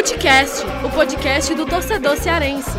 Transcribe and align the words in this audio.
Futecast, 0.00 0.64
o 0.82 0.90
podcast 0.90 1.54
do 1.54 1.66
torcedor 1.66 2.16
cearense. 2.16 2.70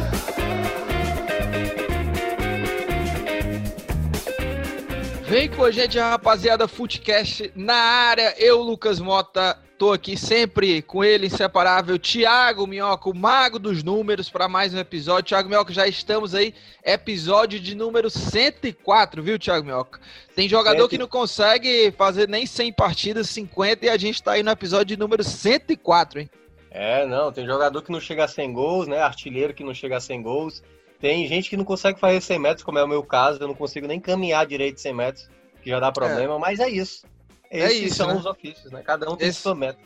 Vem 5.28 5.48
com 5.48 5.64
a 5.64 5.70
gente, 5.70 6.00
rapaziada, 6.00 6.68
Futecast 6.68 7.52
na 7.56 7.76
área. 7.76 8.34
Eu, 8.40 8.64
Lucas 8.64 9.00
Mota, 9.00 9.56
tô 9.78 9.94
aqui 9.94 10.18
sempre 10.18 10.82
com 10.82 11.04
ele, 11.04 11.28
inseparável, 11.28 12.00
Thiago 12.00 12.66
Minhoca, 12.66 13.08
o 13.08 13.16
mago 13.16 13.60
dos 13.60 13.84
números, 13.84 14.28
para 14.28 14.48
mais 14.48 14.74
um 14.74 14.80
episódio. 14.80 15.30
Thiago 15.30 15.48
Minhoca, 15.48 15.72
já 15.72 15.86
estamos 15.86 16.34
aí, 16.34 16.56
episódio 16.84 17.60
de 17.60 17.76
número 17.76 18.10
104, 18.10 19.22
viu, 19.22 19.38
Thiago 19.38 19.64
Minhoca? 19.64 20.00
Tem 20.36 20.50
jogador 20.50 20.90
que 20.90 20.98
não 20.98 21.08
consegue 21.08 21.94
fazer 21.96 22.28
nem 22.28 22.48
100 22.48 22.74
partidas, 22.74 23.30
50, 23.30 23.86
e 23.86 23.90
a 23.90 23.98
gente 23.98 24.24
tá 24.24 24.32
aí 24.32 24.42
no 24.42 24.50
episódio 24.50 24.88
de 24.88 24.98
número 24.98 25.24
104, 25.24 26.22
hein? 26.22 26.30
É, 26.74 27.06
não, 27.06 27.34
tem 27.34 27.46
jogador 27.46 27.82
que 27.82 27.92
não 27.92 28.00
chega 28.00 28.24
a 28.24 28.28
100 28.30 28.54
gols, 28.54 28.88
né? 28.88 29.02
Artilheiro 29.02 29.54
que 29.54 29.64
não 29.64 29.74
chega 29.74 29.98
a 29.98 30.00
100 30.00 30.22
gols. 30.22 30.64
Tem 31.02 31.28
gente 31.28 31.50
que 31.50 31.58
não 31.58 31.66
consegue 31.66 32.00
fazer 32.00 32.22
100 32.22 32.40
metros, 32.40 32.64
como 32.64 32.80
é 32.80 32.84
o 32.84 32.88
meu 32.88 33.04
caso, 33.04 33.42
eu 33.42 33.48
não 33.48 33.56
consigo 33.56 33.88
nem 33.88 34.00
caminhar 34.00 34.46
direito 34.46 34.80
100 34.80 34.94
metros, 34.94 35.30
que 35.62 35.70
já 35.70 35.80
dá 35.80 35.92
problema, 35.92 36.36
é. 36.36 36.38
mas 36.38 36.60
é 36.60 36.70
isso. 36.70 37.06
É 37.50 37.66
Esses 37.66 37.82
é 37.82 37.86
isso, 37.86 37.96
são 37.96 38.08
né? 38.08 38.14
os 38.14 38.26
ofícios, 38.26 38.72
né? 38.72 38.82
Cada 38.84 39.12
um 39.12 39.18
tem 39.18 39.28
esse... 39.28 39.42
sua 39.42 39.54
meta. 39.54 39.80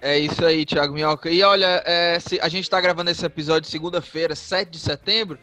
É 0.00 0.16
isso 0.16 0.44
aí, 0.44 0.64
Thiago 0.64 0.94
Minhoca. 0.94 1.28
E 1.28 1.42
olha, 1.42 1.82
é, 1.84 2.18
a 2.40 2.48
gente 2.48 2.62
está 2.62 2.80
gravando 2.80 3.10
esse 3.10 3.26
episódio 3.26 3.68
segunda-feira, 3.68 4.36
7 4.36 4.70
de 4.70 4.78
setembro, 4.78 5.38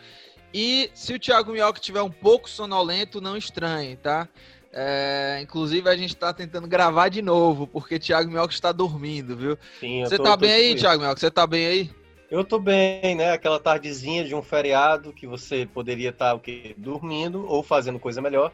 e 0.53 0.89
se 0.93 1.13
o 1.13 1.19
Thiago 1.19 1.51
Minhoca 1.51 1.81
tiver 1.81 2.01
um 2.01 2.09
pouco 2.09 2.49
sonolento, 2.49 3.19
não 3.19 3.35
estranhe, 3.35 3.97
tá? 3.97 4.29
É, 4.77 5.39
inclusive, 5.41 5.89
a 5.89 5.95
gente 5.95 6.09
está 6.09 6.33
tentando 6.33 6.67
gravar 6.67 7.07
de 7.07 7.21
novo, 7.21 7.65
porque 7.65 7.97
Thiago 7.97 8.29
Minhoca 8.29 8.53
está 8.53 8.73
dormindo, 8.73 9.33
viu? 9.33 9.57
Sim, 9.79 10.03
Você 10.03 10.19
tá 10.19 10.35
bem 10.35 10.51
aí, 10.51 10.75
Thiago 10.75 11.01
Minhoca? 11.01 11.17
Você 11.17 11.31
tá 11.31 11.47
bem 11.47 11.65
aí? 11.65 11.91
Eu 12.29 12.43
tô 12.43 12.59
bem, 12.59 13.15
né? 13.15 13.31
Aquela 13.31 13.57
tardezinha 13.57 14.25
de 14.25 14.35
um 14.35 14.41
feriado 14.41 15.13
que 15.13 15.25
você 15.25 15.65
poderia 15.65 16.09
estar 16.09 16.31
tá, 16.31 16.35
o 16.35 16.41
quê? 16.41 16.75
dormindo 16.77 17.45
ou 17.47 17.63
fazendo 17.63 17.97
coisa 17.97 18.21
melhor. 18.21 18.51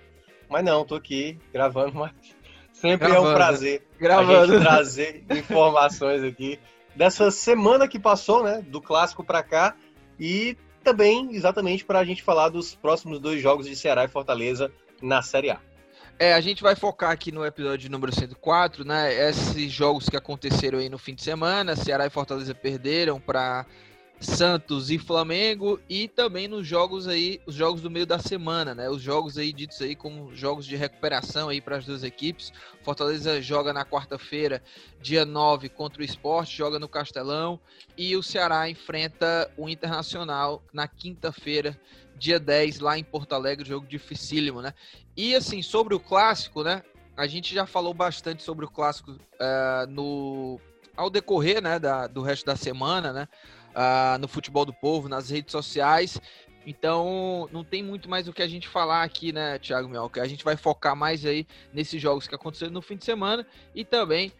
Mas 0.48 0.64
não, 0.64 0.86
tô 0.86 0.94
aqui 0.94 1.40
gravando, 1.52 1.96
mas 1.96 2.12
sempre 2.72 3.08
gravando, 3.08 3.30
é 3.30 3.32
um 3.32 3.34
prazer 3.34 3.88
gravando. 4.00 4.38
a 4.38 4.46
gente 4.46 4.62
trazer 4.62 5.26
informações 5.32 6.24
aqui 6.24 6.60
dessa 6.96 7.32
semana 7.32 7.88
que 7.88 7.98
passou, 7.98 8.44
né? 8.44 8.64
Do 8.68 8.80
clássico 8.80 9.24
para 9.24 9.42
cá 9.42 9.76
e 10.20 10.56
também 10.84 11.34
exatamente 11.34 11.84
para 11.84 11.98
a 11.98 12.04
gente 12.04 12.22
falar 12.22 12.50
dos 12.50 12.76
próximos 12.76 13.20
dois 13.20 13.42
jogos 13.42 13.66
de 13.66 13.76
Ceará 13.76 14.04
e 14.04 14.08
Fortaleza 14.08 14.72
na 15.02 15.24
Série 15.24 15.50
A. 15.50 15.71
É, 16.22 16.36
a 16.36 16.40
gente 16.40 16.62
vai 16.62 16.76
focar 16.76 17.10
aqui 17.10 17.32
no 17.32 17.44
episódio 17.44 17.90
número 17.90 18.14
104, 18.14 18.86
né? 18.86 19.28
Esses 19.28 19.72
jogos 19.72 20.08
que 20.08 20.16
aconteceram 20.16 20.78
aí 20.78 20.88
no 20.88 21.00
fim 21.00 21.16
de 21.16 21.24
semana, 21.24 21.76
Ceará 21.76 22.06
e 22.06 22.12
Fortaleza 22.12 22.54
perderam 22.54 23.20
para 23.20 23.66
Santos 24.20 24.92
e 24.92 25.00
Flamengo 25.00 25.80
e 25.90 26.08
também 26.08 26.48
nos 26.48 26.68
jogos 26.68 27.08
aí, 27.08 27.42
os 27.48 27.56
jogos 27.56 27.82
do 27.82 27.90
meio 27.90 28.06
da 28.06 28.20
semana, 28.20 28.76
né? 28.76 28.88
Os 28.88 29.02
jogos 29.02 29.36
aí 29.36 29.52
ditos 29.52 29.82
aí 29.82 29.96
como 29.96 30.32
jogos 30.36 30.68
de 30.68 30.76
recuperação 30.76 31.50
aí 31.50 31.60
para 31.60 31.78
as 31.78 31.86
duas 31.88 32.04
equipes. 32.04 32.54
Fortaleza 32.84 33.42
joga 33.42 33.74
na 33.74 33.84
quarta-feira, 33.84 34.62
dia 35.02 35.26
9 35.26 35.70
contra 35.70 36.04
o 36.04 36.06
Esporte, 36.06 36.56
joga 36.56 36.78
no 36.78 36.88
Castelão 36.88 37.60
e 37.98 38.16
o 38.16 38.22
Ceará 38.22 38.70
enfrenta 38.70 39.52
o 39.58 39.68
Internacional 39.68 40.62
na 40.72 40.88
quinta-feira, 40.88 41.76
dia 42.22 42.40
10 42.40 42.80
lá 42.80 42.98
em 42.98 43.04
Porto 43.04 43.34
Alegre, 43.34 43.68
jogo 43.68 43.88
dificílimo, 43.88 44.62
né? 44.62 44.74
E 45.18 45.36
assim, 45.36 45.62
sobre 45.62 45.96
o 45.96 46.00
clássico, 46.00 46.64
né? 46.64 46.84
A 47.18 47.28
gente 47.28 47.54
já 47.54 47.66
falou 47.66 47.94
bastante 47.94 48.44
sobre 48.44 48.64
o 48.64 48.70
clássico 48.70 49.12
uh, 49.12 49.90
no 49.90 50.60
ao 50.96 51.10
decorrer, 51.10 51.62
né, 51.62 51.80
da, 51.80 52.06
do 52.06 52.22
resto 52.22 52.46
da 52.46 52.56
semana, 52.56 53.12
né? 53.12 53.28
uh, 53.72 54.18
no 54.20 54.28
futebol 54.28 54.66
do 54.66 54.74
povo, 54.74 55.10
nas 55.10 55.30
redes 55.30 55.52
sociais. 55.52 56.20
Então, 56.66 57.50
não 57.52 57.64
tem 57.64 57.82
muito 57.82 58.10
mais 58.10 58.28
o 58.28 58.34
que 58.34 58.42
a 58.42 58.48
gente 58.48 58.68
falar 58.68 59.04
aqui, 59.04 59.32
né, 59.32 59.58
Thiago 59.58 59.90
Melca? 59.90 60.22
A 60.22 60.28
gente 60.28 60.44
vai 60.44 60.56
focar 60.56 60.96
mais 60.96 61.26
aí 61.26 61.48
nesses 61.74 62.00
jogos 62.00 62.28
que 62.28 62.36
aconteceram 62.36 62.72
no 62.72 62.82
fim 62.82 62.96
de 62.96 63.06
semana 63.06 63.46
e 63.74 63.84
também 63.84 64.32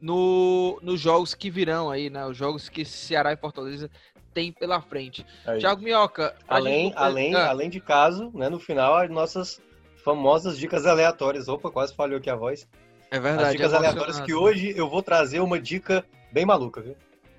no, 0.00 0.80
nos 0.82 1.00
jogos 1.00 1.34
que 1.34 1.50
virão 1.50 1.90
aí, 1.90 2.10
né? 2.10 2.26
Os 2.26 2.36
jogos 2.36 2.68
que 2.68 2.84
Ceará 2.84 3.32
e 3.32 3.36
Fortaleza 3.36 3.90
tem 4.32 4.52
pela 4.52 4.80
frente. 4.80 5.24
Aí. 5.46 5.60
Thiago 5.60 5.82
Minhoca. 5.82 6.34
Além, 6.48 6.86
gente... 6.86 6.96
além, 6.96 7.34
ah. 7.34 7.48
além 7.48 7.70
de 7.70 7.80
caso, 7.80 8.30
né, 8.34 8.48
no 8.48 8.58
final, 8.58 8.96
as 8.96 9.10
nossas 9.10 9.60
famosas 10.04 10.58
dicas 10.58 10.86
aleatórias. 10.86 11.48
Opa, 11.48 11.70
quase 11.70 11.94
falhou 11.94 12.18
aqui 12.18 12.30
a 12.30 12.36
voz. 12.36 12.66
É 13.10 13.18
verdade. 13.18 13.48
As 13.48 13.52
dicas 13.52 13.74
aleatórias 13.74 14.20
que 14.20 14.34
hoje 14.34 14.72
eu 14.76 14.88
vou 14.88 15.02
trazer 15.02 15.40
uma 15.40 15.60
dica 15.60 16.04
bem 16.32 16.44
maluca, 16.44 16.80
viu? 16.80 16.96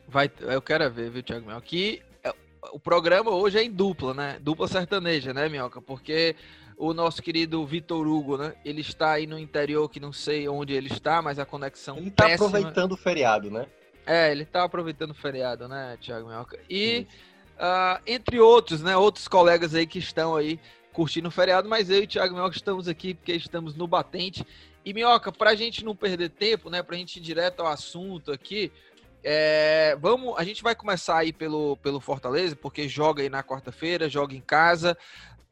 Vai, 0.08 0.30
eu 0.42 0.62
quero 0.62 0.92
ver, 0.92 1.10
viu, 1.10 1.24
Thiago 1.24 1.48
Mel? 1.48 1.62
Que 1.62 2.02
é, 2.24 2.34
o 2.74 2.80
programa 2.80 3.32
hoje 3.32 3.58
é 3.58 3.64
em 3.64 3.72
dupla, 3.72 4.14
né? 4.14 4.38
Dupla 4.42 4.68
sertaneja, 4.68 5.34
né, 5.34 5.48
Minhoca? 5.48 5.82
Porque 5.82 6.36
o 6.78 6.94
nosso 6.94 7.22
querido 7.22 7.66
Vitor 7.66 8.06
Hugo, 8.08 8.38
né? 8.38 8.54
Ele 8.66 8.82
está 8.82 9.12
aí 9.12 9.28
no 9.28 9.38
interior, 9.38 9.88
que 9.88 10.00
não 10.00 10.12
sei 10.12 10.50
onde 10.50 10.74
ele 10.74 10.88
está, 10.88 11.22
mas 11.22 11.40
a 11.40 11.46
conexão 11.46 11.96
Ele 11.96 12.10
está 12.10 12.34
aproveitando 12.34 12.94
o 12.94 12.98
feriado, 12.98 13.50
né? 13.50 13.68
É, 14.06 14.32
ele 14.32 14.44
está 14.44 14.64
aproveitando 14.64 15.12
o 15.12 15.16
feriado, 15.16 15.68
né, 15.68 15.98
Thiago 16.02 16.28
Minhoca? 16.28 16.60
E, 16.70 17.08
uh, 17.58 18.02
entre 18.06 18.40
outros, 18.40 18.82
né? 18.82 18.98
Outros 18.98 19.28
colegas 19.28 19.76
aí 19.76 19.86
que 19.86 20.00
estão 20.00 20.36
aí 20.36 20.60
curtindo 20.92 21.30
o 21.30 21.32
feriado, 21.32 21.70
mas 21.70 21.90
eu 21.90 22.02
e 22.02 22.04
o 22.04 22.08
Thiago 22.08 22.34
Minhoca 22.34 22.56
estamos 22.56 22.88
aqui 22.88 23.14
porque 23.14 23.34
estamos 23.34 23.76
no 23.76 23.88
batente. 23.88 24.46
E, 24.84 24.94
Minhoca, 24.94 25.32
para 25.32 25.52
a 25.52 25.56
gente 25.56 25.86
não 25.86 25.96
perder 25.96 26.30
tempo, 26.30 26.70
né? 26.70 26.82
Para 26.82 26.96
a 26.96 27.00
gente 27.00 27.18
ir 27.18 27.22
direto 27.22 27.62
ao 27.62 27.68
assunto 27.68 28.32
aqui, 28.32 28.72
é, 29.24 29.96
vamos, 30.00 30.34
a 30.38 30.44
gente 30.44 30.64
vai 30.64 30.76
começar 30.76 31.18
aí 31.18 31.32
pelo, 31.32 31.78
pelo 31.78 32.00
Fortaleza, 32.00 32.56
porque 32.56 32.90
joga 32.90 33.22
aí 33.22 33.30
na 33.30 33.44
quarta-feira, 33.44 34.10
joga 34.10 34.36
em 34.36 34.42
casa. 34.42 34.98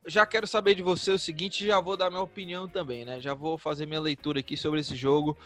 Já 0.07 0.25
quero 0.25 0.47
saber 0.47 0.73
de 0.73 0.81
você 0.81 1.11
o 1.11 1.19
seguinte, 1.19 1.67
já 1.67 1.79
vou 1.79 1.95
dar 1.95 2.09
minha 2.09 2.23
opinião 2.23 2.67
também, 2.67 3.05
né? 3.05 3.19
Já 3.19 3.35
vou 3.35 3.57
fazer 3.57 3.85
minha 3.85 4.01
leitura 4.01 4.39
aqui 4.39 4.57
sobre 4.57 4.79
esse 4.79 4.95
jogo. 4.95 5.37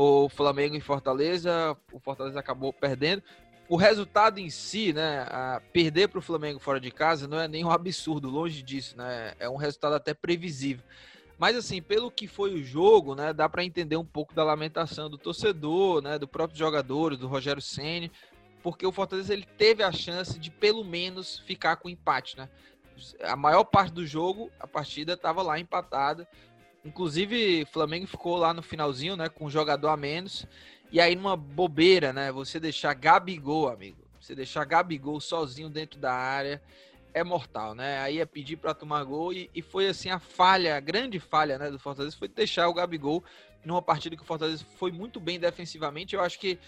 O 0.00 0.28
Flamengo 0.28 0.76
em 0.76 0.80
Fortaleza, 0.80 1.76
o 1.92 1.98
Fortaleza 1.98 2.38
acabou 2.38 2.72
perdendo. 2.72 3.20
O 3.68 3.74
resultado 3.74 4.38
em 4.38 4.48
si, 4.48 4.92
né? 4.92 5.26
perder 5.72 6.06
para 6.06 6.20
o 6.20 6.22
Flamengo 6.22 6.60
fora 6.60 6.78
de 6.78 6.88
casa 6.92 7.26
não 7.26 7.40
é 7.40 7.48
nem 7.48 7.64
um 7.64 7.70
absurdo, 7.72 8.30
longe 8.30 8.62
disso, 8.62 8.96
né? 8.96 9.34
É 9.40 9.50
um 9.50 9.56
resultado 9.56 9.96
até 9.96 10.14
previsível. 10.14 10.84
Mas 11.36 11.56
assim, 11.56 11.82
pelo 11.82 12.12
que 12.12 12.28
foi 12.28 12.54
o 12.54 12.62
jogo, 12.62 13.16
né, 13.16 13.32
dá 13.32 13.48
para 13.48 13.64
entender 13.64 13.96
um 13.96 14.04
pouco 14.04 14.32
da 14.32 14.44
lamentação 14.44 15.10
do 15.10 15.18
torcedor, 15.18 16.00
né, 16.00 16.16
do 16.16 16.28
próprio 16.28 16.56
jogador, 16.56 17.16
do 17.16 17.26
Rogério 17.26 17.60
Ceni, 17.60 18.12
porque 18.62 18.86
o 18.86 18.92
Fortaleza 18.92 19.32
ele 19.32 19.48
teve 19.58 19.82
a 19.82 19.90
chance 19.90 20.38
de 20.38 20.48
pelo 20.48 20.84
menos 20.84 21.40
ficar 21.40 21.74
com 21.74 21.88
empate, 21.88 22.36
né? 22.36 22.48
A 23.24 23.34
maior 23.34 23.64
parte 23.64 23.92
do 23.92 24.06
jogo, 24.06 24.48
a 24.60 24.66
partida 24.68 25.14
estava 25.14 25.42
lá 25.42 25.58
empatada. 25.58 26.28
Inclusive, 26.84 27.66
Flamengo 27.66 28.06
ficou 28.06 28.36
lá 28.36 28.54
no 28.54 28.62
finalzinho, 28.62 29.16
né, 29.16 29.28
com 29.28 29.46
um 29.46 29.50
jogador 29.50 29.88
a 29.88 29.96
menos. 29.96 30.46
E 30.90 31.00
aí 31.00 31.14
numa 31.14 31.36
bobeira, 31.36 32.12
né, 32.12 32.32
você 32.32 32.58
deixar 32.58 32.94
Gabigol, 32.94 33.68
amigo, 33.68 33.98
você 34.20 34.34
deixar 34.34 34.64
Gabigol 34.64 35.20
sozinho 35.20 35.68
dentro 35.68 35.98
da 35.98 36.12
área 36.12 36.62
é 37.12 37.24
mortal, 37.24 37.74
né? 37.74 37.98
Aí 38.00 38.20
é 38.20 38.26
pedir 38.26 38.56
para 38.56 38.74
tomar 38.74 39.02
gol 39.04 39.32
e, 39.32 39.50
e, 39.54 39.62
foi 39.62 39.88
assim 39.88 40.10
a 40.10 40.18
falha, 40.18 40.76
a 40.76 40.80
grande 40.80 41.18
falha, 41.18 41.58
né, 41.58 41.70
do 41.70 41.78
Fortaleza 41.78 42.16
foi 42.16 42.28
deixar 42.28 42.68
o 42.68 42.74
Gabigol 42.74 43.24
numa 43.64 43.82
partida 43.82 44.16
que 44.16 44.22
o 44.22 44.26
Fortaleza 44.26 44.64
foi 44.76 44.92
muito 44.92 45.18
bem 45.20 45.38
defensivamente. 45.38 46.14
Eu 46.14 46.22
acho 46.22 46.38
que 46.38 46.58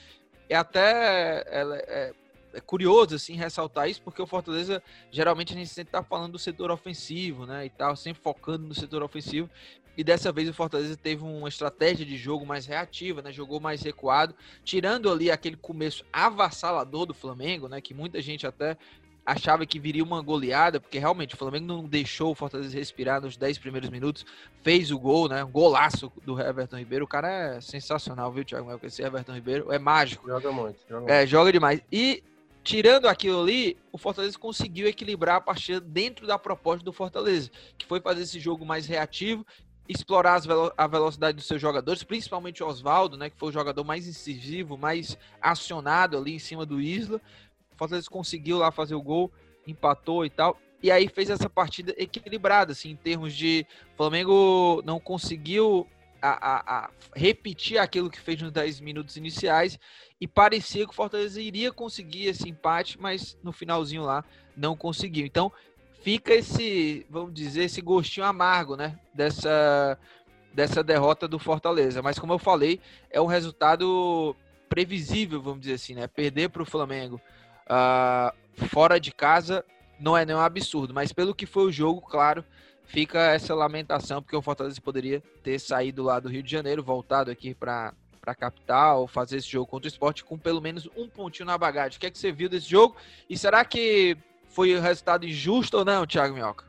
é 0.48 0.56
até 0.56 1.44
é, 1.46 1.62
é, 1.88 2.12
é 2.54 2.60
curioso 2.60 3.14
assim 3.14 3.34
ressaltar 3.34 3.88
isso, 3.88 4.02
porque 4.02 4.20
o 4.20 4.26
Fortaleza 4.26 4.82
geralmente 5.10 5.52
a 5.52 5.56
gente 5.56 5.70
sempre 5.70 5.92
tá 5.92 6.02
falando 6.02 6.32
do 6.32 6.38
setor 6.38 6.70
ofensivo, 6.70 7.46
né, 7.46 7.66
e 7.66 7.70
tal, 7.70 7.94
sempre 7.96 8.22
focando 8.22 8.66
no 8.66 8.74
setor 8.74 9.02
ofensivo. 9.02 9.48
E 9.96 10.04
dessa 10.04 10.32
vez 10.32 10.48
o 10.48 10.54
Fortaleza 10.54 10.96
teve 10.96 11.22
uma 11.22 11.48
estratégia 11.48 12.06
de 12.06 12.16
jogo 12.16 12.46
mais 12.46 12.66
reativa, 12.66 13.20
né? 13.22 13.32
Jogou 13.32 13.60
mais 13.60 13.82
recuado, 13.82 14.34
tirando 14.64 15.10
ali 15.10 15.30
aquele 15.30 15.56
começo 15.56 16.04
avassalador 16.12 17.06
do 17.06 17.14
Flamengo, 17.14 17.68
né? 17.68 17.80
Que 17.80 17.92
muita 17.92 18.20
gente 18.22 18.46
até 18.46 18.76
achava 19.24 19.66
que 19.66 19.78
viria 19.78 20.02
uma 20.02 20.20
goleada, 20.22 20.80
porque 20.80 20.98
realmente 20.98 21.34
o 21.34 21.38
Flamengo 21.38 21.66
não 21.66 21.84
deixou 21.84 22.32
o 22.32 22.34
Fortaleza 22.34 22.76
respirar 22.76 23.20
nos 23.20 23.36
10 23.36 23.58
primeiros 23.58 23.90
minutos, 23.90 24.24
fez 24.62 24.90
o 24.90 24.98
gol, 24.98 25.28
né? 25.28 25.44
Um 25.44 25.50
golaço 25.50 26.10
do 26.24 26.40
Everton 26.40 26.78
Ribeiro. 26.78 27.04
O 27.04 27.08
cara 27.08 27.56
é 27.56 27.60
sensacional, 27.60 28.32
viu, 28.32 28.44
Thiago? 28.44 28.80
Esse 28.82 29.02
Everton 29.02 29.34
Ribeiro 29.34 29.72
é 29.72 29.78
mágico. 29.78 30.26
Joga 30.26 30.50
muito. 30.50 30.78
Joga 30.88 31.12
é, 31.12 31.18
muito. 31.18 31.30
joga 31.30 31.52
demais. 31.52 31.80
E 31.92 32.22
tirando 32.62 33.06
aquilo 33.06 33.42
ali, 33.42 33.76
o 33.92 33.98
Fortaleza 33.98 34.38
conseguiu 34.38 34.86
equilibrar 34.86 35.36
a 35.36 35.40
partida 35.40 35.80
dentro 35.80 36.26
da 36.26 36.38
proposta 36.38 36.84
do 36.84 36.92
Fortaleza, 36.92 37.50
que 37.78 37.86
foi 37.86 38.00
fazer 38.00 38.22
esse 38.22 38.40
jogo 38.40 38.64
mais 38.66 38.86
reativo, 38.86 39.46
explorar 39.90 40.38
velo 40.40 40.72
a 40.76 40.86
velocidade 40.86 41.36
dos 41.36 41.46
seus 41.46 41.60
jogadores, 41.60 42.04
principalmente 42.04 42.62
o 42.62 42.66
Oswaldo, 42.66 43.16
né, 43.16 43.28
que 43.28 43.36
foi 43.36 43.48
o 43.48 43.52
jogador 43.52 43.82
mais 43.82 44.06
incisivo, 44.06 44.78
mais 44.78 45.18
acionado 45.40 46.16
ali 46.16 46.34
em 46.34 46.38
cima 46.38 46.64
do 46.64 46.80
Isla, 46.80 47.20
Fortaleza 47.76 48.08
conseguiu 48.08 48.58
lá 48.58 48.70
fazer 48.70 48.94
o 48.94 49.02
gol, 49.02 49.32
empatou 49.66 50.24
e 50.24 50.30
tal. 50.30 50.60
E 50.82 50.90
aí 50.90 51.08
fez 51.08 51.28
essa 51.28 51.48
partida 51.48 51.94
equilibrada, 51.98 52.72
assim, 52.72 52.90
em 52.90 52.96
termos 52.96 53.34
de 53.34 53.66
Flamengo 53.96 54.82
não 54.84 55.00
conseguiu 55.00 55.86
a, 56.22 56.28
a, 56.28 56.78
a, 56.78 56.90
repetir 57.14 57.78
aquilo 57.78 58.10
que 58.10 58.20
fez 58.20 58.40
nos 58.40 58.52
10 58.52 58.80
minutos 58.80 59.16
iniciais 59.16 59.78
e 60.20 60.28
parecia 60.28 60.84
que 60.84 60.92
o 60.92 60.94
Fortaleza 60.94 61.40
iria 61.40 61.72
conseguir 61.72 62.26
esse 62.26 62.48
empate, 62.48 63.00
mas 63.00 63.36
no 63.42 63.52
finalzinho 63.52 64.02
lá 64.02 64.24
não 64.56 64.76
conseguiu. 64.76 65.26
Então 65.26 65.50
fica 66.00 66.34
esse, 66.34 67.06
vamos 67.08 67.32
dizer, 67.32 67.64
esse 67.64 67.80
gostinho 67.80 68.26
amargo, 68.26 68.76
né, 68.76 68.98
dessa 69.14 69.98
dessa 70.52 70.82
derrota 70.82 71.28
do 71.28 71.38
Fortaleza. 71.38 72.02
Mas 72.02 72.18
como 72.18 72.32
eu 72.32 72.38
falei, 72.38 72.80
é 73.08 73.20
um 73.20 73.26
resultado 73.26 74.34
previsível, 74.68 75.40
vamos 75.40 75.60
dizer 75.60 75.74
assim, 75.74 75.94
né? 75.94 76.06
Perder 76.06 76.48
para 76.48 76.62
o 76.62 76.66
Flamengo 76.66 77.20
uh, 77.66 78.66
fora 78.66 78.98
de 78.98 79.12
casa 79.12 79.64
não 79.98 80.16
é 80.16 80.24
nenhum 80.24 80.40
absurdo, 80.40 80.94
mas 80.94 81.12
pelo 81.12 81.34
que 81.34 81.46
foi 81.46 81.64
o 81.64 81.72
jogo, 81.72 82.00
claro, 82.00 82.44
fica 82.84 83.18
essa 83.32 83.54
lamentação, 83.54 84.22
porque 84.22 84.36
o 84.36 84.42
Fortaleza 84.42 84.80
poderia 84.80 85.22
ter 85.42 85.58
saído 85.58 86.02
lá 86.02 86.18
do 86.18 86.28
Rio 86.28 86.42
de 86.42 86.50
Janeiro, 86.50 86.82
voltado 86.82 87.30
aqui 87.30 87.54
para 87.54 87.92
a 88.26 88.34
capital, 88.34 89.06
fazer 89.06 89.36
esse 89.36 89.48
jogo 89.48 89.66
contra 89.66 89.86
o 89.86 89.92
esporte 89.92 90.24
com 90.24 90.38
pelo 90.38 90.60
menos 90.60 90.88
um 90.96 91.08
pontinho 91.08 91.46
na 91.46 91.58
bagagem. 91.58 91.96
O 91.96 92.00
que 92.00 92.06
é 92.06 92.10
que 92.10 92.18
você 92.18 92.32
viu 92.32 92.48
desse 92.48 92.68
jogo? 92.68 92.96
E 93.28 93.36
será 93.36 93.64
que 93.64 94.16
foi 94.50 94.74
o 94.74 94.80
resultado 94.80 95.24
injusto 95.24 95.78
ou 95.78 95.84
não, 95.84 96.06
Thiago 96.06 96.34
Minhoca? 96.34 96.66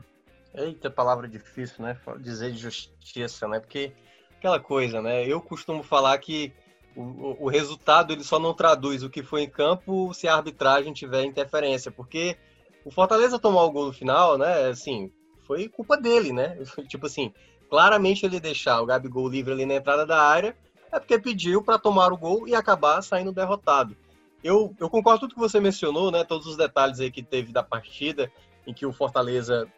Eita, 0.54 0.90
palavra 0.90 1.28
difícil, 1.28 1.84
né? 1.84 1.96
Dizer 2.18 2.52
de 2.52 2.58
justiça, 2.58 3.48
né? 3.48 3.60
Porque 3.60 3.92
aquela 4.38 4.60
coisa, 4.60 5.00
né? 5.00 5.26
Eu 5.26 5.40
costumo 5.40 5.82
falar 5.82 6.16
que 6.18 6.52
o, 6.94 7.44
o 7.44 7.48
resultado 7.48 8.12
ele 8.12 8.22
só 8.22 8.38
não 8.38 8.54
traduz 8.54 9.02
o 9.02 9.10
que 9.10 9.22
foi 9.22 9.42
em 9.42 9.50
campo 9.50 10.12
se 10.12 10.28
a 10.28 10.36
arbitragem 10.36 10.92
tiver 10.92 11.24
interferência, 11.24 11.90
porque 11.90 12.36
o 12.84 12.90
Fortaleza 12.90 13.38
tomar 13.38 13.62
o 13.62 13.70
gol 13.70 13.86
no 13.86 13.92
final, 13.92 14.36
né? 14.36 14.66
Assim, 14.66 15.10
foi 15.46 15.68
culpa 15.68 15.96
dele, 15.96 16.32
né? 16.32 16.58
Tipo 16.88 17.06
assim, 17.06 17.32
claramente 17.70 18.26
ele 18.26 18.38
deixar 18.38 18.80
o 18.80 18.86
Gabigol 18.86 19.28
livre 19.28 19.52
ali 19.52 19.64
na 19.64 19.74
entrada 19.74 20.04
da 20.04 20.20
área 20.20 20.56
é 20.92 21.00
porque 21.00 21.18
pediu 21.18 21.62
para 21.62 21.78
tomar 21.78 22.12
o 22.12 22.18
gol 22.18 22.46
e 22.46 22.54
acabar 22.54 23.00
saindo 23.02 23.32
derrotado. 23.32 23.96
Eu, 24.42 24.74
eu 24.78 24.90
concordo 24.90 25.20
com 25.20 25.26
tudo 25.26 25.34
que 25.34 25.40
você 25.40 25.60
mencionou, 25.60 26.10
né? 26.10 26.24
Todos 26.24 26.46
os 26.46 26.56
detalhes 26.56 27.00
aí 27.00 27.10
que 27.10 27.22
teve 27.22 27.52
da 27.52 27.62
partida, 27.62 28.30
em 28.66 28.74
que 28.74 28.84
o 28.84 28.92
Fortaleza 28.92 29.68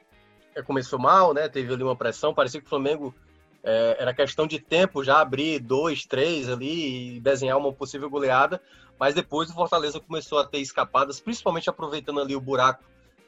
é, 0.55 0.63
começou 0.63 0.99
mal, 0.99 1.35
né? 1.35 1.49
Teve 1.49 1.73
ali 1.73 1.83
uma 1.83 1.97
pressão, 1.97 2.35
parecia 2.35 2.61
que 2.61 2.67
o 2.67 2.71
Flamengo 2.71 3.15
é, 3.63 3.97
era 3.99 4.15
questão 4.15 4.47
de 4.47 4.59
tempo 4.59 5.05
já 5.05 5.21
abrir 5.21 5.59
dois, 5.59 6.05
três 6.07 6.49
ali 6.49 7.17
e 7.17 7.21
desenhar 7.21 7.59
uma 7.59 7.73
possível 7.73 8.09
goleada, 8.09 8.61
mas 8.99 9.15
depois 9.15 9.51
o 9.51 9.55
Fortaleza 9.55 10.01
começou 10.01 10.39
a 10.39 10.47
ter 10.47 10.59
escapadas, 10.59 11.21
principalmente 11.21 11.69
aproveitando 11.69 12.21
ali 12.21 12.35
o 12.35 12.41
buraco 12.41 12.85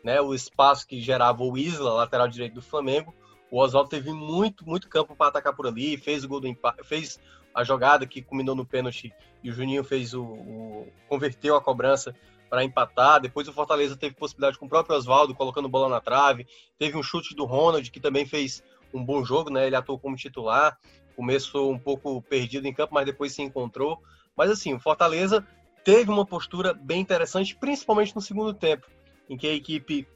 né, 0.07 0.21
o 0.21 0.33
espaço 0.33 0.87
que 0.87 1.01
gerava 1.01 1.43
o 1.43 1.59
Isla, 1.59 1.93
lateral 1.93 2.29
direito 2.29 2.55
do 2.55 2.63
Flamengo. 2.63 3.13
O 3.51 3.59
Oswaldo 3.59 3.91
teve 3.91 4.13
muito, 4.13 4.65
muito 4.65 4.89
campo 4.89 5.17
para 5.17 5.27
atacar 5.27 5.53
por 5.53 5.67
ali, 5.67 5.97
fez 5.97 6.23
o 6.23 6.29
gol 6.29 6.39
do 6.39 6.47
empate, 6.47 6.85
fez 6.85 7.19
a 7.57 7.65
jogada 7.65 8.07
que 8.07 8.21
culminou 8.21 8.55
no 8.55 8.67
pênalti 8.67 9.11
e 9.43 9.49
o 9.49 9.53
Juninho 9.53 9.83
fez 9.83 10.13
o, 10.13 10.23
o 10.23 10.93
converteu 11.09 11.57
a 11.57 11.61
cobrança 11.61 12.15
para 12.51 12.63
empatar. 12.63 13.19
Depois 13.19 13.49
o 13.49 13.53
Fortaleza 13.53 13.97
teve 13.97 14.15
possibilidade 14.15 14.59
com 14.59 14.67
o 14.67 14.69
próprio 14.69 14.95
Oswaldo 14.95 15.35
colocando 15.35 15.67
bola 15.67 15.89
na 15.89 15.99
trave. 15.99 16.47
Teve 16.79 16.99
um 16.99 17.03
chute 17.03 17.35
do 17.35 17.47
Ronald 17.47 17.91
que 17.91 17.99
também 17.99 18.27
fez 18.27 18.63
um 18.93 19.03
bom 19.03 19.25
jogo, 19.25 19.49
né? 19.49 19.67
Ele 19.67 19.75
atuou 19.75 19.99
como 19.99 20.15
titular. 20.17 20.79
Começou 21.17 21.73
um 21.73 21.79
pouco 21.79 22.21
perdido 22.21 22.69
em 22.69 22.75
campo, 22.75 22.93
mas 22.93 23.07
depois 23.07 23.33
se 23.33 23.41
encontrou. 23.41 24.03
Mas 24.37 24.51
assim, 24.51 24.75
o 24.75 24.79
Fortaleza 24.79 25.47
teve 25.83 26.11
uma 26.11 26.27
postura 26.27 26.75
bem 26.75 27.01
interessante, 27.01 27.57
principalmente 27.57 28.15
no 28.15 28.21
segundo 28.21 28.53
tempo 28.53 28.87
em 29.31 29.37
que 29.39 29.47
a 29.47 29.55
equipe 29.55 30.07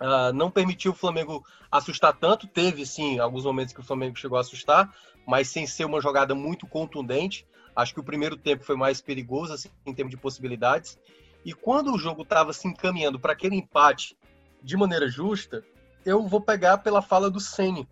uh, 0.00 0.32
não 0.32 0.50
permitiu 0.50 0.92
o 0.92 0.94
Flamengo 0.94 1.44
assustar 1.70 2.16
tanto. 2.16 2.46
Teve, 2.46 2.86
sim, 2.86 3.18
alguns 3.18 3.44
momentos 3.44 3.74
que 3.74 3.80
o 3.80 3.84
Flamengo 3.84 4.16
chegou 4.16 4.38
a 4.38 4.40
assustar, 4.40 4.92
mas 5.30 5.48
sem 5.48 5.64
ser 5.64 5.84
uma 5.84 6.00
jogada 6.00 6.34
muito 6.34 6.66
contundente. 6.66 7.46
Acho 7.76 7.94
que 7.94 8.00
o 8.00 8.04
primeiro 8.04 8.36
tempo 8.36 8.64
foi 8.64 8.74
mais 8.74 9.00
perigoso, 9.00 9.52
assim, 9.52 9.68
em 9.86 9.94
termos 9.94 10.10
de 10.10 10.16
possibilidades. 10.16 10.98
E 11.44 11.54
quando 11.54 11.94
o 11.94 11.98
jogo 11.98 12.22
estava 12.22 12.52
se 12.52 12.66
encaminhando 12.66 13.16
para 13.16 13.32
aquele 13.32 13.54
empate 13.54 14.16
de 14.60 14.76
maneira 14.76 15.08
justa, 15.08 15.64
eu 16.04 16.26
vou 16.26 16.40
pegar 16.40 16.78
pela 16.78 17.00
fala 17.00 17.30
do 17.30 17.38
Ceni, 17.38 17.88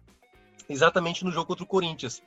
exatamente 0.68 1.24
no 1.24 1.30
jogo 1.30 1.46
contra 1.46 1.62
o 1.62 1.68
Corinthians. 1.68 2.20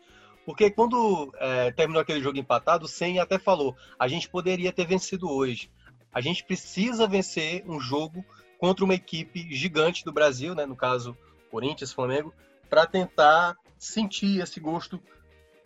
Porque 0.45 0.71
quando 0.71 1.29
é, 1.37 1.71
terminou 1.71 2.01
aquele 2.01 2.21
jogo 2.21 2.39
empatado, 2.39 2.85
o 2.85 2.87
Ceni 2.87 3.19
até 3.19 3.37
falou: 3.37 3.75
a 3.99 4.07
gente 4.07 4.29
poderia 4.29 4.71
ter 4.71 4.87
vencido 4.87 5.29
hoje. 5.29 5.69
A 6.13 6.21
gente 6.21 6.41
precisa 6.41 7.05
vencer 7.05 7.65
um 7.67 7.81
jogo 7.81 8.23
contra 8.57 8.85
uma 8.85 8.95
equipe 8.95 9.53
gigante 9.53 10.05
do 10.05 10.13
Brasil, 10.13 10.55
né, 10.55 10.65
no 10.65 10.75
caso 10.75 11.17
Corinthians, 11.49 11.91
Flamengo, 11.91 12.33
para 12.69 12.85
tentar 12.85 13.57
sentir 13.81 14.39
esse 14.39 14.59
gosto 14.59 15.01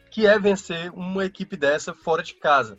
que 0.10 0.26
é 0.26 0.40
vencer 0.40 0.90
uma 0.94 1.26
equipe 1.26 1.58
dessa 1.58 1.94
fora 1.94 2.24
de 2.24 2.34
casa, 2.34 2.78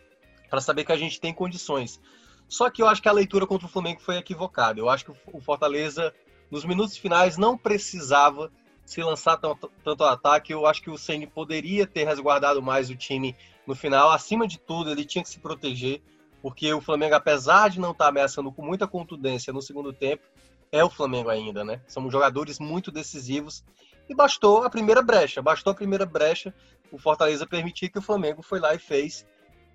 para 0.48 0.62
saber 0.62 0.84
que 0.84 0.92
a 0.92 0.96
gente 0.96 1.20
tem 1.20 1.34
condições. 1.34 2.00
Só 2.48 2.70
que 2.70 2.80
eu 2.80 2.88
acho 2.88 3.02
que 3.02 3.08
a 3.08 3.12
leitura 3.12 3.46
contra 3.46 3.66
o 3.66 3.70
Flamengo 3.70 4.00
foi 4.00 4.16
equivocada. 4.16 4.80
Eu 4.80 4.88
acho 4.88 5.04
que 5.04 5.12
o 5.32 5.40
Fortaleza, 5.40 6.14
nos 6.50 6.64
minutos 6.64 6.96
finais, 6.96 7.36
não 7.36 7.58
precisava 7.58 8.50
se 8.86 9.02
lançar 9.02 9.36
tanto, 9.36 9.70
ao 9.84 10.08
ataque. 10.08 10.54
Eu 10.54 10.64
acho 10.64 10.80
que 10.80 10.90
o 10.90 10.96
Ceni 10.96 11.26
poderia 11.26 11.86
ter 11.86 12.04
resguardado 12.04 12.62
mais 12.62 12.88
o 12.88 12.96
time 12.96 13.36
no 13.66 13.74
final. 13.74 14.10
Acima 14.10 14.46
de 14.46 14.58
tudo, 14.58 14.90
ele 14.90 15.04
tinha 15.04 15.22
que 15.22 15.28
se 15.28 15.40
proteger 15.40 16.00
porque 16.40 16.72
o 16.72 16.80
Flamengo, 16.80 17.16
apesar 17.16 17.68
de 17.68 17.80
não 17.80 17.90
estar 17.90 18.04
tá 18.04 18.10
ameaçando 18.10 18.52
com 18.52 18.64
muita 18.64 18.86
contundência 18.86 19.52
no 19.52 19.60
segundo 19.60 19.92
tempo, 19.92 20.22
é 20.70 20.82
o 20.84 20.88
Flamengo 20.88 21.28
ainda, 21.28 21.64
né? 21.64 21.82
São 21.88 22.08
jogadores 22.10 22.58
muito 22.58 22.90
decisivos 22.90 23.64
e 24.08 24.14
bastou 24.14 24.64
a 24.64 24.70
primeira 24.70 25.02
brecha, 25.02 25.42
bastou 25.42 25.72
a 25.72 25.74
primeira 25.74 26.06
brecha 26.06 26.54
o 26.90 26.98
Fortaleza 26.98 27.46
permitir 27.46 27.88
que 27.88 27.98
o 27.98 28.02
Flamengo 28.02 28.42
foi 28.42 28.60
lá 28.60 28.74
e 28.74 28.78
fez 28.78 29.26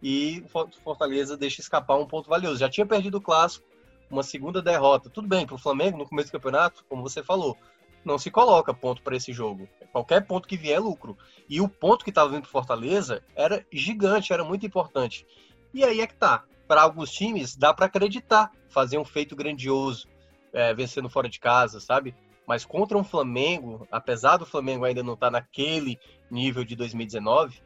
e 0.02 0.44
o 0.54 0.82
Fortaleza 0.84 1.38
deixa 1.38 1.62
escapar 1.62 1.98
um 1.98 2.08
ponto 2.08 2.30
valioso. 2.30 2.60
Já 2.60 2.70
tinha 2.70 2.86
perdido 2.86 3.18
o 3.18 3.22
clássico, 3.22 3.66
uma 4.10 4.24
segunda 4.24 4.62
derrota. 4.62 5.10
Tudo 5.10 5.28
bem, 5.28 5.46
para 5.46 5.56
o 5.56 5.60
Flamengo, 5.60 5.98
no 5.98 6.08
começo 6.08 6.30
do 6.30 6.32
campeonato, 6.32 6.84
como 6.90 7.04
você 7.04 7.22
falou, 7.22 7.56
não 8.04 8.18
se 8.18 8.32
coloca 8.32 8.74
ponto 8.74 9.02
para 9.04 9.16
esse 9.16 9.32
jogo. 9.32 9.70
Qualquer 9.92 10.26
ponto 10.26 10.48
que 10.48 10.58
vier 10.58 10.78
é 10.78 10.80
lucro. 10.80 11.18
E 11.48 11.62
o 11.62 11.70
ponto 11.70 12.04
que 12.04 12.10
estava 12.10 12.30
vindo 12.30 12.42
para 12.42 12.52
Fortaleza 12.52 13.24
era 13.36 13.66
gigante, 13.72 14.34
era 14.34 14.44
muito 14.44 14.66
importante. 14.66 15.28
E 15.74 15.84
aí 15.84 16.02
é 16.02 16.08
que 16.08 16.16
tá 16.16 16.44
para 16.68 16.82
alguns 16.82 17.12
times 17.12 17.56
dá 17.56 17.74
para 17.74 17.86
acreditar, 17.86 18.50
fazer 18.70 18.98
um 18.98 19.06
feito 19.06 19.36
grandioso, 19.36 20.08
é, 20.54 20.74
vencendo 20.74 21.10
fora 21.10 21.30
de 21.30 21.40
casa, 21.40 21.80
sabe? 21.80 22.16
Mas 22.52 22.66
contra 22.66 22.98
um 22.98 23.04
Flamengo, 23.04 23.88
apesar 23.90 24.36
do 24.36 24.46
Flamengo 24.46 24.84
ainda 24.84 25.02
não 25.02 25.14
estar 25.14 25.28
tá 25.28 25.32
naquele 25.32 25.98
nível 26.30 26.66
de 26.66 26.76
2019, 26.76 27.62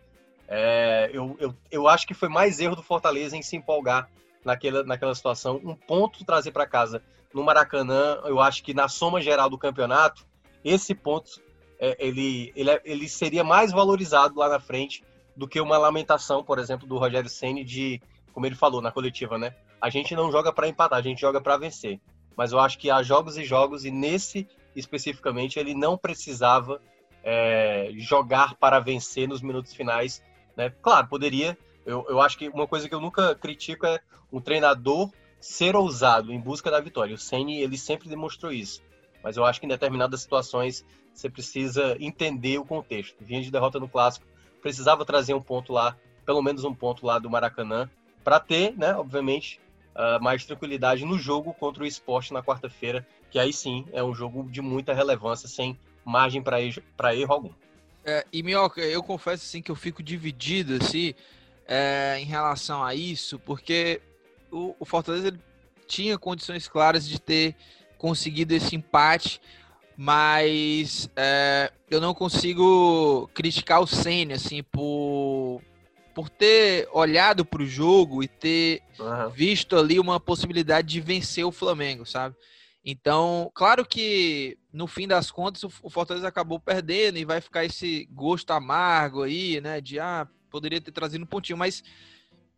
é, 0.47 1.09
eu, 1.11 1.35
eu, 1.39 1.55
eu 1.71 1.87
acho 1.87 2.05
que 2.05 2.13
foi 2.13 2.29
mais 2.29 2.59
erro 2.59 2.75
do 2.75 2.83
Fortaleza 2.83 3.35
em 3.35 3.41
se 3.41 3.55
empolgar 3.55 4.07
naquela, 4.43 4.83
naquela 4.83 5.15
situação. 5.15 5.59
Um 5.63 5.73
ponto 5.73 6.23
trazer 6.23 6.51
para 6.51 6.67
casa 6.67 7.01
no 7.33 7.41
Maracanã, 7.43 8.19
eu 8.25 8.39
acho 8.39 8.63
que 8.63 8.75
na 8.75 8.87
soma 8.87 9.19
geral 9.19 9.49
do 9.49 9.57
campeonato, 9.57 10.23
esse 10.63 10.93
ponto 10.93 11.41
é, 11.79 11.97
ele, 11.97 12.53
ele, 12.55 12.69
é, 12.69 12.79
ele 12.85 13.09
seria 13.09 13.43
mais 13.43 13.71
valorizado 13.71 14.37
lá 14.37 14.47
na 14.47 14.59
frente 14.59 15.03
do 15.35 15.47
que 15.47 15.59
uma 15.59 15.79
lamentação, 15.79 16.43
por 16.43 16.59
exemplo, 16.59 16.87
do 16.87 16.99
Rogério 16.99 17.27
Ceni 17.27 17.63
de 17.63 17.99
como 18.31 18.45
ele 18.45 18.53
falou 18.53 18.83
na 18.83 18.91
coletiva, 18.91 19.35
né? 19.35 19.55
A 19.81 19.89
gente 19.89 20.15
não 20.15 20.31
joga 20.31 20.53
para 20.53 20.67
empatar, 20.67 20.99
a 20.99 21.01
gente 21.01 21.21
joga 21.21 21.41
para 21.41 21.57
vencer. 21.57 21.99
Mas 22.37 22.51
eu 22.51 22.59
acho 22.59 22.77
que 22.77 22.91
há 22.91 23.01
jogos 23.01 23.35
e 23.35 23.43
jogos, 23.43 23.83
e 23.83 23.89
nesse 23.89 24.47
especificamente 24.75 25.59
ele 25.59 25.73
não 25.73 25.97
precisava 25.97 26.81
é, 27.23 27.89
jogar 27.95 28.55
para 28.55 28.79
vencer 28.79 29.27
nos 29.27 29.41
minutos 29.41 29.73
finais. 29.73 30.23
Né? 30.55 30.71
Claro, 30.81 31.07
poderia. 31.07 31.57
Eu, 31.85 32.05
eu 32.09 32.21
acho 32.21 32.37
que 32.37 32.49
uma 32.49 32.67
coisa 32.67 32.87
que 32.87 32.95
eu 32.95 33.01
nunca 33.01 33.35
critico 33.35 33.85
é 33.85 33.99
um 34.31 34.41
treinador 34.41 35.11
ser 35.39 35.75
ousado 35.75 36.31
em 36.31 36.39
busca 36.39 36.71
da 36.71 36.79
vitória. 36.79 37.15
O 37.15 37.17
Ceni 37.17 37.61
ele 37.61 37.77
sempre 37.77 38.09
demonstrou 38.09 38.51
isso. 38.51 38.81
Mas 39.23 39.37
eu 39.37 39.45
acho 39.45 39.59
que 39.59 39.65
em 39.65 39.69
determinadas 39.69 40.21
situações 40.21 40.85
você 41.13 41.29
precisa 41.29 41.95
entender 41.99 42.57
o 42.57 42.65
contexto. 42.65 43.15
Vinha 43.21 43.41
de 43.41 43.51
derrota 43.51 43.79
no 43.79 43.87
clássico, 43.87 44.25
precisava 44.61 45.05
trazer 45.05 45.33
um 45.33 45.41
ponto 45.41 45.71
lá, 45.71 45.95
pelo 46.25 46.41
menos 46.41 46.63
um 46.63 46.73
ponto 46.73 47.05
lá 47.05 47.17
do 47.17 47.29
Maracanã, 47.29 47.89
para 48.23 48.39
ter, 48.39 48.75
né, 48.77 48.95
obviamente, 48.95 49.59
uh, 49.95 50.21
mais 50.21 50.45
tranquilidade 50.45 51.05
no 51.05 51.17
jogo 51.17 51.53
contra 51.53 51.83
o 51.83 51.85
esporte 51.87 52.33
na 52.33 52.43
quarta-feira, 52.43 53.07
que 53.35 53.39
aí 53.39 53.51
sim 53.51 53.85
é 53.91 54.01
um 54.01 54.15
jogo 54.15 54.49
de 54.49 54.61
muita 54.61 54.93
relevância, 54.93 55.49
sem 55.49 55.77
margem 56.05 56.41
para 56.41 56.61
erro, 56.61 56.81
erro 57.13 57.33
algum. 57.33 57.51
É, 58.05 58.25
e 58.31 58.41
Minhoca, 58.41 58.79
eu 58.79 59.03
confesso 59.03 59.43
assim 59.43 59.61
que 59.61 59.69
eu 59.69 59.75
fico 59.75 60.01
dividido 60.01 60.81
assim, 60.81 61.13
é, 61.67 62.17
em 62.17 62.23
relação 62.23 62.81
a 62.81 62.95
isso, 62.95 63.37
porque 63.37 64.01
o, 64.49 64.73
o 64.79 64.85
Fortaleza 64.85 65.37
tinha 65.85 66.17
condições 66.17 66.69
claras 66.69 67.05
de 67.05 67.19
ter 67.19 67.57
conseguido 67.97 68.53
esse 68.55 68.73
empate, 68.73 69.41
mas 69.97 71.09
é, 71.13 71.73
eu 71.91 71.99
não 71.99 72.13
consigo 72.13 73.29
criticar 73.33 73.81
o 73.81 73.87
Senna 73.87 74.35
assim 74.35 74.63
por 74.63 75.61
por 76.13 76.29
ter 76.29 76.87
olhado 76.93 77.43
para 77.43 77.61
o 77.61 77.67
jogo 77.67 78.23
e 78.23 78.29
ter 78.29 78.81
uhum. 78.97 79.29
visto 79.29 79.75
ali 79.75 79.99
uma 79.99 80.21
possibilidade 80.21 80.87
de 80.87 81.01
vencer 81.01 81.43
o 81.43 81.51
Flamengo, 81.51 82.05
sabe? 82.05 82.33
Então, 82.85 83.49
claro 83.55 83.83
que 83.83 84.59
no 84.71 84.85
fim 84.85 85.07
das 85.07 85.31
contas, 85.31 85.63
o 85.63 85.89
Fortaleza 85.89 86.27
acabou 86.27 86.59
perdendo 86.59 87.17
e 87.17 87.25
vai 87.25 87.41
ficar 87.41 87.65
esse 87.65 88.07
gosto 88.11 88.51
amargo 88.51 89.23
aí, 89.23 89.59
né? 89.59 89.81
De 89.81 89.99
ah, 89.99 90.27
poderia 90.51 90.79
ter 90.79 90.91
trazido 90.91 91.23
um 91.23 91.27
pontinho, 91.27 91.57
mas 91.57 91.83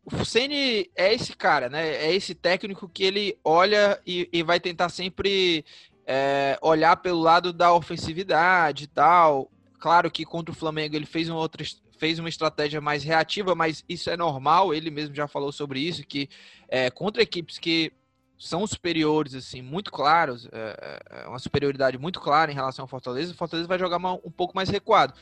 o 0.04 0.26
Ceni 0.26 0.90
é 0.98 1.14
esse 1.14 1.34
cara, 1.34 1.70
né? 1.70 1.88
É 1.88 2.14
esse 2.14 2.36
técnico 2.36 2.90
que 2.90 3.06
ele 3.06 3.38
olha 3.42 4.02
e, 4.06 4.28
e 4.34 4.44
vai 4.44 4.60
tentar 4.60 4.90
sempre 4.90 5.64
é, 6.06 6.58
olhar 6.62 6.98
pelo 6.98 7.22
lado 7.22 7.54
da 7.54 7.74
ofensividade 7.74 8.84
e 8.84 8.88
tal. 8.88 9.50
Claro 9.80 10.12
que 10.12 10.26
contra 10.26 10.52
o 10.52 10.58
Flamengo 10.58 10.96
ele 10.96 11.06
fez 11.06 11.30
uma 11.30 11.40
outra 11.40 11.66
fez 11.98 12.20
uma 12.20 12.30
estratégia 12.30 12.80
mais 12.80 13.04
reativa, 13.04 13.56
mas 13.56 13.84
isso 13.88 14.10
é 14.10 14.18
normal. 14.18 14.74
Ele 14.74 14.92
mesmo 14.92 15.16
já 15.16 15.28
falou 15.28 15.52
sobre 15.52 15.80
isso 15.80 16.06
que 16.06 16.30
é, 16.68 16.92
contra 16.92 17.24
equipes 17.24 17.58
que 17.58 17.94
são 18.38 18.66
superiores, 18.68 19.34
assim, 19.34 19.62
muito 19.62 19.92
claros, 19.92 20.48
é, 20.52 21.00
é, 21.12 21.24
é 21.24 21.28
uma 21.28 21.40
superioridade 21.40 21.98
muito 21.98 22.20
clara 22.20 22.52
em 22.52 22.56
relação 22.56 22.84
ao 22.84 22.88
Fortaleza. 22.88 23.34
O 23.34 23.36
Fortaleza 23.36 23.68
vai 23.68 23.80
jogar 23.80 23.98
um 23.98 24.32
pouco 24.32 24.56
mais 24.56 24.70
recuado 24.70 25.14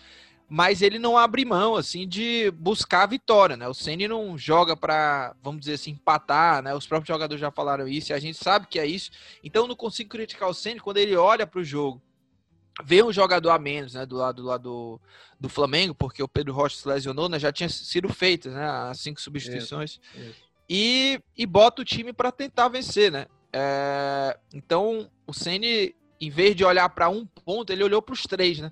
mas 0.47 0.81
ele 0.81 0.99
não 0.99 1.17
abre 1.17 1.43
mão 1.43 1.75
assim 1.75 2.07
de 2.07 2.51
buscar 2.51 3.03
a 3.03 3.07
vitória, 3.07 3.57
né? 3.57 3.67
O 3.67 3.73
Ceni 3.73 4.07
não 4.07 4.37
joga 4.37 4.77
para, 4.77 5.35
vamos 5.41 5.61
dizer 5.61 5.73
assim, 5.73 5.91
empatar, 5.91 6.61
né? 6.61 6.75
Os 6.75 6.85
próprios 6.85 7.07
jogadores 7.07 7.41
já 7.41 7.49
falaram 7.49 7.87
isso 7.87 8.11
e 8.11 8.13
a 8.13 8.19
gente 8.19 8.37
sabe 8.37 8.67
que 8.67 8.79
é 8.79 8.85
isso. 8.85 9.09
Então 9.43 9.63
eu 9.63 9.67
não 9.67 9.75
consigo 9.75 10.09
criticar 10.09 10.47
o 10.47 10.53
Ceni 10.53 10.79
quando 10.79 10.97
ele 10.97 11.15
olha 11.15 11.47
para 11.47 11.59
o 11.59 11.63
jogo, 11.63 12.01
vê 12.83 13.01
um 13.01 13.11
jogador 13.11 13.49
a 13.49 13.59
menos, 13.59 13.95
né, 13.95 14.05
do 14.05 14.15
lado 14.17 14.41
do 14.41 14.47
lado 14.47 14.63
do, 14.63 15.01
do 15.39 15.49
Flamengo, 15.49 15.95
porque 15.95 16.21
o 16.21 16.27
Pedro 16.27 16.53
Rocha 16.53 16.77
se 16.77 16.87
lesionou, 16.87 17.27
né? 17.27 17.39
Já 17.39 17.51
tinha 17.51 17.69
sido 17.69 18.07
feitas, 18.09 18.53
né, 18.53 18.69
as 18.69 18.99
cinco 18.99 19.19
substituições. 19.19 19.99
Isso, 20.13 20.29
isso. 20.29 20.44
E, 20.69 21.19
e 21.37 21.45
bota 21.45 21.81
o 21.81 21.85
time 21.85 22.11
para 22.11 22.31
tentar 22.31 22.67
vencer, 22.67 23.11
né? 23.11 23.27
É, 23.53 24.37
então 24.53 25.09
o 25.25 25.33
Ceni, 25.33 25.95
em 26.19 26.29
vez 26.29 26.55
de 26.55 26.65
olhar 26.65 26.89
para 26.89 27.07
um 27.09 27.25
ponto, 27.25 27.71
ele 27.71 27.83
olhou 27.83 28.01
para 28.01 28.13
os 28.13 28.23
três, 28.23 28.59
né? 28.59 28.71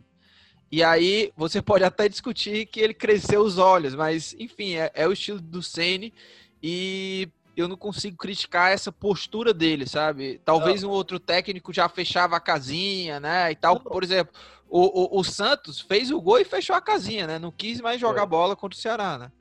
E 0.71 0.83
aí 0.83 1.31
você 1.38 1.62
pode 1.63 1.83
até 1.83 2.09
discutir 2.09 2.65
que 2.65 2.79
ele 2.79 2.93
cresceu 2.93 3.41
os 3.41 3.57
olhos, 3.57 3.95
mas 3.95 4.35
enfim, 4.39 4.73
é, 4.73 4.91
é 4.93 5.07
o 5.07 5.13
estilo 5.13 5.39
do 5.39 5.62
Ceni 5.62 6.13
e 6.62 7.29
eu 7.55 7.67
não 7.67 7.77
consigo 7.77 8.17
criticar 8.17 8.71
essa 8.71 8.91
postura 8.91 9.53
dele, 9.53 9.88
sabe? 9.88 10.41
Talvez 10.43 10.81
não. 10.81 10.89
um 10.89 10.91
outro 10.93 11.19
técnico 11.19 11.71
já 11.71 11.88
fechava 11.88 12.35
a 12.35 12.39
casinha, 12.39 13.19
né? 13.19 13.51
E 13.51 13.55
tal. 13.55 13.75
Não. 13.75 13.83
Por 13.83 14.03
exemplo, 14.03 14.33
o, 14.67 15.17
o, 15.17 15.19
o, 15.19 15.23
Santos 15.23 15.79
fez 15.79 16.09
o 16.09 16.19
gol 16.19 16.39
e 16.39 16.45
fechou 16.45 16.75
a 16.75 16.81
casinha, 16.81 17.27
né? 17.27 17.39
Não 17.39 17.51
quis 17.51 17.79
mais 17.79 18.01
jogar 18.01 18.23
é. 18.23 18.25
bola 18.25 18.55
contra 18.55 18.75
o 18.75 18.81
Ceará, 18.81 19.17
né? 19.17 19.31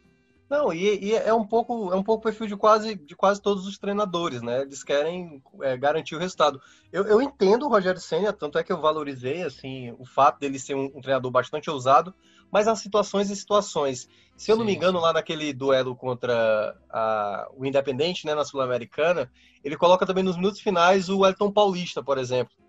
Não, 0.52 0.71
e, 0.71 1.02
e, 1.02 1.14
é 1.14 1.32
um 1.32 1.47
pouco 1.47 1.90
é 1.94 1.97
um 1.97 2.02
pouco 2.02 2.21
o 2.21 2.25
perfil 2.25 2.47
de 2.47 2.54
quase, 2.59 2.94
de 2.94 3.16
quase 3.16 3.40
todos 3.40 3.66
os 3.66 3.78
treinadores, 3.78 4.42
né? 4.42 4.61
Eles 4.61 4.85
querem 4.85 5.42
é, 5.62 5.78
garantir 5.78 6.14
o 6.14 6.18
resultado. 6.18 6.61
Eu, 6.92 7.06
eu 7.06 7.23
entendo 7.23 7.64
o 7.64 7.71
Rogério 7.71 7.99
Senna, 7.99 8.35
tanto 8.35 8.59
é 8.59 8.62
que 8.62 8.71
eu 8.71 8.78
valorizei 8.78 9.44
assim 9.44 9.97
o 9.99 10.04
fato 10.04 10.38
dele 10.38 10.59
ser 10.59 10.75
um, 10.75 10.92
um 10.94 11.00
treinador 11.00 11.30
bastante 11.30 11.71
ousado, 11.71 12.14
mas 12.50 12.68
há 12.68 12.76
situações 12.76 13.30
e 13.30 13.37
situações. 13.37 14.11
Se 14.37 14.52
eu 14.52 14.56
sim, 14.56 14.59
não 14.59 14.66
me 14.66 14.75
engano, 14.75 15.00
lá 15.00 15.14
naquele 15.14 15.54
duelo 15.54 15.97
contra 15.97 16.76
a, 16.90 17.49
o 17.56 17.64
Independente, 17.64 18.26
né, 18.26 18.35
na 18.35 18.44
Sul-Americana, 18.44 19.32
ele 19.64 19.78
coloca 19.78 20.04
também 20.04 20.23
nos 20.23 20.37
minutos 20.37 20.61
finais 20.61 21.09
o 21.09 21.25
Elton 21.25 21.50
Paulista, 21.50 22.02
por 22.02 22.18
exemplo 22.18 22.62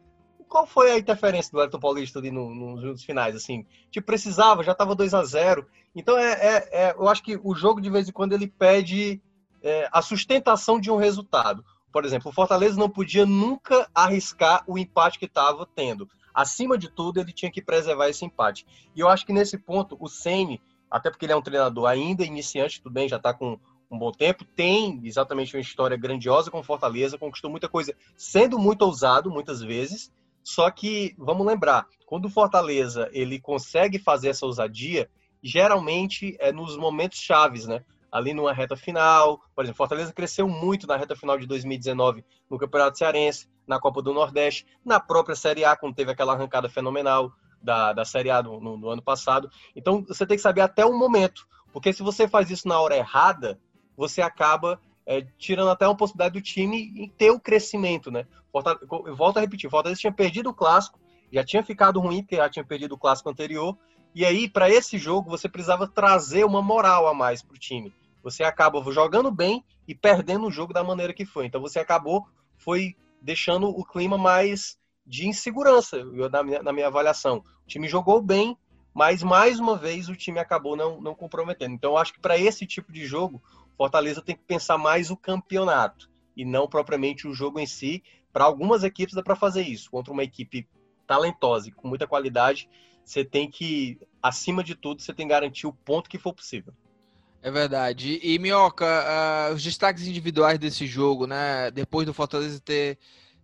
qual 0.53 0.67
foi 0.67 0.91
a 0.91 0.99
interferência 0.99 1.51
do 1.51 1.59
Elton 1.59 1.79
Paulista 1.79 2.19
ali 2.19 2.29
no, 2.29 2.53
nos 2.53 3.03
finais? 3.03 3.35
Assim, 3.35 3.65
tipo, 3.89 4.05
precisava, 4.05 4.63
já 4.63 4.73
estava 4.73 4.93
2 4.93 5.11
a 5.15 5.23
0 5.23 5.65
Então, 5.95 6.15
é, 6.15 6.31
é, 6.31 6.69
é, 6.71 6.91
eu 6.91 7.09
acho 7.09 7.23
que 7.23 7.39
o 7.43 7.55
jogo, 7.55 7.81
de 7.81 7.89
vez 7.89 8.07
em 8.07 8.11
quando, 8.11 8.33
ele 8.33 8.45
pede 8.45 9.19
é, 9.63 9.89
a 9.91 9.99
sustentação 9.99 10.79
de 10.79 10.91
um 10.91 10.95
resultado. 10.95 11.65
Por 11.91 12.05
exemplo, 12.05 12.29
o 12.29 12.33
Fortaleza 12.33 12.79
não 12.79 12.87
podia 12.87 13.25
nunca 13.25 13.89
arriscar 13.95 14.63
o 14.67 14.77
empate 14.77 15.17
que 15.17 15.25
estava 15.25 15.67
tendo. 15.75 16.07
Acima 16.31 16.77
de 16.77 16.87
tudo, 16.87 17.19
ele 17.19 17.33
tinha 17.33 17.51
que 17.51 17.61
preservar 17.61 18.09
esse 18.09 18.23
empate. 18.23 18.63
E 18.95 18.99
eu 18.99 19.09
acho 19.09 19.25
que 19.25 19.33
nesse 19.33 19.57
ponto, 19.57 19.97
o 19.99 20.07
Ceni, 20.07 20.61
até 20.89 21.09
porque 21.09 21.25
ele 21.25 21.33
é 21.33 21.35
um 21.35 21.41
treinador 21.41 21.87
ainda 21.87 22.23
iniciante, 22.23 22.79
tudo 22.79 22.93
bem, 22.93 23.09
já 23.09 23.17
está 23.17 23.33
com 23.33 23.59
um 23.89 23.97
bom 23.97 24.11
tempo, 24.11 24.45
tem 24.45 25.01
exatamente 25.03 25.55
uma 25.55 25.61
história 25.61 25.97
grandiosa 25.97 26.51
com 26.51 26.61
Fortaleza, 26.61 27.17
conquistou 27.17 27.49
muita 27.49 27.67
coisa, 27.67 27.95
sendo 28.15 28.59
muito 28.59 28.83
ousado 28.83 29.31
muitas 29.31 29.59
vezes, 29.61 30.11
só 30.43 30.69
que, 30.69 31.15
vamos 31.17 31.45
lembrar, 31.45 31.87
quando 32.05 32.25
o 32.25 32.29
Fortaleza 32.29 33.09
ele 33.11 33.39
consegue 33.39 33.97
fazer 33.97 34.29
essa 34.29 34.45
ousadia, 34.45 35.09
geralmente 35.41 36.35
é 36.39 36.51
nos 36.51 36.77
momentos 36.77 37.19
chaves, 37.19 37.65
né? 37.65 37.83
Ali 38.11 38.33
numa 38.33 38.53
reta 38.53 38.75
final, 38.75 39.41
por 39.55 39.63
exemplo, 39.63 39.77
Fortaleza 39.77 40.13
cresceu 40.13 40.47
muito 40.47 40.85
na 40.85 40.95
reta 40.95 41.15
final 41.15 41.37
de 41.37 41.47
2019 41.47 42.23
no 42.49 42.59
Campeonato 42.59 42.97
Cearense, 42.97 43.49
na 43.65 43.79
Copa 43.79 44.01
do 44.01 44.13
Nordeste, 44.13 44.67
na 44.85 44.99
própria 44.99 45.35
Série 45.35 45.65
A, 45.65 45.75
quando 45.75 45.95
teve 45.95 46.11
aquela 46.11 46.33
arrancada 46.33 46.69
fenomenal 46.69 47.31
da, 47.61 47.93
da 47.93 48.05
Série 48.05 48.29
A 48.29 48.43
no, 48.43 48.59
no, 48.59 48.77
no 48.77 48.89
ano 48.89 49.01
passado. 49.01 49.49
Então, 49.75 50.03
você 50.07 50.27
tem 50.27 50.37
que 50.37 50.43
saber 50.43 50.61
até 50.61 50.85
o 50.85 50.95
momento, 50.95 51.47
porque 51.71 51.91
se 51.91 52.03
você 52.03 52.27
faz 52.27 52.51
isso 52.51 52.67
na 52.67 52.79
hora 52.79 52.95
errada, 52.95 53.59
você 53.97 54.21
acaba 54.21 54.79
é, 55.05 55.21
tirando 55.37 55.69
até 55.69 55.85
uma 55.87 55.97
possibilidade 55.97 56.33
do 56.33 56.41
time 56.41 57.11
ter 57.17 57.31
o 57.31 57.39
crescimento, 57.39 58.09
né? 58.11 58.25
eu 59.05 59.15
volto 59.15 59.37
a 59.37 59.41
repetir, 59.41 59.67
o 59.67 59.71
Fortaleza 59.71 60.01
tinha 60.01 60.13
perdido 60.13 60.49
o 60.49 60.53
clássico, 60.53 60.99
já 61.31 61.43
tinha 61.43 61.63
ficado 61.63 61.99
ruim 61.99 62.21
porque 62.21 62.35
já 62.35 62.49
tinha 62.49 62.63
perdido 62.63 62.93
o 62.93 62.97
clássico 62.97 63.29
anterior, 63.29 63.77
e 64.13 64.23
aí 64.23 64.47
para 64.47 64.69
esse 64.69 64.97
jogo 64.97 65.29
você 65.29 65.49
precisava 65.49 65.87
trazer 65.87 66.45
uma 66.45 66.61
moral 66.61 67.07
a 67.07 67.13
mais 67.13 67.41
para 67.41 67.55
o 67.55 67.59
time. 67.59 67.93
Você 68.21 68.43
acaba 68.43 68.81
jogando 68.91 69.31
bem 69.31 69.63
e 69.87 69.93
perdendo 69.93 70.47
o 70.47 70.51
jogo 70.51 70.71
da 70.71 70.83
maneira 70.83 71.13
que 71.13 71.25
foi. 71.25 71.45
Então 71.45 71.59
você 71.59 71.79
acabou 71.79 72.25
foi 72.57 72.95
deixando 73.21 73.67
o 73.67 73.83
clima 73.83 74.17
mais 74.17 74.77
de 75.05 75.27
insegurança 75.27 76.03
na 76.31 76.43
minha, 76.43 76.63
na 76.63 76.71
minha 76.71 76.87
avaliação. 76.87 77.43
O 77.65 77.67
time 77.67 77.87
jogou 77.87 78.21
bem, 78.21 78.57
mas 78.93 79.21
mais 79.21 79.59
uma 79.59 79.75
vez 79.75 80.07
o 80.07 80.15
time 80.15 80.39
acabou 80.39 80.75
não, 80.75 81.01
não 81.01 81.13
comprometendo. 81.13 81.73
Então 81.73 81.91
eu 81.91 81.97
acho 81.97 82.13
que 82.13 82.21
para 82.21 82.37
esse 82.37 82.65
tipo 82.65 82.93
de 82.93 83.05
jogo 83.05 83.41
Fortaleza 83.77 84.21
tem 84.21 84.35
que 84.35 84.43
pensar 84.43 84.77
mais 84.77 85.09
o 85.09 85.17
campeonato 85.17 86.09
e 86.35 86.45
não 86.45 86.67
propriamente 86.67 87.27
o 87.27 87.33
jogo 87.33 87.59
em 87.59 87.65
si. 87.65 88.03
Para 88.31 88.45
algumas 88.45 88.83
equipes 88.83 89.15
dá 89.15 89.23
para 89.23 89.35
fazer 89.35 89.63
isso. 89.63 89.89
Contra 89.89 90.13
uma 90.13 90.23
equipe 90.23 90.67
talentosa 91.05 91.69
e 91.69 91.71
com 91.71 91.87
muita 91.87 92.07
qualidade, 92.07 92.69
você 93.03 93.23
tem 93.23 93.49
que, 93.49 93.99
acima 94.21 94.63
de 94.63 94.75
tudo, 94.75 95.01
você 95.01 95.13
tem 95.13 95.27
que 95.27 95.33
garantir 95.33 95.67
o 95.67 95.73
ponto 95.73 96.09
que 96.09 96.17
for 96.17 96.33
possível. 96.33 96.73
É 97.41 97.51
verdade. 97.51 98.19
E, 98.23 98.39
Minhoca, 98.39 98.85
uh, 98.85 99.53
os 99.53 99.61
destaques 99.61 100.07
individuais 100.07 100.57
desse 100.57 100.87
jogo, 100.87 101.27
né? 101.27 101.69
Depois 101.71 102.05
do 102.05 102.13
Fortaleza 102.13 102.59
ter 102.59 102.97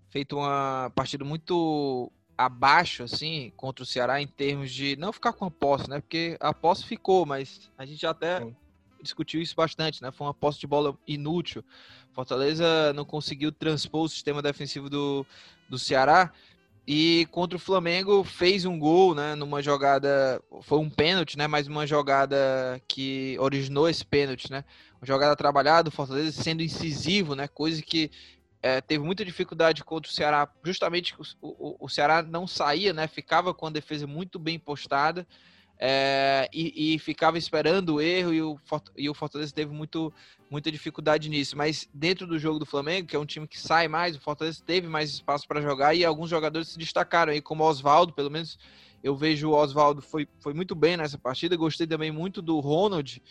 feito 0.09 0.37
uma 0.37 0.89
partida 0.95 1.25
muito 1.25 2.09
abaixo, 2.37 3.03
assim, 3.03 3.51
contra 3.57 3.83
o 3.83 3.85
Ceará, 3.85 4.21
em 4.21 4.27
termos 4.27 4.71
de 4.71 4.95
não 4.95 5.11
ficar 5.11 5.33
com 5.33 5.43
a 5.43 5.51
posse, 5.51 5.89
né? 5.89 5.99
Porque 5.99 6.37
a 6.39 6.53
posse 6.53 6.85
ficou, 6.85 7.25
mas 7.25 7.69
a 7.77 7.85
gente 7.85 8.01
já 8.01 8.11
até 8.11 8.39
Sim 8.39 8.55
discutiu 9.01 9.41
isso 9.41 9.55
bastante, 9.55 10.01
né? 10.01 10.11
Foi 10.11 10.27
uma 10.27 10.33
posse 10.33 10.59
de 10.59 10.67
bola 10.67 10.97
inútil. 11.07 11.63
Fortaleza 12.13 12.93
não 12.93 13.05
conseguiu 13.05 13.51
transpor 13.51 14.03
o 14.03 14.09
sistema 14.09 14.41
defensivo 14.41 14.89
do, 14.89 15.25
do 15.67 15.77
Ceará. 15.77 16.31
E 16.87 17.27
contra 17.29 17.55
o 17.55 17.59
Flamengo 17.59 18.23
fez 18.23 18.65
um 18.65 18.79
gol, 18.79 19.13
né? 19.13 19.35
Numa 19.35 19.61
jogada. 19.61 20.41
Foi 20.61 20.79
um 20.79 20.89
pênalti, 20.89 21.37
né? 21.37 21.45
Mas 21.45 21.67
uma 21.67 21.85
jogada 21.85 22.81
que 22.87 23.37
originou 23.39 23.87
esse 23.87 24.03
pênalti, 24.03 24.51
né? 24.51 24.65
Uma 24.99 25.05
jogada 25.05 25.35
trabalhada, 25.35 25.89
o 25.89 25.91
Fortaleza 25.91 26.31
sendo 26.31 26.63
incisivo, 26.63 27.35
né? 27.35 27.47
Coisa 27.47 27.81
que 27.81 28.09
é, 28.61 28.81
teve 28.81 29.03
muita 29.03 29.23
dificuldade 29.23 29.83
contra 29.83 30.09
o 30.09 30.13
Ceará. 30.13 30.49
Justamente 30.63 31.13
o, 31.19 31.23
o, 31.41 31.85
o 31.85 31.89
Ceará 31.89 32.23
não 32.23 32.47
saía, 32.47 32.91
né? 32.91 33.07
Ficava 33.07 33.53
com 33.53 33.67
a 33.67 33.71
defesa 33.71 34.07
muito 34.07 34.39
bem 34.39 34.57
postada 34.57 35.27
é, 35.79 36.49
e, 36.53 36.95
e, 36.95 36.99
ficava 36.99 37.37
esperando 37.37 37.95
o 37.95 38.01
erro 38.01 38.33
e 38.33 38.41
o, 38.41 38.59
e 38.97 39.09
o 39.09 39.13
Fortaleza 39.13 39.53
teve 39.53 39.71
muito, 39.71 40.13
muita 40.51 40.69
dificuldade 40.69 41.29
nisso. 41.29 41.57
Mas 41.57 41.87
dentro 41.93 42.27
do 42.27 42.37
jogo 42.37 42.59
do 42.59 42.65
Flamengo, 42.65 43.07
que 43.07 43.15
é 43.15 43.19
um 43.19 43.25
time 43.25 43.47
que 43.47 43.57
sai 43.57 43.87
mais, 43.87 44.17
o 44.17 44.19
Fortaleza 44.19 44.61
teve 44.65 44.89
mais 44.89 45.09
espaço 45.09 45.47
para 45.47 45.61
jogar 45.61 45.95
e 45.95 46.03
alguns 46.03 46.29
jogadores 46.29 46.67
se 46.67 46.77
destacaram 46.77 47.31
aí, 47.31 47.41
como 47.41 47.63
o 47.63 47.67
Oswaldo, 47.67 48.11
pelo 48.11 48.29
menos 48.29 48.59
eu 49.01 49.15
vejo 49.15 49.49
o 49.49 49.53
Oswaldo 49.53 50.01
foi, 50.01 50.27
foi 50.41 50.53
muito 50.53 50.75
bem 50.75 50.97
nessa 50.97 51.17
partida. 51.17 51.55
Gostei 51.55 51.87
também 51.87 52.11
muito 52.11 52.41
do 52.41 52.59
Ronald, 52.59 53.21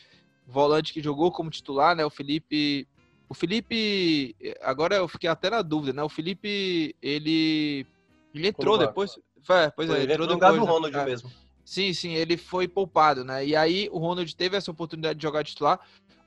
volante 0.47 0.93
que 0.95 1.03
jogou 1.03 1.31
como 1.31 1.51
titular, 1.51 1.95
né? 1.95 2.05
O 2.05 2.11
Felipe. 2.11 2.89
O 3.29 3.35
Felipe. 3.35 4.35
Agora 4.63 4.97
eu 4.97 5.07
fiquei 5.07 5.29
até 5.29 5.51
na 5.51 5.61
dúvida, 5.61 5.93
né? 5.93 6.03
O 6.03 6.09
Felipe, 6.09 6.97
ele. 7.03 7.87
Ele 8.35 8.49
entrou 8.49 8.79
depois. 8.79 9.19
É, 9.51 9.71
pois 9.71 9.91
é, 9.91 10.03
ele 10.03 10.13
entrou, 10.13 10.27
entrou 10.27 10.27
depois. 10.27 10.29
No 10.29 10.35
lugar 10.35 10.53
do 10.53 10.65
Ronald 10.65 10.97
né? 10.97 11.05
mesmo. 11.05 11.31
Sim, 11.69 11.93
sim, 11.93 12.15
ele 12.15 12.39
foi 12.39 12.67
poupado, 12.67 13.23
né? 13.23 13.45
E 13.45 13.55
aí 13.55 13.91
o 13.93 13.99
Ronald 13.99 14.35
teve 14.35 14.57
essa 14.57 14.71
oportunidade 14.71 15.19
de 15.19 15.23
jogar 15.23 15.45
titular. 15.45 15.79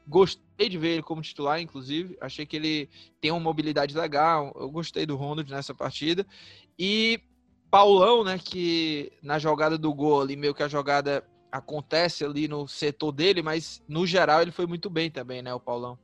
Gostei 0.07 0.69
de 0.69 0.77
ver 0.77 0.89
ele 0.89 1.01
como 1.01 1.19
titular, 1.19 1.59
inclusive. 1.59 2.15
Achei 2.21 2.45
que 2.45 2.55
ele 2.55 2.87
tem 3.19 3.31
uma 3.31 3.39
mobilidade 3.39 3.97
legal. 3.97 4.55
Eu 4.55 4.69
gostei 4.69 5.03
do 5.03 5.15
Ronald 5.15 5.49
nessa 5.49 5.73
partida. 5.73 6.27
E 6.77 7.19
Paulão, 7.71 8.23
né? 8.23 8.37
Que 8.37 9.11
na 9.23 9.39
jogada 9.39 9.79
do 9.79 9.91
gol 9.91 10.21
ali, 10.21 10.35
meio 10.35 10.53
que 10.53 10.61
a 10.61 10.67
jogada 10.67 11.27
acontece 11.51 12.23
ali 12.23 12.47
no 12.47 12.67
setor 12.67 13.11
dele, 13.11 13.41
mas 13.41 13.81
no 13.87 14.05
geral 14.05 14.43
ele 14.43 14.51
foi 14.51 14.67
muito 14.67 14.91
bem 14.91 15.09
também, 15.09 15.41
né? 15.41 15.51
O 15.51 15.59
Paulão. 15.59 15.97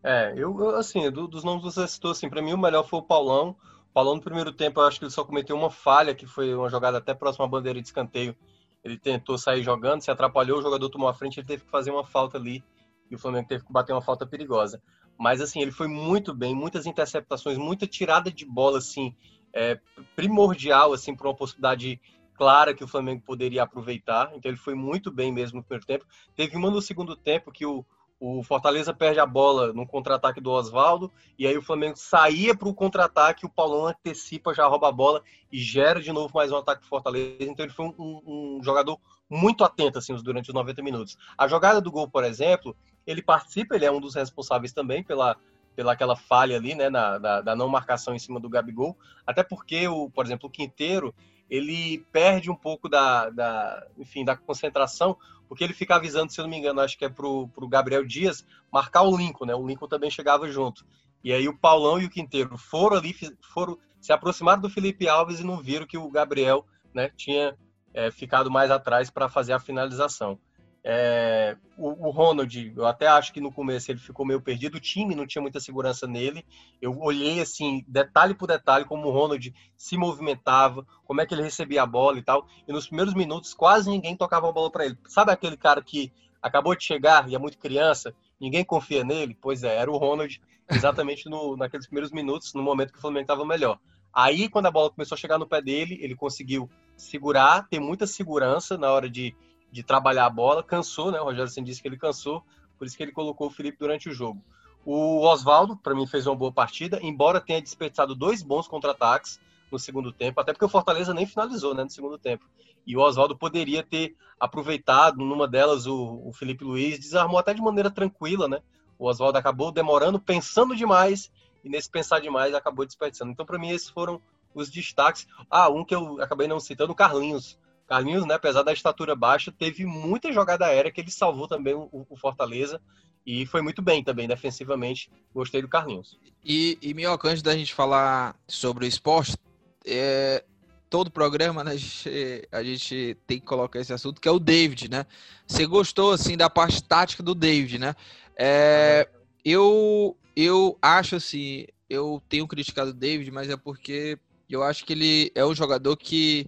É, 0.00 0.32
eu, 0.36 0.76
assim, 0.76 1.10
do, 1.10 1.26
dos 1.26 1.42
nomes 1.42 1.64
que 1.64 1.72
você 1.72 1.88
citou, 1.88 2.12
assim, 2.12 2.30
pra 2.30 2.40
mim 2.40 2.52
o 2.52 2.58
melhor 2.58 2.84
foi 2.84 3.00
o 3.00 3.02
Paulão 3.02 3.56
Paulão 3.92 4.14
no 4.14 4.22
primeiro 4.22 4.52
tempo, 4.52 4.80
eu 4.80 4.86
acho 4.86 4.98
que 4.98 5.04
ele 5.04 5.12
só 5.12 5.24
cometeu 5.24 5.56
uma 5.56 5.70
falha, 5.70 6.14
que 6.14 6.26
foi 6.26 6.54
uma 6.54 6.68
jogada 6.68 6.98
até 6.98 7.14
próxima 7.14 7.44
à 7.44 7.48
bandeira 7.48 7.80
de 7.80 7.86
escanteio. 7.86 8.34
Ele 8.82 8.98
tentou 8.98 9.36
sair 9.38 9.62
jogando, 9.62 10.02
se 10.02 10.10
atrapalhou, 10.10 10.58
o 10.58 10.62
jogador 10.62 10.88
tomou 10.88 11.08
a 11.08 11.14
frente, 11.14 11.38
ele 11.38 11.46
teve 11.46 11.64
que 11.64 11.70
fazer 11.70 11.90
uma 11.90 12.04
falta 12.04 12.36
ali 12.36 12.64
e 13.10 13.14
o 13.14 13.18
Flamengo 13.18 13.46
teve 13.48 13.64
que 13.64 13.72
bater 13.72 13.92
uma 13.92 14.02
falta 14.02 14.26
perigosa. 14.26 14.82
Mas 15.18 15.40
assim, 15.40 15.60
ele 15.60 15.70
foi 15.70 15.86
muito 15.86 16.34
bem, 16.34 16.54
muitas 16.54 16.86
interceptações, 16.86 17.58
muita 17.58 17.86
tirada 17.86 18.32
de 18.32 18.44
bola 18.44 18.78
assim, 18.78 19.14
é, 19.52 19.78
primordial 20.16 20.92
assim 20.92 21.14
para 21.14 21.28
uma 21.28 21.36
possibilidade 21.36 22.00
clara 22.34 22.74
que 22.74 22.82
o 22.82 22.88
Flamengo 22.88 23.22
poderia 23.22 23.62
aproveitar. 23.62 24.32
Então 24.34 24.50
ele 24.50 24.58
foi 24.58 24.74
muito 24.74 25.12
bem 25.12 25.30
mesmo 25.30 25.58
no 25.58 25.62
primeiro 25.62 25.86
tempo. 25.86 26.06
Teve 26.34 26.56
uma 26.56 26.70
no 26.70 26.80
segundo 26.80 27.14
tempo 27.14 27.52
que 27.52 27.66
o, 27.66 27.84
o 28.24 28.40
Fortaleza 28.44 28.94
perde 28.94 29.18
a 29.18 29.26
bola 29.26 29.72
no 29.72 29.84
contra-ataque 29.84 30.40
do 30.40 30.52
Oswaldo, 30.52 31.10
e 31.36 31.44
aí 31.44 31.58
o 31.58 31.62
Flamengo 31.62 31.96
saía 31.96 32.56
para 32.56 32.68
o 32.68 32.74
contra-ataque, 32.74 33.44
o 33.44 33.48
Paulão 33.48 33.88
antecipa, 33.88 34.54
já 34.54 34.64
rouba 34.64 34.88
a 34.88 34.92
bola 34.92 35.24
e 35.50 35.58
gera 35.58 36.00
de 36.00 36.12
novo 36.12 36.32
mais 36.32 36.52
um 36.52 36.56
ataque 36.56 36.82
do 36.82 36.86
Fortaleza. 36.86 37.36
Então 37.40 37.66
ele 37.66 37.72
foi 37.72 37.86
um, 37.86 37.94
um, 37.98 38.58
um 38.58 38.62
jogador 38.62 39.00
muito 39.28 39.64
atento 39.64 39.98
assim, 39.98 40.14
durante 40.22 40.50
os 40.50 40.54
90 40.54 40.80
minutos. 40.82 41.18
A 41.36 41.48
jogada 41.48 41.80
do 41.80 41.90
gol, 41.90 42.08
por 42.08 42.22
exemplo, 42.22 42.76
ele 43.04 43.20
participa, 43.20 43.74
ele 43.74 43.86
é 43.86 43.90
um 43.90 44.00
dos 44.00 44.14
responsáveis 44.14 44.72
também 44.72 45.02
pela, 45.02 45.36
pela 45.74 45.94
aquela 45.94 46.14
falha 46.14 46.56
ali, 46.56 46.76
né, 46.76 46.88
na, 46.88 47.18
da, 47.18 47.40
da, 47.40 47.56
não 47.56 47.66
marcação 47.66 48.14
em 48.14 48.20
cima 48.20 48.38
do 48.38 48.48
Gabigol, 48.48 48.96
até 49.26 49.42
porque, 49.42 49.88
o, 49.88 50.08
por 50.08 50.24
exemplo, 50.24 50.48
o 50.48 50.52
Quinteiro, 50.52 51.12
ele 51.48 52.04
perde 52.10 52.50
um 52.50 52.56
pouco 52.56 52.88
da, 52.88 53.30
da, 53.30 53.86
enfim, 53.98 54.24
da 54.24 54.36
concentração, 54.36 55.16
porque 55.48 55.62
ele 55.62 55.74
fica 55.74 55.96
avisando, 55.96 56.32
se 56.32 56.40
eu 56.40 56.44
não 56.44 56.50
me 56.50 56.56
engano, 56.56 56.80
acho 56.80 56.96
que 56.96 57.04
é 57.04 57.08
pro, 57.08 57.48
pro 57.48 57.68
Gabriel 57.68 58.04
Dias 58.04 58.46
marcar 58.72 59.02
o 59.02 59.16
Lincoln, 59.16 59.46
né, 59.46 59.54
o 59.54 59.66
Lincoln 59.66 59.88
também 59.88 60.10
chegava 60.10 60.48
junto. 60.48 60.84
E 61.22 61.32
aí 61.32 61.48
o 61.48 61.56
Paulão 61.56 62.00
e 62.00 62.06
o 62.06 62.10
Quinteiro 62.10 62.56
foram 62.56 62.96
ali, 62.96 63.14
foram 63.52 63.78
se 64.00 64.12
aproximaram 64.12 64.60
do 64.60 64.68
Felipe 64.68 65.08
Alves 65.08 65.38
e 65.38 65.44
não 65.44 65.62
viram 65.62 65.86
que 65.86 65.96
o 65.96 66.10
Gabriel, 66.10 66.66
né, 66.92 67.10
tinha 67.16 67.56
é, 67.94 68.10
ficado 68.10 68.50
mais 68.50 68.70
atrás 68.70 69.10
para 69.10 69.28
fazer 69.28 69.52
a 69.52 69.60
finalização. 69.60 70.38
É, 70.84 71.56
o, 71.76 72.08
o, 72.08 72.10
Ronald, 72.10 72.72
eu 72.76 72.86
até 72.86 73.06
acho 73.06 73.32
que 73.32 73.40
no 73.40 73.52
começo 73.52 73.90
ele 73.90 74.00
ficou 74.00 74.26
meio 74.26 74.40
perdido, 74.40 74.76
o 74.76 74.80
time 74.80 75.14
não 75.14 75.26
tinha 75.26 75.40
muita 75.40 75.60
segurança 75.60 76.06
nele. 76.06 76.44
Eu 76.80 76.98
olhei 76.98 77.40
assim, 77.40 77.84
detalhe 77.86 78.34
por 78.34 78.48
detalhe, 78.48 78.84
como 78.84 79.06
o 79.06 79.12
Ronald 79.12 79.54
se 79.76 79.96
movimentava, 79.96 80.84
como 81.04 81.20
é 81.20 81.26
que 81.26 81.34
ele 81.34 81.42
recebia 81.42 81.82
a 81.82 81.86
bola 81.86 82.18
e 82.18 82.22
tal. 82.22 82.46
E 82.66 82.72
nos 82.72 82.86
primeiros 82.86 83.14
minutos, 83.14 83.54
quase 83.54 83.88
ninguém 83.88 84.16
tocava 84.16 84.48
a 84.48 84.52
bola 84.52 84.70
para 84.70 84.86
ele. 84.86 84.98
Sabe 85.06 85.30
aquele 85.30 85.56
cara 85.56 85.80
que 85.80 86.12
acabou 86.42 86.74
de 86.74 86.82
chegar 86.82 87.28
e 87.28 87.34
é 87.36 87.38
muito 87.38 87.58
criança, 87.58 88.12
ninguém 88.40 88.64
confia 88.64 89.04
nele? 89.04 89.38
Pois 89.40 89.62
é, 89.62 89.76
era 89.76 89.90
o 89.90 89.96
Ronald, 89.96 90.40
exatamente 90.68 91.28
no, 91.28 91.56
naqueles 91.56 91.86
primeiros 91.86 92.10
minutos, 92.10 92.54
no 92.54 92.62
momento 92.62 92.92
que 92.92 92.98
o 92.98 93.02
Flamengo 93.02 93.22
estava 93.22 93.46
melhor. 93.46 93.78
Aí, 94.12 94.48
quando 94.48 94.66
a 94.66 94.70
bola 94.70 94.90
começou 94.90 95.14
a 95.14 95.18
chegar 95.18 95.38
no 95.38 95.46
pé 95.46 95.62
dele, 95.62 95.98
ele 96.02 96.14
conseguiu 96.14 96.68
segurar, 96.96 97.66
ter 97.68 97.80
muita 97.80 98.06
segurança 98.06 98.76
na 98.76 98.90
hora 98.90 99.08
de 99.08 99.34
de 99.72 99.82
trabalhar 99.82 100.26
a 100.26 100.30
bola, 100.30 100.62
cansou, 100.62 101.10
né? 101.10 101.20
O 101.20 101.24
Rogério 101.24 101.48
Senna 101.48 101.66
disse 101.66 101.80
que 101.80 101.88
ele 101.88 101.96
cansou, 101.96 102.44
por 102.78 102.86
isso 102.86 102.96
que 102.96 103.02
ele 103.02 103.10
colocou 103.10 103.48
o 103.48 103.50
Felipe 103.50 103.78
durante 103.80 104.10
o 104.10 104.12
jogo. 104.12 104.44
O 104.84 105.20
Oswaldo, 105.26 105.76
para 105.76 105.94
mim, 105.94 106.06
fez 106.06 106.26
uma 106.26 106.36
boa 106.36 106.52
partida, 106.52 106.98
embora 107.02 107.40
tenha 107.40 107.62
desperdiçado 107.62 108.14
dois 108.14 108.42
bons 108.42 108.68
contra-ataques 108.68 109.40
no 109.70 109.78
segundo 109.78 110.12
tempo, 110.12 110.40
até 110.40 110.52
porque 110.52 110.64
o 110.64 110.68
Fortaleza 110.68 111.14
nem 111.14 111.24
finalizou 111.24 111.74
né, 111.74 111.82
no 111.82 111.90
segundo 111.90 112.18
tempo. 112.18 112.44
E 112.86 112.96
o 112.96 113.00
Oswaldo 113.00 113.36
poderia 113.36 113.82
ter 113.82 114.14
aproveitado, 114.38 115.18
numa 115.18 115.48
delas, 115.48 115.86
o, 115.86 116.20
o 116.26 116.32
Felipe 116.32 116.64
Luiz 116.64 116.98
desarmou 116.98 117.38
até 117.38 117.54
de 117.54 117.62
maneira 117.62 117.90
tranquila, 117.90 118.46
né? 118.48 118.60
O 118.98 119.08
Oswaldo 119.08 119.38
acabou 119.38 119.72
demorando, 119.72 120.20
pensando 120.20 120.76
demais, 120.76 121.30
e 121.64 121.68
nesse 121.68 121.88
pensar 121.88 122.20
demais 122.20 122.54
acabou 122.54 122.84
desperdiçando. 122.84 123.30
Então, 123.30 123.46
para 123.46 123.58
mim, 123.58 123.70
esses 123.70 123.88
foram 123.88 124.20
os 124.54 124.68
destaques. 124.70 125.26
Ah, 125.50 125.70
um 125.70 125.84
que 125.84 125.94
eu 125.94 126.20
acabei 126.20 126.46
não 126.46 126.60
citando, 126.60 126.92
o 126.92 126.96
Carlinhos. 126.96 127.58
Carlinhos, 127.92 128.24
né, 128.24 128.36
apesar 128.36 128.62
da 128.62 128.72
estatura 128.72 129.14
baixa, 129.14 129.52
teve 129.52 129.84
muita 129.84 130.32
jogada 130.32 130.64
aérea 130.64 130.90
que 130.90 130.98
ele 130.98 131.10
salvou 131.10 131.46
também 131.46 131.74
o, 131.74 132.06
o 132.08 132.16
Fortaleza 132.16 132.80
e 133.26 133.44
foi 133.44 133.60
muito 133.60 133.82
bem 133.82 134.02
também 134.02 134.26
defensivamente. 134.26 135.10
Gostei 135.34 135.60
do 135.60 135.68
Carlinhos. 135.68 136.18
E, 136.42 136.78
e 136.80 136.94
Minhoca, 136.94 137.28
antes 137.28 137.42
da 137.42 137.54
gente 137.54 137.74
falar 137.74 138.34
sobre 138.48 138.86
o 138.86 138.88
esporte, 138.88 139.36
é, 139.84 140.42
todo 140.88 141.10
programa 141.10 141.62
né, 141.62 141.72
a, 141.72 141.76
gente, 141.76 142.48
a 142.50 142.62
gente 142.62 143.18
tem 143.26 143.38
que 143.38 143.44
colocar 143.44 143.78
esse 143.78 143.92
assunto, 143.92 144.22
que 144.22 144.28
é 144.28 144.32
o 144.32 144.38
David, 144.38 144.90
né? 144.90 145.04
Você 145.46 145.66
gostou, 145.66 146.12
assim, 146.12 146.34
da 146.34 146.48
parte 146.48 146.82
tática 146.82 147.22
do 147.22 147.34
David, 147.34 147.78
né? 147.78 147.94
É, 148.34 149.06
eu, 149.44 150.16
eu 150.34 150.78
acho, 150.80 151.16
assim, 151.16 151.66
eu 151.90 152.22
tenho 152.26 152.48
criticado 152.48 152.88
o 152.88 152.94
David, 152.94 153.30
mas 153.30 153.50
é 153.50 153.56
porque 153.58 154.18
eu 154.48 154.62
acho 154.62 154.82
que 154.86 154.94
ele 154.94 155.30
é 155.34 155.44
um 155.44 155.54
jogador 155.54 155.94
que 155.94 156.46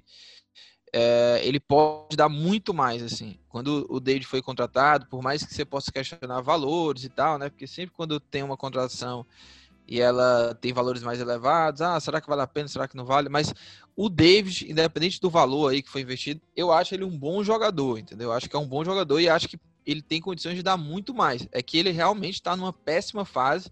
é, 0.96 1.40
ele 1.42 1.58
pode 1.58 2.16
dar 2.16 2.28
muito 2.28 2.72
mais, 2.72 3.02
assim. 3.02 3.36
Quando 3.48 3.84
o 3.90 3.98
David 3.98 4.28
foi 4.28 4.40
contratado, 4.40 5.06
por 5.06 5.20
mais 5.20 5.44
que 5.44 5.52
você 5.52 5.64
possa 5.64 5.90
questionar 5.90 6.40
valores 6.40 7.02
e 7.02 7.08
tal, 7.08 7.36
né? 7.36 7.50
Porque 7.50 7.66
sempre 7.66 7.92
quando 7.92 8.20
tem 8.20 8.44
uma 8.44 8.56
contratação 8.56 9.26
e 9.88 10.00
ela 10.00 10.56
tem 10.60 10.72
valores 10.72 11.02
mais 11.02 11.20
elevados, 11.20 11.82
ah, 11.82 11.98
será 11.98 12.20
que 12.20 12.28
vale 12.28 12.42
a 12.42 12.46
pena, 12.46 12.68
será 12.68 12.86
que 12.86 12.96
não 12.96 13.04
vale? 13.04 13.28
Mas 13.28 13.52
o 13.96 14.08
David, 14.08 14.70
independente 14.70 15.20
do 15.20 15.28
valor 15.28 15.72
aí 15.72 15.82
que 15.82 15.90
foi 15.90 16.02
investido, 16.02 16.40
eu 16.54 16.70
acho 16.70 16.94
ele 16.94 17.02
um 17.02 17.18
bom 17.18 17.42
jogador, 17.42 17.98
entendeu? 17.98 18.28
Eu 18.28 18.32
acho 18.32 18.48
que 18.48 18.54
é 18.54 18.58
um 18.58 18.68
bom 18.68 18.84
jogador 18.84 19.18
e 19.18 19.28
acho 19.28 19.48
que 19.48 19.58
ele 19.84 20.00
tem 20.00 20.20
condições 20.20 20.54
de 20.54 20.62
dar 20.62 20.76
muito 20.76 21.12
mais. 21.12 21.48
É 21.50 21.60
que 21.60 21.76
ele 21.76 21.90
realmente 21.90 22.34
está 22.34 22.54
numa 22.54 22.72
péssima 22.72 23.24
fase. 23.24 23.68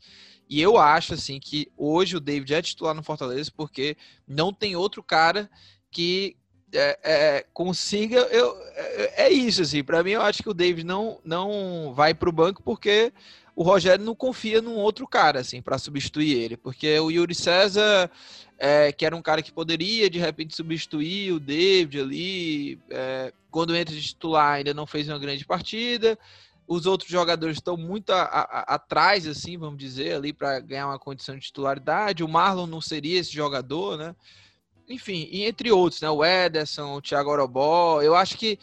E 0.50 0.60
eu 0.60 0.76
acho 0.76 1.14
assim 1.14 1.38
que 1.38 1.70
hoje 1.76 2.16
o 2.16 2.20
David 2.20 2.52
é 2.52 2.62
titular 2.62 2.96
no 2.96 3.02
Fortaleza 3.04 3.48
porque 3.56 3.96
não 4.26 4.52
tem 4.52 4.74
outro 4.74 5.04
cara 5.04 5.48
que 5.88 6.36
é, 6.72 6.98
é, 7.02 7.46
consiga. 7.52 8.18
Eu, 8.30 8.56
é, 8.74 9.26
é 9.26 9.30
isso, 9.30 9.62
assim. 9.62 9.84
Para 9.84 10.02
mim, 10.02 10.12
eu 10.12 10.22
acho 10.22 10.42
que 10.42 10.48
o 10.48 10.54
David 10.54 10.84
não, 10.84 11.18
não 11.24 11.92
vai 11.94 12.14
para 12.14 12.28
o 12.28 12.32
banco 12.32 12.62
porque 12.62 13.12
o 13.54 13.62
Rogério 13.62 14.04
não 14.04 14.14
confia 14.14 14.62
num 14.62 14.76
outro 14.76 15.06
cara, 15.06 15.40
assim, 15.40 15.60
para 15.60 15.78
substituir 15.78 16.32
ele. 16.32 16.56
Porque 16.56 16.98
o 16.98 17.10
Yuri 17.10 17.34
César, 17.34 18.10
é, 18.58 18.90
que 18.90 19.04
era 19.04 19.14
um 19.14 19.22
cara 19.22 19.42
que 19.42 19.52
poderia, 19.52 20.08
de 20.08 20.18
repente, 20.18 20.56
substituir 20.56 21.32
o 21.32 21.40
David 21.40 22.00
ali, 22.00 22.80
é, 22.90 23.32
quando 23.50 23.76
entra 23.76 23.94
de 23.94 24.02
titular, 24.02 24.54
ainda 24.54 24.72
não 24.72 24.86
fez 24.86 25.08
uma 25.08 25.18
grande 25.18 25.44
partida. 25.44 26.18
Os 26.66 26.86
outros 26.86 27.10
jogadores 27.10 27.58
estão 27.58 27.76
muito 27.76 28.10
a, 28.10 28.22
a, 28.22 28.74
atrás, 28.74 29.26
assim, 29.26 29.58
vamos 29.58 29.78
dizer, 29.78 30.14
ali, 30.14 30.32
para 30.32 30.58
ganhar 30.60 30.86
uma 30.86 30.98
condição 30.98 31.34
de 31.34 31.42
titularidade. 31.42 32.24
O 32.24 32.28
Marlon 32.28 32.66
não 32.66 32.80
seria 32.80 33.20
esse 33.20 33.32
jogador, 33.32 33.98
né? 33.98 34.14
Enfim, 34.92 35.28
e 35.30 35.44
entre 35.44 35.70
outros, 35.70 36.00
né? 36.00 36.10
O 36.10 36.24
Ederson, 36.24 36.96
o 36.96 37.02
Thiago 37.02 37.30
Orobó. 37.30 38.02
Eu 38.02 38.14
acho 38.14 38.36
que 38.36 38.58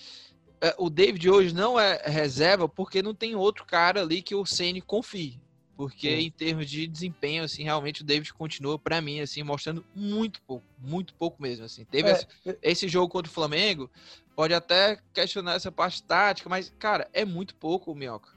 é, 0.61 0.75
o 0.77 0.89
David 0.89 1.29
hoje 1.29 1.53
não 1.53 1.79
é 1.79 2.01
reserva 2.05 2.67
porque 2.67 3.01
não 3.01 3.13
tem 3.13 3.35
outro 3.35 3.65
cara 3.65 4.01
ali 4.01 4.21
que 4.21 4.35
o 4.35 4.45
Ceni 4.45 4.81
confie. 4.81 5.39
Porque 5.75 6.09
Sim. 6.09 6.25
em 6.25 6.29
termos 6.29 6.69
de 6.69 6.85
desempenho, 6.85 7.45
assim, 7.45 7.63
realmente 7.63 8.01
o 8.01 8.05
David 8.05 8.33
continua, 8.33 8.77
para 8.77 8.99
mim, 8.99 9.21
assim, 9.21 9.43
mostrando 9.43 9.85
muito 9.95 10.41
pouco, 10.41 10.65
muito 10.77 11.13
pouco 11.13 11.41
mesmo, 11.41 11.63
assim. 11.63 11.85
Teve 11.85 12.09
é, 12.09 12.11
esse, 12.11 12.27
esse, 12.61 12.87
jogo 12.89 13.07
contra 13.07 13.31
o 13.31 13.33
Flamengo, 13.33 13.89
pode 14.35 14.53
até 14.53 14.99
questionar 15.13 15.53
essa 15.53 15.71
parte 15.71 16.03
tática, 16.03 16.49
mas, 16.49 16.69
cara, 16.77 17.09
é 17.13 17.23
muito 17.23 17.55
pouco 17.55 17.93
o 17.93 17.95
Minhoca. 17.95 18.29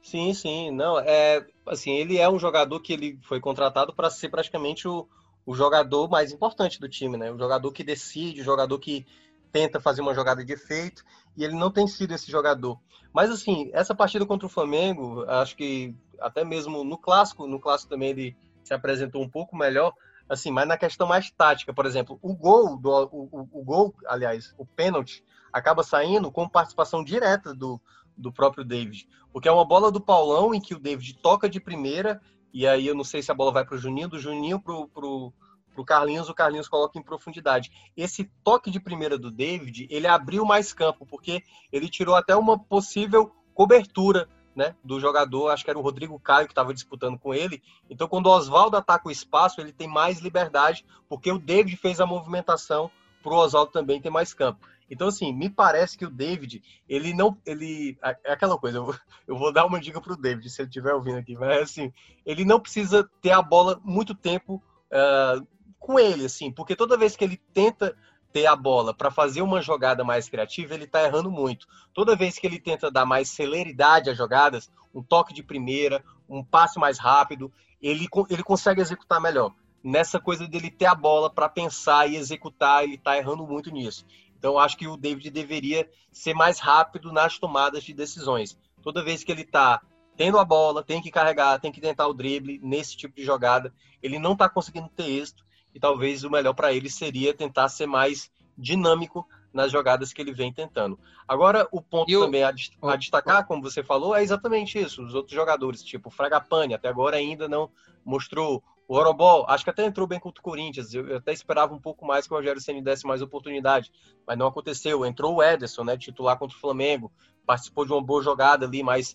Sim, 0.00 0.32
sim, 0.32 0.70
não, 0.70 0.98
é, 0.98 1.46
assim, 1.66 1.90
ele 1.90 2.16
é 2.16 2.30
um 2.30 2.38
jogador 2.38 2.80
que 2.80 2.94
ele 2.94 3.18
foi 3.24 3.40
contratado 3.40 3.92
para 3.92 4.08
ser 4.08 4.30
praticamente 4.30 4.88
o, 4.88 5.06
o 5.48 5.54
jogador 5.54 6.10
mais 6.10 6.30
importante 6.30 6.78
do 6.78 6.86
time, 6.86 7.16
né? 7.16 7.32
O 7.32 7.38
jogador 7.38 7.72
que 7.72 7.82
decide, 7.82 8.42
o 8.42 8.44
jogador 8.44 8.78
que 8.78 9.06
tenta 9.50 9.80
fazer 9.80 10.02
uma 10.02 10.12
jogada 10.12 10.44
de 10.44 10.52
efeito, 10.52 11.02
e 11.34 11.42
ele 11.42 11.54
não 11.54 11.70
tem 11.70 11.86
sido 11.86 12.12
esse 12.12 12.30
jogador. 12.30 12.78
Mas 13.14 13.30
assim, 13.30 13.70
essa 13.72 13.94
partida 13.94 14.26
contra 14.26 14.44
o 14.46 14.50
Flamengo, 14.50 15.24
acho 15.26 15.56
que 15.56 15.96
até 16.20 16.44
mesmo 16.44 16.84
no 16.84 16.98
clássico, 16.98 17.46
no 17.46 17.58
clássico 17.58 17.88
também 17.88 18.10
ele 18.10 18.36
se 18.62 18.74
apresentou 18.74 19.22
um 19.22 19.28
pouco 19.28 19.56
melhor, 19.56 19.94
assim, 20.28 20.50
mas 20.50 20.68
na 20.68 20.76
questão 20.76 21.08
mais 21.08 21.30
tática, 21.30 21.72
por 21.72 21.86
exemplo, 21.86 22.18
o 22.20 22.34
gol 22.36 22.76
do 22.76 22.90
o, 23.10 23.48
o, 23.50 23.64
gol, 23.64 23.94
aliás, 24.06 24.54
o 24.58 24.66
pênalti 24.66 25.24
acaba 25.50 25.82
saindo 25.82 26.30
com 26.30 26.46
participação 26.46 27.02
direta 27.02 27.54
do, 27.54 27.80
do 28.14 28.30
próprio 28.30 28.66
David, 28.66 29.08
porque 29.32 29.48
é 29.48 29.52
uma 29.52 29.64
bola 29.64 29.90
do 29.90 29.98
Paulão 29.98 30.54
em 30.54 30.60
que 30.60 30.74
o 30.74 30.78
David 30.78 31.14
toca 31.22 31.48
de 31.48 31.58
primeira 31.58 32.20
e 32.52 32.66
aí 32.66 32.86
eu 32.86 32.94
não 32.94 33.04
sei 33.04 33.22
se 33.22 33.30
a 33.30 33.34
bola 33.34 33.52
vai 33.52 33.64
para 33.64 33.74
o 33.74 33.78
Juninho, 33.78 34.08
do 34.08 34.18
Juninho 34.18 34.60
para 34.60 34.74
o 34.74 35.84
Carlinhos, 35.84 36.28
o 36.28 36.34
Carlinhos 36.34 36.68
coloca 36.68 36.98
em 36.98 37.02
profundidade. 37.02 37.70
Esse 37.96 38.24
toque 38.42 38.70
de 38.70 38.80
primeira 38.80 39.18
do 39.18 39.30
David, 39.30 39.86
ele 39.90 40.06
abriu 40.06 40.44
mais 40.44 40.72
campo, 40.72 41.06
porque 41.06 41.42
ele 41.72 41.88
tirou 41.88 42.16
até 42.16 42.34
uma 42.34 42.58
possível 42.58 43.32
cobertura 43.54 44.28
né, 44.58 44.74
do 44.82 44.98
jogador, 44.98 45.50
acho 45.50 45.62
que 45.62 45.70
era 45.70 45.78
o 45.78 45.82
Rodrigo 45.82 46.18
Caio 46.18 46.46
que 46.46 46.52
estava 46.52 46.74
disputando 46.74 47.16
com 47.16 47.32
ele. 47.32 47.62
Então, 47.88 48.08
quando 48.08 48.26
o 48.26 48.30
Oswaldo 48.30 48.76
ataca 48.76 49.06
o 49.06 49.10
espaço, 49.10 49.60
ele 49.60 49.72
tem 49.72 49.86
mais 49.86 50.18
liberdade, 50.18 50.84
porque 51.08 51.30
o 51.30 51.38
David 51.38 51.76
fez 51.76 52.00
a 52.00 52.06
movimentação 52.06 52.90
para 53.22 53.32
o 53.32 53.36
Oswaldo 53.36 53.70
também 53.70 54.00
ter 54.00 54.10
mais 54.10 54.34
campo. 54.34 54.66
Então, 54.90 55.08
assim, 55.08 55.32
me 55.32 55.50
parece 55.50 55.96
que 55.96 56.06
o 56.06 56.10
David, 56.10 56.62
ele 56.88 57.12
não. 57.12 57.36
ele 57.44 57.98
É 58.24 58.32
aquela 58.32 58.58
coisa, 58.58 58.78
eu 58.78 58.84
vou, 58.86 58.96
eu 59.26 59.36
vou 59.36 59.52
dar 59.52 59.66
uma 59.66 59.80
dica 59.80 60.00
pro 60.00 60.16
David, 60.16 60.48
se 60.48 60.62
ele 60.62 60.68
estiver 60.68 60.94
ouvindo 60.94 61.18
aqui, 61.18 61.36
mas 61.36 61.62
assim, 61.62 61.92
ele 62.24 62.44
não 62.44 62.60
precisa 62.60 63.08
ter 63.20 63.32
a 63.32 63.42
bola 63.42 63.80
muito 63.84 64.14
tempo 64.14 64.62
uh, 64.92 65.46
com 65.78 65.98
ele, 65.98 66.26
assim, 66.26 66.50
porque 66.50 66.74
toda 66.74 66.96
vez 66.96 67.16
que 67.16 67.24
ele 67.24 67.40
tenta 67.52 67.96
ter 68.32 68.46
a 68.46 68.54
bola 68.54 68.92
para 68.92 69.10
fazer 69.10 69.42
uma 69.42 69.60
jogada 69.60 70.04
mais 70.04 70.28
criativa, 70.28 70.74
ele 70.74 70.84
está 70.84 71.02
errando 71.02 71.30
muito. 71.30 71.66
Toda 71.94 72.16
vez 72.16 72.38
que 72.38 72.46
ele 72.46 72.60
tenta 72.60 72.90
dar 72.90 73.06
mais 73.06 73.30
celeridade 73.30 74.10
às 74.10 74.16
jogadas, 74.16 74.70
um 74.94 75.02
toque 75.02 75.32
de 75.32 75.42
primeira, 75.42 76.04
um 76.28 76.44
passe 76.44 76.78
mais 76.78 76.98
rápido, 76.98 77.52
ele, 77.80 78.06
ele 78.28 78.42
consegue 78.42 78.80
executar 78.80 79.20
melhor. 79.20 79.52
Nessa 79.82 80.18
coisa 80.20 80.46
dele 80.46 80.70
ter 80.70 80.86
a 80.86 80.94
bola 80.94 81.30
para 81.30 81.48
pensar 81.48 82.08
e 82.08 82.16
executar, 82.16 82.84
ele 82.84 82.96
está 82.96 83.16
errando 83.16 83.46
muito 83.46 83.70
nisso. 83.70 84.04
Então, 84.38 84.58
acho 84.58 84.76
que 84.76 84.86
o 84.86 84.96
David 84.96 85.30
deveria 85.30 85.88
ser 86.12 86.34
mais 86.34 86.58
rápido 86.58 87.12
nas 87.12 87.38
tomadas 87.38 87.82
de 87.82 87.92
decisões. 87.92 88.58
Toda 88.82 89.04
vez 89.04 89.24
que 89.24 89.32
ele 89.32 89.42
está 89.42 89.80
tendo 90.16 90.38
a 90.38 90.44
bola, 90.44 90.82
tem 90.82 91.00
que 91.00 91.10
carregar, 91.10 91.60
tem 91.60 91.70
que 91.70 91.80
tentar 91.80 92.06
o 92.06 92.14
drible 92.14 92.60
nesse 92.62 92.96
tipo 92.96 93.14
de 93.14 93.24
jogada, 93.24 93.72
ele 94.02 94.18
não 94.18 94.32
está 94.32 94.48
conseguindo 94.48 94.88
ter 94.88 95.08
êxito 95.08 95.44
e 95.74 95.78
talvez 95.78 96.24
o 96.24 96.30
melhor 96.30 96.54
para 96.54 96.72
ele 96.72 96.90
seria 96.90 97.34
tentar 97.34 97.68
ser 97.68 97.86
mais 97.86 98.30
dinâmico 98.56 99.26
nas 99.52 99.70
jogadas 99.70 100.12
que 100.12 100.20
ele 100.20 100.32
vem 100.32 100.52
tentando. 100.52 100.98
Agora, 101.26 101.68
o 101.70 101.80
ponto 101.80 102.10
eu... 102.10 102.20
também 102.20 102.42
a, 102.42 102.52
a, 102.82 102.96
destacar, 102.96 103.46
como 103.46 103.62
você 103.62 103.82
falou, 103.82 104.14
é 104.14 104.22
exatamente 104.22 104.78
isso. 104.78 105.02
Os 105.02 105.14
outros 105.14 105.34
jogadores, 105.34 105.82
tipo 105.82 106.08
o 106.08 106.12
Fragapane, 106.12 106.74
até 106.74 106.88
agora 106.88 107.16
ainda 107.16 107.48
não 107.48 107.70
mostrou. 108.04 108.62
O 108.88 108.96
Orobol, 108.96 109.44
acho 109.46 109.64
que 109.64 109.70
até 109.70 109.84
entrou 109.84 110.06
bem 110.06 110.18
contra 110.18 110.40
o 110.40 110.42
Corinthians. 110.42 110.94
Eu, 110.94 111.06
eu 111.06 111.18
até 111.18 111.30
esperava 111.30 111.74
um 111.74 111.78
pouco 111.78 112.06
mais 112.06 112.26
que 112.26 112.32
o 112.32 112.36
Rogério 112.38 112.58
Ceni 112.58 112.80
desse 112.80 113.06
mais 113.06 113.20
oportunidade, 113.20 113.92
mas 114.26 114.38
não 114.38 114.46
aconteceu. 114.46 115.04
Entrou 115.04 115.36
o 115.36 115.42
Ederson, 115.42 115.84
né, 115.84 115.98
titular 115.98 116.38
contra 116.38 116.56
o 116.56 116.60
Flamengo, 116.60 117.12
participou 117.46 117.84
de 117.84 117.92
uma 117.92 118.02
boa 118.02 118.22
jogada 118.22 118.64
ali, 118.64 118.82
mas 118.82 119.14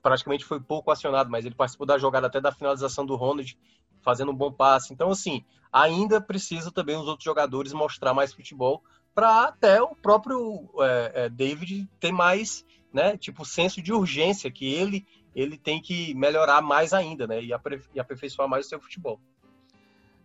praticamente 0.00 0.44
foi 0.44 0.60
pouco 0.60 0.92
acionado, 0.92 1.28
mas 1.28 1.44
ele 1.44 1.56
participou 1.56 1.84
da 1.84 1.98
jogada 1.98 2.28
até 2.28 2.40
da 2.40 2.52
finalização 2.52 3.04
do 3.04 3.16
Ronald, 3.16 3.58
fazendo 4.02 4.30
um 4.30 4.36
bom 4.36 4.52
passe. 4.52 4.94
Então, 4.94 5.10
assim, 5.10 5.44
ainda 5.72 6.20
precisa 6.20 6.70
também 6.70 6.96
os 6.96 7.08
outros 7.08 7.24
jogadores 7.24 7.72
mostrar 7.72 8.14
mais 8.14 8.32
futebol 8.32 8.84
para 9.16 9.46
até 9.46 9.82
o 9.82 9.96
próprio 9.96 10.70
é, 10.78 11.12
é, 11.14 11.28
David 11.28 11.90
ter 11.98 12.12
mais, 12.12 12.64
né, 12.92 13.16
tipo, 13.16 13.44
senso 13.44 13.82
de 13.82 13.92
urgência 13.92 14.48
que 14.48 14.72
ele 14.72 15.04
ele 15.34 15.56
tem 15.56 15.80
que 15.80 16.14
melhorar 16.14 16.60
mais 16.60 16.92
ainda, 16.92 17.26
né, 17.26 17.42
e, 17.42 17.50
e 17.94 18.00
aperfeiçoar 18.00 18.48
mais 18.48 18.66
o 18.66 18.68
seu 18.68 18.80
futebol. 18.80 19.20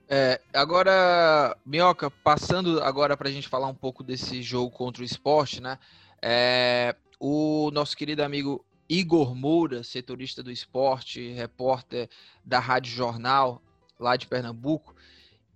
É, 0.09 0.41
agora, 0.53 1.57
Minhoca, 1.65 2.11
passando 2.11 2.81
agora 2.81 3.15
para 3.15 3.29
a 3.29 3.31
gente 3.31 3.47
falar 3.47 3.67
um 3.67 3.73
pouco 3.73 4.03
desse 4.03 4.41
jogo 4.41 4.69
contra 4.69 5.01
o 5.01 5.05
esporte, 5.05 5.61
né? 5.61 5.79
É, 6.21 6.95
o 7.19 7.71
nosso 7.71 7.95
querido 7.95 8.21
amigo 8.21 8.63
Igor 8.87 9.33
Moura, 9.33 9.81
setorista 9.81 10.43
do 10.43 10.51
esporte, 10.51 11.31
repórter 11.31 12.09
da 12.43 12.59
Rádio 12.59 12.91
Jornal, 12.91 13.61
lá 13.99 14.15
de 14.15 14.27
Pernambuco, 14.27 14.93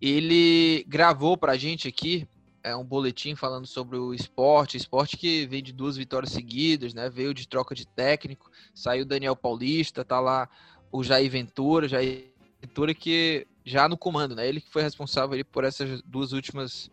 ele 0.01 0.83
gravou 0.87 1.37
para 1.37 1.51
a 1.51 1.57
gente 1.57 1.87
aqui 1.87 2.27
é, 2.63 2.75
um 2.75 2.83
boletim 2.83 3.35
falando 3.35 3.65
sobre 3.65 3.97
o 3.97 4.13
esporte, 4.13 4.77
esporte 4.77 5.17
que 5.17 5.45
vem 5.47 5.63
de 5.63 5.71
duas 5.71 5.97
vitórias 5.97 6.31
seguidas, 6.31 6.93
né? 6.93 7.09
Veio 7.09 7.33
de 7.33 7.47
troca 7.47 7.73
de 7.73 7.87
técnico, 7.87 8.51
saiu 8.73 9.05
Daniel 9.05 9.35
Paulista, 9.35 10.03
tá 10.03 10.19
lá 10.19 10.49
o 10.91 11.03
Jair 11.03 11.29
Ventura, 11.29 11.87
Jair 11.87 12.25
Ventura 12.61 12.93
que 12.93 13.47
já 13.65 13.87
no 13.87 13.97
comando, 13.97 14.35
né? 14.35 14.47
Ele 14.47 14.61
que 14.61 14.71
foi 14.71 14.81
responsável 14.81 15.43
por 15.45 15.63
essas 15.63 16.01
duas 16.03 16.31
últimas 16.31 16.89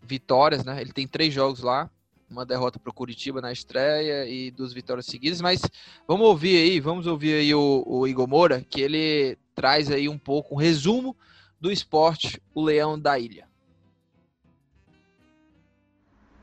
vitórias, 0.00 0.64
né? 0.64 0.80
Ele 0.80 0.92
tem 0.92 1.06
três 1.06 1.32
jogos 1.32 1.60
lá, 1.60 1.90
uma 2.30 2.46
derrota 2.46 2.78
para 2.78 2.90
o 2.90 2.94
Curitiba 2.94 3.40
na 3.40 3.52
estreia 3.52 4.26
e 4.26 4.50
duas 4.50 4.72
vitórias 4.72 5.06
seguidas, 5.06 5.40
mas 5.40 5.62
vamos 6.08 6.26
ouvir 6.26 6.56
aí, 6.56 6.80
vamos 6.80 7.06
ouvir 7.06 7.34
aí 7.34 7.54
o, 7.54 7.84
o 7.86 8.06
Igor 8.06 8.26
Moura, 8.26 8.64
que 8.68 8.80
ele 8.80 9.36
traz 9.54 9.90
aí 9.90 10.08
um 10.08 10.18
pouco 10.18 10.54
um 10.54 10.58
resumo 10.58 11.16
do 11.60 11.70
esporte, 11.70 12.42
o 12.54 12.62
Leão 12.62 12.98
da 12.98 13.18
Ilha. 13.18 13.51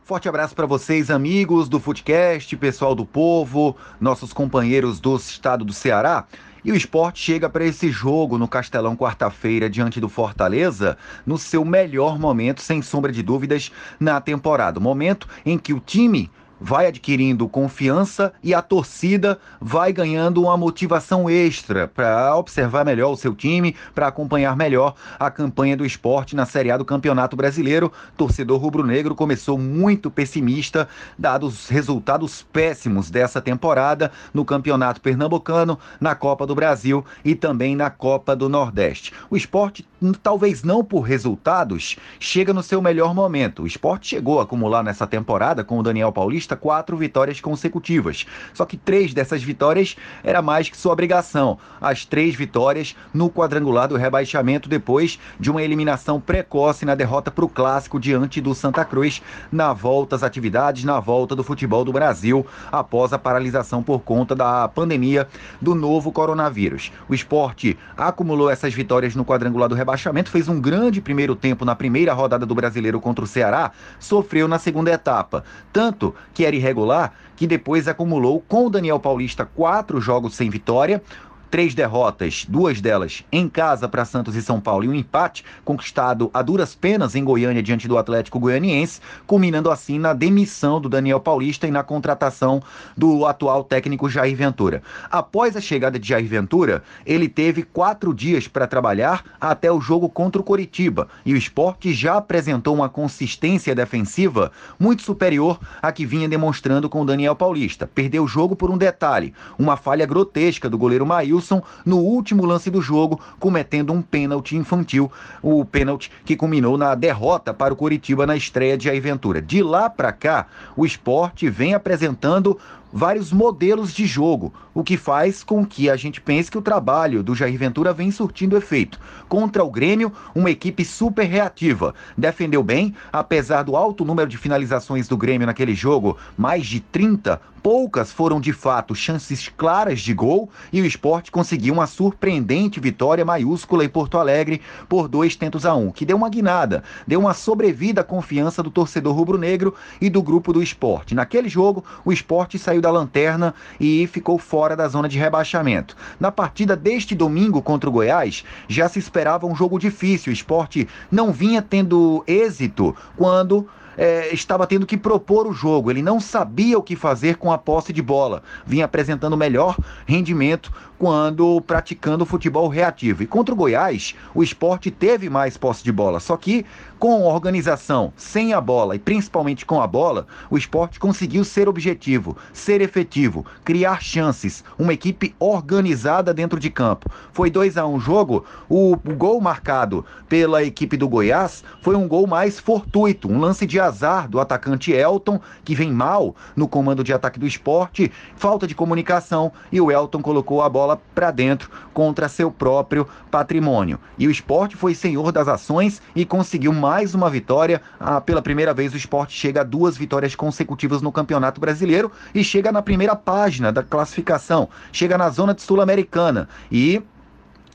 Forte 0.10 0.28
abraço 0.28 0.56
para 0.56 0.66
vocês, 0.66 1.12
amigos 1.12 1.70
do 1.70 1.80
Footcast, 1.80 2.58
pessoal 2.58 2.96
do 2.96 3.06
povo, 3.06 3.78
nossos 4.02 4.34
companheiros 4.34 5.00
do 5.00 5.16
estado 5.16 5.64
do 5.64 5.72
Ceará. 5.72 6.26
E 6.66 6.72
o 6.72 6.76
esporte 6.76 7.22
chega 7.22 7.48
para 7.48 7.64
esse 7.64 7.92
jogo 7.92 8.36
no 8.36 8.48
Castelão 8.48 8.98
quarta-feira 8.98 9.70
diante 9.70 10.02
do 10.02 10.10
Fortaleza 10.10 10.98
no 11.28 11.38
seu 11.38 11.64
melhor 11.64 12.18
momento, 12.18 12.60
sem 12.60 12.82
sombra 12.82 13.12
de 13.12 13.22
dúvidas, 13.22 13.72
na 14.00 14.20
temporada. 14.20 14.80
Momento 14.80 15.30
em 15.46 15.60
que 15.60 15.76
o 15.76 15.80
time 15.80 16.32
vai 16.60 16.88
adquirindo 16.88 17.48
confiança 17.48 18.34
e 18.44 18.54
a 18.54 18.62
torcida 18.62 19.40
vai 19.60 19.94
ganhando 19.94 20.42
uma 20.42 20.58
motivação 20.58 21.30
extra 21.30 21.88
para 21.88 22.36
observar 22.36 22.86
melhor 22.86 23.12
o 23.12 23.18
seu 23.18 23.34
time, 23.34 23.76
para 23.96 24.08
acompanhar 24.08 24.56
melhor 24.56 24.96
a 25.20 25.32
campanha 25.32 25.78
do 25.78 25.86
esporte 25.86 26.36
na 26.36 26.46
Série 26.46 26.72
A 26.72 26.78
do 26.78 26.86
Campeonato 26.86 27.36
Brasileiro. 27.36 27.92
Torcedor 28.18 28.60
rubro-negro 28.60 29.16
começou 29.16 29.58
muito 29.58 30.12
pessimista, 30.12 30.88
dados 31.18 31.64
os 31.64 31.70
resultados 31.70 32.46
péssimos 32.52 33.10
dessa 33.10 33.42
temporada 33.42 34.12
no 34.34 34.44
Campeonato 34.44 35.02
Pernambucano, 35.02 35.80
na 36.00 36.16
Copa 36.16 36.46
do 36.46 36.56
Brasil 36.56 37.06
e 37.24 37.36
também 37.36 37.76
na 37.76 37.90
Copa 37.90 38.36
do 38.36 38.50
Nordeste. 38.50 39.14
O 39.30 39.38
esporte, 39.38 39.88
talvez 40.22 40.64
não 40.64 40.84
por 40.84 41.02
resultados, 41.02 41.98
chega 42.20 42.54
no 42.54 42.64
seu 42.64 42.82
melhor 42.82 43.14
momento. 43.14 43.64
O 43.64 43.68
esporte 43.68 44.08
chegou 44.08 44.40
a 44.40 44.44
acumular 44.44 44.84
nessa 44.84 45.08
temporada 45.08 45.64
com 45.64 45.80
o 45.80 45.84
Daniel 45.84 46.12
Paulista 46.12 46.49
conquista 46.50 46.56
quatro 46.56 46.98
vitórias 46.98 47.42
consecutivas. 47.42 48.26
Só 48.54 48.66
que 48.66 48.78
três 48.78 49.14
dessas 49.14 49.44
vitórias 49.44 49.96
era 50.24 50.42
mais 50.42 50.70
que 50.70 50.78
sua 50.78 50.94
obrigação. 50.94 51.58
As 51.82 52.06
três 52.06 52.36
vitórias 52.36 52.96
no 53.14 53.30
quadrangular 53.30 53.88
do 53.88 53.98
rebaixamento 53.98 54.70
depois 54.70 55.20
de 55.40 55.52
uma 55.52 55.62
eliminação 55.62 56.20
precoce 56.20 56.86
na 56.86 56.96
derrota 56.96 57.32
para 57.32 57.46
o 57.46 57.50
clássico 57.50 58.00
diante 58.00 58.42
do 58.42 58.56
Santa 58.56 58.86
Cruz 58.86 59.22
na 59.52 59.74
volta 59.74 60.16
às 60.16 60.24
atividades, 60.24 60.84
na 60.84 61.00
volta 61.00 61.36
do 61.36 61.44
futebol 61.44 61.84
do 61.84 61.94
Brasil 61.94 62.46
após 62.72 63.14
a 63.14 63.20
paralisação 63.20 63.84
por 63.84 64.00
conta 64.02 64.36
da 64.36 64.68
pandemia 64.68 65.28
do 65.62 65.76
novo 65.76 66.12
coronavírus. 66.12 66.92
O 67.08 67.14
esporte 67.14 67.78
acumulou 67.98 68.50
essas 68.50 68.74
vitórias 68.74 69.16
no 69.16 69.26
quadrangular 69.26 69.70
do 69.70 69.76
rebaixamento, 69.76 70.32
fez 70.32 70.48
um 70.48 70.60
grande 70.60 71.02
primeiro 71.02 71.36
tempo 71.36 71.66
na 71.66 71.76
primeira 71.76 72.14
rodada 72.14 72.46
do 72.46 72.56
brasileiro 72.56 73.00
contra 73.00 73.24
o 73.24 73.28
Ceará, 73.28 73.72
sofreu 74.00 74.48
na 74.48 74.60
segunda 74.60 74.92
etapa. 74.92 75.44
Tanto 75.72 76.14
que 76.40 76.46
era 76.46 76.56
irregular, 76.56 77.14
que 77.36 77.46
depois 77.46 77.86
acumulou 77.86 78.42
com 78.48 78.66
o 78.66 78.70
Daniel 78.70 78.98
Paulista 78.98 79.44
quatro 79.46 80.00
jogos 80.00 80.36
sem 80.36 80.50
vitória, 80.50 81.04
três 81.50 81.74
derrotas, 81.74 82.46
duas 82.48 82.80
delas 82.80 83.24
em 83.32 83.50
casa 83.50 83.88
para 83.88 84.06
Santos 84.06 84.36
e 84.36 84.42
São 84.42 84.60
Paulo 84.60 84.86
e 84.86 84.90
um 84.90 84.94
empate 84.94 85.44
conquistado 85.66 86.30
a 86.34 86.42
duras 86.42 86.76
penas 86.76 87.16
em 87.16 87.24
Goiânia 87.24 87.64
diante 87.64 87.88
do 87.88 87.98
Atlético 87.98 88.40
Goianiense, 88.40 89.02
culminando 89.26 89.72
assim 89.72 89.98
na 89.98 90.14
demissão 90.14 90.80
do 90.80 90.90
Daniel 90.90 91.20
Paulista 91.20 91.68
e 91.68 91.72
na 91.72 91.84
contratação 91.84 92.62
do 92.96 93.26
atual 93.26 93.64
técnico 93.64 94.10
Jair 94.10 94.36
Ventura. 94.36 94.84
Após 95.10 95.56
a 95.56 95.62
chegada 95.62 95.98
de 95.98 96.08
Jair 96.08 96.28
Ventura, 96.28 96.84
ele 97.06 97.28
teve 97.28 97.64
quatro 97.64 98.14
dias 98.14 98.48
para 98.48 98.68
trabalhar 98.68 99.24
até 99.42 99.72
o 99.72 99.82
jogo 99.82 100.08
contra 100.08 100.42
o 100.42 100.46
Coritiba 100.46 101.08
e 101.26 101.34
o 101.34 101.38
esporte 101.38 101.94
já 101.94 102.18
apresentou 102.18 102.76
uma 102.76 102.90
consistência 102.90 103.74
defensiva 103.74 104.52
muito 104.80 105.02
superior 105.02 105.60
à 105.82 105.92
que 105.92 106.06
vinha 106.06 106.30
demonstrando 106.30 106.90
com 106.90 107.02
o 107.02 107.06
Daniel 107.06 107.36
Paulista. 107.36 107.88
Perdeu 107.88 108.24
o 108.24 108.28
jogo 108.28 108.56
por 108.56 108.70
um 108.70 108.78
detalhe, 108.78 109.34
uma 109.58 109.76
falha 109.76 110.06
grotesca 110.06 110.70
do 110.70 110.78
goleiro 110.78 111.06
Maíl 111.06 111.39
Wilson 111.40 111.62
no 111.86 111.98
último 111.98 112.46
lance 112.46 112.70
do 112.70 112.82
jogo, 112.82 113.20
cometendo 113.40 113.94
um 113.94 114.02
pênalti 114.02 114.56
infantil, 114.56 115.12
o 115.42 115.64
pênalti 115.64 116.12
que 116.26 116.36
culminou 116.36 116.78
na 116.78 116.94
derrota 116.94 117.54
para 117.54 117.74
o 117.74 117.78
Curitiba 117.78 118.28
na 118.28 118.36
estreia 118.36 118.78
de 118.78 118.86
Jair 118.86 119.02
Ventura. 119.02 119.42
De 119.42 119.64
lá 119.64 119.90
para 119.90 120.12
cá, 120.12 120.48
o 120.76 120.86
esporte 120.86 121.50
vem 121.50 121.74
apresentando 121.74 122.60
vários 122.92 123.32
modelos 123.32 123.94
de 123.94 124.06
jogo, 124.06 124.54
o 124.74 124.84
que 124.84 124.98
faz 124.98 125.44
com 125.44 125.66
que 125.66 125.90
a 125.90 125.96
gente 125.96 126.20
pense 126.20 126.50
que 126.50 126.58
o 126.58 126.62
trabalho 126.62 127.24
do 127.24 127.36
Jair 127.36 127.58
Ventura 127.58 127.94
vem 127.94 128.12
surtindo 128.12 128.58
efeito. 128.58 129.00
Contra 129.28 129.64
o 129.64 129.72
Grêmio, 129.72 130.12
uma 130.34 130.50
equipe 130.50 130.84
super 130.84 131.26
reativa. 131.26 131.94
Defendeu 132.18 132.64
bem, 132.64 132.96
apesar 133.12 133.64
do 133.64 133.76
alto 133.76 134.04
número 134.04 134.30
de 134.30 134.38
finalizações 134.38 135.08
do 135.08 135.18
Grêmio 135.18 135.48
naquele 135.48 135.76
jogo, 135.76 136.18
mais 136.38 136.66
de 136.66 136.80
30, 136.80 137.40
poucas 137.60 138.12
foram 138.12 138.40
de 138.40 138.54
fato 138.54 138.96
chances 138.96 139.50
claras 139.50 140.00
de 140.00 140.14
gol 140.14 140.50
e 140.72 140.82
o 140.82 140.86
esporte 140.86 141.32
conseguiu 141.32 141.74
uma 141.74 141.88
surpreendente 141.88 142.80
vitória 142.80 143.26
maiúscula 143.26 143.84
em 143.84 143.90
Porto 143.90 144.18
Alegre 144.18 144.62
por 144.88 145.08
dois 145.08 145.36
tentos 145.36 145.66
a 145.66 145.76
um, 145.76 145.92
que 145.92 146.06
deu 146.06 146.18
uma 146.18 146.30
guinada, 146.30 146.84
deu 147.06 147.20
uma 147.20 147.34
sobrevida 147.34 148.02
à 148.02 148.04
confiança 148.04 148.64
do 148.64 148.72
torcedor 148.72 149.16
rubro-negro 149.16 149.76
e 150.00 150.10
do 150.10 150.24
grupo 150.24 150.54
do 150.54 150.64
esporte. 150.64 151.14
Naquele 151.14 151.50
jogo, 151.50 151.84
o 152.04 152.12
esporte 152.12 152.58
saiu 152.58 152.79
da 152.82 152.92
lanterna 152.92 153.54
e 153.80 154.08
ficou 154.08 154.38
fora 154.38 154.76
da 154.76 154.88
zona 154.88 155.08
de 155.08 155.18
rebaixamento. 155.18 155.96
Na 156.20 156.32
partida 156.32 156.76
deste 156.76 157.16
domingo 157.16 157.62
contra 157.62 157.90
o 157.90 157.94
Goiás, 157.94 158.44
já 158.68 158.88
se 158.88 159.00
esperava 159.00 159.46
um 159.46 159.56
jogo 159.56 159.80
difícil. 159.80 160.32
O 160.32 160.34
esporte 160.34 160.88
não 161.12 161.32
vinha 161.32 161.62
tendo 161.62 162.24
êxito 162.28 162.96
quando 163.16 163.68
é, 164.00 164.34
estava 164.34 164.66
tendo 164.66 164.86
que 164.86 164.96
propor 164.96 165.46
o 165.46 165.52
jogo, 165.52 165.92
ele 165.92 166.02
não 166.02 166.22
sabia 166.22 166.80
o 166.80 166.82
que 166.82 166.96
fazer 166.96 167.36
com 167.36 167.52
a 167.52 167.58
posse 167.58 167.92
de 167.92 168.02
bola, 168.02 168.42
vinha 168.66 168.86
apresentando 168.86 169.36
melhor 169.36 169.78
rendimento 170.06 170.72
quando 171.00 171.62
praticando 171.62 172.26
futebol 172.26 172.68
reativo. 172.68 173.24
E 173.24 173.28
contra 173.28 173.56
o 173.56 173.58
Goiás, 173.58 174.14
o 174.36 174.44
esporte 174.44 174.92
teve 174.92 175.30
mais 175.30 175.56
posse 175.56 175.82
de 175.82 175.94
bola, 175.94 176.20
só 176.20 176.36
que 176.36 176.66
com 177.00 177.24
organização, 177.24 178.12
sem 178.18 178.54
a 178.54 178.60
bola 178.60 178.94
e 178.94 179.00
principalmente 179.00 179.66
com 179.66 179.82
a 179.82 179.88
bola, 179.88 180.28
o 180.50 180.58
esporte 180.58 181.00
conseguiu 181.00 181.46
ser 181.46 181.70
objetivo, 181.70 182.36
ser 182.52 182.82
efetivo, 182.82 183.46
criar 183.64 184.04
chances, 184.04 184.66
uma 184.78 184.92
equipe 184.92 185.34
organizada 185.40 186.34
dentro 186.34 186.60
de 186.60 186.70
campo. 186.70 187.10
Foi 187.32 187.50
2 187.50 187.78
a 187.78 187.88
1 187.88 187.94
um 187.96 188.00
jogo, 188.02 188.44
o, 188.68 188.92
o 188.92 189.16
gol 189.16 189.40
marcado 189.40 190.06
pela 190.28 190.62
equipe 190.62 190.98
do 190.98 191.08
Goiás 191.08 191.64
foi 191.82 191.96
um 191.96 192.08
gol 192.08 192.28
mais 192.28 192.60
fortuito, 192.60 193.32
um 193.32 193.40
lance 193.40 193.66
de 193.66 193.80
azar 193.80 194.28
do 194.28 194.38
atacante 194.38 194.92
Elton, 194.92 195.40
que 195.64 195.74
vem 195.74 195.94
mal 195.94 196.36
no 196.54 196.68
comando 196.68 197.02
de 197.02 197.14
ataque 197.14 197.40
do 197.40 197.48
esporte, 197.48 198.12
falta 198.36 198.68
de 198.68 198.76
comunicação 198.76 199.54
e 199.72 199.80
o 199.80 199.90
Elton 199.90 200.22
colocou 200.22 200.62
a 200.62 200.68
bola 200.68 200.89
para 200.96 201.32
dentro 201.32 201.70
contra 201.94 202.30
seu 202.30 202.52
próprio 202.52 203.08
patrimônio. 203.32 204.00
E 204.18 204.28
o 204.28 204.32
esporte 204.32 204.76
foi 204.76 204.94
senhor 204.94 205.32
das 205.32 205.48
ações 205.48 206.02
e 206.16 206.26
conseguiu 206.26 206.72
mais 206.72 207.00
mais 207.00 207.16
uma 207.16 207.30
vitória. 207.30 207.82
Ah, 208.00 208.20
pela 208.20 208.42
primeira 208.42 208.74
vez, 208.74 208.94
o 208.94 208.98
esporte 208.98 209.34
chega 209.34 209.62
a 209.62 209.64
duas 209.64 209.98
vitórias 209.98 210.36
consecutivas 210.36 211.02
no 211.02 211.12
Campeonato 211.12 211.62
Brasileiro 211.62 212.12
e 212.36 212.44
chega 212.44 212.72
na 212.72 212.82
primeira 212.82 213.16
página 213.16 213.72
da 213.72 213.82
classificação, 213.82 214.70
chega 214.92 215.18
na 215.18 215.30
zona 215.30 215.54
de 215.54 215.62
Sul-Americana. 215.62 216.50
E 216.72 217.02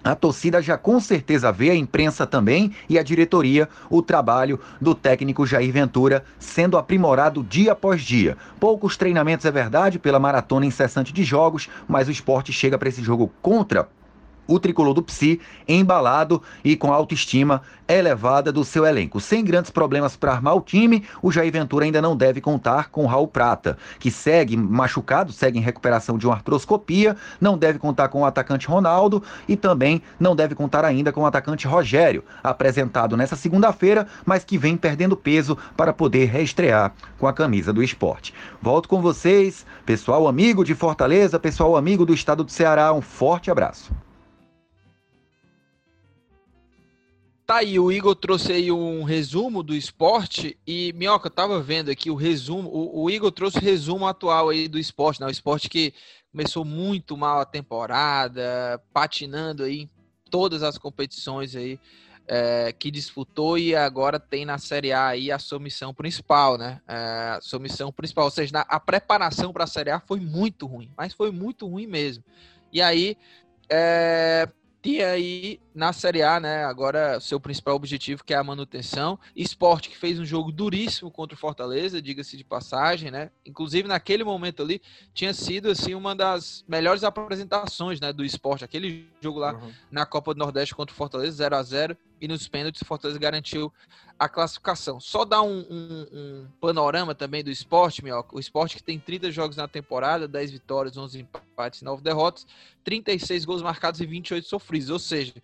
a 0.04 0.14
torcida 0.14 0.60
já 0.60 0.76
com 0.76 1.00
certeza 1.00 1.50
vê, 1.50 1.70
a 1.70 1.74
imprensa 1.74 2.26
também 2.26 2.72
e 2.88 2.98
a 2.98 3.02
diretoria, 3.02 3.68
o 3.88 4.02
trabalho 4.02 4.60
do 4.80 4.94
técnico 4.94 5.46
Jair 5.46 5.72
Ventura 5.72 6.24
sendo 6.38 6.76
aprimorado 6.76 7.42
dia 7.42 7.72
após 7.72 8.02
dia. 8.02 8.36
Poucos 8.60 8.96
treinamentos 8.96 9.46
é 9.46 9.50
verdade, 9.50 9.98
pela 9.98 10.18
maratona 10.18 10.66
incessante 10.66 11.12
de 11.12 11.24
jogos, 11.24 11.68
mas 11.88 12.06
o 12.06 12.12
esporte 12.12 12.52
chega 12.52 12.78
para 12.78 12.88
esse 12.88 13.02
jogo 13.02 13.32
contra 13.40 13.88
o 14.46 14.58
tricolor 14.58 14.94
do 14.94 15.02
Psi 15.02 15.40
embalado 15.66 16.42
e 16.64 16.76
com 16.76 16.92
autoestima 16.92 17.62
elevada 17.88 18.50
do 18.52 18.64
seu 18.64 18.86
elenco. 18.86 19.20
Sem 19.20 19.44
grandes 19.44 19.70
problemas 19.70 20.16
para 20.16 20.32
armar 20.32 20.56
o 20.56 20.60
time, 20.60 21.04
o 21.22 21.30
Jair 21.30 21.52
Ventura 21.52 21.84
ainda 21.84 22.00
não 22.00 22.16
deve 22.16 22.40
contar 22.40 22.90
com 22.90 23.06
Raul 23.06 23.28
Prata, 23.28 23.76
que 23.98 24.10
segue 24.10 24.56
machucado, 24.56 25.32
segue 25.32 25.58
em 25.58 25.62
recuperação 25.62 26.16
de 26.16 26.26
uma 26.26 26.34
artroscopia, 26.34 27.16
não 27.40 27.58
deve 27.58 27.78
contar 27.78 28.08
com 28.08 28.22
o 28.22 28.24
atacante 28.24 28.66
Ronaldo 28.66 29.22
e 29.46 29.56
também 29.56 30.02
não 30.18 30.34
deve 30.34 30.54
contar 30.54 30.84
ainda 30.84 31.12
com 31.12 31.22
o 31.22 31.26
atacante 31.26 31.66
Rogério, 31.66 32.24
apresentado 32.42 33.16
nessa 33.16 33.36
segunda-feira, 33.36 34.06
mas 34.24 34.44
que 34.44 34.58
vem 34.58 34.76
perdendo 34.76 35.16
peso 35.16 35.56
para 35.76 35.92
poder 35.92 36.26
reestrear 36.26 36.92
com 37.18 37.26
a 37.26 37.32
camisa 37.32 37.72
do 37.72 37.82
esporte. 37.82 38.34
Volto 38.60 38.88
com 38.88 39.00
vocês, 39.00 39.66
pessoal 39.84 40.26
amigo 40.26 40.64
de 40.64 40.74
Fortaleza, 40.74 41.38
pessoal 41.38 41.76
amigo 41.76 42.06
do 42.06 42.14
estado 42.14 42.44
do 42.44 42.50
Ceará, 42.50 42.92
um 42.92 43.02
forte 43.02 43.50
abraço. 43.50 43.92
Tá 47.46 47.56
aí, 47.56 47.78
o 47.78 47.92
Igor 47.92 48.16
trouxe 48.16 48.52
aí 48.52 48.72
um 48.72 49.02
resumo 49.02 49.62
do 49.62 49.74
esporte 49.74 50.58
e, 50.66 50.94
Minhoca, 50.94 51.26
eu 51.26 51.30
tava 51.30 51.60
vendo 51.60 51.90
aqui 51.90 52.10
o 52.10 52.14
resumo, 52.14 52.70
o, 52.70 53.02
o, 53.02 53.10
Igor 53.10 53.30
trouxe 53.30 53.58
o 53.58 53.60
resumo 53.60 54.06
atual 54.06 54.48
aí 54.48 54.66
do 54.66 54.78
esporte, 54.78 55.20
né? 55.20 55.26
O 55.26 55.30
esporte 55.30 55.68
que 55.68 55.92
começou 56.32 56.64
muito 56.64 57.18
mal 57.18 57.40
a 57.40 57.44
temporada, 57.44 58.82
patinando 58.94 59.62
aí 59.62 59.82
em 59.82 59.90
todas 60.30 60.62
as 60.62 60.78
competições 60.78 61.54
aí 61.54 61.78
é, 62.26 62.72
que 62.72 62.90
disputou 62.90 63.58
e 63.58 63.76
agora 63.76 64.18
tem 64.18 64.46
na 64.46 64.56
Série 64.56 64.92
A 64.92 65.08
aí 65.08 65.30
a 65.30 65.38
sua 65.38 65.58
missão 65.58 65.92
principal, 65.92 66.56
né? 66.56 66.80
É, 66.88 66.94
a 67.36 67.40
sua 67.42 67.58
missão 67.58 67.92
principal, 67.92 68.24
ou 68.24 68.30
seja, 68.30 68.60
a 68.60 68.80
preparação 68.80 69.52
para 69.52 69.64
a 69.64 69.66
Série 69.66 69.90
A 69.90 70.00
foi 70.00 70.18
muito 70.18 70.66
ruim, 70.66 70.90
mas 70.96 71.12
foi 71.12 71.30
muito 71.30 71.66
ruim 71.68 71.86
mesmo. 71.86 72.24
E 72.72 72.80
aí, 72.80 73.18
é, 73.68 74.48
e 74.84 75.02
aí, 75.02 75.60
na 75.74 75.94
Série 75.94 76.22
A, 76.22 76.38
né, 76.38 76.62
agora 76.64 77.18
seu 77.18 77.40
principal 77.40 77.74
objetivo 77.74 78.22
que 78.22 78.34
é 78.34 78.36
a 78.36 78.44
manutenção. 78.44 79.18
Esporte 79.34 79.88
que 79.88 79.96
fez 79.96 80.20
um 80.20 80.26
jogo 80.26 80.52
duríssimo 80.52 81.10
contra 81.10 81.34
o 81.34 81.38
Fortaleza, 81.38 82.02
diga-se 82.02 82.36
de 82.36 82.44
passagem, 82.44 83.10
né? 83.10 83.30
Inclusive 83.46 83.88
naquele 83.88 84.22
momento 84.22 84.62
ali 84.62 84.82
tinha 85.14 85.32
sido 85.32 85.70
assim 85.70 85.94
uma 85.94 86.14
das 86.14 86.64
melhores 86.68 87.02
apresentações, 87.02 87.98
né, 87.98 88.12
do 88.12 88.22
esporte, 88.24 88.62
aquele 88.62 89.08
jogo 89.22 89.38
lá 89.38 89.54
uhum. 89.54 89.72
na 89.90 90.04
Copa 90.04 90.34
do 90.34 90.38
Nordeste 90.38 90.74
contra 90.74 90.92
o 90.92 90.96
Fortaleza 90.96 91.36
0 91.36 91.56
a 91.56 91.62
0 91.62 91.96
e 92.24 92.28
nos 92.28 92.48
pênaltis 92.48 92.80
o 92.80 92.86
Fortaleza 92.86 93.18
garantiu 93.18 93.70
a 94.18 94.28
classificação. 94.28 94.98
Só 94.98 95.26
dar 95.26 95.42
um, 95.42 95.60
um, 95.60 96.06
um, 96.10 96.46
panorama 96.58 97.14
também 97.14 97.44
do 97.44 97.50
esporte, 97.50 98.02
Minhoca. 98.02 98.34
O 98.34 98.40
esporte 98.40 98.76
que 98.76 98.82
tem 98.82 98.98
30 98.98 99.30
jogos 99.30 99.56
na 99.58 99.68
temporada, 99.68 100.26
10 100.26 100.52
vitórias, 100.52 100.96
11 100.96 101.20
empates 101.20 101.82
e 101.82 101.84
9 101.84 102.02
derrotas, 102.02 102.46
36 102.82 103.44
gols 103.44 103.60
marcados 103.60 104.00
e 104.00 104.06
28 104.06 104.48
sofridos. 104.48 104.88
Ou 104.88 104.98
seja, 104.98 105.34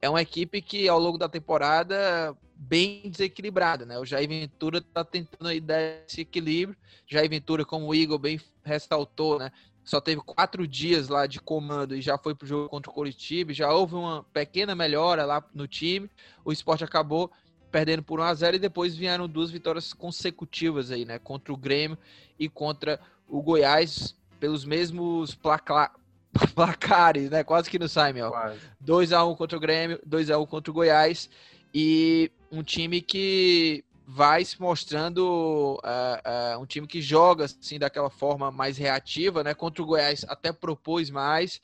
é 0.00 0.08
uma 0.08 0.22
equipe 0.22 0.62
que 0.62 0.88
ao 0.88 1.00
longo 1.00 1.18
da 1.18 1.28
temporada 1.28 2.36
bem 2.54 3.10
desequilibrada, 3.10 3.84
né? 3.84 3.98
O 3.98 4.04
Jair 4.04 4.28
Ventura 4.28 4.78
está 4.78 5.04
tentando 5.04 5.48
aí 5.48 5.60
dar 5.60 5.80
esse 6.06 6.20
equilíbrio. 6.20 6.78
Jair 7.04 7.28
Ventura, 7.28 7.64
como 7.64 7.88
o 7.88 7.94
Igor 7.94 8.18
bem 8.18 8.40
ressaltou, 8.62 9.40
né? 9.40 9.50
Só 9.88 10.02
teve 10.02 10.20
quatro 10.20 10.68
dias 10.68 11.08
lá 11.08 11.26
de 11.26 11.40
comando 11.40 11.96
e 11.96 12.02
já 12.02 12.18
foi 12.18 12.34
pro 12.34 12.46
jogo 12.46 12.68
contra 12.68 12.90
o 12.90 12.94
Curitiba. 12.94 13.54
Já 13.54 13.72
houve 13.72 13.94
uma 13.94 14.22
pequena 14.34 14.74
melhora 14.74 15.24
lá 15.24 15.42
no 15.54 15.66
time. 15.66 16.10
O 16.44 16.52
esporte 16.52 16.84
acabou 16.84 17.32
perdendo 17.72 18.02
por 18.02 18.20
1 18.20 18.22
a 18.22 18.34
0 18.34 18.56
e 18.56 18.58
depois 18.58 18.94
vieram 18.94 19.26
duas 19.26 19.50
vitórias 19.50 19.94
consecutivas 19.94 20.90
aí, 20.90 21.06
né, 21.06 21.18
contra 21.18 21.54
o 21.54 21.56
Grêmio 21.56 21.96
e 22.38 22.50
contra 22.50 23.00
o 23.26 23.40
Goiás 23.40 24.14
pelos 24.38 24.62
mesmos 24.62 25.34
placa... 25.34 25.90
placares, 26.54 27.30
né? 27.30 27.42
Quase 27.42 27.70
que 27.70 27.78
não 27.78 27.88
sai, 27.88 28.12
meu. 28.12 28.30
2 28.78 29.14
a 29.14 29.24
1 29.24 29.36
contra 29.36 29.56
o 29.56 29.60
Grêmio, 29.60 29.98
2 30.04 30.30
a 30.30 30.38
1 30.38 30.44
contra 30.44 30.70
o 30.70 30.74
Goiás 30.74 31.30
e 31.72 32.30
um 32.52 32.62
time 32.62 33.00
que 33.00 33.82
vai 34.10 34.42
se 34.42 34.58
mostrando 34.58 35.78
uh, 35.84 36.56
uh, 36.56 36.62
um 36.62 36.64
time 36.64 36.86
que 36.86 37.02
joga 37.02 37.44
assim 37.44 37.78
daquela 37.78 38.08
forma 38.08 38.50
mais 38.50 38.78
reativa, 38.78 39.44
né? 39.44 39.52
Contra 39.52 39.82
o 39.82 39.86
Goiás 39.86 40.24
até 40.26 40.50
propôs 40.50 41.10
mais, 41.10 41.60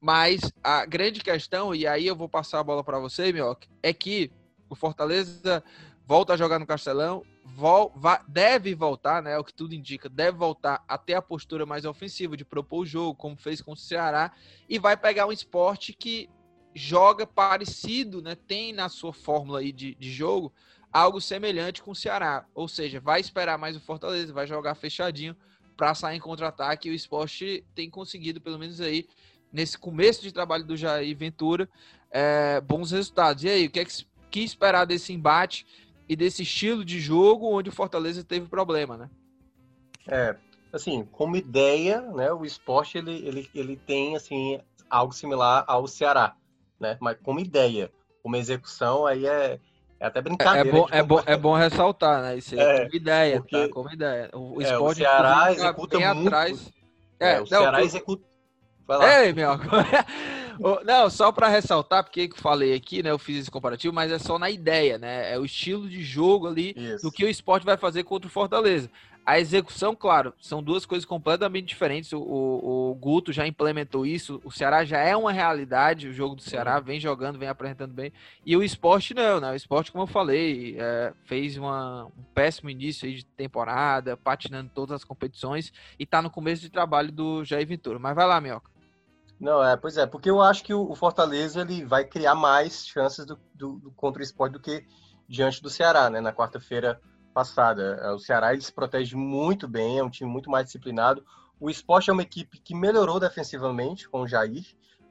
mas 0.00 0.50
a 0.62 0.86
grande 0.86 1.20
questão 1.20 1.74
e 1.74 1.86
aí 1.86 2.06
eu 2.06 2.16
vou 2.16 2.26
passar 2.26 2.60
a 2.60 2.64
bola 2.64 2.82
para 2.82 2.98
você, 2.98 3.30
meu, 3.34 3.54
é 3.82 3.92
que 3.92 4.32
o 4.70 4.74
Fortaleza 4.74 5.62
volta 6.06 6.32
a 6.32 6.36
jogar 6.38 6.58
no 6.58 6.66
Castelão, 6.66 7.22
vol 7.44 7.92
va 7.94 8.24
deve 8.26 8.74
voltar, 8.74 9.22
né? 9.22 9.32
É 9.32 9.38
o 9.38 9.44
que 9.44 9.52
tudo 9.52 9.74
indica, 9.74 10.08
deve 10.08 10.38
voltar 10.38 10.82
até 10.88 11.12
a 11.12 11.20
postura 11.20 11.66
mais 11.66 11.84
ofensiva 11.84 12.34
de 12.34 12.46
propor 12.46 12.78
o 12.78 12.86
jogo, 12.86 13.14
como 13.14 13.36
fez 13.36 13.60
com 13.60 13.72
o 13.72 13.76
Ceará, 13.76 14.32
e 14.66 14.78
vai 14.78 14.96
pegar 14.96 15.26
um 15.26 15.32
esporte 15.32 15.92
que 15.92 16.30
joga 16.74 17.26
parecido, 17.26 18.22
né? 18.22 18.34
Tem 18.34 18.72
na 18.72 18.88
sua 18.88 19.12
fórmula 19.12 19.58
aí 19.58 19.70
de, 19.70 19.94
de 19.96 20.10
jogo 20.10 20.50
algo 20.94 21.20
semelhante 21.20 21.82
com 21.82 21.90
o 21.90 21.94
Ceará, 21.94 22.46
ou 22.54 22.68
seja, 22.68 23.00
vai 23.00 23.20
esperar 23.20 23.58
mais 23.58 23.76
o 23.76 23.80
Fortaleza, 23.80 24.32
vai 24.32 24.46
jogar 24.46 24.76
fechadinho 24.76 25.34
para 25.76 25.92
sair 25.92 26.18
em 26.18 26.20
contra-ataque. 26.20 26.88
O 26.88 26.94
esporte 26.94 27.64
tem 27.74 27.90
conseguido, 27.90 28.40
pelo 28.40 28.60
menos 28.60 28.80
aí, 28.80 29.08
nesse 29.52 29.76
começo 29.76 30.22
de 30.22 30.30
trabalho 30.30 30.62
do 30.62 30.76
Jair 30.76 31.16
Ventura, 31.16 31.68
é, 32.12 32.60
bons 32.60 32.92
resultados. 32.92 33.42
E 33.42 33.48
aí, 33.48 33.66
o 33.66 33.70
que 33.70 33.80
é 33.80 33.84
que 33.84 34.06
que 34.30 34.40
esperar 34.40 34.84
desse 34.84 35.12
embate 35.12 35.66
e 36.08 36.16
desse 36.16 36.42
estilo 36.42 36.84
de 36.84 36.98
jogo 37.00 37.46
onde 37.46 37.68
o 37.68 37.72
Fortaleza 37.72 38.24
teve 38.24 38.48
problema, 38.48 38.96
né? 38.96 39.10
É, 40.08 40.36
assim, 40.72 41.04
como 41.12 41.36
ideia, 41.36 42.00
né, 42.00 42.32
o 42.32 42.44
esporte 42.44 42.98
ele, 42.98 43.14
ele, 43.26 43.50
ele 43.54 43.76
tem 43.76 44.16
assim 44.16 44.60
algo 44.90 45.12
similar 45.12 45.64
ao 45.68 45.86
Ceará, 45.86 46.36
né? 46.80 46.98
Mas 47.00 47.16
como 47.22 47.38
ideia, 47.38 47.92
uma 48.24 48.36
execução 48.36 49.06
aí 49.06 49.24
é, 49.24 49.60
é 50.04 50.08
até 50.08 50.20
brincadeira. 50.20 50.68
É, 50.68 50.70
é 50.70 50.72
bom, 50.72 50.86
é, 50.90 51.02
bom, 51.02 51.22
é 51.24 51.36
bom 51.36 51.54
ressaltar, 51.54 52.22
né? 52.22 52.36
Isso 52.36 52.58
é, 52.60 52.84
como 52.84 52.94
ideia, 52.94 53.40
porque, 53.40 53.56
tá? 53.56 53.68
Como 53.72 53.90
ideia. 53.90 54.30
O, 54.34 54.60
é, 54.60 54.78
o 54.78 54.94
Ceará 54.94 55.52
executa 55.52 55.98
muito. 56.14 56.28
Atrás. 56.28 56.72
É, 57.18 57.32
é, 57.32 57.40
o 57.40 57.46
Ceará 57.46 57.82
executa. 57.82 58.22
Vai 58.86 58.98
lá. 58.98 59.24
Ei, 59.24 59.32
meu. 59.32 59.52
Não, 60.84 61.08
só 61.08 61.32
para 61.32 61.48
ressaltar, 61.48 62.04
porque 62.04 62.30
eu 62.30 62.36
falei 62.36 62.74
aqui, 62.74 63.02
né? 63.02 63.10
Eu 63.10 63.18
fiz 63.18 63.38
esse 63.38 63.50
comparativo, 63.50 63.94
mas 63.94 64.12
é 64.12 64.18
só 64.18 64.38
na 64.38 64.50
ideia, 64.50 64.98
né? 64.98 65.32
É 65.32 65.38
o 65.38 65.44
estilo 65.44 65.88
de 65.88 66.02
jogo 66.02 66.46
ali 66.46 66.74
Isso. 66.76 67.02
do 67.02 67.10
que 67.10 67.24
o 67.24 67.28
esporte 67.28 67.64
vai 67.64 67.78
fazer 67.78 68.04
contra 68.04 68.28
o 68.28 68.30
Fortaleza. 68.30 68.90
A 69.26 69.40
execução, 69.40 69.96
claro, 69.96 70.34
são 70.38 70.62
duas 70.62 70.84
coisas 70.84 71.06
completamente 71.06 71.66
diferentes. 71.66 72.12
O, 72.12 72.18
o, 72.18 72.90
o, 72.90 72.94
Guto 72.94 73.32
já 73.32 73.46
implementou 73.46 74.04
isso. 74.04 74.38
O 74.44 74.50
Ceará 74.50 74.84
já 74.84 74.98
é 74.98 75.16
uma 75.16 75.32
realidade. 75.32 76.08
O 76.08 76.12
jogo 76.12 76.34
do 76.34 76.42
Ceará 76.42 76.78
vem 76.78 77.00
jogando, 77.00 77.38
vem 77.38 77.48
apresentando 77.48 77.94
bem. 77.94 78.12
E 78.44 78.54
o 78.54 78.62
esporte 78.62 79.14
não, 79.14 79.40
né? 79.40 79.50
O 79.52 79.54
esporte, 79.54 79.90
como 79.90 80.04
eu 80.04 80.06
falei, 80.08 80.76
é, 80.78 81.14
fez 81.24 81.56
uma, 81.56 82.04
um 82.04 82.22
péssimo 82.34 82.68
início 82.68 83.10
de 83.10 83.24
temporada, 83.24 84.14
patinando 84.14 84.70
todas 84.74 84.96
as 84.96 85.04
competições 85.04 85.72
e 85.98 86.04
tá 86.04 86.20
no 86.20 86.28
começo 86.28 86.60
de 86.60 86.68
trabalho 86.68 87.10
do 87.10 87.42
Jair 87.44 87.66
Ventura. 87.66 87.98
Mas 87.98 88.14
vai 88.14 88.26
lá, 88.26 88.38
Mioca. 88.42 88.70
Não, 89.40 89.64
é, 89.64 89.74
pois 89.74 89.96
é, 89.96 90.06
porque 90.06 90.28
eu 90.28 90.42
acho 90.42 90.62
que 90.62 90.74
o, 90.74 90.94
Fortaleza 90.94 91.62
ele 91.62 91.82
vai 91.82 92.04
criar 92.04 92.34
mais 92.34 92.86
chances 92.86 93.24
do, 93.24 93.38
do, 93.54 93.78
do 93.78 93.90
contra 93.92 94.20
o 94.20 94.24
esporte 94.24 94.52
do 94.52 94.60
que 94.60 94.86
diante 95.26 95.62
do 95.62 95.70
Ceará, 95.70 96.10
né? 96.10 96.20
Na 96.20 96.32
quarta-feira 96.32 97.00
passada. 97.34 97.98
É, 98.00 98.10
o 98.12 98.18
Ceará 98.18 98.52
ele 98.52 98.62
se 98.62 98.72
protege 98.72 99.16
muito 99.16 99.68
bem, 99.68 99.98
é 99.98 100.04
um 100.04 100.08
time 100.08 100.30
muito 100.30 100.48
mais 100.48 100.66
disciplinado. 100.66 101.22
O 101.60 101.68
esporte 101.68 102.08
é 102.08 102.12
uma 102.12 102.22
equipe 102.22 102.58
que 102.58 102.74
melhorou 102.74 103.20
defensivamente 103.20 104.08
com 104.08 104.22
o 104.22 104.28
Jair, 104.28 104.64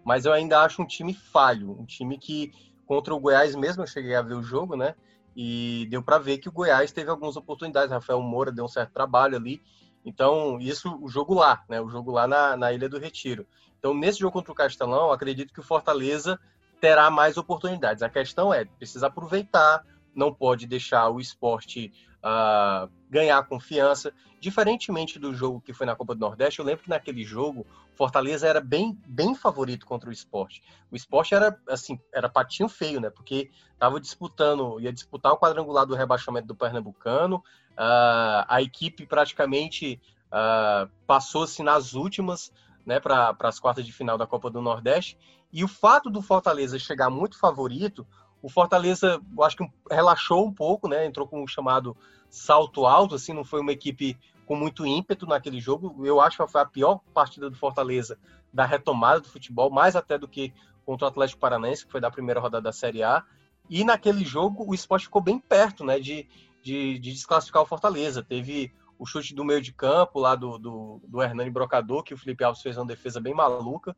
mas 0.03 0.25
eu 0.25 0.33
ainda 0.33 0.61
acho 0.61 0.81
um 0.81 0.87
time 0.87 1.13
falho, 1.13 1.71
um 1.79 1.85
time 1.85 2.17
que 2.17 2.51
contra 2.85 3.13
o 3.13 3.19
Goiás 3.19 3.55
mesmo 3.55 3.83
eu 3.83 3.87
cheguei 3.87 4.15
a 4.15 4.21
ver 4.21 4.35
o 4.35 4.43
jogo, 4.43 4.75
né? 4.75 4.95
E 5.35 5.87
deu 5.89 6.01
para 6.03 6.17
ver 6.17 6.37
que 6.37 6.49
o 6.49 6.51
Goiás 6.51 6.91
teve 6.91 7.09
algumas 7.09 7.35
oportunidades. 7.35 7.91
Rafael 7.91 8.21
Moura 8.21 8.51
deu 8.51 8.65
um 8.65 8.67
certo 8.67 8.91
trabalho 8.91 9.35
ali. 9.35 9.61
Então, 10.05 10.59
isso, 10.59 10.97
o 11.01 11.07
jogo 11.07 11.33
lá, 11.33 11.63
né? 11.67 11.81
O 11.81 11.89
jogo 11.89 12.11
lá 12.11 12.27
na, 12.27 12.55
na 12.55 12.73
Ilha 12.73 12.87
do 12.87 12.99
Retiro. 12.99 13.47
Então, 13.79 13.93
nesse 13.93 14.19
jogo 14.19 14.33
contra 14.33 14.51
o 14.51 14.55
Castelão, 14.55 15.11
acredito 15.11 15.53
que 15.53 15.59
o 15.59 15.63
Fortaleza 15.63 16.39
terá 16.79 17.09
mais 17.09 17.37
oportunidades. 17.37 18.03
A 18.03 18.09
questão 18.09 18.53
é, 18.53 18.65
precisa 18.65 19.07
aproveitar, 19.07 19.83
não 20.15 20.33
pode 20.33 20.67
deixar 20.67 21.09
o 21.09 21.19
esporte 21.19 21.91
uh, 22.23 22.89
ganhar 23.09 23.43
confiança. 23.43 24.13
Diferentemente 24.39 25.19
do 25.19 25.33
jogo 25.33 25.61
que 25.61 25.73
foi 25.73 25.85
na 25.85 25.95
Copa 25.95 26.15
do 26.15 26.19
Nordeste, 26.19 26.59
eu 26.59 26.65
lembro 26.65 26.83
que 26.83 26.89
naquele 26.89 27.23
jogo, 27.23 27.65
Fortaleza 27.95 28.47
era 28.47 28.59
bem, 28.59 28.97
bem 29.07 29.35
favorito 29.35 29.85
contra 29.85 30.09
o 30.09 30.13
esporte. 30.13 30.63
O 30.91 30.95
esporte 30.95 31.35
era 31.35 31.57
assim, 31.69 31.99
era 32.13 32.27
patinho 32.27 32.67
feio, 32.67 32.99
né? 32.99 33.09
Porque 33.09 33.51
estava 33.73 33.99
disputando, 33.99 34.79
ia 34.79 34.91
disputar 34.91 35.31
o 35.31 35.37
quadrangular 35.37 35.85
do 35.85 35.95
rebaixamento 35.95 36.47
do 36.47 36.55
Pernambucano. 36.55 37.37
Uh, 37.71 38.43
a 38.47 38.61
equipe 38.61 39.05
praticamente 39.05 40.01
uh, 40.27 40.89
passou-se 41.07 41.61
nas 41.63 41.93
últimas, 41.93 42.51
né, 42.85 42.99
para 42.99 43.35
as 43.39 43.59
quartas 43.59 43.85
de 43.85 43.93
final 43.93 44.17
da 44.17 44.27
Copa 44.27 44.49
do 44.49 44.61
Nordeste. 44.61 45.17
E 45.53 45.63
o 45.63 45.67
fato 45.67 46.09
do 46.09 46.21
Fortaleza 46.21 46.77
chegar 46.79 47.09
muito 47.09 47.39
favorito 47.39 48.05
o 48.43 48.49
Fortaleza, 48.49 49.21
eu 49.35 49.43
acho 49.43 49.55
que 49.55 49.71
relaxou 49.89 50.45
um 50.45 50.51
pouco, 50.51 50.89
né? 50.89 51.05
Entrou 51.05 51.25
com 51.25 51.41
o 51.41 51.47
chamado 51.47 51.95
salto 52.29 52.85
alto, 52.85 53.15
assim, 53.15 53.31
não 53.31 53.45
foi 53.45 53.61
uma 53.61 53.71
equipe 53.71 54.17
com 54.45 54.53
muito 54.53 54.85
ímpeto 54.85 55.25
naquele 55.25 55.61
jogo. 55.61 56.05
Eu 56.05 56.19
acho 56.19 56.35
que 56.35 56.51
foi 56.51 56.61
a 56.61 56.65
pior 56.65 56.99
partida 57.13 57.49
do 57.49 57.55
Fortaleza 57.55 58.19
da 58.51 58.65
retomada 58.65 59.21
do 59.21 59.29
futebol, 59.29 59.71
mais 59.71 59.95
até 59.95 60.17
do 60.17 60.27
que 60.27 60.53
contra 60.85 61.05
o 61.05 61.07
Atlético 61.07 61.39
Paranaense, 61.39 61.85
que 61.85 61.91
foi 61.91 62.01
da 62.01 62.11
primeira 62.11 62.41
rodada 62.41 62.65
da 62.65 62.73
Série 62.73 63.01
A. 63.01 63.23
E 63.69 63.85
naquele 63.85 64.25
jogo 64.25 64.65
o 64.67 64.75
esporte 64.75 65.05
ficou 65.05 65.21
bem 65.21 65.39
perto, 65.39 65.85
né? 65.85 65.97
De, 65.97 66.27
de, 66.61 66.99
de 66.99 67.13
desclassificar 67.13 67.63
o 67.63 67.65
Fortaleza. 67.65 68.21
Teve 68.21 68.73
o 68.99 69.05
chute 69.05 69.33
do 69.33 69.45
meio 69.45 69.61
de 69.61 69.71
campo 69.71 70.19
lá 70.19 70.35
do, 70.35 70.57
do, 70.57 71.01
do 71.07 71.23
Hernani 71.23 71.49
Brocador, 71.49 72.03
que 72.03 72.13
o 72.13 72.17
Felipe 72.17 72.43
Alves 72.43 72.61
fez 72.61 72.77
uma 72.77 72.85
defesa 72.85 73.21
bem 73.21 73.33
maluca. 73.33 73.95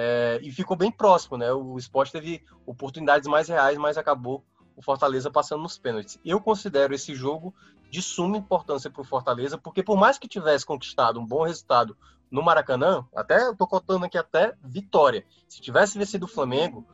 É, 0.00 0.38
e 0.44 0.52
ficou 0.52 0.76
bem 0.76 0.92
próximo, 0.92 1.36
né? 1.36 1.52
O 1.52 1.76
esporte 1.76 2.12
teve 2.12 2.40
oportunidades 2.64 3.26
mais 3.28 3.48
reais, 3.48 3.76
mas 3.76 3.98
acabou 3.98 4.44
o 4.76 4.80
Fortaleza 4.80 5.28
passando 5.28 5.62
nos 5.62 5.76
pênaltis. 5.76 6.20
Eu 6.24 6.40
considero 6.40 6.94
esse 6.94 7.16
jogo 7.16 7.52
de 7.90 8.00
suma 8.00 8.36
importância 8.36 8.88
para 8.88 9.02
o 9.02 9.04
Fortaleza, 9.04 9.58
porque 9.58 9.82
por 9.82 9.96
mais 9.96 10.16
que 10.16 10.28
tivesse 10.28 10.64
conquistado 10.64 11.18
um 11.18 11.26
bom 11.26 11.42
resultado 11.42 11.96
no 12.30 12.44
Maracanã, 12.44 13.04
até 13.12 13.44
eu 13.44 13.56
tô 13.56 13.66
contando 13.66 14.04
aqui 14.04 14.16
até 14.16 14.54
vitória. 14.62 15.26
Se 15.48 15.60
tivesse 15.60 15.98
vencido 15.98 16.26
o 16.26 16.28
Flamengo, 16.28 16.86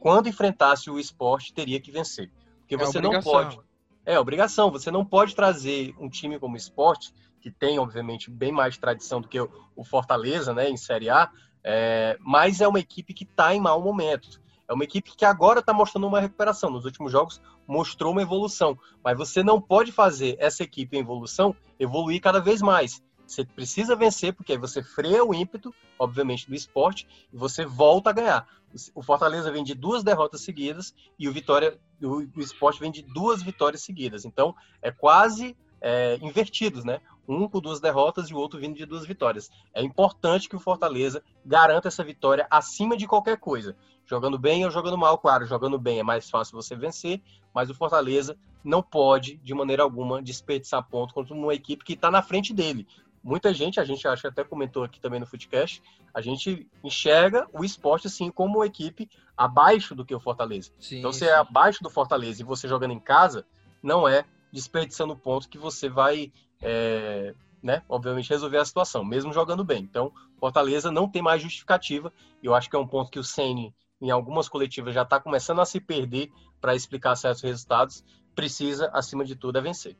quando 0.00 0.28
enfrentasse 0.28 0.90
o 0.90 0.98
esporte, 0.98 1.54
teria 1.54 1.80
que 1.80 1.92
vencer. 1.92 2.32
Porque 2.62 2.74
é 2.74 2.78
você 2.78 3.00
não 3.00 3.20
pode. 3.22 3.60
É 4.04 4.18
obrigação. 4.18 4.72
Você 4.72 4.90
não 4.90 5.04
pode 5.04 5.36
trazer 5.36 5.94
um 6.00 6.08
time 6.08 6.36
como 6.40 6.54
o 6.54 6.58
esporte, 6.58 7.14
que 7.40 7.48
tem, 7.48 7.78
obviamente, 7.78 8.28
bem 8.28 8.50
mais 8.50 8.76
tradição 8.76 9.20
do 9.20 9.28
que 9.28 9.38
o 9.38 9.84
Fortaleza, 9.84 10.52
né, 10.52 10.68
em 10.68 10.76
Série 10.76 11.08
A, 11.08 11.30
é, 11.62 12.16
mas 12.20 12.60
é 12.60 12.68
uma 12.68 12.80
equipe 12.80 13.12
que 13.12 13.24
está 13.24 13.54
em 13.54 13.60
mau 13.60 13.80
momento. 13.82 14.40
É 14.68 14.72
uma 14.72 14.84
equipe 14.84 15.16
que 15.16 15.24
agora 15.24 15.60
está 15.60 15.72
mostrando 15.72 16.06
uma 16.06 16.20
recuperação. 16.20 16.70
Nos 16.70 16.84
últimos 16.84 17.10
jogos 17.10 17.40
mostrou 17.66 18.12
uma 18.12 18.22
evolução. 18.22 18.78
Mas 19.02 19.18
você 19.18 19.42
não 19.42 19.60
pode 19.60 19.90
fazer 19.90 20.36
essa 20.38 20.62
equipe 20.62 20.96
em 20.96 21.00
evolução 21.00 21.54
evoluir 21.78 22.20
cada 22.20 22.40
vez 22.40 22.62
mais. 22.62 23.02
Você 23.26 23.44
precisa 23.44 23.94
vencer, 23.94 24.32
porque 24.32 24.52
aí 24.52 24.58
você 24.58 24.82
freia 24.82 25.24
o 25.24 25.32
ímpeto, 25.32 25.72
obviamente, 25.96 26.48
do 26.48 26.54
esporte, 26.54 27.06
e 27.32 27.36
você 27.36 27.64
volta 27.64 28.10
a 28.10 28.12
ganhar. 28.12 28.46
O 28.94 29.02
Fortaleza 29.02 29.52
vem 29.52 29.62
de 29.62 29.74
duas 29.74 30.02
derrotas 30.02 30.40
seguidas 30.40 30.94
e 31.18 31.28
o 31.28 31.32
Vitória, 31.32 31.78
o, 32.02 32.22
esporte 32.40 32.80
vem 32.80 32.90
de 32.90 33.02
duas 33.02 33.42
vitórias 33.42 33.82
seguidas. 33.82 34.24
Então, 34.24 34.54
é 34.82 34.90
quase 34.90 35.56
é, 35.80 36.18
invertidos, 36.20 36.84
né? 36.84 37.00
Um 37.30 37.48
com 37.48 37.60
duas 37.60 37.80
derrotas 37.80 38.28
e 38.28 38.34
o 38.34 38.38
outro 38.38 38.58
vindo 38.58 38.76
de 38.76 38.84
duas 38.84 39.06
vitórias. 39.06 39.50
É 39.72 39.82
importante 39.82 40.48
que 40.48 40.56
o 40.56 40.60
Fortaleza 40.60 41.22
garanta 41.44 41.88
essa 41.88 42.02
vitória 42.02 42.46
acima 42.50 42.96
de 42.96 43.06
qualquer 43.06 43.38
coisa. 43.38 43.76
Jogando 44.04 44.36
bem 44.36 44.64
ou 44.64 44.70
jogando 44.70 44.98
mal, 44.98 45.16
claro, 45.16 45.46
jogando 45.46 45.78
bem 45.78 46.00
é 46.00 46.02
mais 46.02 46.28
fácil 46.28 46.60
você 46.60 46.74
vencer, 46.74 47.22
mas 47.54 47.70
o 47.70 47.74
Fortaleza 47.74 48.36
não 48.64 48.82
pode, 48.82 49.36
de 49.36 49.54
maneira 49.54 49.84
alguma, 49.84 50.20
desperdiçar 50.20 50.82
ponto 50.88 51.14
contra 51.14 51.32
uma 51.32 51.54
equipe 51.54 51.84
que 51.84 51.92
está 51.92 52.10
na 52.10 52.20
frente 52.20 52.52
dele. 52.52 52.86
Muita 53.22 53.52
gente, 53.52 53.78
a 53.78 53.84
gente 53.84 54.08
acho 54.08 54.22
que 54.22 54.28
até 54.28 54.42
comentou 54.42 54.82
aqui 54.82 54.98
também 54.98 55.20
no 55.20 55.26
Footcast, 55.26 55.82
a 56.12 56.20
gente 56.20 56.66
enxerga 56.82 57.46
o 57.52 57.64
esporte 57.64 58.06
assim 58.06 58.30
como 58.30 58.58
uma 58.58 58.66
equipe 58.66 59.08
abaixo 59.36 59.94
do 59.94 60.04
que 60.04 60.14
o 60.14 60.20
Fortaleza. 60.20 60.72
Sim, 60.80 60.98
então, 60.98 61.12
se 61.12 61.26
é 61.26 61.34
abaixo 61.34 61.82
do 61.82 61.90
Fortaleza 61.90 62.42
e 62.42 62.44
você 62.44 62.66
jogando 62.66 62.92
em 62.92 62.98
casa, 62.98 63.46
não 63.82 64.08
é 64.08 64.24
desperdiçando 64.52 65.16
ponto 65.16 65.48
que 65.48 65.58
você 65.58 65.88
vai, 65.88 66.32
é, 66.60 67.34
né, 67.62 67.82
obviamente, 67.88 68.30
resolver 68.30 68.58
a 68.58 68.64
situação, 68.64 69.04
mesmo 69.04 69.32
jogando 69.32 69.64
bem. 69.64 69.82
Então, 69.82 70.12
Fortaleza 70.38 70.90
não 70.90 71.08
tem 71.08 71.22
mais 71.22 71.42
justificativa. 71.42 72.12
E 72.42 72.46
eu 72.46 72.54
acho 72.54 72.68
que 72.70 72.76
é 72.76 72.78
um 72.78 72.86
ponto 72.86 73.10
que 73.10 73.18
o 73.18 73.24
Ceni 73.24 73.74
em 74.00 74.10
algumas 74.10 74.48
coletivas, 74.48 74.94
já 74.94 75.02
está 75.02 75.20
começando 75.20 75.60
a 75.60 75.66
se 75.66 75.78
perder 75.78 76.32
para 76.60 76.74
explicar 76.74 77.14
certos 77.16 77.42
resultados. 77.42 78.02
Precisa, 78.34 78.90
acima 78.92 79.24
de 79.24 79.36
tudo, 79.36 79.58
é 79.58 79.60
vencer. 79.60 79.96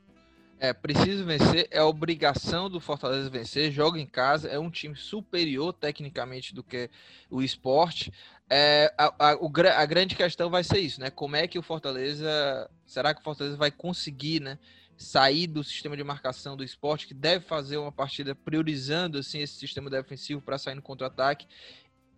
É, 0.58 0.72
preciso 0.72 1.24
vencer, 1.24 1.66
é 1.70 1.82
obrigação 1.82 2.68
do 2.68 2.80
Fortaleza 2.80 3.30
vencer, 3.30 3.72
joga 3.72 3.98
em 3.98 4.06
casa, 4.06 4.46
é 4.46 4.58
um 4.58 4.70
time 4.70 4.94
superior 4.94 5.72
tecnicamente 5.72 6.54
do 6.54 6.62
que 6.62 6.90
o 7.30 7.40
esporte. 7.40 8.12
É, 8.48 8.92
a, 8.98 9.30
a, 9.30 9.82
a 9.82 9.86
grande 9.86 10.14
questão 10.14 10.50
vai 10.50 10.62
ser 10.62 10.78
isso, 10.78 11.00
né? 11.00 11.08
Como 11.08 11.36
é 11.36 11.46
que 11.46 11.58
o 11.58 11.62
Fortaleza. 11.62 12.70
Será 12.86 13.14
que 13.14 13.20
o 13.20 13.24
Fortaleza 13.24 13.56
vai 13.56 13.70
conseguir, 13.70 14.40
né? 14.40 14.58
Sair 15.02 15.46
do 15.46 15.64
sistema 15.64 15.96
de 15.96 16.04
marcação 16.04 16.54
do 16.54 16.62
esporte, 16.62 17.06
que 17.06 17.14
deve 17.14 17.42
fazer 17.46 17.78
uma 17.78 17.90
partida 17.90 18.34
priorizando 18.34 19.16
assim, 19.16 19.38
esse 19.38 19.54
sistema 19.54 19.88
defensivo 19.88 20.42
para 20.42 20.58
sair 20.58 20.74
no 20.74 20.82
contra-ataque 20.82 21.46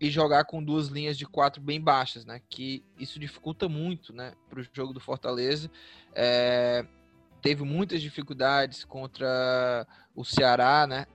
e 0.00 0.10
jogar 0.10 0.46
com 0.46 0.60
duas 0.60 0.88
linhas 0.88 1.16
de 1.16 1.24
quatro 1.24 1.62
bem 1.62 1.80
baixas, 1.80 2.24
né? 2.24 2.42
Que 2.50 2.84
isso 2.98 3.20
dificulta 3.20 3.68
muito, 3.68 4.12
né? 4.12 4.32
Para 4.50 4.60
o 4.60 4.66
jogo 4.74 4.92
do 4.92 4.98
Fortaleza. 4.98 5.70
É, 6.12 6.84
teve 7.40 7.62
muitas 7.62 8.02
dificuldades 8.02 8.82
contra 8.82 9.86
o 10.12 10.24
Ceará, 10.24 10.88
né? 10.88 11.06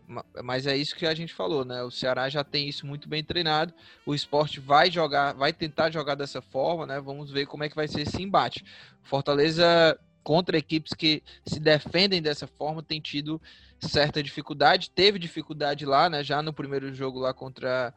Mas 0.41 0.65
é 0.65 0.77
isso 0.77 0.95
que 0.95 1.05
a 1.05 1.13
gente 1.13 1.33
falou, 1.33 1.65
né? 1.65 1.83
O 1.83 1.91
Ceará 1.91 2.29
já 2.29 2.45
tem 2.45 2.69
isso 2.69 2.87
muito 2.87 3.09
bem 3.09 3.21
treinado. 3.21 3.73
O 4.05 4.15
esporte 4.15 4.61
vai 4.61 4.89
jogar, 4.89 5.33
vai 5.33 5.51
tentar 5.51 5.91
jogar 5.91 6.15
dessa 6.15 6.41
forma, 6.41 6.85
né? 6.85 7.01
Vamos 7.01 7.29
ver 7.29 7.45
como 7.45 7.65
é 7.65 7.69
que 7.69 7.75
vai 7.75 7.89
ser 7.89 8.03
esse 8.03 8.23
embate. 8.23 8.63
Fortaleza 9.03 9.99
contra 10.27 10.57
equipes 10.57 10.91
que 10.91 11.23
se 11.45 11.57
defendem 11.57 12.21
dessa 12.21 12.45
forma 12.45 12.83
tem 12.83 12.99
tido 12.99 13.41
certa 13.79 14.21
dificuldade. 14.21 14.89
Teve 14.89 15.17
dificuldade 15.17 15.85
lá, 15.85 16.09
né? 16.09 16.21
Já 16.21 16.41
no 16.41 16.51
primeiro 16.51 16.93
jogo 16.93 17.17
lá 17.17 17.33
contra 17.33 17.93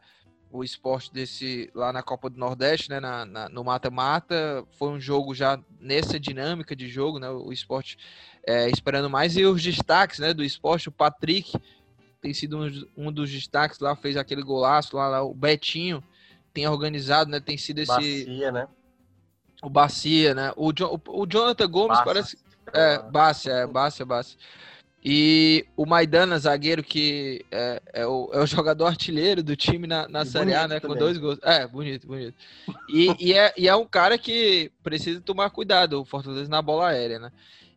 o 0.49 0.63
esporte 0.63 1.11
desse 1.11 1.69
lá 1.75 1.91
na 1.91 2.01
Copa 2.01 2.29
do 2.29 2.39
Nordeste, 2.39 2.89
né, 2.89 3.01
na, 3.01 3.25
na 3.25 3.49
no 3.49 3.65
mata-mata, 3.65 4.65
foi 4.77 4.91
um 4.91 4.99
jogo 4.99 5.35
já 5.35 5.59
nessa 5.77 6.17
dinâmica 6.17 6.73
de 6.73 6.87
jogo, 6.87 7.19
né, 7.19 7.29
o 7.29 7.51
esporte 7.51 7.97
é, 8.45 8.69
esperando 8.69 9.09
mais 9.09 9.35
e 9.37 9.45
os 9.45 9.63
destaques, 9.63 10.19
né, 10.19 10.33
do 10.33 10.43
esporte, 10.43 10.89
o 10.89 10.91
Patrick 10.91 11.53
tem 12.21 12.33
sido 12.33 12.57
um, 12.57 12.87
um 12.97 13.11
dos 13.13 13.31
destaques 13.31 13.79
lá, 13.79 13.95
fez 13.95 14.17
aquele 14.17 14.41
golaço 14.41 14.97
lá, 14.97 15.07
lá, 15.07 15.23
o 15.23 15.33
Betinho 15.33 16.03
tem 16.53 16.67
organizado, 16.67 17.31
né, 17.31 17.39
tem 17.39 17.57
sido 17.57 17.79
esse 17.79 18.25
Bacia, 18.25 18.51
né? 18.51 18.67
O 19.61 19.69
Bacia, 19.69 20.33
né? 20.33 20.51
O, 20.55 20.73
jo, 20.73 20.99
o, 21.07 21.25
Jonathan 21.27 21.67
Gomes 21.67 21.89
Bacia. 21.89 22.05
parece 22.05 22.37
é, 22.73 22.99
Bacia, 22.99 23.53
é, 23.53 23.67
Bacia, 23.67 24.05
Bacia. 24.05 24.37
E 25.03 25.65
o 25.75 25.85
Maidana, 25.85 26.37
zagueiro, 26.37 26.83
que 26.83 27.43
é, 27.51 27.81
é, 27.91 28.05
o, 28.05 28.29
é 28.33 28.39
o 28.39 28.45
jogador 28.45 28.85
artilheiro 28.85 29.41
do 29.41 29.55
time 29.55 29.87
na, 29.87 30.07
na 30.07 30.25
Série 30.25 30.53
A, 30.53 30.67
né? 30.67 30.79
Com 30.79 30.95
dois 30.95 31.17
gols. 31.17 31.39
É, 31.41 31.65
bonito, 31.65 32.05
bonito. 32.05 32.35
E, 32.87 33.15
e, 33.19 33.33
é, 33.33 33.51
e 33.57 33.67
é 33.67 33.75
um 33.75 33.85
cara 33.85 34.15
que 34.17 34.71
precisa 34.83 35.19
tomar 35.19 35.49
cuidado, 35.49 35.99
o 35.99 36.05
Fortaleza, 36.05 36.49
na 36.49 36.61
bola 36.61 36.89
aérea, 36.89 37.17
né? 37.17 37.31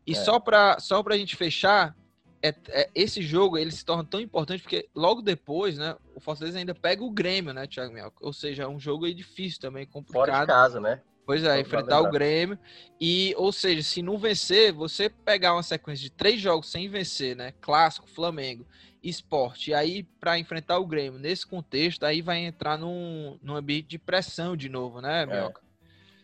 E 0.07 0.12
é. 0.12 0.14
só 0.14 0.39
para 0.39 0.78
só 0.80 1.03
pra 1.03 1.16
gente 1.16 1.35
fechar, 1.35 1.97
é, 2.43 2.55
é, 2.68 2.91
esse 2.95 3.22
jogo 3.22 3.57
ele 3.57 3.70
se 3.70 3.82
torna 3.82 4.05
tão 4.05 4.20
importante 4.20 4.61
porque 4.61 4.87
logo 4.95 5.22
depois, 5.22 5.78
né? 5.78 5.97
O 6.14 6.20
Fortaleza 6.20 6.59
ainda 6.59 6.74
pega 6.74 7.03
o 7.03 7.11
Grêmio, 7.11 7.55
né, 7.55 7.66
Thiago 7.66 7.95
Mel? 7.95 8.12
Ou 8.20 8.35
seja, 8.35 8.64
é 8.64 8.68
um 8.68 8.78
jogo 8.78 9.07
aí 9.07 9.14
difícil 9.14 9.61
também, 9.62 9.87
complicado. 9.87 10.26
Fora 10.26 10.41
de 10.41 10.47
casa, 10.47 10.78
né? 10.78 11.01
Pois 11.27 11.43
é, 11.43 11.61
enfrentar 11.61 12.01
o 12.01 12.11
Grêmio. 12.11 12.59
E, 13.01 13.35
ou 13.37 13.51
seja, 13.51 13.83
se 13.83 14.03
não 14.03 14.18
vencer, 14.18 14.72
você 14.72 15.09
pegar 15.09 15.55
uma 15.55 15.62
sequência 15.62 16.03
de 16.03 16.11
três 16.11 16.41
jogos 16.41 16.70
sem 16.70 16.89
vencer, 16.89 17.35
né? 17.35 17.53
Clássico, 17.61 18.09
Flamengo, 18.09 18.66
esporte, 19.03 19.70
e 19.70 19.75
aí 19.75 20.03
para 20.20 20.39
enfrentar 20.39 20.79
o 20.79 20.87
Grêmio, 20.87 21.18
nesse 21.18 21.47
contexto, 21.47 22.05
aí 22.05 22.22
vai 22.22 22.39
entrar 22.39 22.79
num, 22.79 23.39
num 23.43 23.57
ambiente 23.57 23.89
de 23.89 23.99
pressão 23.99 24.57
de 24.57 24.68
novo, 24.68 25.01
né. 25.01 25.27
Mioca? 25.27 25.61
É. 25.61 25.64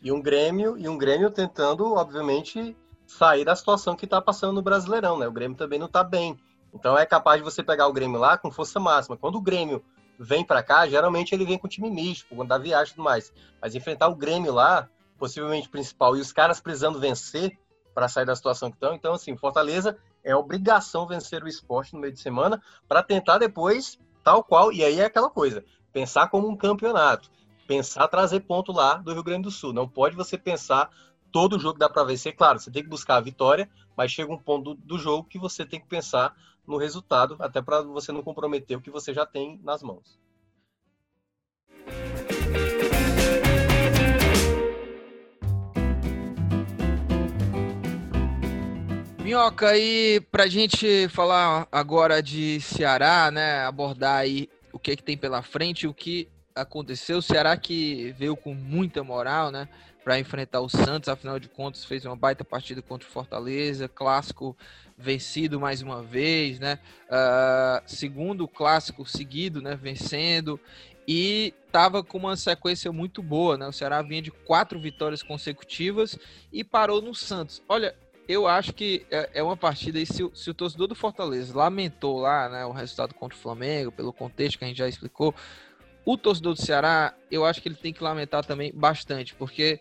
E 0.02 0.12
um 0.12 0.20
Grêmio, 0.20 0.78
e 0.78 0.88
um 0.88 0.96
Grêmio 0.96 1.30
tentando, 1.30 1.94
obviamente, 1.94 2.76
sair 3.06 3.44
da 3.44 3.54
situação 3.56 3.96
que 3.96 4.04
está 4.06 4.20
passando 4.20 4.54
no 4.54 4.62
Brasileirão, 4.62 5.18
né? 5.18 5.26
O 5.26 5.32
Grêmio 5.32 5.56
também 5.56 5.78
não 5.78 5.86
está 5.86 6.02
bem. 6.02 6.38
Então 6.72 6.96
é 6.96 7.04
capaz 7.04 7.38
de 7.38 7.44
você 7.44 7.62
pegar 7.62 7.86
o 7.86 7.92
Grêmio 7.92 8.18
lá 8.18 8.38
com 8.38 8.50
força 8.50 8.78
máxima. 8.78 9.16
Quando 9.16 9.36
o 9.36 9.40
Grêmio 9.40 9.82
vem 10.22 10.44
para 10.44 10.62
cá, 10.62 10.86
geralmente 10.86 11.34
ele 11.34 11.46
vem 11.46 11.58
com 11.58 11.66
time 11.66 11.90
misto, 11.90 12.34
quando 12.34 12.48
dá 12.48 12.58
viagem 12.58 12.92
e 12.92 12.94
tudo 12.96 13.04
mais. 13.04 13.32
Mas 13.60 13.74
enfrentar 13.74 14.08
o 14.08 14.14
Grêmio 14.14 14.52
lá, 14.52 14.86
possivelmente 15.18 15.68
principal, 15.68 16.14
e 16.14 16.20
os 16.20 16.30
caras 16.30 16.60
precisando 16.60 17.00
vencer 17.00 17.58
para 17.94 18.06
sair 18.06 18.26
da 18.26 18.36
situação 18.36 18.70
que 18.70 18.76
estão. 18.76 18.94
Então, 18.94 19.14
assim, 19.14 19.34
Fortaleza 19.34 19.96
é 20.22 20.36
obrigação 20.36 21.06
vencer 21.06 21.42
o 21.42 21.48
esporte 21.48 21.94
no 21.94 22.00
meio 22.00 22.12
de 22.12 22.20
semana 22.20 22.62
para 22.86 23.02
tentar 23.02 23.38
depois, 23.38 23.98
tal 24.22 24.44
qual. 24.44 24.70
E 24.70 24.84
aí 24.84 25.00
é 25.00 25.06
aquela 25.06 25.30
coisa: 25.30 25.64
pensar 25.90 26.28
como 26.28 26.46
um 26.46 26.56
campeonato, 26.56 27.30
pensar 27.66 28.06
trazer 28.06 28.40
ponto 28.40 28.72
lá 28.72 28.94
do 28.94 29.14
Rio 29.14 29.24
Grande 29.24 29.44
do 29.44 29.50
Sul. 29.50 29.72
Não 29.72 29.88
pode 29.88 30.14
você 30.14 30.36
pensar 30.36 30.90
todo 31.32 31.58
jogo 31.58 31.78
dá 31.78 31.88
para 31.88 32.04
vencer. 32.04 32.36
Claro, 32.36 32.58
você 32.58 32.70
tem 32.70 32.82
que 32.82 32.88
buscar 32.88 33.16
a 33.16 33.20
vitória, 33.20 33.70
mas 33.96 34.12
chega 34.12 34.32
um 34.32 34.38
ponto 34.38 34.74
do, 34.74 34.80
do 34.82 34.98
jogo 34.98 35.28
que 35.28 35.38
você 35.38 35.64
tem 35.64 35.80
que 35.80 35.86
pensar 35.86 36.36
no 36.70 36.76
resultado, 36.76 37.36
até 37.40 37.60
para 37.60 37.82
você 37.82 38.12
não 38.12 38.22
comprometer 38.22 38.78
o 38.78 38.80
que 38.80 38.90
você 38.90 39.12
já 39.12 39.26
tem 39.26 39.60
nas 39.64 39.82
mãos. 39.82 40.18
Minhoca, 49.18 49.70
aí 49.70 50.20
pra 50.30 50.46
gente 50.46 51.08
falar 51.08 51.66
agora 51.70 52.22
de 52.22 52.60
Ceará, 52.60 53.30
né, 53.30 53.64
abordar 53.64 54.18
aí 54.18 54.48
o 54.72 54.78
que, 54.78 54.92
é 54.92 54.96
que 54.96 55.02
tem 55.02 55.16
pela 55.16 55.42
frente, 55.42 55.86
o 55.86 55.94
que 55.94 56.28
aconteceu, 56.54 57.18
o 57.18 57.22
Ceará 57.22 57.56
que 57.56 58.12
veio 58.12 58.36
com 58.36 58.54
muita 58.54 59.02
moral, 59.02 59.50
né, 59.50 59.68
para 60.10 60.18
enfrentar 60.18 60.60
o 60.60 60.68
Santos, 60.68 61.08
afinal 61.08 61.38
de 61.38 61.48
contas 61.48 61.84
fez 61.84 62.04
uma 62.04 62.16
baita 62.16 62.44
partida 62.44 62.82
contra 62.82 63.06
o 63.06 63.10
Fortaleza, 63.12 63.86
clássico 63.86 64.56
vencido 64.98 65.60
mais 65.60 65.82
uma 65.82 66.02
vez, 66.02 66.58
né? 66.58 66.80
Uh, 67.06 67.80
segundo 67.86 68.48
clássico 68.48 69.06
seguido, 69.06 69.62
né? 69.62 69.78
Vencendo 69.80 70.58
e 71.06 71.54
estava 71.64 72.02
com 72.02 72.18
uma 72.18 72.36
sequência 72.36 72.90
muito 72.90 73.22
boa, 73.22 73.56
né? 73.56 73.68
O 73.68 73.72
Ceará 73.72 74.02
vinha 74.02 74.20
de 74.20 74.32
quatro 74.32 74.80
vitórias 74.80 75.22
consecutivas 75.22 76.18
e 76.52 76.64
parou 76.64 77.00
no 77.00 77.14
Santos. 77.14 77.62
Olha, 77.68 77.94
eu 78.26 78.48
acho 78.48 78.72
que 78.72 79.06
é, 79.12 79.30
é 79.34 79.42
uma 79.44 79.56
partida 79.56 80.00
e 80.00 80.06
se, 80.06 80.28
se, 80.34 80.50
o 80.50 80.54
torcedor 80.54 80.88
do 80.88 80.96
Fortaleza 80.96 81.56
lamentou 81.56 82.18
lá, 82.18 82.48
né, 82.48 82.66
o 82.66 82.72
resultado 82.72 83.14
contra 83.14 83.38
o 83.38 83.40
Flamengo, 83.40 83.92
pelo 83.92 84.12
contexto 84.12 84.58
que 84.58 84.64
a 84.64 84.68
gente 84.68 84.78
já 84.78 84.88
explicou, 84.88 85.32
o 86.04 86.16
torcedor 86.16 86.54
do 86.54 86.62
Ceará, 86.62 87.14
eu 87.30 87.44
acho 87.44 87.60
que 87.60 87.68
ele 87.68 87.76
tem 87.76 87.92
que 87.92 88.02
lamentar 88.02 88.44
também 88.44 88.72
bastante, 88.74 89.34
porque 89.34 89.80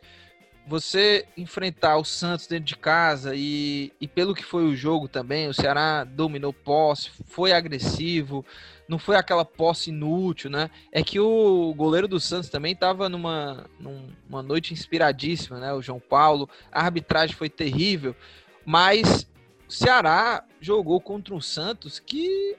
você 0.70 1.26
enfrentar 1.36 1.98
o 1.98 2.06
Santos 2.06 2.46
dentro 2.46 2.66
de 2.66 2.78
casa 2.78 3.34
e, 3.36 3.92
e 4.00 4.08
pelo 4.08 4.36
que 4.36 4.44
foi 4.44 4.66
o 4.66 4.76
jogo 4.76 5.08
também, 5.08 5.48
o 5.48 5.54
Ceará 5.54 6.04
dominou 6.04 6.54
posse, 6.54 7.10
foi 7.26 7.52
agressivo, 7.52 8.46
não 8.88 9.00
foi 9.00 9.16
aquela 9.16 9.44
posse 9.44 9.90
inútil, 9.90 10.50
né? 10.50 10.70
É 10.92 11.04
que 11.04 11.20
o 11.20 11.74
goleiro 11.76 12.08
do 12.08 12.20
Santos 12.20 12.50
também 12.50 12.74
estava 12.74 13.10
numa, 13.10 13.66
numa 13.80 14.44
noite 14.44 14.72
inspiradíssima, 14.72 15.60
né? 15.60 15.74
O 15.74 15.82
João 15.82 16.00
Paulo, 16.00 16.48
a 16.72 16.84
arbitragem 16.86 17.36
foi 17.36 17.50
terrível, 17.50 18.16
mas 18.64 19.28
o 19.68 19.74
Ceará 19.74 20.44
jogou 20.62 21.02
contra 21.02 21.34
um 21.34 21.42
Santos 21.42 21.98
que 22.00 22.56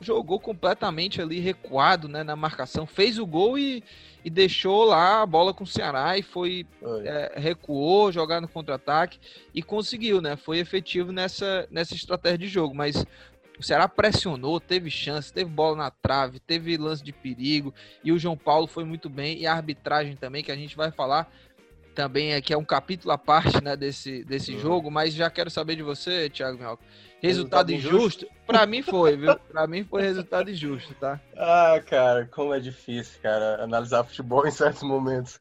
jogou 0.00 0.38
completamente 0.38 1.20
ali 1.20 1.40
recuado 1.40 2.08
né, 2.08 2.22
na 2.22 2.36
marcação, 2.36 2.86
fez 2.86 3.18
o 3.18 3.26
gol 3.26 3.58
e, 3.58 3.82
e 4.24 4.30
deixou 4.30 4.84
lá 4.84 5.22
a 5.22 5.26
bola 5.26 5.52
com 5.52 5.64
o 5.64 5.66
Ceará 5.66 6.16
e 6.16 6.22
foi 6.22 6.66
é, 7.04 7.32
recuou, 7.36 8.12
jogar 8.12 8.40
no 8.40 8.48
contra-ataque 8.48 9.18
e 9.54 9.62
conseguiu, 9.62 10.20
né? 10.20 10.36
Foi 10.36 10.58
efetivo 10.58 11.12
nessa, 11.12 11.66
nessa 11.70 11.94
estratégia 11.94 12.38
de 12.38 12.48
jogo, 12.48 12.74
mas 12.74 13.04
o 13.58 13.62
Ceará 13.62 13.88
pressionou, 13.88 14.60
teve 14.60 14.88
chance, 14.88 15.32
teve 15.32 15.50
bola 15.50 15.76
na 15.76 15.90
trave, 15.90 16.38
teve 16.38 16.76
lance 16.76 17.02
de 17.02 17.12
perigo 17.12 17.74
e 18.04 18.12
o 18.12 18.18
João 18.18 18.36
Paulo 18.36 18.68
foi 18.68 18.84
muito 18.84 19.08
bem 19.08 19.38
e 19.38 19.46
a 19.46 19.52
arbitragem 19.52 20.14
também 20.14 20.44
que 20.44 20.52
a 20.52 20.56
gente 20.56 20.76
vai 20.76 20.92
falar 20.92 21.30
também 21.98 22.32
aqui 22.32 22.52
é 22.52 22.56
um 22.56 22.64
capítulo 22.64 23.12
à 23.12 23.18
parte 23.18 23.60
né, 23.60 23.76
desse, 23.76 24.22
desse 24.22 24.52
uhum. 24.52 24.60
jogo, 24.60 24.88
mas 24.88 25.12
já 25.12 25.28
quero 25.28 25.50
saber 25.50 25.74
de 25.74 25.82
você, 25.82 26.30
Thiago 26.30 26.56
Minhoca. 26.56 26.84
Resultado, 27.20 27.70
resultado 27.70 27.72
injusto? 27.72 27.96
injusto? 27.96 28.26
Para 28.46 28.64
mim 28.66 28.82
foi, 28.82 29.16
viu? 29.16 29.36
Para 29.36 29.66
mim 29.66 29.82
foi 29.82 30.02
resultado 30.02 30.48
injusto, 30.48 30.94
tá? 30.94 31.20
Ah, 31.36 31.82
cara, 31.84 32.24
como 32.26 32.54
é 32.54 32.60
difícil, 32.60 33.20
cara, 33.20 33.64
analisar 33.64 34.04
futebol 34.04 34.46
em 34.46 34.52
certos 34.52 34.84
momentos. 34.84 35.40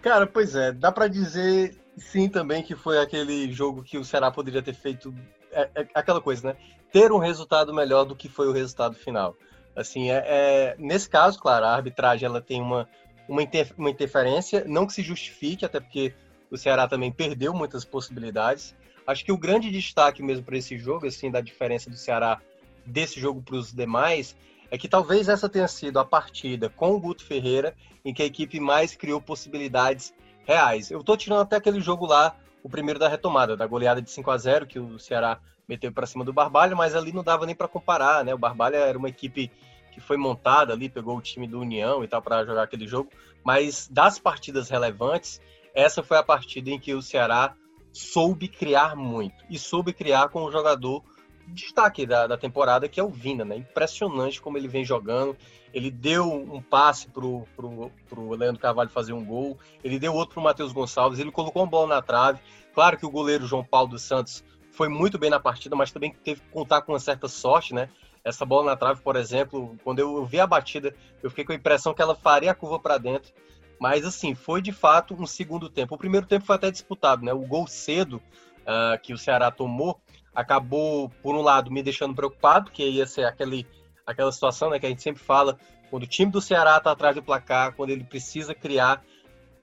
Cara, 0.00 0.26
pois 0.26 0.56
é, 0.56 0.72
dá 0.72 0.90
para 0.90 1.08
dizer 1.08 1.76
sim 1.98 2.26
também 2.26 2.62
que 2.62 2.74
foi 2.74 2.98
aquele 2.98 3.52
jogo 3.52 3.82
que 3.82 3.98
o 3.98 4.04
Ceará 4.04 4.30
poderia 4.30 4.62
ter 4.62 4.72
feito 4.72 5.14
é, 5.52 5.68
é, 5.74 5.88
aquela 5.94 6.22
coisa, 6.22 6.48
né? 6.48 6.56
Ter 6.90 7.12
um 7.12 7.18
resultado 7.18 7.74
melhor 7.74 8.06
do 8.06 8.16
que 8.16 8.30
foi 8.30 8.48
o 8.48 8.52
resultado 8.52 8.94
final. 8.94 9.36
Assim, 9.76 10.10
é, 10.10 10.24
é 10.24 10.76
nesse 10.78 11.06
caso, 11.10 11.38
claro, 11.38 11.66
a 11.66 11.74
arbitragem 11.74 12.26
ela 12.26 12.40
tem 12.40 12.62
uma 12.62 12.88
uma, 13.32 13.42
inter, 13.42 13.72
uma 13.78 13.88
interferência, 13.88 14.62
não 14.66 14.86
que 14.86 14.92
se 14.92 15.02
justifique, 15.02 15.64
até 15.64 15.80
porque 15.80 16.12
o 16.50 16.56
Ceará 16.58 16.86
também 16.86 17.10
perdeu 17.10 17.54
muitas 17.54 17.82
possibilidades. 17.82 18.74
Acho 19.06 19.24
que 19.24 19.32
o 19.32 19.38
grande 19.38 19.70
destaque 19.70 20.22
mesmo 20.22 20.44
para 20.44 20.58
esse 20.58 20.76
jogo, 20.76 21.06
assim, 21.06 21.30
da 21.30 21.40
diferença 21.40 21.88
do 21.88 21.96
Ceará 21.96 22.40
desse 22.84 23.18
jogo 23.18 23.40
para 23.40 23.56
os 23.56 23.72
demais, 23.72 24.36
é 24.70 24.76
que 24.76 24.86
talvez 24.86 25.30
essa 25.30 25.48
tenha 25.48 25.66
sido 25.66 25.98
a 25.98 26.04
partida 26.04 26.68
com 26.68 26.92
o 26.92 27.00
Guto 27.00 27.24
Ferreira 27.24 27.74
em 28.04 28.12
que 28.12 28.22
a 28.22 28.26
equipe 28.26 28.60
mais 28.60 28.94
criou 28.94 29.20
possibilidades 29.20 30.12
reais. 30.46 30.90
Eu 30.90 31.00
estou 31.00 31.16
tirando 31.16 31.40
até 31.40 31.56
aquele 31.56 31.80
jogo 31.80 32.04
lá, 32.04 32.36
o 32.62 32.68
primeiro 32.68 33.00
da 33.00 33.08
retomada, 33.08 33.56
da 33.56 33.66
goleada 33.66 34.02
de 34.02 34.10
5 34.10 34.30
a 34.30 34.36
0 34.36 34.66
que 34.66 34.78
o 34.78 34.98
Ceará 34.98 35.38
meteu 35.66 35.90
para 35.90 36.06
cima 36.06 36.22
do 36.22 36.34
Barbalha, 36.34 36.76
mas 36.76 36.94
ali 36.94 37.12
não 37.12 37.24
dava 37.24 37.46
nem 37.46 37.54
para 37.54 37.68
comparar, 37.68 38.24
né? 38.24 38.34
O 38.34 38.38
Barbalha 38.38 38.76
era 38.76 38.98
uma 38.98 39.08
equipe 39.08 39.50
que 39.92 40.00
foi 40.00 40.16
montada 40.16 40.72
ali, 40.72 40.88
pegou 40.88 41.16
o 41.16 41.22
time 41.22 41.46
do 41.46 41.60
União 41.60 42.02
e 42.02 42.08
tal 42.08 42.20
para 42.20 42.44
jogar 42.44 42.64
aquele 42.64 42.86
jogo, 42.86 43.10
mas 43.44 43.88
das 43.88 44.18
partidas 44.18 44.68
relevantes, 44.68 45.40
essa 45.74 46.02
foi 46.02 46.16
a 46.16 46.22
partida 46.22 46.70
em 46.70 46.78
que 46.78 46.94
o 46.94 47.02
Ceará 47.02 47.54
soube 47.92 48.48
criar 48.48 48.96
muito 48.96 49.44
e 49.50 49.58
soube 49.58 49.92
criar 49.92 50.28
com 50.30 50.42
o 50.42 50.50
jogador 50.50 51.02
destaque 51.48 52.06
da, 52.06 52.26
da 52.26 52.36
temporada, 52.36 52.88
que 52.88 52.98
é 52.98 53.04
o 53.04 53.10
Vina, 53.10 53.44
né? 53.44 53.56
Impressionante 53.56 54.40
como 54.40 54.56
ele 54.56 54.68
vem 54.68 54.84
jogando. 54.84 55.36
Ele 55.72 55.90
deu 55.90 56.30
um 56.30 56.60
passe 56.60 57.08
pro, 57.08 57.46
pro, 57.56 57.90
pro 58.08 58.30
Leandro 58.30 58.60
Carvalho 58.60 58.90
fazer 58.90 59.12
um 59.12 59.24
gol, 59.24 59.58
ele 59.82 59.98
deu 59.98 60.14
outro 60.14 60.34
pro 60.34 60.42
Matheus 60.42 60.72
Gonçalves, 60.72 61.18
ele 61.18 61.30
colocou 61.30 61.62
uma 61.62 61.68
bola 61.68 61.94
na 61.94 62.02
trave. 62.02 62.40
Claro 62.74 62.98
que 62.98 63.06
o 63.06 63.10
goleiro 63.10 63.46
João 63.46 63.64
Paulo 63.64 63.88
dos 63.88 64.02
Santos 64.02 64.44
foi 64.70 64.88
muito 64.88 65.18
bem 65.18 65.30
na 65.30 65.40
partida, 65.40 65.74
mas 65.74 65.90
também 65.90 66.14
teve 66.24 66.40
que 66.40 66.48
contar 66.48 66.82
com 66.82 66.92
uma 66.92 67.00
certa 67.00 67.26
sorte, 67.26 67.74
né? 67.74 67.88
Essa 68.24 68.44
bola 68.44 68.70
na 68.70 68.76
trave, 68.76 69.00
por 69.00 69.16
exemplo, 69.16 69.76
quando 69.82 69.98
eu 69.98 70.24
vi 70.24 70.38
a 70.38 70.46
batida, 70.46 70.94
eu 71.22 71.30
fiquei 71.30 71.44
com 71.44 71.52
a 71.52 71.56
impressão 71.56 71.92
que 71.92 72.02
ela 72.02 72.14
faria 72.14 72.52
a 72.52 72.54
curva 72.54 72.78
para 72.78 72.98
dentro. 72.98 73.32
Mas, 73.80 74.04
assim, 74.04 74.34
foi 74.34 74.62
de 74.62 74.72
fato 74.72 75.14
um 75.14 75.26
segundo 75.26 75.68
tempo. 75.68 75.94
O 75.94 75.98
primeiro 75.98 76.26
tempo 76.26 76.44
foi 76.44 76.54
até 76.54 76.70
disputado, 76.70 77.24
né? 77.24 77.32
O 77.32 77.40
gol 77.40 77.66
cedo 77.66 78.22
uh, 78.60 79.00
que 79.02 79.12
o 79.12 79.18
Ceará 79.18 79.50
tomou 79.50 80.00
acabou, 80.34 81.10
por 81.22 81.34
um 81.34 81.42
lado, 81.42 81.70
me 81.70 81.82
deixando 81.82 82.14
preocupado, 82.14 82.70
que 82.70 82.82
ia 82.82 83.06
ser 83.06 83.24
aquele, 83.24 83.66
aquela 84.06 84.32
situação 84.32 84.70
né, 84.70 84.78
que 84.78 84.86
a 84.86 84.88
gente 84.88 85.02
sempre 85.02 85.22
fala, 85.22 85.58
quando 85.90 86.04
o 86.04 86.06
time 86.06 86.30
do 86.30 86.40
Ceará 86.40 86.78
está 86.78 86.90
atrás 86.90 87.14
do 87.14 87.22
placar, 87.22 87.74
quando 87.74 87.90
ele 87.90 88.04
precisa 88.04 88.54
criar, 88.54 89.04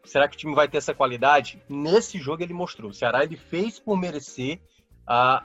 será 0.05 0.28
que 0.28 0.36
o 0.36 0.39
time 0.39 0.53
vai 0.53 0.68
ter 0.68 0.78
essa 0.78 0.93
qualidade? 0.93 1.62
Nesse 1.68 2.20
jogo 2.20 2.43
ele 2.43 2.53
mostrou. 2.53 2.91
O 2.91 2.93
Ceará 2.93 3.24
ele 3.24 3.36
fez 3.36 3.80
por 3.80 3.97
merecer 3.97 4.60
uh, 5.10 5.43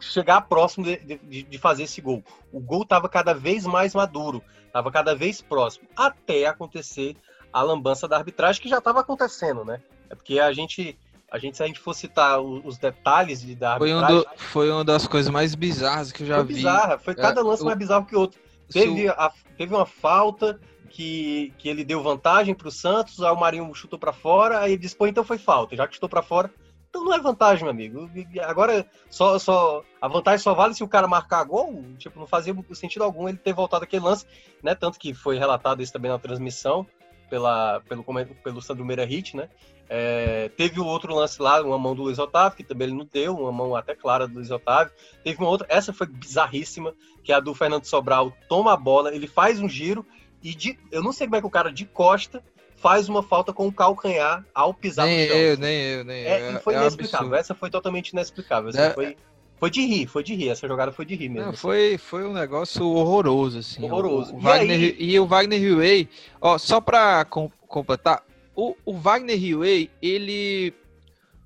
chegar 0.00 0.42
próximo 0.42 0.84
de, 0.84 0.96
de, 0.96 1.42
de, 1.42 1.58
fazer 1.58 1.84
esse 1.84 2.00
gol. 2.00 2.22
O 2.52 2.60
gol 2.60 2.82
estava 2.82 3.08
cada 3.08 3.32
vez 3.32 3.64
mais 3.66 3.94
maduro, 3.94 4.42
estava 4.66 4.90
cada 4.90 5.14
vez 5.14 5.40
próximo, 5.40 5.88
até 5.96 6.46
acontecer 6.46 7.16
a 7.52 7.62
lambança 7.62 8.06
da 8.06 8.16
arbitragem, 8.16 8.60
que 8.60 8.68
já 8.68 8.78
estava 8.78 9.00
acontecendo, 9.00 9.64
né? 9.64 9.80
É 10.10 10.14
porque 10.14 10.38
a 10.38 10.52
gente, 10.52 10.98
a 11.30 11.38
gente, 11.38 11.56
se 11.56 11.62
a 11.62 11.66
gente 11.66 11.80
for 11.80 11.94
citar 11.94 12.40
os, 12.40 12.78
detalhes 12.78 13.40
de, 13.40 13.54
da 13.54 13.74
arbitragem... 13.74 14.06
Foi, 14.06 14.16
um 14.16 14.20
do, 14.20 14.28
foi 14.36 14.70
uma 14.70 14.84
das 14.84 15.06
coisas 15.06 15.30
mais 15.30 15.54
bizarras 15.54 16.12
que 16.12 16.22
eu 16.22 16.26
já 16.26 16.36
foi 16.36 16.44
vi. 16.44 16.54
Bizarra, 16.54 16.98
foi 16.98 17.14
cada 17.14 17.40
é, 17.40 17.44
lance 17.44 17.64
mais 17.64 17.78
bizarro 17.78 18.04
que 18.04 18.16
o 18.16 18.20
outro. 18.20 18.40
Teve, 18.70 19.08
a, 19.08 19.32
teve 19.56 19.74
uma 19.74 19.86
falta 19.86 20.60
que, 20.90 21.52
que 21.58 21.68
ele 21.68 21.84
deu 21.84 22.02
vantagem 22.02 22.54
para 22.54 22.68
o 22.68 22.72
Santos, 22.72 23.22
aí 23.22 23.30
o 23.30 23.36
Marinho 23.36 23.74
chutou 23.74 23.98
para 23.98 24.12
fora, 24.12 24.60
aí 24.60 24.72
ele 24.72 24.82
disse, 24.82 24.96
pô, 24.96 25.06
então 25.06 25.22
foi 25.22 25.38
falta, 25.38 25.76
já 25.76 25.86
que 25.86 25.94
chutou 25.94 26.08
para 26.08 26.22
fora, 26.22 26.50
então 26.96 27.04
não 27.04 27.14
é 27.14 27.20
vantagem, 27.20 27.62
meu 27.62 27.70
amigo. 27.70 28.10
Agora, 28.42 28.86
só, 29.10 29.38
só 29.38 29.84
a 30.00 30.08
vantagem 30.08 30.42
só 30.42 30.54
vale 30.54 30.74
se 30.74 30.82
o 30.82 30.88
cara 30.88 31.06
marcar 31.06 31.44
gol. 31.44 31.84
Tipo, 31.98 32.18
não 32.18 32.26
fazia 32.26 32.54
sentido 32.72 33.04
algum 33.04 33.28
ele 33.28 33.36
ter 33.36 33.52
voltado 33.52 33.84
aquele 33.84 34.04
lance, 34.04 34.26
né? 34.62 34.74
Tanto 34.74 34.98
que 34.98 35.12
foi 35.12 35.38
relatado 35.38 35.82
isso 35.82 35.92
também 35.92 36.10
na 36.10 36.18
transmissão 36.18 36.86
pela, 37.28 37.80
pelo, 37.80 38.04
pelo 38.42 38.62
Sandro 38.62 38.84
Meira 38.84 39.04
Hit, 39.04 39.36
né? 39.36 39.48
É, 39.88 40.48
teve 40.56 40.80
o 40.80 40.86
outro 40.86 41.14
lance 41.14 41.40
lá, 41.40 41.62
uma 41.62 41.78
mão 41.78 41.94
do 41.94 42.02
Luiz 42.02 42.18
Otávio, 42.18 42.56
que 42.56 42.64
também 42.64 42.88
ele 42.88 42.96
não 42.96 43.08
deu, 43.12 43.36
uma 43.36 43.52
mão 43.52 43.76
até 43.76 43.94
clara 43.94 44.26
do 44.26 44.34
Luiz 44.34 44.50
Otávio. 44.50 44.92
Teve 45.22 45.38
uma 45.38 45.50
outra, 45.50 45.66
essa 45.70 45.92
foi 45.92 46.06
bizarríssima, 46.06 46.94
que 47.22 47.30
é 47.30 47.34
a 47.36 47.40
do 47.40 47.54
Fernando 47.54 47.84
Sobral 47.84 48.32
toma 48.48 48.72
a 48.72 48.76
bola, 48.76 49.14
ele 49.14 49.28
faz 49.28 49.60
um 49.60 49.68
giro 49.68 50.04
e 50.42 50.54
de, 50.54 50.78
eu 50.90 51.02
não 51.02 51.12
sei 51.12 51.26
como 51.26 51.36
é 51.36 51.40
que 51.40 51.46
o 51.46 51.50
cara 51.50 51.72
de 51.72 51.84
costa 51.84 52.42
faz 52.86 53.08
uma 53.08 53.20
falta 53.20 53.52
com 53.52 53.66
o 53.66 53.72
calcanhar 53.72 54.46
ao 54.54 54.72
pisar 54.72 55.06
nem 55.06 55.22
no 55.22 55.26
chão. 55.26 55.36
Eu, 55.36 55.56
nem 55.56 55.82
eu, 55.82 56.04
nem 56.04 56.24
é, 56.24 56.54
eu. 56.54 56.60
foi 56.60 56.74
é 56.76 56.78
inexplicável. 56.78 57.34
Essa 57.34 57.52
foi 57.52 57.68
totalmente 57.68 58.10
inexplicável. 58.10 58.70
Assim, 58.70 58.78
é... 58.78 58.90
foi, 58.90 59.16
foi 59.58 59.70
de 59.70 59.84
rir, 59.84 60.06
foi 60.06 60.22
de 60.22 60.36
rir. 60.36 60.50
Essa 60.50 60.68
jogada 60.68 60.92
foi 60.92 61.04
de 61.04 61.16
rir 61.16 61.28
mesmo. 61.28 61.46
Não, 61.46 61.50
assim. 61.50 61.58
foi, 61.58 61.98
foi 61.98 62.24
um 62.24 62.32
negócio 62.32 62.86
horroroso, 62.86 63.58
assim. 63.58 63.84
Horroroso. 63.84 64.34
O, 64.34 64.36
o 64.36 64.40
Wagner, 64.40 64.80
e, 64.80 64.84
aí... 64.84 64.96
e, 65.00 65.18
o 65.18 65.26
Wagner 65.26 65.60
Huey, 65.60 66.08
ó, 66.40 66.56
só 66.58 66.80
pra 66.80 67.24
com, 67.24 67.50
completar, 67.66 68.22
o, 68.54 68.76
o 68.84 68.92
Wagner 68.92 69.36
Huey, 69.36 69.90
ele. 70.00 70.72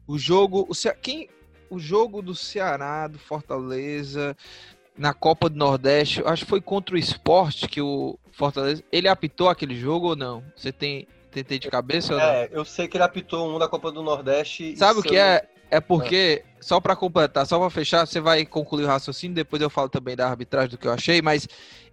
O 0.06 0.18
jogo. 0.18 0.68
O, 0.68 0.74
quem, 1.00 1.26
o 1.70 1.78
jogo 1.78 2.20
do 2.20 2.34
Ceará, 2.34 3.08
do 3.08 3.18
Fortaleza, 3.18 4.36
na 4.94 5.14
Copa 5.14 5.48
do 5.48 5.56
Nordeste, 5.56 6.22
acho 6.26 6.44
que 6.44 6.50
foi 6.50 6.60
contra 6.60 6.94
o 6.94 6.98
esporte 6.98 7.66
que 7.66 7.80
o 7.80 8.18
Fortaleza. 8.30 8.84
Ele 8.92 9.08
apitou 9.08 9.48
aquele 9.48 9.74
jogo 9.74 10.08
ou 10.08 10.16
não? 10.16 10.44
Você 10.54 10.70
tem. 10.70 11.08
Tentei 11.30 11.58
de 11.58 11.68
cabeça? 11.68 12.14
É, 12.20 12.48
eu 12.52 12.64
sei 12.64 12.88
que 12.88 12.96
ele 12.96 13.04
apitou 13.04 13.54
um 13.54 13.58
da 13.58 13.68
Copa 13.68 13.92
do 13.92 14.02
Nordeste. 14.02 14.76
Sabe 14.76 15.00
o 15.00 15.02
que 15.02 15.16
é? 15.16 15.46
É 15.70 15.80
porque, 15.80 16.42
é. 16.44 16.50
só 16.60 16.80
para 16.80 16.96
completar, 16.96 17.46
só 17.46 17.58
para 17.58 17.70
fechar, 17.70 18.04
você 18.04 18.20
vai 18.20 18.44
concluir 18.44 18.84
o 18.84 18.88
raciocínio, 18.88 19.36
depois 19.36 19.62
eu 19.62 19.70
falo 19.70 19.88
também 19.88 20.16
da 20.16 20.28
arbitragem 20.28 20.70
do 20.70 20.76
que 20.76 20.88
eu 20.88 20.92
achei, 20.92 21.22
mas 21.22 21.46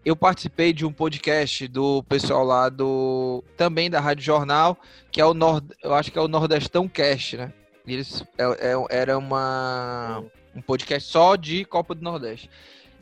eu 0.03 0.15
participei 0.15 0.73
de 0.73 0.83
um 0.83 0.91
podcast 0.91 1.67
do 1.67 2.01
pessoal 2.03 2.43
lá 2.43 2.69
do. 2.69 3.43
também 3.55 3.89
da 3.89 3.99
Rádio 3.99 4.23
Jornal, 4.23 4.77
que 5.11 5.21
é 5.21 5.25
o 5.25 5.33
Nord, 5.33 5.67
eu 5.83 5.93
acho 5.93 6.11
que 6.11 6.17
é 6.17 6.21
o 6.21 6.27
Nordestão 6.27 6.87
Cast, 6.87 7.37
né? 7.37 7.53
Eles 7.85 8.23
é, 8.37 8.43
é, 8.43 8.85
era 8.89 9.17
uma 9.17 10.23
um 10.55 10.61
podcast 10.61 11.09
só 11.09 11.35
de 11.35 11.63
Copa 11.63 11.93
do 11.93 12.01
Nordeste. 12.01 12.49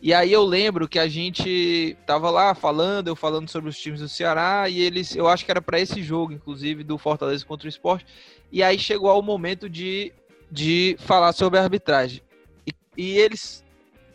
E 0.06 0.14
aí 0.14 0.32
eu 0.32 0.46
lembro 0.46 0.88
que 0.88 1.00
a 1.00 1.08
gente 1.08 1.98
tava 2.06 2.30
lá 2.30 2.54
falando, 2.54 3.08
eu 3.08 3.16
falando 3.16 3.50
sobre 3.50 3.72
os 3.72 3.80
times 3.80 4.02
do 4.02 4.08
Ceará, 4.08 4.70
e 4.70 4.80
eles, 4.80 5.16
eu 5.16 5.28
acho 5.28 5.44
que 5.44 5.50
era 5.50 5.60
para 5.60 5.80
esse 5.80 6.04
jogo, 6.04 6.32
inclusive, 6.32 6.84
do 6.84 6.96
Fortaleza 6.96 7.44
contra 7.44 7.66
o 7.66 7.70
Esporte. 7.70 8.06
E 8.52 8.62
aí 8.62 8.78
chegou 8.78 9.10
ao 9.10 9.24
momento 9.24 9.68
de, 9.68 10.14
de 10.52 10.96
falar 11.00 11.34
sobre 11.34 11.58
a 11.58 11.64
arbitragem. 11.64 12.22
E, 12.68 12.72
e 12.96 13.18
eles 13.18 13.66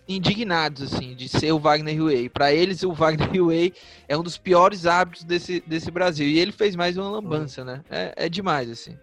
indignados, 0.07 0.95
assim, 0.95 1.13
de 1.17 1.29
ser 1.29 1.51
o 1.51 1.59
Wagner 1.59 2.01
Huey. 2.01 2.29
Para 2.29 2.53
eles, 2.53 2.85
o 2.85 2.93
Wagner 2.93 3.29
Huey 3.43 3.75
é 4.07 4.17
um 4.17 4.23
dos 4.23 4.39
piores 4.39 4.87
árbitros 4.87 5.25
desse, 5.25 5.61
desse 5.67 5.91
Brasil. 5.91 6.29
E 6.29 6.39
ele 6.39 6.53
fez 6.53 6.77
mais 6.77 6.97
uma 6.97 7.11
lambança, 7.11 7.65
né? 7.65 7.83
É, 7.91 8.15
é 8.15 8.29
demais, 8.29 8.71
assim. 8.71 8.97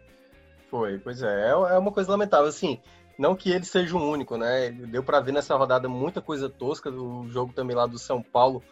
Foi, 0.71 0.97
pois 0.99 1.21
é. 1.21 1.49
É, 1.49 1.49
é 1.49 1.77
uma 1.77 1.91
coisa 1.91 2.09
lamentável. 2.11 2.47
Assim, 2.47 2.79
não 3.18 3.36
que 3.36 3.49
ele 3.49 3.65
seja 3.65 3.95
o 3.95 4.09
único, 4.09 4.38
né? 4.38 4.70
Deu 4.70 5.01
para 5.01 5.20
ver 5.20 5.32
nessa 5.32 5.55
rodada 5.55 5.89
muita 5.89 6.22
coisa 6.22 6.49
tosca 6.49 6.91
do 6.91 7.28
jogo 7.30 7.51
também 7.51 7.76
lá 7.76 7.86
do 7.88 7.97
São 7.97 8.22
Paulo. 8.22 8.63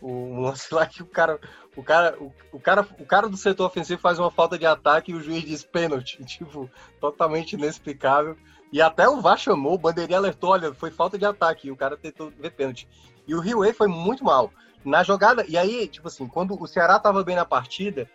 O 0.00 0.40
lance 0.40 0.74
lá 0.74 0.84
que 0.84 1.02
o 1.02 1.06
cara, 1.06 1.38
o 1.76 1.82
cara, 1.82 2.16
o, 2.20 2.32
o, 2.52 2.58
cara, 2.58 2.86
o 2.98 3.06
cara 3.06 3.28
do 3.28 3.36
setor 3.36 3.66
ofensivo 3.66 4.00
faz 4.00 4.18
uma 4.18 4.30
falta 4.30 4.58
de 4.58 4.66
ataque 4.66 5.12
e 5.12 5.14
o 5.14 5.22
juiz 5.22 5.44
diz 5.44 5.62
pênalti, 5.62 6.22
tipo, 6.26 6.68
totalmente 7.00 7.52
inexplicável. 7.52 8.36
E 8.72 8.80
até 8.80 9.08
o 9.08 9.20
VAR 9.20 9.38
chamou, 9.38 9.74
o 9.74 9.78
bandeirinha 9.78 10.18
alertou, 10.18 10.50
olha, 10.50 10.72
foi 10.74 10.90
falta 10.90 11.18
de 11.18 11.26
ataque, 11.26 11.68
e 11.68 11.70
o 11.70 11.76
cara 11.76 11.96
tentou 11.96 12.30
ver 12.30 12.50
pênalti. 12.50 12.88
E 13.28 13.34
o 13.34 13.40
Rio 13.40 13.62
foi 13.74 13.86
muito 13.86 14.24
mal. 14.24 14.50
Na 14.84 15.04
jogada, 15.04 15.44
e 15.46 15.56
aí, 15.56 15.86
tipo 15.86 16.08
assim, 16.08 16.26
quando 16.26 16.60
o 16.60 16.66
Ceará 16.66 16.98
tava 16.98 17.22
bem 17.22 17.36
na 17.36 17.44
partida, 17.44 18.10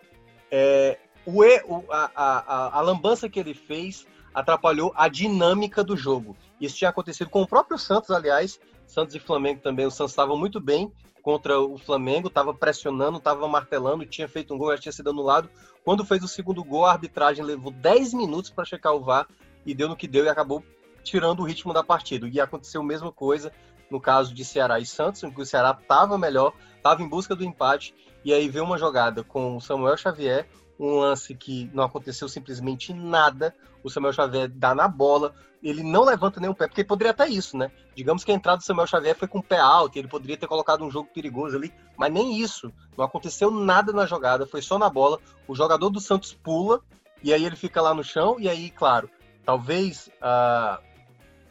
é, 0.52 0.98
o, 1.26 1.42
o 1.42 1.86
a, 1.92 2.12
a, 2.16 2.78
a 2.80 2.82
lambança 2.82 3.30
que 3.30 3.40
ele 3.40 3.54
fez 3.54 4.06
atrapalhou 4.38 4.94
a 4.96 5.08
dinâmica 5.08 5.84
do 5.84 5.98
jogo. 5.98 6.38
Isso 6.62 6.78
tinha 6.78 6.92
acontecido 6.92 7.28
com 7.28 7.42
o 7.42 7.48
próprio 7.48 7.76
Santos, 7.76 8.12
aliás. 8.12 8.60
Santos 8.86 9.16
e 9.16 9.20
Flamengo 9.20 9.62
também. 9.62 9.88
O 9.88 9.90
Santos 9.90 10.12
estava 10.12 10.38
muito 10.38 10.60
bem 10.60 10.92
contra 11.24 11.60
o 11.60 11.76
Flamengo, 11.76 12.28
estava 12.28 12.54
pressionando, 12.54 13.18
estava 13.18 13.48
martelando, 13.48 14.06
tinha 14.06 14.30
feito 14.30 14.54
um 14.54 14.58
gol, 14.60 14.72
já 14.74 14.78
tinha 14.78 14.92
sido 14.92 15.10
anulado. 15.10 15.50
Quando 15.84 16.06
fez 16.06 16.24
o 16.24 16.28
segundo 16.28 16.64
gol, 16.64 16.86
a 16.86 16.92
arbitragem 16.92 17.44
levou 17.44 17.72
10 17.72 18.14
minutos 18.14 18.52
para 18.52 18.64
checar 18.64 18.94
o 18.94 19.02
VAR 19.02 19.28
e 19.66 19.74
deu 19.74 19.90
no 19.90 19.96
que 19.96 20.08
deu 20.08 20.24
e 20.24 20.30
acabou 20.30 20.64
tirando 21.04 21.40
o 21.40 21.44
ritmo 21.44 21.74
da 21.74 21.84
partida. 21.84 22.30
E 22.32 22.40
aconteceu 22.40 22.82
a 22.82 22.86
mesma 22.86 23.12
coisa 23.12 23.52
no 23.90 24.00
caso 24.00 24.36
de 24.36 24.46
Ceará 24.46 24.80
e 24.80 24.86
Santos, 24.86 25.24
em 25.24 25.32
que 25.32 25.42
o 25.42 25.46
Ceará 25.48 25.76
estava 25.82 26.16
melhor, 26.16 26.54
estava 26.76 27.02
em 27.02 27.10
busca 27.10 27.36
do 27.36 27.44
empate, 27.44 27.96
e 28.24 28.32
aí 28.32 28.48
veio 28.48 28.66
uma 28.66 28.78
jogada 28.78 29.24
com 29.24 29.58
o 29.58 29.62
Samuel 29.62 29.98
Xavier, 29.98 30.48
um 30.80 31.00
lance 31.00 31.34
que 31.34 31.70
não 31.74 31.84
aconteceu 31.84 32.28
simplesmente 32.30 32.94
nada. 32.94 33.56
O 33.84 33.90
Samuel 33.90 34.14
Xavier 34.14 34.50
dá 34.50 34.76
na 34.76 34.88
bola, 34.88 35.34
ele 35.62 35.82
não 35.82 36.04
levanta 36.04 36.40
nenhum 36.40 36.54
pé, 36.54 36.68
porque 36.68 36.84
poderia 36.84 37.12
até 37.12 37.28
isso, 37.28 37.58
né? 37.58 37.72
Digamos 37.96 38.24
que 38.24 38.32
a 38.32 38.36
entrada 38.36 38.58
do 38.58 38.64
Samuel 38.64 38.88
Xavier 38.88 39.16
foi 39.16 39.28
com 39.28 39.40
o 39.40 39.44
pé 39.44 39.58
alto, 39.58 39.98
ele 39.98 40.08
poderia 40.08 40.38
ter 40.38 40.48
colocado 40.48 40.84
um 40.84 40.92
jogo 40.92 41.10
perigoso 41.14 41.58
ali, 41.58 41.74
mas 41.98 42.12
nem 42.12 42.40
isso. 42.40 42.72
Não 42.98 43.06
aconteceu 43.06 43.50
nada 43.50 43.92
na 43.92 44.06
jogada, 44.06 44.46
foi 44.46 44.62
só 44.62 44.78
na 44.78 44.90
bola. 44.90 45.20
O 45.48 45.56
jogador 45.56 45.90
do 45.90 46.00
Santos 46.00 46.34
pula, 46.34 46.82
e 47.24 47.34
aí 47.34 47.46
ele 47.46 47.56
fica 47.56 47.82
lá 47.82 47.94
no 47.94 48.04
chão, 48.04 48.38
e 48.40 48.48
aí, 48.48 48.70
claro, 48.70 49.10
talvez 49.46 50.10
uh, 50.22 50.82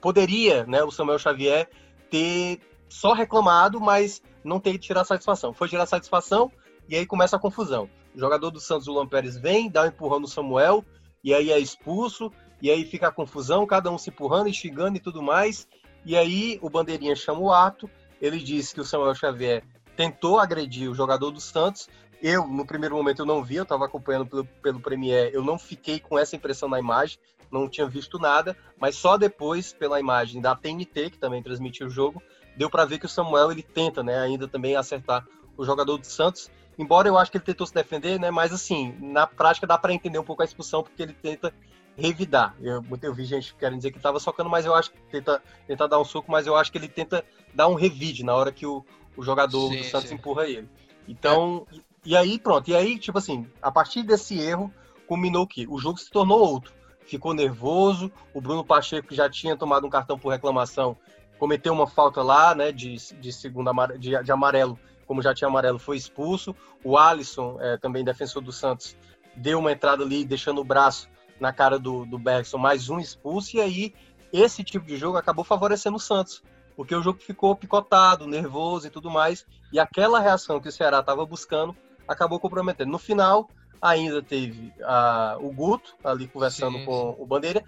poderia, 0.01 0.65
né, 0.67 0.83
o 0.85 0.91
Samuel 0.91 1.19
Xavier 1.19 1.69
ter 2.11 2.61
só 2.89 3.13
reclamado, 3.13 3.81
mas 3.81 4.23
não 4.45 4.61
ter 4.61 4.79
tirar 4.79 5.05
satisfação. 5.05 5.53
Foi 5.53 5.69
tirar 5.69 5.87
satisfação, 5.87 6.51
e 6.89 6.95
aí 6.95 7.05
começa 7.05 7.37
a 7.37 7.41
confusão. 7.41 7.91
O 8.17 8.19
jogador 8.19 8.51
do 8.51 8.59
Santos, 8.59 8.89
o 8.89 8.93
Luan 8.93 9.07
Pérez, 9.07 9.37
vem, 9.37 9.69
dá 9.69 9.83
um 9.83 9.89
empurrão 9.89 10.19
no 10.19 10.27
Samuel, 10.27 10.83
e 11.23 11.35
aí 11.35 11.53
é 11.53 11.59
expulso, 11.59 12.33
e 12.63 12.71
aí 12.71 12.83
fica 12.83 13.09
a 13.09 13.13
confusão, 13.13 13.67
cada 13.67 13.91
um 13.91 13.99
se 13.99 14.09
empurrando, 14.09 14.51
xingando 14.55 14.97
e 14.97 15.01
tudo 15.01 15.23
mais. 15.23 15.69
E 16.03 16.17
aí 16.17 16.59
o 16.63 16.71
Bandeirinha 16.71 17.15
chama 17.15 17.41
o 17.41 17.53
ato, 17.53 17.91
ele 18.19 18.39
diz 18.39 18.73
que 18.73 18.81
o 18.81 18.85
Samuel 18.85 19.15
Xavier 19.15 19.63
tentou 19.95 20.39
agredir 20.39 20.91
o 20.91 20.95
jogador 20.95 21.31
do 21.31 21.41
Santos. 21.41 21.91
Eu, 22.23 22.47
no 22.47 22.67
primeiro 22.67 22.97
momento, 22.97 23.21
eu 23.21 23.27
não 23.27 23.45
vi, 23.45 23.57
eu 23.57 23.65
estava 23.65 23.85
acompanhando 23.85 24.25
pelo, 24.25 24.45
pelo 24.63 24.81
Premier, 24.81 25.31
eu 25.35 25.45
não 25.45 25.59
fiquei 25.59 26.01
com 26.01 26.19
essa 26.19 26.35
impressão 26.35 26.71
na 26.71 26.79
imagem, 26.79 27.19
não 27.51 27.69
tinha 27.69 27.87
visto 27.87 28.19
nada, 28.19 28.57
mas 28.81 28.97
só 28.97 29.19
depois, 29.19 29.75
pela 29.75 30.01
imagem 30.01 30.41
da 30.41 30.57
TNT, 30.57 31.11
que 31.11 31.19
também 31.19 31.43
transmitiu 31.43 31.87
o 31.87 31.91
jogo, 31.91 32.23
deu 32.57 32.71
para 32.71 32.87
ver 32.87 32.99
que 32.99 33.05
o 33.05 33.11
Samuel 33.11 33.53
ele 33.53 33.63
tenta, 33.63 34.03
né, 34.03 34.19
ainda 34.19 34.49
também 34.49 34.75
acertar 34.75 35.27
o 35.57 35.65
jogador 35.65 35.99
do 35.99 36.07
Santos. 36.07 36.51
Embora 36.79 37.09
eu 37.09 37.17
acho 37.17 37.31
que 37.31 37.39
ele 37.39 37.45
tentou 37.45 37.67
se 37.67 37.73
defender, 37.73 38.21
né? 38.21 38.31
Mas 38.31 38.53
assim, 38.53 38.95
na 39.01 39.27
prática 39.27 39.67
dá 39.67 39.79
para 39.79 39.95
entender 39.95 40.19
um 40.19 40.25
pouco 40.25 40.43
a 40.43 40.45
expulsão, 40.45 40.83
porque 40.83 41.03
ele 41.03 41.15
tenta 41.15 41.53
revidar. 41.97 42.55
Eu, 42.61 42.85
eu 43.03 43.15
vi 43.15 43.25
gente 43.25 43.55
querendo 43.55 43.79
dizer 43.79 43.91
que 43.91 43.97
estava 43.97 44.21
socando, 44.21 44.51
mas 44.51 44.67
eu 44.67 44.75
acho 44.75 44.91
que 44.91 44.99
tenta, 45.11 45.43
tenta 45.67 45.89
dar 45.89 45.99
um 45.99 46.05
soco, 46.05 46.31
mas 46.31 46.47
eu 46.47 46.55
acho 46.55 46.71
que 46.71 46.79
ele 46.79 46.89
tenta 46.89 47.25
dar 47.55 47.69
um 47.69 47.75
revide 47.75 48.23
na 48.23 48.35
hora 48.35 48.53
que 48.53 48.67
o, 48.67 48.85
o 49.17 49.23
jogador 49.23 49.71
sim, 49.71 49.79
do 49.79 49.85
Santos 49.85 50.09
sim. 50.11 50.15
empurra 50.17 50.47
ele. 50.47 50.69
Então, 51.09 51.67
é. 51.73 51.77
e, 51.77 51.83
e 52.11 52.17
aí 52.17 52.39
pronto. 52.39 52.69
E 52.69 52.77
aí, 52.77 52.99
tipo 52.99 53.17
assim, 53.17 53.47
a 53.63 53.73
partir 53.73 54.03
desse 54.03 54.39
erro, 54.39 54.73
culminou 55.07 55.47
que 55.47 55.67
o 55.67 55.79
jogo 55.79 55.99
se 55.99 56.11
tornou 56.11 56.39
outro. 56.39 56.75
Ficou 57.07 57.33
nervoso, 57.33 58.13
o 58.35 58.41
Bruno 58.41 58.65
Pacheco, 58.65 59.09
que 59.09 59.15
já 59.15 59.31
tinha 59.31 59.57
tomado 59.57 59.87
um 59.87 59.91
cartão 59.91 60.19
por 60.19 60.31
reclamação, 60.31 60.97
cometeu 61.39 61.73
uma 61.73 61.87
falta 61.87 62.23
lá, 62.23 62.55
né, 62.55 62.73
de, 62.73 62.97
de 62.97 63.33
segunda 63.33 63.73
de, 63.97 64.23
de 64.23 64.33
amarelo 64.33 64.79
como 65.07 65.23
já 65.23 65.35
tinha 65.35 65.49
amarelo, 65.49 65.79
foi 65.79 65.97
expulso. 65.97 66.55
O 66.85 66.99
Alisson, 66.99 67.59
é, 67.61 67.77
também 67.77 68.05
defensor 68.05 68.43
do 68.43 68.53
Santos, 68.53 68.97
deu 69.35 69.59
uma 69.59 69.73
entrada 69.73 70.03
ali, 70.03 70.25
deixando 70.25 70.61
o 70.61 70.65
braço 70.65 71.09
na 71.39 71.53
cara 71.53 71.79
do, 71.79 72.05
do 72.07 72.19
Bergson, 72.19 72.59
mais 72.59 72.89
um 72.89 72.99
expulso. 72.99 73.57
E 73.57 73.61
aí, 73.61 73.95
esse 74.33 74.65
tipo 74.65 74.87
de 74.87 74.97
jogo 74.97 75.17
acabou 75.17 75.45
favorecendo 75.45 75.97
o 75.97 76.01
Santos, 76.01 76.43
porque 76.75 76.95
o 76.95 77.03
jogo 77.03 77.21
ficou 77.21 77.55
picotado, 77.55 78.27
nervoso 78.27 78.87
e 78.87 78.91
tudo 78.91 79.11
mais. 79.11 79.47
E 79.73 79.79
aquela 79.79 80.21
reação 80.21 80.61
que 80.61 80.69
o 80.69 80.73
Ceará 80.73 81.01
estava 81.01 81.25
buscando 81.25 81.77
acabou 82.07 82.39
comprometendo. 82.39 82.91
No 82.91 82.99
final, 82.99 83.49
ainda 83.81 84.23
teve 84.23 84.73
uh, 84.81 85.45
o 85.45 85.53
Guto 85.53 85.95
ali 86.03 86.27
conversando 86.27 86.79
sim, 86.79 86.85
com 86.85 87.15
sim. 87.15 87.23
o 87.23 87.27
Bandeira. 87.27 87.65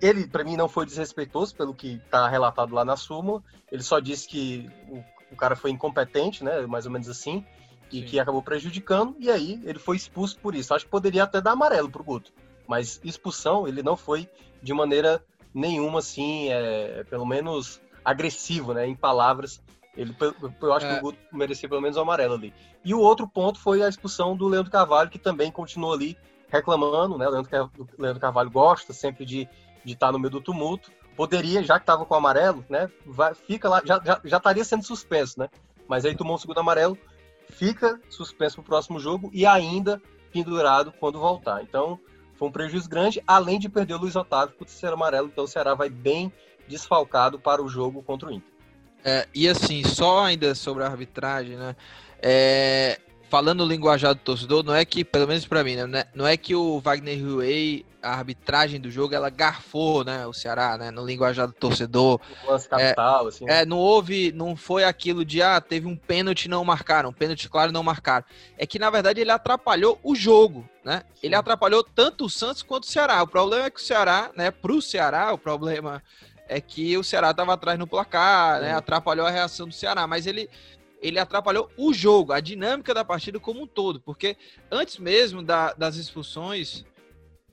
Ele, 0.00 0.26
para 0.26 0.44
mim, 0.44 0.56
não 0.56 0.68
foi 0.68 0.84
desrespeitoso 0.84 1.54
pelo 1.54 1.74
que 1.74 1.94
está 2.04 2.28
relatado 2.28 2.74
lá 2.74 2.84
na 2.84 2.96
súmula. 2.96 3.42
Ele 3.72 3.82
só 3.82 3.98
disse 3.98 4.28
que 4.28 4.70
o 4.88 5.02
o 5.30 5.36
cara 5.36 5.56
foi 5.56 5.70
incompetente, 5.70 6.44
né? 6.44 6.66
Mais 6.66 6.86
ou 6.86 6.92
menos 6.92 7.08
assim, 7.08 7.44
e 7.90 8.00
Sim. 8.00 8.06
que 8.06 8.20
acabou 8.20 8.42
prejudicando, 8.42 9.16
e 9.18 9.30
aí 9.30 9.60
ele 9.64 9.78
foi 9.78 9.96
expulso 9.96 10.38
por 10.38 10.54
isso. 10.54 10.74
Acho 10.74 10.84
que 10.84 10.90
poderia 10.90 11.24
até 11.24 11.40
dar 11.40 11.52
amarelo 11.52 11.90
pro 11.90 12.04
Guto, 12.04 12.32
mas 12.66 13.00
expulsão 13.04 13.66
ele 13.66 13.82
não 13.82 13.96
foi 13.96 14.28
de 14.62 14.72
maneira 14.72 15.22
nenhuma, 15.54 16.00
assim, 16.00 16.48
é, 16.50 17.04
pelo 17.04 17.24
menos 17.24 17.80
agressivo, 18.04 18.74
né? 18.74 18.86
Em 18.86 18.94
palavras. 18.94 19.60
Ele, 19.96 20.14
eu 20.60 20.72
acho 20.74 20.84
é. 20.84 20.92
que 20.92 20.98
o 20.98 21.02
Guto 21.02 21.18
merecia 21.32 21.68
pelo 21.68 21.80
menos 21.80 21.96
o 21.96 22.00
amarelo 22.00 22.34
ali. 22.34 22.52
E 22.84 22.92
o 22.92 23.00
outro 23.00 23.26
ponto 23.26 23.58
foi 23.58 23.82
a 23.82 23.88
expulsão 23.88 24.36
do 24.36 24.46
Leandro 24.46 24.70
Carvalho, 24.70 25.08
que 25.08 25.18
também 25.18 25.50
continuou 25.50 25.94
ali 25.94 26.18
reclamando, 26.48 27.16
né? 27.16 27.26
O 27.26 27.30
Leandro, 27.30 27.70
Leandro 27.98 28.20
Carvalho 28.20 28.50
gosta 28.50 28.92
sempre 28.92 29.24
de, 29.24 29.48
de 29.84 29.92
estar 29.92 30.12
no 30.12 30.18
meio 30.18 30.30
do 30.30 30.40
tumulto 30.40 30.90
poderia, 31.16 31.62
já 31.62 31.78
que 31.78 31.82
estava 31.82 32.04
com 32.04 32.14
o 32.14 32.16
amarelo, 32.16 32.64
né? 32.68 32.90
Vai, 33.04 33.34
fica 33.34 33.68
lá, 33.68 33.82
já, 33.84 34.00
já, 34.04 34.20
já 34.22 34.36
estaria 34.36 34.64
sendo 34.64 34.84
suspenso, 34.84 35.40
né? 35.40 35.48
Mas 35.88 36.04
aí 36.04 36.14
tomou 36.14 36.34
um 36.34 36.38
segundo 36.38 36.58
amarelo, 36.58 36.98
fica 37.50 38.00
suspenso 38.10 38.56
para 38.56 38.62
o 38.62 38.64
próximo 38.64 39.00
jogo 39.00 39.30
e 39.32 39.46
ainda 39.46 40.00
pendurado 40.32 40.92
quando 41.00 41.18
voltar. 41.18 41.62
Então, 41.62 41.98
foi 42.34 42.48
um 42.48 42.52
prejuízo 42.52 42.88
grande, 42.88 43.22
além 43.26 43.58
de 43.58 43.68
perder 43.68 43.94
o 43.94 43.98
Luiz 43.98 44.14
Otávio 44.14 44.54
o 44.60 44.64
terceiro 44.64 44.94
amarelo. 44.94 45.28
Então, 45.28 45.44
o 45.44 45.48
Ceará 45.48 45.74
vai 45.74 45.88
bem 45.88 46.30
desfalcado 46.68 47.38
para 47.38 47.62
o 47.62 47.68
jogo 47.68 48.02
contra 48.02 48.28
o 48.28 48.32
Inter. 48.32 48.52
É, 49.04 49.26
e 49.32 49.48
assim, 49.48 49.84
só 49.84 50.24
ainda 50.24 50.54
sobre 50.54 50.82
a 50.82 50.86
arbitragem, 50.86 51.56
né? 51.56 51.76
É, 52.20 53.00
falando 53.28 53.62
o 53.62 53.66
linguajar 53.66 54.14
do 54.14 54.20
torcedor, 54.20 54.62
não 54.62 54.74
é 54.74 54.84
que, 54.84 55.04
pelo 55.04 55.26
menos 55.26 55.46
para 55.46 55.64
mim, 55.64 55.76
né, 55.76 56.04
não 56.14 56.26
é 56.26 56.36
que 56.36 56.54
o 56.54 56.80
Wagner 56.80 57.22
Huey, 57.22 57.84
a 58.02 58.10
arbitragem 58.12 58.80
do 58.80 58.90
jogo, 58.90 59.14
ela 59.14 59.28
garfou, 59.28 60.04
né, 60.04 60.26
o 60.26 60.32
Ceará, 60.32 60.78
né, 60.78 60.90
no 60.90 61.04
linguajar 61.04 61.46
do 61.46 61.52
torcedor. 61.52 62.20
Capital, 62.68 63.24
é, 63.24 63.28
assim. 63.28 63.44
É, 63.48 63.66
não 63.66 63.78
houve, 63.78 64.32
não 64.32 64.54
foi 64.54 64.84
aquilo 64.84 65.24
de, 65.24 65.42
ah, 65.42 65.60
teve 65.60 65.86
um 65.86 65.96
pênalti 65.96 66.48
não 66.48 66.64
marcaram, 66.64 67.10
um 67.10 67.12
pênalti 67.12 67.48
claro 67.48 67.72
não 67.72 67.82
marcaram. 67.82 68.24
É 68.56 68.66
que, 68.66 68.78
na 68.78 68.90
verdade, 68.90 69.20
ele 69.20 69.30
atrapalhou 69.30 69.98
o 70.02 70.14
jogo, 70.14 70.68
né, 70.84 71.02
ele 71.22 71.34
atrapalhou 71.34 71.82
tanto 71.82 72.26
o 72.26 72.30
Santos 72.30 72.62
quanto 72.62 72.84
o 72.84 72.90
Ceará. 72.90 73.22
O 73.22 73.26
problema 73.26 73.66
é 73.66 73.70
que 73.70 73.80
o 73.80 73.84
Ceará, 73.84 74.30
né, 74.36 74.50
pro 74.50 74.80
Ceará, 74.80 75.32
o 75.32 75.38
problema 75.38 76.02
é 76.48 76.60
que 76.60 76.96
o 76.96 77.02
Ceará 77.02 77.32
estava 77.32 77.54
atrás 77.54 77.76
no 77.76 77.88
placar, 77.88 78.60
né, 78.60 78.72
atrapalhou 78.72 79.26
a 79.26 79.30
reação 79.30 79.66
do 79.66 79.74
Ceará, 79.74 80.06
mas 80.06 80.28
ele 80.28 80.48
ele 81.06 81.18
atrapalhou 81.18 81.70
o 81.76 81.94
jogo, 81.94 82.32
a 82.32 82.40
dinâmica 82.40 82.92
da 82.92 83.04
partida 83.04 83.38
como 83.38 83.62
um 83.62 83.66
todo, 83.66 84.00
porque 84.00 84.36
antes 84.70 84.98
mesmo 84.98 85.42
da, 85.42 85.72
das 85.72 85.96
expulsões, 85.96 86.84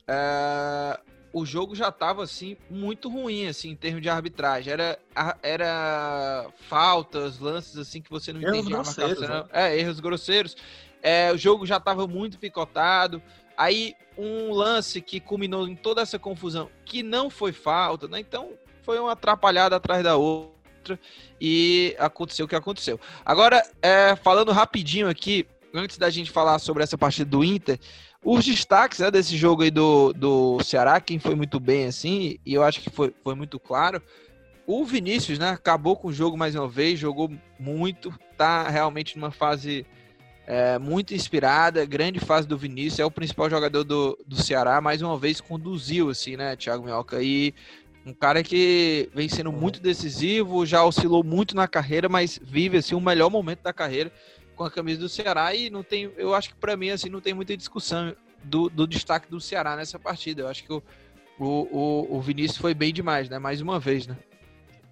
é, 0.08 1.00
o 1.32 1.46
jogo 1.46 1.76
já 1.76 1.90
estava 1.90 2.24
assim 2.24 2.58
muito 2.70 3.10
ruim 3.10 3.48
assim 3.48 3.70
em 3.70 3.76
termos 3.76 4.02
de 4.02 4.10
arbitragem. 4.10 4.74
Era, 4.74 4.98
era 5.42 6.48
faltas, 6.68 7.40
lances 7.40 7.78
assim 7.78 8.02
que 8.02 8.10
você 8.10 8.34
não 8.34 8.42
erros 8.42 8.58
entendia. 8.58 8.76
Grosseiros, 8.76 9.30
né? 9.30 9.46
É, 9.52 9.80
erros 9.80 10.00
grosseiros. 10.00 10.58
É, 11.02 11.32
o 11.32 11.38
jogo 11.38 11.66
já 11.66 11.78
estava 11.78 12.08
muito 12.08 12.40
picotado. 12.40 13.22
Aí 13.56 13.96
um 14.18 14.52
lance 14.52 15.00
que 15.00 15.20
culminou 15.20 15.68
em 15.68 15.76
toda 15.76 16.02
essa 16.02 16.18
confusão, 16.18 16.72
que 16.86 17.04
não 17.04 17.30
foi 17.30 17.52
falta, 17.52 18.08
né? 18.08 18.20
Então 18.20 18.54
foi 18.82 19.00
uma 19.00 19.12
atrapalhada 19.12 19.76
atrás 19.76 20.04
da 20.04 20.16
outra 20.16 20.54
outra 20.84 21.00
e 21.40 21.96
aconteceu 21.98 22.46
o 22.46 22.50
que 22.50 22.56
aconteceu. 22.56 23.00
Agora, 23.26 23.64
é, 23.82 24.16
falando 24.18 24.52
rapidinho 24.52 25.08
aqui, 25.08 25.48
antes 25.74 25.98
da 25.98 26.10
gente 26.10 26.30
falar 26.30 26.60
sobre 26.60 26.84
essa 26.84 26.98
partida 26.98 27.30
do 27.30 27.44
Inter, 27.44 27.80
os 28.24 28.46
destaques 28.46 29.00
né, 29.00 29.10
desse 29.10 29.36
jogo 29.38 29.64
aí 29.64 29.72
do, 29.72 30.14
do 30.14 30.62
Ceará, 30.64 31.00
quem 31.00 31.20
foi 31.20 31.36
muito 31.36 31.60
bem 31.60 31.86
assim, 31.86 32.38
e 32.46 32.54
eu 32.54 32.64
acho 32.64 32.82
que 32.82 32.90
foi, 32.90 33.14
foi 33.24 33.36
muito 33.36 33.60
claro, 33.60 34.02
o 34.68 34.86
Vinícius, 34.86 35.40
né, 35.40 35.50
acabou 35.50 35.96
com 35.96 36.10
o 36.10 36.14
jogo 36.14 36.38
mais 36.38 36.56
uma 36.56 36.68
vez, 36.68 37.00
jogou 37.00 37.32
muito, 37.60 38.14
tá 38.38 38.70
realmente 38.70 39.18
numa 39.18 39.32
fase 39.32 39.86
é, 40.48 40.80
muito 40.80 41.14
inspirada, 41.14 41.86
grande 41.86 42.20
fase 42.20 42.48
do 42.48 42.58
Vinícius, 42.58 43.00
é 43.00 43.06
o 43.06 43.12
principal 43.12 43.50
jogador 43.50 43.84
do, 43.84 44.18
do 44.26 44.42
Ceará, 44.42 44.80
mais 44.80 45.02
uma 45.02 45.18
vez 45.18 45.42
conduziu, 45.42 46.10
assim, 46.10 46.38
né, 46.38 46.56
Thiago 46.56 46.86
Minhoca, 46.86 47.22
e 47.22 47.54
um 48.06 48.14
cara 48.14 48.44
que 48.44 49.10
vem 49.14 49.30
sendo 49.30 49.50
uhum. 49.50 49.60
muito 49.60 49.80
decisivo, 49.80 50.66
já 50.66 50.84
oscilou 50.84 51.24
muito 51.24 51.56
na 51.56 51.68
carreira, 51.68 52.10
mas 52.10 52.40
vive 52.42 52.78
assim 52.78 52.96
o 52.96 53.02
melhor 53.02 53.30
momento 53.30 53.62
da 53.62 53.72
carreira 53.72 54.12
com 54.56 54.64
a 54.64 54.72
camisa 54.72 55.00
do 55.00 55.10
Ceará 55.10 55.54
e 55.56 55.70
não 55.70 55.84
tem, 55.84 56.12
eu 56.18 56.34
acho 56.36 56.50
que 56.50 56.56
para 56.56 56.76
mim 56.76 56.90
assim 56.90 57.10
não 57.10 57.22
tem 57.22 57.34
muita 57.34 57.56
discussão 57.56 58.16
do, 58.44 58.70
do, 58.70 58.86
destaque 58.86 59.30
do 59.30 59.40
Ceará 59.40 59.76
nessa 59.76 59.98
partida. 59.98 60.44
Eu 60.44 60.48
acho 60.48 60.64
que 60.64 60.74
o, 60.74 60.84
o, 61.40 62.18
o, 62.18 62.22
Vinícius 62.22 62.58
foi 62.58 62.74
bem 62.74 62.94
demais, 62.94 63.30
né? 63.30 63.40
Mais 63.40 63.62
uma 63.62 63.80
vez, 63.80 64.06
né? 64.06 64.18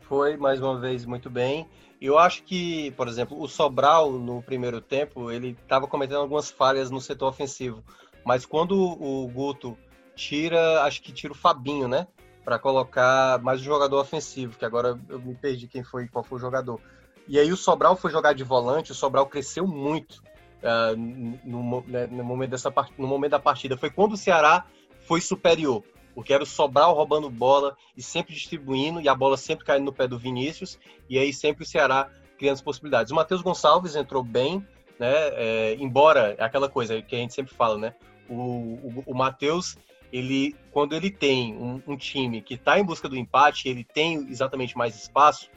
Foi 0.01 0.37
mais 0.37 0.61
uma 0.61 0.79
vez 0.79 1.05
muito 1.05 1.29
bem. 1.29 1.67
Eu 2.01 2.17
acho 2.17 2.43
que, 2.43 2.91
por 2.91 3.07
exemplo, 3.07 3.39
o 3.39 3.47
Sobral 3.47 4.11
no 4.11 4.41
primeiro 4.41 4.81
tempo 4.81 5.29
ele 5.29 5.55
estava 5.61 5.85
cometendo 5.85 6.19
algumas 6.19 6.49
falhas 6.49 6.89
no 6.89 6.99
setor 6.99 7.27
ofensivo, 7.27 7.83
mas 8.25 8.45
quando 8.45 8.75
o 8.75 9.27
Guto 9.27 9.77
tira, 10.15 10.83
acho 10.83 11.01
que 11.01 11.11
tira 11.11 11.33
o 11.33 11.35
Fabinho, 11.35 11.87
né? 11.87 12.07
Para 12.43 12.57
colocar 12.57 13.39
mais 13.41 13.61
um 13.61 13.63
jogador 13.63 13.99
ofensivo, 13.99 14.57
que 14.57 14.65
agora 14.65 14.99
eu 15.09 15.19
me 15.19 15.35
perdi 15.35 15.67
quem 15.67 15.83
foi, 15.83 16.07
qual 16.07 16.23
foi 16.23 16.37
o 16.37 16.41
jogador. 16.41 16.79
E 17.27 17.39
aí 17.39 17.51
o 17.51 17.57
Sobral 17.57 17.95
foi 17.95 18.11
jogar 18.11 18.33
de 18.33 18.43
volante, 18.43 18.91
o 18.91 18.95
Sobral 18.95 19.27
cresceu 19.27 19.67
muito 19.67 20.21
uh, 20.61 20.95
no, 21.43 21.83
né, 21.87 22.07
no, 22.07 22.23
momento 22.23 22.51
dessa, 22.51 22.73
no 22.97 23.07
momento 23.07 23.31
da 23.31 23.39
partida. 23.39 23.77
Foi 23.77 23.89
quando 23.89 24.13
o 24.13 24.17
Ceará 24.17 24.65
foi 25.01 25.21
superior, 25.21 25.83
porque 26.15 26.33
era 26.33 26.43
o 26.43 26.47
Sobral 26.47 26.95
roubando 26.95 27.29
bola 27.29 27.77
e 27.95 28.01
sempre 28.01 28.33
distribuindo, 28.33 28.99
e 28.99 29.07
a 29.07 29.15
bola 29.15 29.37
sempre 29.37 29.65
caindo 29.65 29.85
no 29.85 29.93
pé 29.93 30.07
do 30.07 30.17
Vinícius, 30.17 30.79
e 31.09 31.17
aí 31.17 31.31
sempre 31.31 31.63
o 31.63 31.67
Ceará 31.67 32.09
criando 32.37 32.55
as 32.55 32.61
possibilidades. 32.61 33.11
O 33.11 33.15
Matheus 33.15 33.41
Gonçalves 33.41 33.95
entrou 33.95 34.23
bem, 34.23 34.65
né? 34.99 35.13
É, 35.33 35.75
embora 35.79 36.35
é 36.37 36.43
aquela 36.43 36.67
coisa 36.67 37.01
que 37.01 37.15
a 37.15 37.19
gente 37.19 37.33
sempre 37.33 37.53
fala, 37.53 37.77
né? 37.77 37.93
O, 38.27 38.33
o, 38.33 39.03
o 39.07 39.15
Matheus 39.15 39.77
ele 40.11 40.55
quando 40.71 40.95
ele 40.95 41.09
tem 41.09 41.55
um, 41.55 41.81
um 41.87 41.97
time 41.97 42.41
que 42.41 42.55
está 42.55 42.79
em 42.79 42.83
busca 42.83 43.07
do 43.07 43.17
empate, 43.17 43.67
ele 43.67 43.83
tem 43.83 44.27
exatamente 44.29 44.77
mais 44.77 44.95
espaço, 44.95 45.49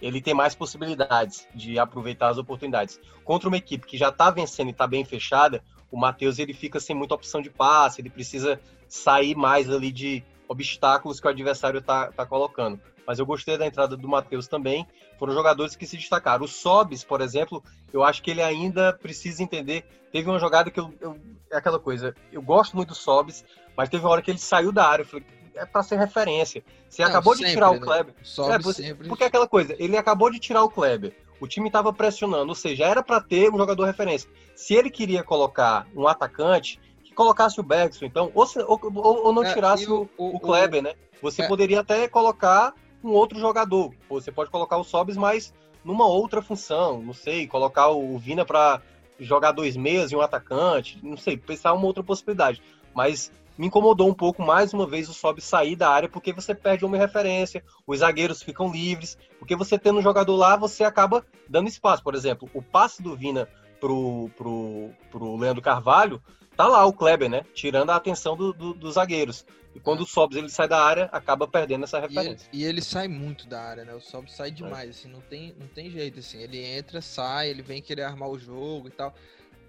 ele 0.00 0.20
tem 0.20 0.34
mais 0.34 0.54
possibilidades 0.54 1.46
de 1.54 1.78
aproveitar 1.78 2.28
as 2.28 2.38
oportunidades. 2.38 3.00
Contra 3.24 3.48
uma 3.48 3.56
equipe 3.56 3.86
que 3.86 3.96
já 3.96 4.08
está 4.10 4.30
vencendo 4.30 4.68
e 4.68 4.70
está 4.70 4.86
bem 4.86 5.04
fechada, 5.04 5.62
o 5.90 5.96
Matheus 5.96 6.38
ele 6.38 6.52
fica 6.52 6.78
sem 6.80 6.94
muita 6.94 7.14
opção 7.14 7.40
de 7.40 7.50
passe, 7.50 8.00
ele 8.00 8.10
precisa 8.10 8.60
sair 8.88 9.34
mais 9.34 9.70
ali 9.70 9.90
de 9.90 10.24
obstáculos 10.48 11.20
que 11.20 11.26
o 11.26 11.30
adversário 11.30 11.78
está 11.78 12.12
tá 12.12 12.26
colocando. 12.26 12.80
Mas 13.06 13.18
eu 13.18 13.26
gostei 13.26 13.56
da 13.56 13.66
entrada 13.66 13.96
do 13.96 14.08
Matheus 14.08 14.48
também. 14.48 14.86
Foram 15.16 15.32
jogadores 15.32 15.76
que 15.76 15.86
se 15.86 15.96
destacaram. 15.96 16.44
O 16.44 16.48
Sobis, 16.48 17.04
por 17.04 17.20
exemplo, 17.20 17.62
eu 17.92 18.02
acho 18.02 18.20
que 18.20 18.32
ele 18.32 18.42
ainda 18.42 18.92
precisa 18.92 19.42
entender. 19.42 19.84
Teve 20.10 20.28
uma 20.28 20.40
jogada 20.40 20.70
que 20.70 20.80
eu, 20.80 20.92
eu 21.00 21.16
é 21.50 21.56
aquela 21.56 21.78
coisa. 21.78 22.14
Eu 22.32 22.42
gosto 22.42 22.74
muito 22.76 22.88
do 22.88 22.94
Sobis, 22.94 23.44
mas 23.76 23.88
teve 23.88 24.04
uma 24.04 24.10
hora 24.10 24.22
que 24.22 24.30
ele 24.30 24.38
saiu 24.38 24.72
da 24.72 24.86
área. 24.86 25.02
Eu 25.02 25.06
falei, 25.06 25.26
é 25.54 25.64
para 25.64 25.82
ser 25.82 25.98
referência. 25.98 26.62
Você 26.88 27.02
Não, 27.02 27.08
acabou 27.08 27.34
sempre, 27.34 27.48
de 27.48 27.54
tirar 27.54 27.70
o 27.70 27.74
né? 27.74 27.80
Kleber. 27.80 28.14
Sobe 28.22 28.52
é, 28.52 28.58
você, 28.58 28.82
sempre. 28.82 29.08
Porque 29.08 29.24
é 29.24 29.26
aquela 29.26 29.48
coisa, 29.48 29.74
ele 29.78 29.96
acabou 29.96 30.30
de 30.30 30.38
tirar 30.38 30.62
o 30.62 30.70
Kleber. 30.70 31.14
O 31.40 31.46
time 31.46 31.66
estava 31.66 31.92
pressionando, 31.92 32.48
ou 32.48 32.54
seja, 32.54 32.84
era 32.84 33.02
para 33.02 33.20
ter 33.20 33.52
um 33.52 33.58
jogador 33.58 33.84
referência. 33.84 34.30
Se 34.54 34.74
ele 34.74 34.88
queria 34.88 35.22
colocar 35.22 35.86
um 35.94 36.08
atacante, 36.08 36.80
que 37.04 37.12
colocasse 37.12 37.60
o 37.60 37.62
Bergson, 37.62 38.06
então, 38.06 38.30
ou, 38.34 38.46
se, 38.46 38.58
ou, 38.60 38.80
ou, 38.82 39.32
não 39.32 39.44
é, 39.44 39.52
tirasse 39.52 39.90
o, 39.90 40.08
o, 40.16 40.36
o, 40.36 40.40
Kleber, 40.40 40.82
né? 40.82 40.94
Você 41.20 41.42
é. 41.42 41.48
poderia 41.48 41.80
até 41.80 42.08
colocar 42.08 42.74
um 43.04 43.10
outro 43.10 43.38
jogador. 43.38 43.92
Você 44.08 44.32
pode 44.32 44.50
colocar 44.50 44.78
o 44.78 44.84
Sobis, 44.84 45.16
mas 45.16 45.52
numa 45.84 46.06
outra 46.06 46.40
função, 46.40 47.02
não 47.02 47.12
sei, 47.12 47.46
colocar 47.46 47.88
o 47.88 48.18
Vina 48.18 48.44
para 48.44 48.80
jogar 49.20 49.52
dois 49.52 49.76
meias 49.76 50.12
e 50.12 50.16
um 50.16 50.20
atacante, 50.20 50.98
não 51.02 51.16
sei, 51.16 51.36
pensar 51.36 51.72
uma 51.74 51.86
outra 51.86 52.02
possibilidade. 52.02 52.62
Mas 52.94 53.30
me 53.58 53.66
incomodou 53.66 54.08
um 54.08 54.14
pouco 54.14 54.42
mais 54.42 54.72
uma 54.72 54.86
vez 54.86 55.08
o 55.08 55.14
Sobe 55.14 55.40
sair 55.40 55.76
da 55.76 55.88
área, 55.88 56.08
porque 56.08 56.32
você 56.32 56.54
perde 56.54 56.84
uma 56.84 56.96
referência, 56.96 57.64
os 57.86 58.00
zagueiros 58.00 58.42
ficam 58.42 58.70
livres, 58.70 59.16
porque 59.38 59.56
você 59.56 59.78
tendo 59.78 59.98
um 59.98 60.02
jogador 60.02 60.36
lá, 60.36 60.56
você 60.56 60.84
acaba 60.84 61.24
dando 61.48 61.68
espaço. 61.68 62.02
Por 62.02 62.14
exemplo, 62.14 62.48
o 62.52 62.62
passe 62.62 63.02
do 63.02 63.16
Vina 63.16 63.48
pro, 63.80 64.30
pro, 64.36 64.90
pro 65.10 65.36
Leandro 65.36 65.62
Carvalho, 65.62 66.22
tá 66.56 66.66
lá 66.66 66.84
o 66.84 66.92
Kleber, 66.92 67.28
né? 67.28 67.44
Tirando 67.54 67.90
a 67.90 67.96
atenção 67.96 68.36
do, 68.36 68.52
do, 68.52 68.74
dos 68.74 68.94
zagueiros. 68.94 69.44
E 69.74 69.80
quando 69.80 70.00
é. 70.00 70.02
o 70.02 70.06
Sobs 70.06 70.36
ele 70.36 70.48
sai 70.48 70.66
da 70.66 70.82
área, 70.82 71.04
acaba 71.12 71.46
perdendo 71.46 71.84
essa 71.84 72.00
referência. 72.00 72.48
E 72.50 72.62
ele, 72.62 72.64
e 72.64 72.68
ele 72.68 72.80
sai 72.80 73.08
muito 73.08 73.46
da 73.46 73.60
área, 73.60 73.84
né? 73.84 73.94
O 73.94 74.00
Sobs 74.00 74.34
sai 74.34 74.50
demais, 74.50 74.86
é. 74.86 74.90
assim, 74.90 75.08
não 75.08 75.20
tem, 75.20 75.54
não 75.60 75.66
tem 75.68 75.90
jeito, 75.90 76.18
assim. 76.20 76.38
Ele 76.38 76.58
entra, 76.64 77.02
sai, 77.02 77.50
ele 77.50 77.60
vem 77.62 77.82
querer 77.82 78.04
armar 78.04 78.30
o 78.30 78.38
jogo 78.38 78.88
e 78.88 78.90
tal. 78.90 79.14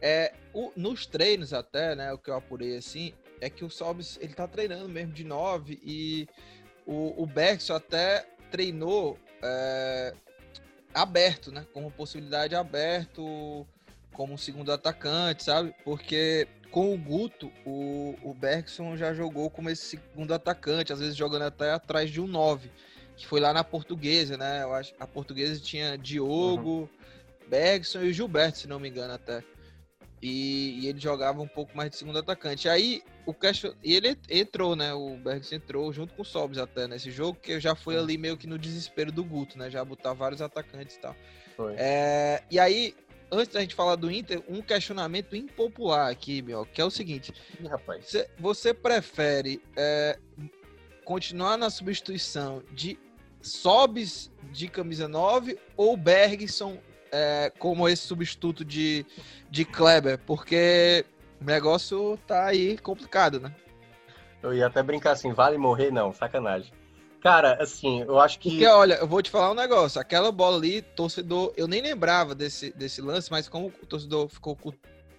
É, 0.02 0.34
o, 0.54 0.72
nos 0.76 1.06
treinos 1.06 1.54
até, 1.54 1.96
né, 1.96 2.14
o 2.14 2.18
que 2.18 2.30
eu 2.30 2.36
apurei, 2.36 2.78
assim, 2.78 3.14
é 3.42 3.50
que 3.50 3.64
o 3.64 3.70
Sobs, 3.70 4.18
ele 4.22 4.34
tá 4.34 4.48
treinando 4.48 4.90
mesmo 4.90 5.14
de 5.14 5.24
9 5.24 5.80
e 5.84 6.28
o, 6.86 7.22
o 7.22 7.26
Bergson 7.26 7.76
até 7.76 8.26
treinou 8.50 9.18
é, 9.42 10.14
aberto, 10.94 11.52
né? 11.52 11.66
Como 11.74 11.92
possibilidade 11.92 12.56
aberto, 12.56 13.68
como 14.14 14.38
segundo 14.38 14.72
atacante, 14.72 15.44
sabe? 15.44 15.74
Porque 15.84 16.48
com 16.72 16.94
o 16.94 16.98
Guto, 16.98 17.52
o, 17.66 18.16
o 18.24 18.34
Bergson 18.34 18.98
já 18.98 19.14
jogou 19.14 19.50
como 19.50 19.70
esse 19.70 19.98
segundo 19.98 20.34
atacante, 20.34 20.92
às 20.92 21.00
vezes 21.00 21.16
jogando 21.16 21.44
até 21.44 21.72
atrás 21.72 22.10
de 22.10 22.20
um 22.20 22.28
9, 22.28 22.70
que 23.16 23.28
foi 23.28 23.40
lá 23.40 23.54
na 23.54 23.64
portuguesa, 23.64 24.38
né? 24.38 24.64
Eu 24.64 24.74
acho 24.74 24.94
a 25.00 25.08
portuguesa 25.08 25.60
tinha 25.60 25.98
Diogo, 25.98 26.70
uhum. 26.70 26.90
Bergson 27.48 28.02
e 28.02 28.10
o 28.10 28.14
Gilberto, 28.14 28.60
se 28.60 28.68
não 28.68 28.80
me 28.80 28.90
engano, 28.90 29.14
até. 29.14 29.44
E, 30.22 30.80
e, 30.82 30.88
ele 30.88 31.00
jogava 31.00 31.42
um 31.42 31.48
pouco 31.48 31.76
mais 31.78 31.92
de 31.92 31.98
segundo 31.98 32.20
atacante. 32.20 32.68
Aí 32.68 33.04
o 33.28 33.34
question... 33.34 33.74
e 33.84 33.94
ele 33.94 34.18
entrou, 34.30 34.74
né? 34.74 34.94
O 34.94 35.18
Bergs 35.18 35.54
entrou 35.54 35.92
junto 35.92 36.14
com 36.14 36.22
o 36.22 36.26
Sobs 36.26 36.58
até 36.58 36.88
nesse 36.88 37.12
jogo, 37.12 37.38
que 37.40 37.60
já 37.60 37.76
foi 37.76 37.98
ali 37.98 38.18
meio 38.18 38.38
que 38.38 38.48
no 38.48 38.58
desespero 38.58 39.12
do 39.12 39.24
Guto, 39.24 39.58
né? 39.58 39.70
Já 39.70 39.84
botar 39.84 40.14
vários 40.14 40.42
atacantes 40.42 40.96
e 40.96 41.00
tal. 41.00 41.16
É... 41.76 42.42
E 42.50 42.58
aí, 42.58 42.96
antes 43.30 43.54
da 43.54 43.60
gente 43.60 43.76
falar 43.76 43.98
do 43.98 44.10
Inter, 44.10 44.42
um 44.48 44.62
questionamento 44.62 45.36
impopular 45.36 46.10
aqui, 46.10 46.42
meu, 46.42 46.66
que 46.66 46.80
é 46.80 46.86
o 46.86 46.90
seguinte: 46.90 47.34
Ih, 47.60 47.68
rapaz. 47.68 48.14
Você 48.40 48.74
prefere 48.74 49.62
é, 49.76 50.18
continuar 51.04 51.58
na 51.58 51.70
substituição 51.70 52.64
de 52.72 52.98
Sobs 53.42 54.32
de 54.54 54.70
camisa 54.70 55.08
9 55.08 55.60
ou 55.76 55.98
Bergson 55.98 56.80
é, 57.12 57.52
como 57.60 57.90
esse 57.90 58.04
substituto 58.04 58.64
de, 58.64 59.06
de 59.50 59.66
Kleber, 59.66 60.18
porque 60.20 61.06
o 61.42 61.44
negócio 61.44 62.18
tá 62.28 62.46
aí 62.46 62.78
complicado, 62.78 63.40
né? 63.40 63.54
Eu 64.42 64.54
ia 64.54 64.68
até 64.68 64.84
brincar 64.84 65.12
assim, 65.12 65.34
vale 65.34 65.58
morrer? 65.58 65.92
Não, 65.92 66.14
sacanagem. 66.14 66.72
Cara, 67.22 67.62
assim, 67.62 68.02
eu 68.02 68.20
acho 68.20 68.40
que. 68.40 68.52
Porque, 68.52 68.68
olha, 68.68 68.96
eu 68.96 69.08
vou 69.08 69.22
te 69.22 69.32
falar 69.32 69.52
um 69.52 69.56
negócio. 69.56 70.00
Aquela 70.00 70.32
bola 70.32 70.58
ali, 70.58 70.82
torcedor. 70.82 71.52
Eu 71.58 71.68
nem 71.68 71.82
lembrava 71.82 72.36
desse, 72.36 72.72
desse 72.72 73.02
lance, 73.02 73.32
mas 73.32 73.50
como 73.50 73.68
o 73.68 73.86
torcedor 73.86 74.30
ficou 74.30 74.56
com 74.56 74.72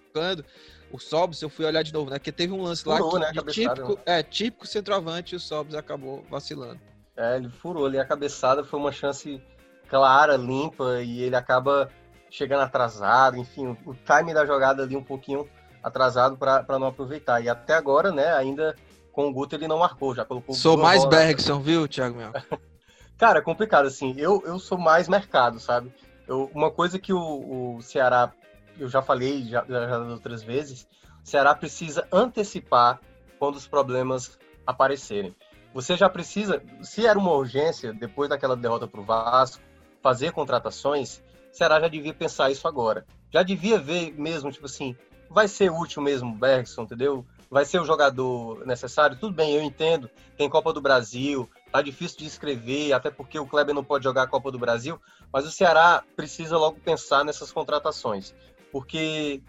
machucando, 0.09 0.43
o 0.91 0.99
Sobs, 0.99 1.41
eu 1.41 1.49
fui 1.49 1.65
olhar 1.65 1.83
de 1.83 1.93
novo, 1.93 2.09
né? 2.09 2.17
Porque 2.17 2.31
teve 2.31 2.51
um 2.51 2.61
lance 2.61 2.83
furou, 2.83 3.17
lá 3.17 3.31
que, 3.31 3.37
né, 3.37 3.43
típico, 3.51 3.93
né? 3.95 4.01
é, 4.05 4.23
típico 4.23 4.67
centroavante 4.67 5.33
e 5.33 5.37
o 5.37 5.39
Sobs 5.39 5.75
acabou 5.75 6.25
vacilando. 6.29 6.79
É, 7.15 7.37
ele 7.37 7.49
furou 7.49 7.85
ali 7.85 7.99
a 7.99 8.05
cabeçada, 8.05 8.63
foi 8.63 8.79
uma 8.79 8.91
chance 8.91 9.41
clara, 9.87 10.35
limpa, 10.35 11.01
e 11.01 11.21
ele 11.21 11.35
acaba 11.35 11.89
chegando 12.29 12.61
atrasado, 12.61 13.37
enfim, 13.37 13.75
o 13.85 13.93
time 13.93 14.33
da 14.33 14.45
jogada 14.45 14.83
ali 14.83 14.95
um 14.95 15.03
pouquinho 15.03 15.49
atrasado 15.83 16.37
para 16.37 16.79
não 16.79 16.87
aproveitar. 16.87 17.41
E 17.41 17.49
até 17.49 17.73
agora, 17.73 18.11
né, 18.11 18.33
ainda 18.33 18.75
com 19.11 19.27
o 19.27 19.33
Guto 19.33 19.55
ele 19.55 19.67
não 19.67 19.79
marcou, 19.79 20.15
já 20.15 20.23
colocou. 20.23 20.55
Sou 20.55 20.77
mais 20.77 21.03
bolas. 21.03 21.19
Bergson, 21.19 21.59
viu, 21.59 21.87
Thiago 21.87 22.17
Mel? 22.17 22.31
Cara, 23.17 23.39
é 23.39 23.41
complicado, 23.41 23.85
assim. 23.85 24.15
Eu, 24.17 24.41
eu 24.45 24.57
sou 24.59 24.77
mais 24.77 25.09
mercado, 25.09 25.59
sabe? 25.59 25.93
Eu, 26.25 26.49
uma 26.53 26.71
coisa 26.71 26.97
que 26.97 27.11
o, 27.11 27.75
o 27.75 27.81
Ceará, 27.81 28.31
eu 28.77 28.87
já 28.87 29.01
falei 29.01 29.43
já, 29.43 29.65
já 29.67 29.99
outras 29.99 30.41
vezes, 30.41 30.87
o 31.23 31.27
Ceará 31.27 31.53
precisa 31.53 32.07
antecipar 32.11 33.01
quando 33.37 33.55
os 33.55 33.67
problemas 33.67 34.39
aparecerem. 34.65 35.35
Você 35.73 35.97
já 35.97 36.09
precisa, 36.09 36.63
se 36.81 37.05
era 37.05 37.19
uma 37.19 37.31
urgência, 37.33 37.93
depois 37.93 38.29
daquela 38.29 38.55
derrota 38.55 38.87
para 38.87 39.01
o 39.01 39.03
Vasco, 39.03 39.61
fazer 40.01 40.31
contratações, 40.31 41.21
o 41.51 41.55
Ceará 41.57 41.79
já 41.79 41.87
devia 41.87 42.13
pensar 42.13 42.49
isso 42.51 42.67
agora. 42.67 43.05
Já 43.31 43.43
devia 43.43 43.77
ver 43.77 44.13
mesmo, 44.13 44.51
tipo 44.51 44.65
assim, 44.65 44.95
vai 45.29 45.47
ser 45.47 45.71
útil 45.71 46.01
mesmo 46.01 46.31
o 46.31 46.35
Bergson, 46.35 46.83
entendeu? 46.83 47.25
Vai 47.49 47.65
ser 47.65 47.79
o 47.79 47.85
jogador 47.85 48.65
necessário? 48.65 49.17
Tudo 49.17 49.33
bem, 49.33 49.55
eu 49.55 49.63
entendo. 49.63 50.09
Tem 50.37 50.49
Copa 50.49 50.73
do 50.73 50.81
Brasil, 50.81 51.49
tá 51.71 51.81
difícil 51.81 52.19
de 52.19 52.25
escrever, 52.25 52.93
até 52.93 53.09
porque 53.09 53.39
o 53.39 53.45
Kleber 53.45 53.73
não 53.73 53.83
pode 53.83 54.03
jogar 54.03 54.23
a 54.23 54.27
Copa 54.27 54.51
do 54.51 54.59
Brasil, 54.59 54.99
mas 55.31 55.45
o 55.45 55.51
Ceará 55.51 56.03
precisa 56.15 56.57
logo 56.57 56.79
pensar 56.79 57.23
nessas 57.23 57.51
contratações, 57.51 58.33
porque 58.71 59.41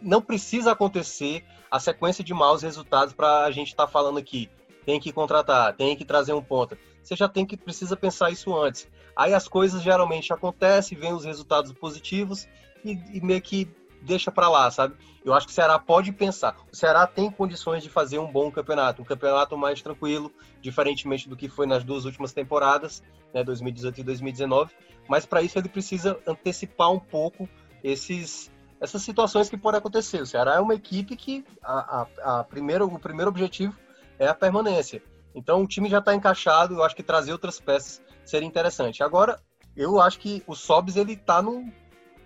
não 0.00 0.20
precisa 0.20 0.72
acontecer 0.72 1.44
a 1.70 1.78
sequência 1.78 2.24
de 2.24 2.32
maus 2.32 2.62
resultados 2.62 3.12
para 3.12 3.44
a 3.44 3.50
gente 3.50 3.68
estar 3.68 3.86
tá 3.86 3.92
falando 3.92 4.18
aqui. 4.18 4.48
Tem 4.86 4.98
que 4.98 5.12
contratar, 5.12 5.74
tem 5.74 5.96
que 5.96 6.04
trazer 6.04 6.32
um 6.32 6.42
ponta. 6.42 6.78
Você 7.02 7.14
já 7.14 7.28
tem 7.28 7.44
que 7.44 7.56
precisa 7.56 7.96
pensar 7.96 8.30
isso 8.30 8.56
antes. 8.56 8.88
Aí 9.14 9.34
as 9.34 9.48
coisas 9.48 9.82
geralmente 9.82 10.32
acontecem, 10.32 10.96
vem 10.96 11.12
os 11.12 11.24
resultados 11.24 11.72
positivos 11.72 12.48
e, 12.84 12.92
e 13.12 13.20
meio 13.20 13.42
que 13.42 13.68
deixa 14.02 14.30
para 14.30 14.48
lá, 14.48 14.70
sabe? 14.70 14.94
Eu 15.24 15.34
acho 15.34 15.46
que 15.46 15.52
o 15.52 15.54
Ceará 15.54 15.78
pode 15.78 16.12
pensar. 16.12 16.56
O 16.72 16.76
Ceará 16.76 17.06
tem 17.06 17.30
condições 17.30 17.82
de 17.82 17.90
fazer 17.90 18.18
um 18.18 18.30
bom 18.30 18.50
campeonato, 18.50 19.02
um 19.02 19.04
campeonato 19.04 19.56
mais 19.56 19.82
tranquilo, 19.82 20.32
diferentemente 20.60 21.28
do 21.28 21.36
que 21.36 21.48
foi 21.48 21.66
nas 21.66 21.84
duas 21.84 22.04
últimas 22.04 22.32
temporadas, 22.32 23.02
né, 23.34 23.44
2018 23.44 24.00
e 24.00 24.04
2019. 24.04 24.72
Mas 25.08 25.26
para 25.26 25.42
isso 25.42 25.58
ele 25.58 25.68
precisa 25.68 26.18
antecipar 26.26 26.90
um 26.90 27.00
pouco 27.00 27.48
esses 27.82 28.50
essas 28.80 29.02
situações 29.02 29.50
que 29.50 29.56
podem 29.56 29.78
acontecer. 29.78 30.22
O 30.22 30.26
Ceará 30.26 30.54
é 30.54 30.60
uma 30.60 30.74
equipe 30.74 31.16
que 31.16 31.44
a, 31.62 32.06
a, 32.22 32.40
a 32.40 32.44
primeiro, 32.44 32.86
o 32.86 32.98
primeiro 32.98 33.28
objetivo 33.28 33.76
é 34.18 34.28
a 34.28 34.34
permanência. 34.34 35.02
Então 35.34 35.62
o 35.62 35.66
time 35.66 35.88
já 35.88 35.98
está 35.98 36.14
encaixado. 36.14 36.74
Eu 36.74 36.84
acho 36.84 36.94
que 36.94 37.02
trazer 37.02 37.32
outras 37.32 37.60
peças 37.60 38.00
seria 38.24 38.46
interessante. 38.46 39.02
Agora 39.02 39.40
eu 39.76 40.00
acho 40.00 40.18
que 40.18 40.42
o 40.46 40.54
Sobs 40.54 40.96
ele 40.96 41.14
está 41.14 41.42
num 41.42 41.72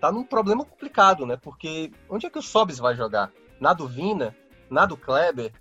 tá 0.03 0.11
num 0.11 0.25
problema 0.25 0.65
complicado, 0.65 1.25
né? 1.25 1.37
Porque 1.41 1.89
onde 2.09 2.25
é 2.25 2.29
que 2.29 2.37
o 2.37 2.41
Sobis 2.41 2.77
vai 2.77 2.93
jogar? 2.93 3.31
Na 3.57 3.71
do 3.71 3.87
Vina? 3.87 4.35
Na 4.69 4.85
do 4.85 4.97
Kleber? 4.97 5.53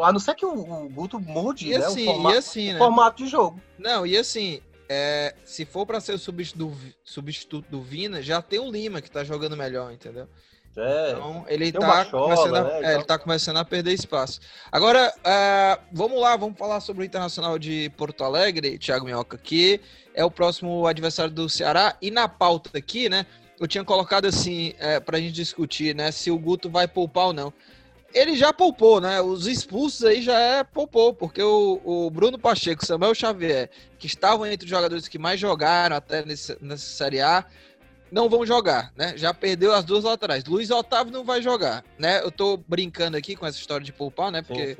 A 0.00 0.12
não 0.12 0.20
ser 0.20 0.36
que 0.36 0.46
o, 0.46 0.52
o 0.52 0.88
Guto 0.88 1.18
mude 1.18 1.66
e 1.66 1.76
né, 1.76 1.84
assim, 1.84 2.08
o, 2.08 2.12
formato, 2.12 2.38
assim, 2.38 2.72
né? 2.72 2.78
formato 2.78 3.24
de 3.24 3.28
jogo. 3.28 3.60
Não, 3.76 4.06
e 4.06 4.16
assim, 4.16 4.62
é, 4.88 5.34
se 5.44 5.64
for 5.64 5.84
para 5.84 6.00
ser 6.00 6.12
o 6.12 6.18
substituto, 6.18 6.76
substituto 7.02 7.68
do 7.68 7.82
Vina, 7.82 8.22
já 8.22 8.40
tem 8.40 8.60
o 8.60 8.70
Lima 8.70 9.02
que 9.02 9.10
tá 9.10 9.24
jogando 9.24 9.56
melhor, 9.56 9.92
entendeu? 9.92 10.28
É, 10.76 11.10
então 11.10 11.44
ele 11.48 11.72
tá, 11.72 12.04
começando 12.04 12.54
a, 12.54 12.62
né, 12.62 12.80
é, 12.82 12.94
ele 12.94 13.04
tá 13.04 13.18
começando 13.18 13.56
a 13.56 13.64
perder 13.64 13.92
espaço. 13.92 14.40
Agora, 14.70 15.12
uh, 15.18 15.82
vamos 15.92 16.20
lá, 16.20 16.36
vamos 16.36 16.56
falar 16.56 16.80
sobre 16.80 17.02
o 17.02 17.04
Internacional 17.04 17.58
de 17.58 17.90
Porto 17.96 18.22
Alegre, 18.22 18.78
Thiago 18.78 19.04
Minhoca, 19.04 19.36
que 19.36 19.80
é 20.14 20.24
o 20.24 20.30
próximo 20.30 20.86
adversário 20.86 21.32
do 21.32 21.48
Ceará. 21.48 21.96
E 22.00 22.10
na 22.10 22.28
pauta 22.28 22.78
aqui, 22.78 23.08
né? 23.08 23.26
eu 23.60 23.68
tinha 23.68 23.84
colocado 23.84 24.24
assim, 24.24 24.72
é, 24.78 24.98
para 24.98 25.18
a 25.18 25.20
gente 25.20 25.34
discutir, 25.34 25.94
né, 25.94 26.10
se 26.10 26.30
o 26.30 26.38
Guto 26.38 26.70
vai 26.70 26.88
poupar 26.88 27.26
ou 27.26 27.32
não. 27.34 27.52
Ele 28.12 28.34
já 28.34 28.52
poupou, 28.52 29.00
né? 29.00 29.20
Os 29.20 29.46
expulsos 29.46 30.02
aí 30.02 30.20
já 30.20 30.36
é 30.36 30.64
poupou, 30.64 31.14
porque 31.14 31.40
o, 31.40 31.80
o 31.84 32.10
Bruno 32.10 32.36
Pacheco, 32.36 32.84
Samuel 32.84 33.14
Xavier, 33.14 33.70
que 34.00 34.08
estavam 34.08 34.44
entre 34.46 34.64
os 34.64 34.70
jogadores 34.70 35.06
que 35.06 35.16
mais 35.16 35.38
jogaram 35.38 35.94
até 35.94 36.24
nesse, 36.24 36.56
nessa 36.60 36.86
Série 36.86 37.20
A, 37.20 37.44
não 38.10 38.28
vão 38.28 38.44
jogar, 38.44 38.92
né? 38.96 39.14
Já 39.16 39.32
perdeu 39.32 39.72
as 39.72 39.84
duas 39.84 40.04
laterais. 40.04 40.44
Luiz 40.44 40.70
Otávio 40.70 41.12
não 41.12 41.24
vai 41.24 41.40
jogar, 41.40 41.84
né? 41.98 42.20
Eu 42.22 42.30
tô 42.30 42.56
brincando 42.56 43.16
aqui 43.16 43.36
com 43.36 43.46
essa 43.46 43.58
história 43.58 43.84
de 43.84 43.92
poupar, 43.92 44.30
né? 44.30 44.42
Porque. 44.42 44.76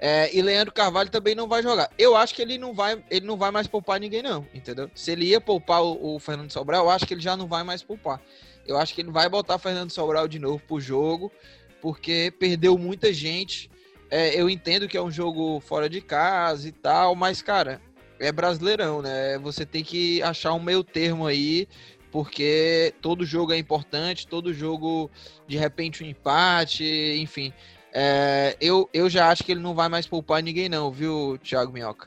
É, 0.00 0.34
e 0.36 0.42
Leandro 0.42 0.72
Carvalho 0.72 1.08
também 1.08 1.34
não 1.34 1.48
vai 1.48 1.62
jogar. 1.62 1.90
Eu 1.96 2.14
acho 2.14 2.34
que 2.34 2.42
ele 2.42 2.58
não 2.58 2.74
vai, 2.74 3.02
ele 3.10 3.24
não 3.26 3.36
vai 3.36 3.50
mais 3.50 3.66
poupar 3.66 3.98
ninguém, 3.98 4.22
não, 4.22 4.46
entendeu? 4.52 4.90
Se 4.94 5.12
ele 5.12 5.26
ia 5.26 5.40
poupar 5.40 5.82
o, 5.82 6.16
o 6.16 6.18
Fernando 6.18 6.50
Sobral, 6.50 6.84
eu 6.84 6.90
acho 6.90 7.06
que 7.06 7.14
ele 7.14 7.22
já 7.22 7.36
não 7.36 7.46
vai 7.46 7.62
mais 7.62 7.82
poupar. 7.82 8.20
Eu 8.66 8.76
acho 8.76 8.94
que 8.94 9.00
ele 9.00 9.10
vai 9.10 9.28
botar 9.28 9.58
Fernando 9.58 9.90
Sobral 9.90 10.28
de 10.28 10.38
novo 10.38 10.62
pro 10.66 10.80
jogo, 10.80 11.32
porque 11.80 12.32
perdeu 12.38 12.76
muita 12.76 13.12
gente. 13.12 13.70
É, 14.10 14.38
eu 14.38 14.50
entendo 14.50 14.88
que 14.88 14.96
é 14.96 15.02
um 15.02 15.10
jogo 15.10 15.60
fora 15.60 15.88
de 15.88 16.00
casa 16.00 16.68
e 16.68 16.72
tal, 16.72 17.14
mas, 17.14 17.40
cara, 17.40 17.80
é 18.18 18.30
brasileirão, 18.30 19.02
né? 19.02 19.38
Você 19.38 19.64
tem 19.66 19.82
que 19.82 20.22
achar 20.22 20.52
um 20.54 20.60
meio 20.60 20.84
termo 20.84 21.26
aí, 21.26 21.68
porque 22.14 22.94
todo 23.02 23.26
jogo 23.26 23.52
é 23.52 23.58
importante, 23.58 24.28
todo 24.28 24.54
jogo, 24.54 25.10
de 25.48 25.56
repente, 25.56 26.04
um 26.04 26.06
empate, 26.06 26.84
enfim. 27.18 27.52
É, 27.92 28.56
eu, 28.60 28.88
eu 28.94 29.10
já 29.10 29.30
acho 29.30 29.42
que 29.42 29.50
ele 29.50 29.60
não 29.60 29.74
vai 29.74 29.88
mais 29.88 30.06
poupar 30.06 30.40
ninguém, 30.40 30.68
não, 30.68 30.92
viu, 30.92 31.36
Thiago 31.42 31.72
Minhoca? 31.72 32.06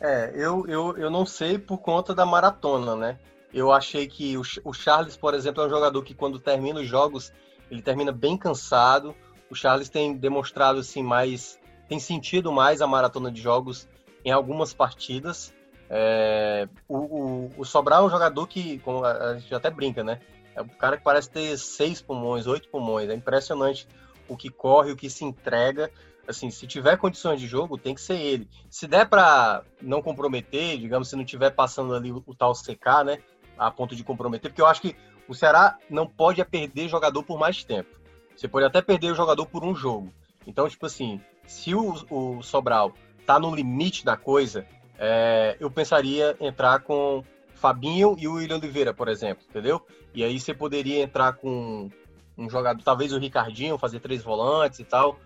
É, 0.00 0.30
eu, 0.36 0.64
eu, 0.68 0.96
eu 0.96 1.10
não 1.10 1.26
sei 1.26 1.58
por 1.58 1.78
conta 1.78 2.14
da 2.14 2.24
maratona, 2.24 2.94
né? 2.94 3.18
Eu 3.52 3.72
achei 3.72 4.06
que 4.06 4.36
o, 4.36 4.42
o 4.62 4.72
Charles, 4.72 5.16
por 5.16 5.34
exemplo, 5.34 5.64
é 5.64 5.66
um 5.66 5.70
jogador 5.70 6.00
que 6.04 6.14
quando 6.14 6.38
termina 6.38 6.78
os 6.78 6.86
jogos, 6.86 7.32
ele 7.68 7.82
termina 7.82 8.12
bem 8.12 8.36
cansado. 8.36 9.16
O 9.50 9.54
Charles 9.56 9.88
tem 9.88 10.14
demonstrado 10.14 10.78
assim 10.78 11.02
mais, 11.02 11.58
tem 11.88 11.98
sentido 11.98 12.52
mais 12.52 12.80
a 12.80 12.86
maratona 12.86 13.32
de 13.32 13.42
jogos 13.42 13.88
em 14.24 14.30
algumas 14.30 14.72
partidas. 14.72 15.52
É, 15.94 16.66
o, 16.88 16.96
o, 16.96 17.50
o, 17.58 17.64
Sobral 17.66 18.04
é 18.04 18.06
um 18.06 18.10
jogador 18.10 18.46
que, 18.46 18.78
como 18.78 19.04
a 19.04 19.36
gente 19.36 19.54
até 19.54 19.70
brinca, 19.70 20.02
né? 20.02 20.20
É 20.54 20.62
um 20.62 20.68
cara 20.68 20.96
que 20.96 21.04
parece 21.04 21.28
ter 21.28 21.58
seis 21.58 22.00
pulmões, 22.00 22.46
oito 22.46 22.70
pulmões. 22.70 23.10
É 23.10 23.14
impressionante 23.14 23.86
o 24.26 24.34
que 24.34 24.48
corre, 24.48 24.90
o 24.90 24.96
que 24.96 25.10
se 25.10 25.22
entrega. 25.22 25.90
Assim, 26.26 26.50
se 26.50 26.66
tiver 26.66 26.96
condições 26.96 27.38
de 27.38 27.46
jogo, 27.46 27.76
tem 27.76 27.94
que 27.94 28.00
ser 28.00 28.18
ele. 28.18 28.48
Se 28.70 28.86
der 28.86 29.06
para 29.06 29.64
não 29.82 30.00
comprometer, 30.00 30.78
digamos, 30.78 31.10
se 31.10 31.16
não 31.16 31.26
tiver 31.26 31.50
passando 31.50 31.94
ali 31.94 32.10
o, 32.10 32.22
o, 32.26 32.34
tal 32.34 32.54
CK, 32.54 33.04
né, 33.04 33.18
a 33.58 33.70
ponto 33.70 33.94
de 33.94 34.02
comprometer, 34.02 34.50
porque 34.50 34.62
eu 34.62 34.66
acho 34.66 34.80
que 34.80 34.96
o 35.28 35.34
Ceará 35.34 35.76
não 35.90 36.06
pode 36.06 36.40
é 36.40 36.44
perder 36.44 36.88
jogador 36.88 37.22
por 37.22 37.38
mais 37.38 37.62
tempo. 37.64 37.90
Você 38.34 38.48
pode 38.48 38.64
até 38.64 38.80
perder 38.80 39.12
o 39.12 39.14
jogador 39.14 39.44
por 39.44 39.62
um 39.62 39.74
jogo. 39.74 40.10
Então, 40.46 40.66
tipo 40.70 40.86
assim, 40.86 41.20
se 41.46 41.74
o, 41.74 41.92
o 42.08 42.42
Sobral 42.42 42.94
tá 43.26 43.38
no 43.38 43.54
limite 43.54 44.06
da 44.06 44.16
coisa, 44.16 44.66
é, 45.04 45.56
eu 45.58 45.68
pensaria 45.68 46.36
entrar 46.38 46.78
com 46.78 47.24
Fabinho 47.56 48.14
e 48.20 48.28
o 48.28 48.34
William 48.34 48.58
Oliveira, 48.58 48.94
por 48.94 49.08
exemplo, 49.08 49.44
entendeu? 49.50 49.84
E 50.14 50.22
aí 50.22 50.38
você 50.38 50.54
poderia 50.54 51.02
entrar 51.02 51.32
com 51.32 51.90
um 52.38 52.48
jogador, 52.48 52.80
talvez 52.84 53.12
o 53.12 53.18
Ricardinho, 53.18 53.76
fazer 53.76 53.98
três 53.98 54.22
volantes 54.22 54.78
e 54.78 54.84
tal, 54.84 55.18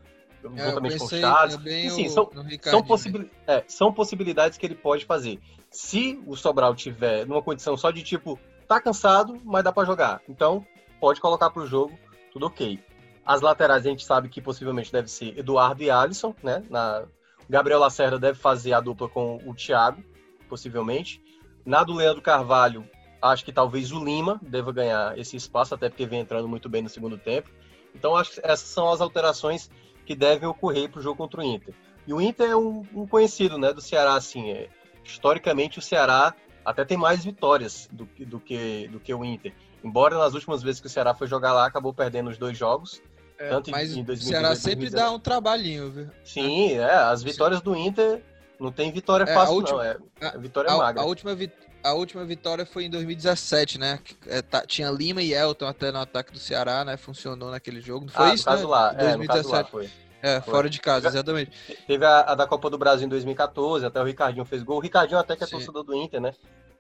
é, 0.43 0.65
juntamente 0.65 0.97
com 0.97 1.05
o 1.05 1.09
Charles. 1.11 1.59
Sim, 1.93 2.09
são, 2.09 2.31
são, 2.63 2.83
possibil, 2.83 3.29
é, 3.47 3.65
são 3.69 3.93
possibilidades 3.93 4.57
que 4.57 4.65
ele 4.65 4.75
pode 4.75 5.05
fazer. 5.05 5.39
Se 5.71 6.23
o 6.27 6.35
Sobral 6.35 6.75
tiver 6.75 7.27
numa 7.27 7.43
condição 7.43 7.77
só 7.77 7.91
de 7.91 8.03
tipo, 8.03 8.41
tá 8.67 8.81
cansado, 8.81 9.39
mas 9.45 9.63
dá 9.63 9.73
para 9.73 9.87
jogar. 9.87 10.23
Então, 10.27 10.67
pode 10.99 11.21
colocar 11.21 11.51
pro 11.51 11.67
jogo, 11.67 11.99
tudo 12.33 12.47
ok. 12.47 12.83
As 13.27 13.43
laterais 13.43 13.85
a 13.85 13.91
gente 13.91 14.07
sabe 14.07 14.31
que 14.31 14.41
possivelmente 14.41 14.91
deve 14.91 15.09
ser 15.09 15.39
Eduardo 15.39 15.83
e 15.83 15.91
Alisson, 15.91 16.35
né? 16.43 16.63
Na, 16.71 17.05
Gabriel 17.49 17.81
Lacerda 17.81 18.19
deve 18.19 18.39
fazer 18.39 18.73
a 18.73 18.81
dupla 18.81 19.09
com 19.09 19.39
o 19.47 19.55
Thiago, 19.55 20.03
possivelmente. 20.49 21.23
Na 21.65 21.83
do 21.83 21.95
Leandro 21.95 22.23
Carvalho, 22.23 22.89
Acho 23.21 23.45
que 23.45 23.53
talvez 23.53 23.93
o 23.93 24.03
Lima 24.03 24.39
deva 24.43 24.73
ganhar 24.73 25.19
esse 25.19 25.37
espaço, 25.37 25.75
até 25.75 25.89
porque 25.89 26.07
vem 26.07 26.21
entrando 26.21 26.49
muito 26.49 26.69
bem 26.69 26.83
no 26.83 26.89
segundo 26.89 27.17
tempo. 27.17 27.51
Então, 27.95 28.15
acho 28.15 28.33
que 28.33 28.41
essas 28.43 28.69
são 28.69 28.91
as 28.91 29.01
alterações 29.01 29.71
que 30.05 30.15
devem 30.15 30.49
ocorrer 30.49 30.91
para 30.91 31.01
o 31.01 31.03
jogo 31.03 31.17
contra 31.17 31.41
o 31.41 31.45
Inter. 31.45 31.75
E 32.07 32.13
o 32.13 32.21
Inter 32.21 32.51
é 32.51 32.57
um, 32.57 32.85
um 32.95 33.07
conhecido 33.07 33.59
né, 33.59 33.73
do 33.73 33.81
Ceará, 33.81 34.15
assim. 34.15 34.51
É, 34.51 34.69
historicamente, 35.03 35.79
o 35.79 35.83
Ceará 35.83 36.35
até 36.65 36.85
tem 36.85 36.97
mais 36.97 37.25
vitórias 37.25 37.89
do, 37.91 38.07
do, 38.19 38.39
que, 38.39 38.89
do 38.89 39.01
que 39.01 39.13
o 39.13 39.25
Inter. 39.25 39.55
Embora 39.83 40.19
nas 40.19 40.35
últimas 40.35 40.63
vezes 40.63 40.81
que 40.81 40.87
o 40.87 40.91
Ceará 40.91 41.15
foi 41.15 41.27
jogar 41.27 41.53
lá, 41.53 41.67
acabou 41.67 41.95
perdendo 41.95 42.29
os 42.29 42.39
dois 42.39 42.57
jogos. 42.57 43.03
É, 43.39 43.51
tanto 43.51 43.71
mas 43.71 43.91
em 43.91 44.03
2018, 44.03 44.21
o 44.21 44.29
Ceará 44.29 44.57
sempre 44.57 44.91
dá 44.91 45.11
um 45.11 45.19
trabalhinho, 45.19 45.91
viu? 45.91 46.11
Sim, 46.25 46.73
é. 46.73 46.95
As 46.95 47.23
vitórias 47.23 47.59
Sim. 47.59 47.65
do 47.65 47.77
Inter 47.77 48.23
não 48.59 48.73
tem 48.73 48.91
vitória 48.91 49.25
é, 49.25 49.35
fácil, 49.35 49.55
última, 49.55 49.85
não. 49.85 49.91
É, 50.21 50.27
a, 50.29 50.39
vitória 50.39 50.71
a, 50.71 50.77
magra. 50.77 51.03
A 51.03 51.05
última, 51.05 51.37
a 51.85 51.93
última 51.93 52.25
vitória 52.25 52.65
foi 52.65 52.85
em 52.85 52.91
2017, 52.91 53.79
né? 53.79 54.01
É, 54.27 54.41
tá, 54.41 54.63
tinha 54.67 54.91
Lima 54.91 55.23
e 55.23 55.33
Elton 55.35 55.67
até 55.67 55.93
no 55.93 55.99
ataque 55.99 56.33
do 56.33 56.39
Ceará, 56.39 56.85
né? 56.85 56.97
Funcionou 56.97 57.51
naquele 57.51 57.81
jogo. 57.81 58.07
Não 58.07 58.13
foi 58.13 58.31
ah, 58.31 58.35
isso, 58.35 58.45
caso 58.45 58.63
né? 58.63 58.69
lá. 58.69 58.93
2017. 58.93 59.47
É, 59.47 59.57
lá 59.57 59.65
foi. 59.65 59.91
É, 60.23 60.41
foi. 60.41 60.55
fora 60.55 60.71
de 60.71 60.81
casa, 60.81 61.09
exatamente. 61.09 61.53
Teve 61.87 62.05
a, 62.05 62.21
a, 62.21 62.35
da 62.35 62.47
Copa 62.47 62.71
do 62.71 62.79
Brasil 62.79 63.07
em 63.07 63.11
2014, 63.11 63.85
até 63.85 64.01
o 64.01 64.05
Ricardinho 64.05 64.45
fez 64.45 64.63
gol. 64.63 64.79
O 64.79 64.81
Ricardinho 64.81 65.21
até 65.21 65.37
que 65.37 65.45
é 65.45 65.47
Sim. 65.47 65.53
torcedor 65.53 65.85
do 65.85 65.95
Inter, 65.95 66.21
né? 66.21 66.33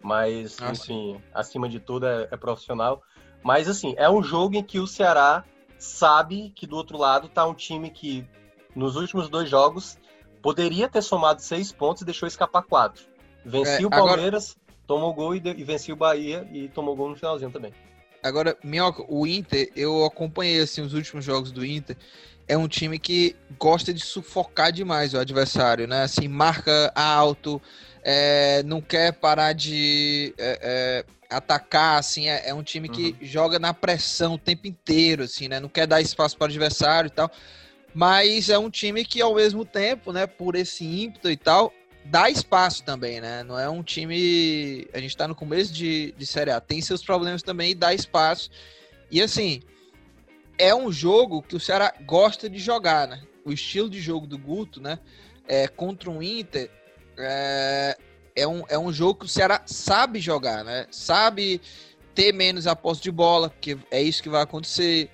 Mas, 0.03 0.57
ah, 0.61 0.71
enfim, 0.71 1.15
sim. 1.17 1.21
acima 1.35 1.69
de 1.69 1.79
tudo 1.79 2.07
é, 2.07 2.29
é 2.31 2.37
profissional. 2.37 3.03
Mas, 3.43 3.69
assim, 3.69 3.95
é 3.99 4.09
um 4.09 4.23
jogo 4.23 4.57
em 4.57 4.63
que 4.63 4.81
o 4.81 4.87
Ceará 4.87 5.45
sabe 5.79 6.53
que 6.55 6.67
do 6.67 6.77
outro 6.77 6.99
lado 6.99 7.29
tá 7.29 7.47
um 7.47 7.55
time 7.55 7.91
que, 7.91 8.27
nos 8.75 8.97
últimos 8.97 9.29
dois 9.29 9.49
jogos, 9.49 9.99
poderia 10.43 10.89
ter 10.89 11.03
somado 11.03 11.43
seis 11.43 11.73
pontos 11.73 12.03
e 12.03 12.05
deixou 12.05 12.27
escapar 12.27 12.63
quatro. 12.63 13.05
Vencia 13.45 13.83
é, 13.83 13.87
o 13.87 13.91
Palmeiras, 13.91 14.57
agora... 14.57 14.87
tomou 14.87 15.15
gol 15.15 15.35
e, 15.35 15.39
e 15.39 15.65
vencia 15.65 15.95
o 15.95 15.97
Bahia 15.97 16.49
e 16.53 16.69
tomou 16.69 16.97
gol 16.97 17.11
no 17.11 17.17
finalzinho 17.17 17.51
também. 17.51 17.73
Agora, 18.23 18.57
Minhoca, 18.65 19.05
o 19.09 19.27
Inter, 19.27 19.71
eu 19.77 20.05
acompanhei 20.05 20.61
assim, 20.61 20.83
os 20.83 20.95
últimos 20.95 21.25
jogos 21.25 21.53
do 21.53 21.65
Inter. 21.65 21.97
É 22.49 22.57
um 22.57 22.69
time 22.69 22.99
que 22.99 23.37
gosta 23.59 23.93
de 23.93 24.01
sufocar 24.01 24.73
demais 24.73 25.15
o 25.15 25.19
adversário, 25.19 25.87
né? 25.87 26.03
Assim, 26.03 26.29
marca 26.29 26.93
alto, 26.95 27.61
é, 28.03 28.63
não 28.65 28.81
quer 28.81 29.13
parar 29.13 29.53
de 29.53 30.33
é, 30.39 30.59
é, 30.63 31.05
atacar, 31.31 31.99
assim, 31.99 32.29
é, 32.29 32.49
é 32.49 32.55
um 32.55 32.63
time 32.63 32.89
que 32.89 33.11
uhum. 33.11 33.17
joga 33.23 33.59
na 33.59 33.75
pressão 33.75 34.35
o 34.35 34.39
tempo 34.39 34.67
inteiro, 34.67 35.25
assim, 35.25 35.49
né? 35.49 35.61
Não 35.61 35.69
quer 35.69 35.87
dar 35.87 36.01
espaço 36.01 36.37
para 36.37 36.45
o 36.45 36.49
adversário 36.49 37.09
e 37.09 37.11
tal. 37.11 37.31
Mas 37.95 38.51
é 38.51 38.59
um 38.59 38.71
time 38.71 39.05
que, 39.05 39.23
ao 39.23 39.35
mesmo 39.35 39.65
tempo, 39.65 40.13
né, 40.13 40.27
por 40.27 40.55
esse 40.55 40.85
ímpeto 40.85 41.31
e 41.31 41.37
tal, 41.37 41.73
dá 42.05 42.31
espaço 42.31 42.85
também, 42.85 43.21
né? 43.21 43.43
Não 43.43 43.59
é 43.59 43.69
um 43.69 43.83
time. 43.83 44.87
A 44.93 44.99
gente 44.99 45.11
está 45.11 45.27
no 45.27 45.35
começo 45.35 45.73
de, 45.73 46.13
de 46.17 46.27
Série 46.27 46.51
A, 46.51 46.61
tem 46.61 46.81
seus 46.81 47.03
problemas 47.03 47.43
também 47.43 47.71
e 47.71 47.75
dá 47.75 47.95
espaço. 47.95 48.51
E 49.11 49.23
assim, 49.23 49.63
é 50.59 50.75
um 50.75 50.91
jogo 50.91 51.43
que 51.43 51.57
o 51.57 51.61
Ceará 51.61 51.93
gosta 52.05 52.49
de 52.49 52.59
jogar, 52.59 53.09
né? 53.09 53.23
O 53.45 53.53
estilo 53.53 53.89
de 53.89 54.01
jogo 54.01 54.27
do 54.27 54.39
Guto, 54.39 54.81
né? 54.81 54.99
É, 55.47 55.69
contra 55.69 56.11
um 56.11 56.23
Inter, 56.23 56.71
é, 57.17 57.97
é, 58.37 58.47
um, 58.47 58.63
é 58.69 58.79
um 58.79 58.93
jogo 58.93 59.21
que 59.21 59.27
o 59.27 59.29
Ceará 59.29 59.63
sabe 59.65 60.21
jogar, 60.21 60.63
né? 60.63 60.87
Sabe 60.91 61.61
ter 62.15 62.33
menos 62.33 62.67
a 62.67 62.77
posse 62.77 63.03
de 63.03 63.11
bola, 63.11 63.51
porque 63.51 63.77
é 63.91 64.01
isso 64.01 64.23
que 64.23 64.29
vai 64.29 64.43
acontecer. 64.43 65.11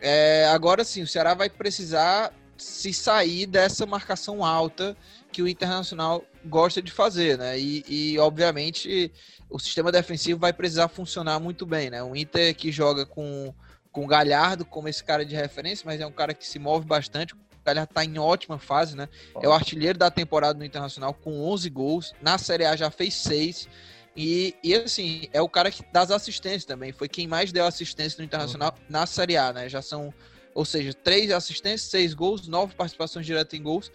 É, 0.00 0.46
agora 0.46 0.84
sim, 0.84 1.02
o 1.02 1.06
Ceará 1.06 1.34
vai 1.34 1.50
precisar 1.50 2.32
se 2.56 2.92
sair 2.92 3.46
dessa 3.46 3.84
marcação 3.84 4.44
alta 4.44 4.96
que 5.32 5.42
o 5.42 5.48
Internacional 5.48 6.24
gosta 6.44 6.80
de 6.80 6.92
fazer, 6.92 7.36
né? 7.36 7.58
E, 7.58 7.84
e, 7.88 8.18
obviamente 8.18 9.12
o 9.50 9.58
sistema 9.58 9.92
defensivo 9.92 10.40
vai 10.40 10.52
precisar 10.52 10.88
funcionar 10.88 11.38
muito 11.40 11.66
bem, 11.66 11.90
né? 11.90 12.02
O 12.02 12.16
Inter 12.16 12.54
que 12.54 12.70
joga 12.72 13.04
com 13.04 13.52
com 13.90 14.06
Galhardo 14.06 14.64
como 14.64 14.88
esse 14.88 15.04
cara 15.04 15.22
de 15.22 15.34
referência, 15.34 15.84
mas 15.84 16.00
é 16.00 16.06
um 16.06 16.12
cara 16.12 16.32
que 16.32 16.46
se 16.46 16.58
move 16.58 16.86
bastante. 16.86 17.34
O 17.62 17.64
Galhardo 17.64 17.90
está 17.90 18.04
em 18.04 18.18
ótima 18.18 18.58
fase, 18.58 18.96
né? 18.96 19.08
É 19.40 19.48
o 19.48 19.52
artilheiro 19.52 19.98
da 19.98 20.10
temporada 20.10 20.58
no 20.58 20.64
Internacional 20.64 21.14
com 21.14 21.40
11 21.48 21.70
gols. 21.70 22.14
Na 22.20 22.36
Série 22.36 22.64
A 22.64 22.76
já 22.76 22.90
fez 22.90 23.14
6. 23.14 23.68
E, 24.14 24.54
e 24.62 24.74
assim, 24.74 25.28
é 25.32 25.40
o 25.40 25.48
cara 25.48 25.70
que 25.70 25.82
das 25.92 26.10
assistências 26.10 26.64
também. 26.64 26.92
Foi 26.92 27.08
quem 27.08 27.26
mais 27.26 27.52
deu 27.52 27.64
assistência 27.64 28.18
no 28.18 28.24
Internacional 28.24 28.74
uhum. 28.76 28.84
na 28.88 29.06
Série 29.06 29.36
A, 29.36 29.52
né? 29.52 29.68
Já 29.68 29.80
são, 29.80 30.12
ou 30.54 30.64
seja, 30.64 30.92
três 30.92 31.30
assistências, 31.30 31.88
seis 31.88 32.12
gols, 32.12 32.46
nove 32.48 32.74
participações 32.74 33.24
diretas 33.24 33.58
em 33.58 33.62
gols 33.62 33.90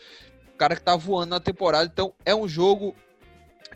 cara 0.57 0.75
que 0.75 0.81
tá 0.81 0.95
voando 0.95 1.29
na 1.29 1.39
temporada. 1.39 1.89
Então 1.91 2.13
é 2.25 2.35
um 2.35 2.47
jogo 2.47 2.95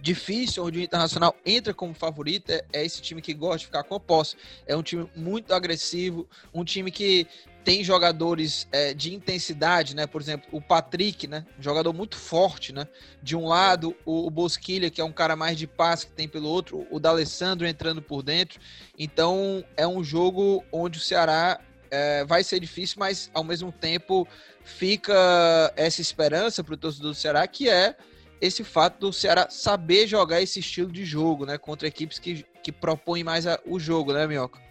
difícil, 0.02 0.66
onde 0.66 0.80
o 0.80 0.82
Internacional 0.82 1.36
entra 1.46 1.74
como 1.74 1.94
favorito, 1.94 2.50
é, 2.50 2.64
é, 2.74 2.84
esse 2.84 3.02
time 3.02 3.22
que 3.22 3.34
gosta 3.34 3.60
de 3.60 3.66
ficar 3.68 3.84
com 3.84 3.96
a 3.96 4.00
posse. 4.00 4.36
É 4.66 4.76
um 4.76 4.82
time 4.82 5.10
muito 5.16 5.54
agressivo, 5.54 6.28
um 6.54 6.66
time 6.66 6.92
que 6.92 7.28
tem 7.64 7.84
jogadores 7.84 8.68
é, 8.72 8.94
de 8.94 9.14
intensidade, 9.14 9.96
né? 9.96 10.08
Por 10.08 10.22
exemplo, 10.22 10.48
o 10.52 10.62
Patrick, 10.62 11.28
né? 11.28 11.46
Um 11.60 11.62
jogador 11.62 11.94
muito 11.94 12.16
forte, 12.16 12.74
né? 12.74 12.88
De 13.22 13.36
um 13.36 13.48
lado, 13.48 13.96
o, 14.06 14.28
o 14.28 14.30
Bosquilha, 14.30 14.90
que 14.90 15.00
é 15.00 15.04
um 15.04 15.12
cara 15.12 15.36
mais 15.36 15.58
de 15.58 15.68
passe 15.68 16.08
que 16.08 16.14
tem 16.14 16.28
pelo 16.28 16.50
outro, 16.50 16.88
o 16.90 17.00
D'Alessandro 17.00 17.68
entrando 17.68 18.02
por 18.02 18.24
dentro. 18.24 18.60
Então, 18.98 19.64
é 19.78 19.88
um 19.88 20.04
jogo 20.04 20.64
onde 20.72 20.98
o 20.98 21.02
Ceará 21.02 21.60
é, 21.92 22.26
vai 22.26 22.44
ser 22.44 22.60
difícil, 22.60 22.98
mas 23.00 23.30
ao 23.34 23.44
mesmo 23.44 23.72
tempo 23.72 24.28
fica 24.64 25.74
essa 25.76 26.02
esperança 26.02 26.64
para 26.64 26.74
o 26.74 26.78
torcedor 26.78 27.12
do 27.12 27.16
Ceará, 27.16 27.46
que 27.48 27.70
é 27.70 27.96
esse 28.40 28.64
fato 28.64 29.00
do 29.00 29.14
Ceará 29.14 29.48
saber 29.50 30.08
jogar 30.08 30.42
esse 30.42 30.60
estilo 30.60 30.92
de 30.92 31.06
jogo, 31.06 31.46
né? 31.46 31.58
Contra 31.60 31.88
equipes 31.88 32.18
que, 32.18 32.44
que 32.64 32.72
propõem 32.72 33.24
mais 33.24 33.46
a, 33.46 33.60
o 33.66 33.80
jogo, 33.80 34.14
né, 34.14 34.26
Minhoca? 34.26 34.71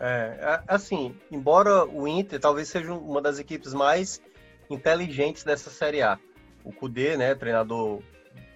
É, 0.00 0.62
assim, 0.68 1.14
embora 1.30 1.84
o 1.84 2.06
Inter 2.06 2.38
talvez 2.38 2.68
seja 2.68 2.92
uma 2.92 3.20
das 3.20 3.38
equipes 3.38 3.74
mais 3.74 4.22
inteligentes 4.70 5.42
dessa 5.42 5.70
Série 5.70 6.02
A. 6.02 6.18
O 6.64 6.72
Kudê, 6.72 7.16
né, 7.16 7.34
treinador 7.34 8.00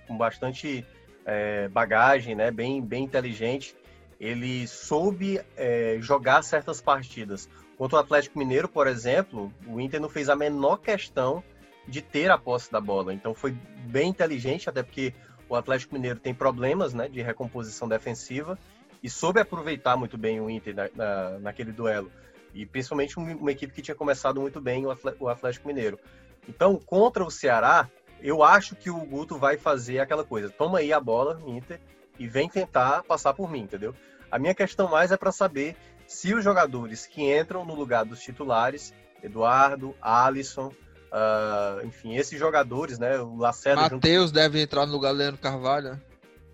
com 0.06 0.16
bastante 0.16 0.86
é, 1.24 1.68
bagagem, 1.68 2.34
né, 2.34 2.50
bem, 2.50 2.80
bem 2.80 3.04
inteligente, 3.04 3.74
ele 4.20 4.68
soube 4.68 5.40
é, 5.56 5.96
jogar 6.00 6.42
certas 6.42 6.80
partidas. 6.80 7.48
Contra 7.76 7.96
o 7.96 8.00
Atlético 8.00 8.38
Mineiro, 8.38 8.68
por 8.68 8.86
exemplo, 8.86 9.52
o 9.66 9.80
Inter 9.80 10.00
não 10.00 10.08
fez 10.08 10.28
a 10.28 10.36
menor 10.36 10.76
questão 10.76 11.42
de 11.88 12.00
ter 12.00 12.30
a 12.30 12.38
posse 12.38 12.70
da 12.70 12.80
bola. 12.80 13.12
Então 13.12 13.34
foi 13.34 13.50
bem 13.86 14.10
inteligente, 14.10 14.68
até 14.68 14.82
porque 14.82 15.12
o 15.48 15.56
Atlético 15.56 15.94
Mineiro 15.94 16.20
tem 16.20 16.32
problemas 16.32 16.94
né, 16.94 17.08
de 17.08 17.20
recomposição 17.20 17.88
defensiva 17.88 18.56
e 19.02 19.10
soube 19.10 19.40
aproveitar 19.40 19.96
muito 19.96 20.16
bem 20.16 20.40
o 20.40 20.48
Inter 20.48 20.74
na, 20.74 20.88
na, 20.94 21.38
naquele 21.38 21.72
duelo. 21.72 22.10
E 22.54 22.66
principalmente 22.66 23.18
uma, 23.18 23.50
equipe 23.50 23.72
que 23.72 23.82
tinha 23.82 23.94
começado 23.94 24.40
muito 24.40 24.60
bem, 24.60 24.84
o 25.18 25.28
Atlético 25.28 25.66
Mineiro. 25.66 25.98
Então, 26.48 26.78
contra 26.78 27.24
o 27.24 27.30
Ceará, 27.30 27.88
eu 28.20 28.42
acho 28.42 28.76
que 28.76 28.90
o 28.90 28.98
Guto 28.98 29.38
vai 29.38 29.56
fazer 29.56 29.98
aquela 29.98 30.22
coisa: 30.22 30.50
toma 30.50 30.78
aí 30.78 30.92
a 30.92 31.00
bola, 31.00 31.40
Inter, 31.46 31.80
e 32.18 32.26
vem 32.26 32.48
tentar 32.48 33.02
passar 33.04 33.32
por 33.32 33.50
mim, 33.50 33.60
entendeu? 33.60 33.94
A 34.30 34.38
minha 34.38 34.54
questão 34.54 34.88
mais 34.88 35.10
é 35.10 35.16
para 35.16 35.32
saber 35.32 35.76
se 36.06 36.34
os 36.34 36.44
jogadores 36.44 37.06
que 37.06 37.22
entram 37.22 37.64
no 37.64 37.74
lugar 37.74 38.04
dos 38.04 38.20
titulares, 38.20 38.92
Eduardo, 39.22 39.94
Alisson, 40.00 40.68
uh, 41.12 41.86
enfim, 41.86 42.16
esses 42.16 42.38
jogadores, 42.38 42.98
né? 42.98 43.18
O 43.18 43.36
Lacerda. 43.36 43.82
Matheus 43.82 44.26
junto... 44.26 44.34
deve 44.34 44.60
entrar 44.60 44.86
no 44.86 44.92
lugar 44.92 45.12
do 45.12 45.18
Leandro 45.18 45.40
Carvalho. 45.40 46.00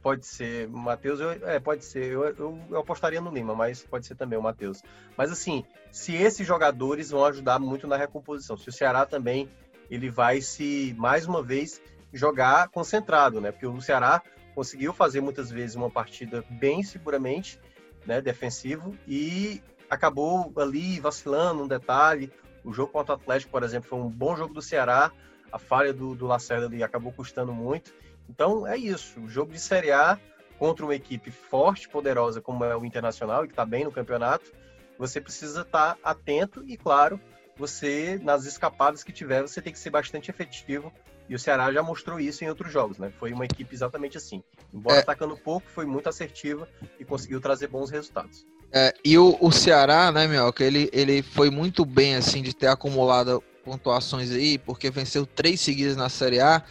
Pode 0.02 0.26
ser, 0.26 0.68
Matheus, 0.68 1.20
é, 1.20 1.58
pode 1.58 1.84
ser. 1.84 2.04
Eu, 2.04 2.24
eu, 2.24 2.58
eu, 2.70 2.78
apostaria 2.78 3.20
no 3.20 3.30
Lima, 3.30 3.54
mas 3.54 3.82
pode 3.82 4.06
ser 4.06 4.14
também 4.14 4.38
o 4.38 4.42
Matheus. 4.42 4.82
Mas 5.16 5.30
assim, 5.32 5.64
se 5.90 6.14
esses 6.14 6.46
jogadores 6.46 7.10
vão 7.10 7.24
ajudar 7.24 7.58
muito 7.58 7.86
na 7.86 7.96
recomposição, 7.96 8.56
se 8.56 8.68
o 8.68 8.72
Ceará 8.72 9.04
também 9.04 9.50
ele 9.90 10.08
vai 10.08 10.40
se 10.40 10.94
mais 10.96 11.26
uma 11.26 11.42
vez 11.42 11.80
jogar 12.12 12.68
concentrado, 12.68 13.40
né? 13.40 13.50
Porque 13.50 13.66
o 13.66 13.80
Ceará 13.80 14.22
conseguiu 14.54 14.92
fazer 14.92 15.20
muitas 15.20 15.50
vezes 15.50 15.76
uma 15.76 15.90
partida 15.90 16.44
bem 16.48 16.82
seguramente 16.82 17.60
né, 18.08 18.20
defensivo, 18.20 18.96
e 19.06 19.62
acabou 19.90 20.52
ali 20.56 20.98
vacilando 20.98 21.62
um 21.62 21.68
detalhe. 21.68 22.32
O 22.64 22.72
jogo 22.72 22.90
contra 22.90 23.14
o 23.14 23.16
Atlético, 23.16 23.52
por 23.52 23.62
exemplo, 23.62 23.88
foi 23.88 23.98
um 23.98 24.08
bom 24.08 24.34
jogo 24.34 24.54
do 24.54 24.62
Ceará, 24.62 25.12
a 25.52 25.58
falha 25.58 25.92
do, 25.92 26.14
do 26.14 26.26
Lacerda 26.26 26.66
ali 26.66 26.82
acabou 26.82 27.12
custando 27.12 27.52
muito. 27.52 27.92
Então 28.28 28.66
é 28.66 28.76
isso, 28.76 29.20
o 29.20 29.28
jogo 29.28 29.52
de 29.52 29.58
Série 29.58 29.90
A 29.90 30.18
contra 30.58 30.84
uma 30.84 30.94
equipe 30.94 31.30
forte, 31.30 31.88
poderosa 31.88 32.40
como 32.40 32.64
é 32.64 32.76
o 32.76 32.84
Internacional 32.84 33.44
e 33.44 33.48
que 33.48 33.52
está 33.52 33.64
bem 33.64 33.84
no 33.84 33.92
campeonato, 33.92 34.52
você 34.98 35.20
precisa 35.20 35.62
estar 35.62 35.94
tá 35.94 35.98
atento 36.02 36.64
e, 36.66 36.76
claro, 36.76 37.20
você, 37.56 38.20
nas 38.22 38.44
escapadas 38.44 39.04
que 39.04 39.12
tiver, 39.12 39.42
você 39.42 39.62
tem 39.62 39.72
que 39.72 39.78
ser 39.78 39.90
bastante 39.90 40.30
efetivo 40.30 40.92
e 41.28 41.34
o 41.34 41.38
Ceará 41.38 41.72
já 41.72 41.82
mostrou 41.82 42.18
isso 42.18 42.42
em 42.42 42.48
outros 42.48 42.72
jogos, 42.72 42.98
né? 42.98 43.12
Foi 43.18 43.32
uma 43.32 43.44
equipe 43.44 43.74
exatamente 43.74 44.16
assim. 44.16 44.42
Embora 44.72 44.96
é. 44.96 45.00
atacando 45.00 45.36
pouco, 45.36 45.68
foi 45.68 45.84
muito 45.84 46.08
assertiva 46.08 46.66
e 46.98 47.04
conseguiu 47.04 47.40
trazer 47.40 47.68
bons 47.68 47.90
resultados. 47.90 48.46
É, 48.72 48.94
e 49.04 49.16
o, 49.18 49.36
o 49.40 49.50
Ceará, 49.52 50.10
né, 50.10 50.26
Mioca, 50.26 50.64
ele, 50.64 50.90
ele 50.92 51.22
foi 51.22 51.50
muito 51.50 51.84
bem, 51.84 52.16
assim, 52.16 52.42
de 52.42 52.54
ter 52.54 52.66
acumulado 52.66 53.42
pontuações 53.64 54.30
aí, 54.30 54.58
porque 54.58 54.90
venceu 54.90 55.26
três 55.26 55.60
seguidas 55.60 55.96
na 55.96 56.08
Série 56.08 56.40
A. 56.40 56.62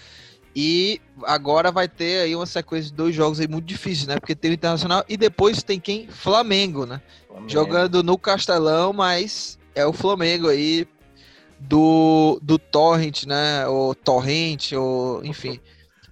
E 0.59 0.99
agora 1.25 1.71
vai 1.71 1.87
ter 1.87 2.21
aí 2.21 2.35
uma 2.35 2.47
sequência 2.47 2.89
de 2.89 2.97
dois 2.97 3.13
jogos 3.13 3.39
aí 3.39 3.47
muito 3.47 3.65
difíceis, 3.65 4.07
né? 4.07 4.19
Porque 4.19 4.33
tem 4.33 4.49
o 4.49 4.53
Internacional 4.55 5.05
e 5.07 5.15
depois 5.15 5.61
tem 5.61 5.79
quem? 5.79 6.07
Flamengo, 6.07 6.83
né? 6.83 6.99
Flamengo. 7.27 7.47
Jogando 7.47 8.01
no 8.01 8.17
Castelão, 8.17 8.91
mas 8.91 9.59
é 9.75 9.85
o 9.85 9.93
Flamengo 9.93 10.47
aí 10.47 10.87
do, 11.59 12.39
do 12.41 12.57
Torrent, 12.57 13.25
né? 13.25 13.67
Ou 13.67 13.93
Torrent, 13.93 14.71
ou 14.71 15.23
enfim. 15.23 15.59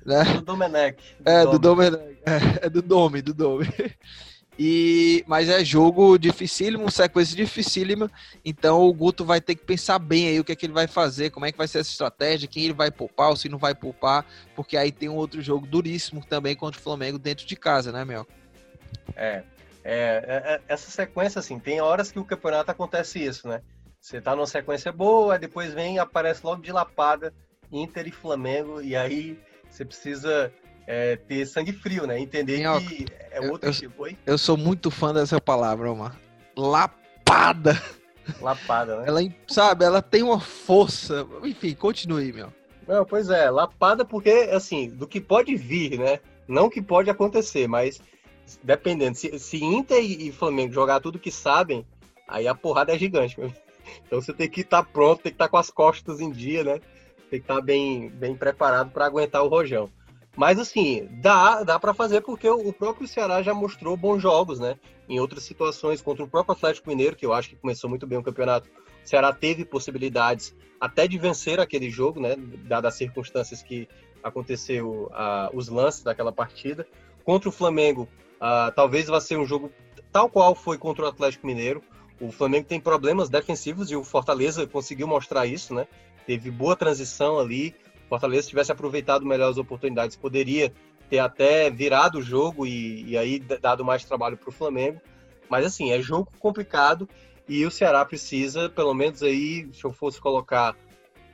Né? 0.05 0.23
Do 0.23 0.41
Domenech. 0.43 0.97
Do 1.19 1.27
é, 1.27 1.41
Dome. 1.41 1.51
do 1.51 1.59
Domenech. 1.59 2.17
É, 2.23 2.65
é, 2.67 2.69
do 2.69 2.81
Dome, 2.83 3.21
do 3.23 3.33
Dome. 3.33 3.67
E, 4.57 5.23
mas 5.27 5.49
é 5.49 5.63
jogo 5.65 6.17
dificílimo, 6.17 6.89
sequência 6.89 7.35
dificílima. 7.35 8.09
Então 8.43 8.81
o 8.83 8.93
Guto 8.93 9.25
vai 9.25 9.41
ter 9.41 9.55
que 9.55 9.65
pensar 9.65 9.99
bem 9.99 10.27
aí 10.27 10.39
o 10.39 10.43
que 10.43 10.51
é 10.51 10.55
que 10.55 10.65
ele 10.65 10.73
vai 10.73 10.87
fazer, 10.87 11.29
como 11.29 11.45
é 11.45 11.51
que 11.51 11.57
vai 11.57 11.67
ser 11.67 11.79
essa 11.79 11.89
estratégia, 11.89 12.47
quem 12.47 12.63
ele 12.63 12.73
vai 12.73 12.89
poupar 12.89 13.29
ou 13.29 13.35
se 13.35 13.49
não 13.49 13.57
vai 13.57 13.75
poupar, 13.75 14.25
porque 14.55 14.77
aí 14.77 14.91
tem 14.91 15.09
um 15.09 15.15
outro 15.15 15.41
jogo 15.41 15.67
duríssimo 15.67 16.25
também 16.25 16.55
contra 16.55 16.79
o 16.79 16.83
Flamengo 16.83 17.19
dentro 17.19 17.45
de 17.45 17.55
casa, 17.55 17.91
né, 17.91 18.05
Mel? 18.05 18.25
É, 19.15 19.43
é, 19.83 20.23
é, 20.27 20.53
é, 20.53 20.61
essa 20.67 20.89
sequência, 20.89 21.39
assim, 21.39 21.59
tem 21.59 21.81
horas 21.81 22.11
que 22.11 22.19
o 22.19 22.25
campeonato 22.25 22.71
acontece 22.71 23.23
isso, 23.23 23.47
né? 23.47 23.61
Você 23.99 24.21
tá 24.21 24.35
numa 24.35 24.47
sequência 24.47 24.91
boa, 24.91 25.37
depois 25.37 25.73
vem 25.73 25.99
aparece 25.99 26.41
logo 26.43 26.61
de 26.61 26.71
lapada 26.71 27.33
Inter 27.71 28.07
e 28.07 28.11
Flamengo, 28.11 28.81
e 28.81 28.95
aí 28.95 29.39
você 29.69 29.83
precisa 29.83 30.51
é, 30.87 31.15
ter 31.15 31.45
sangue 31.45 31.71
frio, 31.71 32.05
né? 32.05 32.19
Entender 32.19 32.57
Minhoca, 32.57 32.85
que 32.85 33.05
é 33.31 33.41
outro 33.41 33.69
eu, 33.69 33.73
tipo. 33.73 34.03
Oi? 34.03 34.17
Eu 34.25 34.37
sou 34.37 34.57
muito 34.57 34.91
fã 34.91 35.13
dessa 35.13 35.41
palavra, 35.41 35.91
Omar. 35.91 36.19
Lapada. 36.55 37.81
Lapada, 38.41 39.01
né? 39.01 39.07
Ela, 39.07 39.21
sabe, 39.47 39.85
ela 39.85 40.01
tem 40.01 40.23
uma 40.23 40.39
força. 40.39 41.25
Enfim, 41.43 41.73
continue, 41.73 42.31
meu. 42.31 42.51
Não, 42.87 43.03
pois 43.05 43.29
é, 43.29 43.49
lapada 43.49 44.05
porque, 44.05 44.29
assim, 44.51 44.89
do 44.89 45.07
que 45.07 45.19
pode 45.19 45.55
vir, 45.55 45.97
né? 45.97 46.19
Não 46.47 46.69
que 46.69 46.81
pode 46.81 47.09
acontecer, 47.09 47.67
mas 47.67 47.99
dependendo. 48.63 49.17
Se, 49.17 49.37
se 49.39 49.63
Inter 49.63 50.03
e 50.03 50.31
Flamengo 50.31 50.73
jogar 50.73 50.99
tudo 50.99 51.19
que 51.19 51.31
sabem, 51.31 51.85
aí 52.27 52.47
a 52.47 52.53
porrada 52.55 52.93
é 52.93 52.97
gigante, 52.97 53.39
meu. 53.39 53.51
Então 54.05 54.21
você 54.21 54.33
tem 54.33 54.49
que 54.49 54.61
estar 54.61 54.83
tá 54.83 54.89
pronto, 54.91 55.21
tem 55.21 55.31
que 55.31 55.35
estar 55.35 55.45
tá 55.45 55.49
com 55.49 55.57
as 55.57 55.69
costas 55.69 56.19
em 56.19 56.31
dia, 56.31 56.63
né? 56.63 56.79
Tem 57.29 57.39
que 57.39 57.45
estar 57.45 57.55
tá 57.55 57.61
bem, 57.61 58.09
bem 58.09 58.35
preparado 58.35 58.91
para 58.91 59.05
aguentar 59.05 59.43
o 59.43 59.47
rojão. 59.47 59.89
Mas 60.35 60.59
assim, 60.59 61.07
dá, 61.21 61.63
dá 61.63 61.79
para 61.79 61.93
fazer 61.93 62.21
porque 62.21 62.49
o 62.49 62.73
próprio 62.73 63.07
Ceará 63.07 63.41
já 63.41 63.53
mostrou 63.53 63.95
bons 63.95 64.21
jogos, 64.21 64.59
né? 64.59 64.77
Em 65.07 65.19
outras 65.19 65.43
situações, 65.43 66.01
contra 66.01 66.23
o 66.23 66.27
próprio 66.27 66.53
Atlético 66.53 66.89
Mineiro, 66.89 67.15
que 67.15 67.25
eu 67.25 67.33
acho 67.33 67.49
que 67.49 67.55
começou 67.55 67.89
muito 67.89 68.05
bem 68.05 68.17
o 68.17 68.23
campeonato. 68.23 68.69
O 69.03 69.07
Ceará 69.07 69.31
teve 69.31 69.63
possibilidades 69.63 70.53
até 70.79 71.07
de 71.07 71.17
vencer 71.17 71.59
aquele 71.59 71.89
jogo, 71.89 72.19
né? 72.19 72.35
Dadas 72.67 72.93
as 72.93 72.97
circunstâncias 72.97 73.63
que 73.63 73.87
aconteceu, 74.21 75.09
uh, 75.11 75.55
os 75.55 75.69
lances 75.69 76.03
daquela 76.03 76.31
partida. 76.31 76.85
Contra 77.23 77.47
o 77.47 77.51
Flamengo, 77.51 78.09
uh, 78.35 78.71
talvez 78.75 79.07
vá 79.07 79.21
ser 79.21 79.37
um 79.37 79.45
jogo 79.45 79.71
tal 80.11 80.29
qual 80.29 80.53
foi 80.53 80.77
contra 80.77 81.05
o 81.05 81.07
Atlético 81.07 81.47
Mineiro. 81.47 81.81
O 82.19 82.31
Flamengo 82.31 82.67
tem 82.67 82.79
problemas 82.79 83.29
defensivos 83.29 83.91
e 83.91 83.95
o 83.95 84.03
Fortaleza 84.03 84.65
conseguiu 84.67 85.07
mostrar 85.07 85.45
isso, 85.45 85.73
né? 85.73 85.87
Teve 86.25 86.49
boa 86.49 86.75
transição 86.75 87.39
ali, 87.39 87.75
Fortaleza 88.07 88.47
tivesse 88.47 88.71
aproveitado 88.71 89.25
melhor 89.25 89.49
as 89.49 89.57
oportunidades, 89.57 90.15
poderia 90.15 90.73
ter 91.09 91.19
até 91.19 91.69
virado 91.69 92.19
o 92.19 92.21
jogo 92.21 92.65
e, 92.65 93.11
e 93.11 93.17
aí 93.17 93.39
dado 93.39 93.83
mais 93.85 94.03
trabalho 94.03 94.37
para 94.37 94.49
o 94.49 94.53
Flamengo. 94.53 94.99
Mas 95.49 95.65
assim, 95.65 95.91
é 95.91 96.01
jogo 96.01 96.31
complicado 96.39 97.07
e 97.47 97.65
o 97.65 97.71
Ceará 97.71 98.03
precisa, 98.03 98.69
pelo 98.69 98.93
menos 98.93 99.21
aí, 99.21 99.69
se 99.71 99.83
eu 99.83 99.93
fosse 99.93 100.19
colocar 100.19 100.75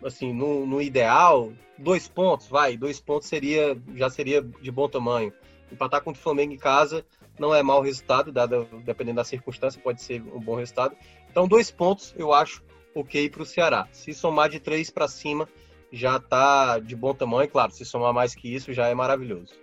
assim, 0.04 0.34
no, 0.34 0.66
no 0.66 0.82
ideal, 0.82 1.54
dois 1.78 2.08
pontos, 2.08 2.48
vai, 2.48 2.76
dois 2.76 3.00
pontos 3.00 3.28
seria 3.28 3.78
já 3.96 4.10
seria 4.10 4.42
de 4.42 4.72
bom 4.72 4.90
tamanho. 4.90 5.32
Empatar 5.72 6.02
contra 6.02 6.20
o 6.20 6.24
Flamengo 6.24 6.54
em 6.54 6.58
casa 6.58 7.06
não 7.40 7.56
é 7.56 7.64
mau 7.64 7.82
resultado, 7.82 8.32
dado, 8.32 8.68
dependendo 8.84 9.18
da 9.18 9.24
circunstância, 9.24 9.82
pode 9.82 10.02
ser 10.02 10.22
um 10.22 10.40
bom 10.40 10.56
resultado. 10.56 10.96
Então, 11.30 11.48
dois 11.48 11.72
pontos 11.72 12.14
eu 12.18 12.34
acho 12.34 12.62
ok 12.94 13.30
para 13.30 13.42
o 13.42 13.46
Ceará. 13.46 13.88
Se 13.92 14.14
somar 14.14 14.50
de 14.50 14.60
três 14.60 14.90
para 14.90 15.08
cima, 15.08 15.48
já 15.92 16.20
tá 16.20 16.80
de 16.80 16.96
bom 16.96 17.14
tamanho, 17.14 17.50
claro, 17.50 17.72
se 17.72 17.84
somar 17.86 18.14
mais 18.14 18.34
que 18.34 18.54
isso 18.54 18.74
já 18.74 18.88
é 18.88 18.94
maravilhoso. 18.94 19.54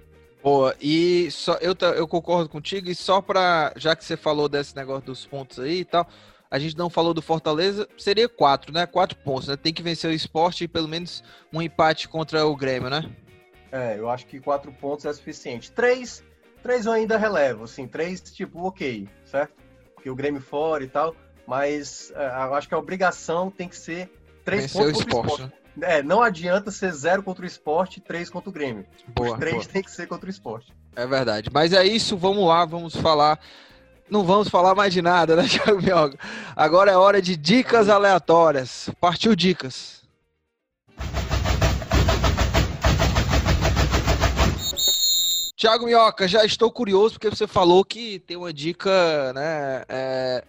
Boa, 0.42 0.74
e 0.80 1.30
só 1.30 1.54
eu, 1.54 1.74
eu 1.96 2.06
concordo 2.06 2.48
contigo, 2.48 2.88
e 2.88 2.94
só 2.94 3.20
para 3.20 3.72
já 3.76 3.96
que 3.96 4.04
você 4.04 4.16
falou 4.16 4.48
desse 4.48 4.76
negócio 4.76 5.06
dos 5.06 5.26
pontos 5.26 5.58
aí 5.58 5.80
e 5.80 5.84
tal, 5.84 6.06
a 6.50 6.58
gente 6.58 6.76
não 6.76 6.88
falou 6.88 7.12
do 7.12 7.20
Fortaleza, 7.20 7.88
seria 7.96 8.28
quatro, 8.28 8.72
né? 8.72 8.86
Quatro 8.86 9.18
pontos, 9.18 9.48
né? 9.48 9.56
Tem 9.56 9.72
que 9.72 9.82
vencer 9.82 10.10
o 10.10 10.14
esporte 10.14 10.64
e 10.64 10.68
pelo 10.68 10.88
menos 10.88 11.22
um 11.52 11.60
empate 11.60 12.08
contra 12.08 12.46
o 12.46 12.56
Grêmio, 12.56 12.88
né? 12.88 13.10
É, 13.70 13.98
eu 13.98 14.08
acho 14.08 14.26
que 14.26 14.40
quatro 14.40 14.72
pontos 14.72 15.04
é 15.04 15.12
suficiente. 15.12 15.70
Três, 15.72 16.24
três 16.62 16.86
eu 16.86 16.92
ainda 16.92 17.18
relevo, 17.18 17.64
assim, 17.64 17.86
três, 17.86 18.20
tipo, 18.20 18.66
ok, 18.66 19.06
certo? 19.24 19.52
Porque 19.94 20.08
o 20.08 20.14
Grêmio 20.14 20.40
fora 20.40 20.84
e 20.84 20.88
tal, 20.88 21.14
mas 21.46 22.12
é, 22.14 22.26
eu 22.26 22.54
acho 22.54 22.68
que 22.68 22.74
a 22.74 22.78
obrigação 22.78 23.50
tem 23.50 23.68
que 23.68 23.76
ser 23.76 24.10
três 24.44 24.62
vencer 24.62 24.82
pontos 24.82 24.98
o 24.98 25.02
esporte, 25.02 25.30
esporte. 25.32 25.42
Né? 25.42 25.52
É, 25.82 26.02
não 26.02 26.22
adianta 26.22 26.70
ser 26.70 26.92
zero 26.92 27.22
contra 27.22 27.44
o 27.44 27.46
esporte 27.46 27.98
e 27.98 28.00
três 28.00 28.30
contra 28.30 28.50
o 28.50 28.52
Grêmio. 28.52 28.86
Boa, 29.08 29.32
Os 29.32 29.38
três 29.38 29.56
boa. 29.56 29.66
tem 29.66 29.82
que 29.82 29.90
ser 29.90 30.06
contra 30.06 30.26
o 30.26 30.30
esporte. 30.30 30.72
É 30.96 31.06
verdade. 31.06 31.50
Mas 31.52 31.72
é 31.72 31.84
isso, 31.84 32.16
vamos 32.16 32.46
lá, 32.46 32.64
vamos 32.64 32.96
falar. 32.96 33.38
Não 34.10 34.24
vamos 34.24 34.48
falar 34.48 34.74
mais 34.74 34.92
de 34.92 35.02
nada, 35.02 35.36
né, 35.36 35.44
Thiago 35.48 35.82
Mioga? 35.82 36.18
Agora 36.56 36.90
é 36.90 36.96
hora 36.96 37.20
de 37.20 37.36
dicas 37.36 37.88
aleatórias. 37.88 38.90
Partiu 39.00 39.36
dicas. 39.36 39.98
Tiago 45.58 45.86
Minhoca, 45.86 46.28
já 46.28 46.44
estou 46.44 46.70
curioso 46.70 47.14
porque 47.14 47.28
você 47.28 47.46
falou 47.46 47.84
que 47.84 48.20
tem 48.20 48.36
uma 48.36 48.52
dica 48.52 49.32
né, 49.32 49.82
é, 49.88 50.44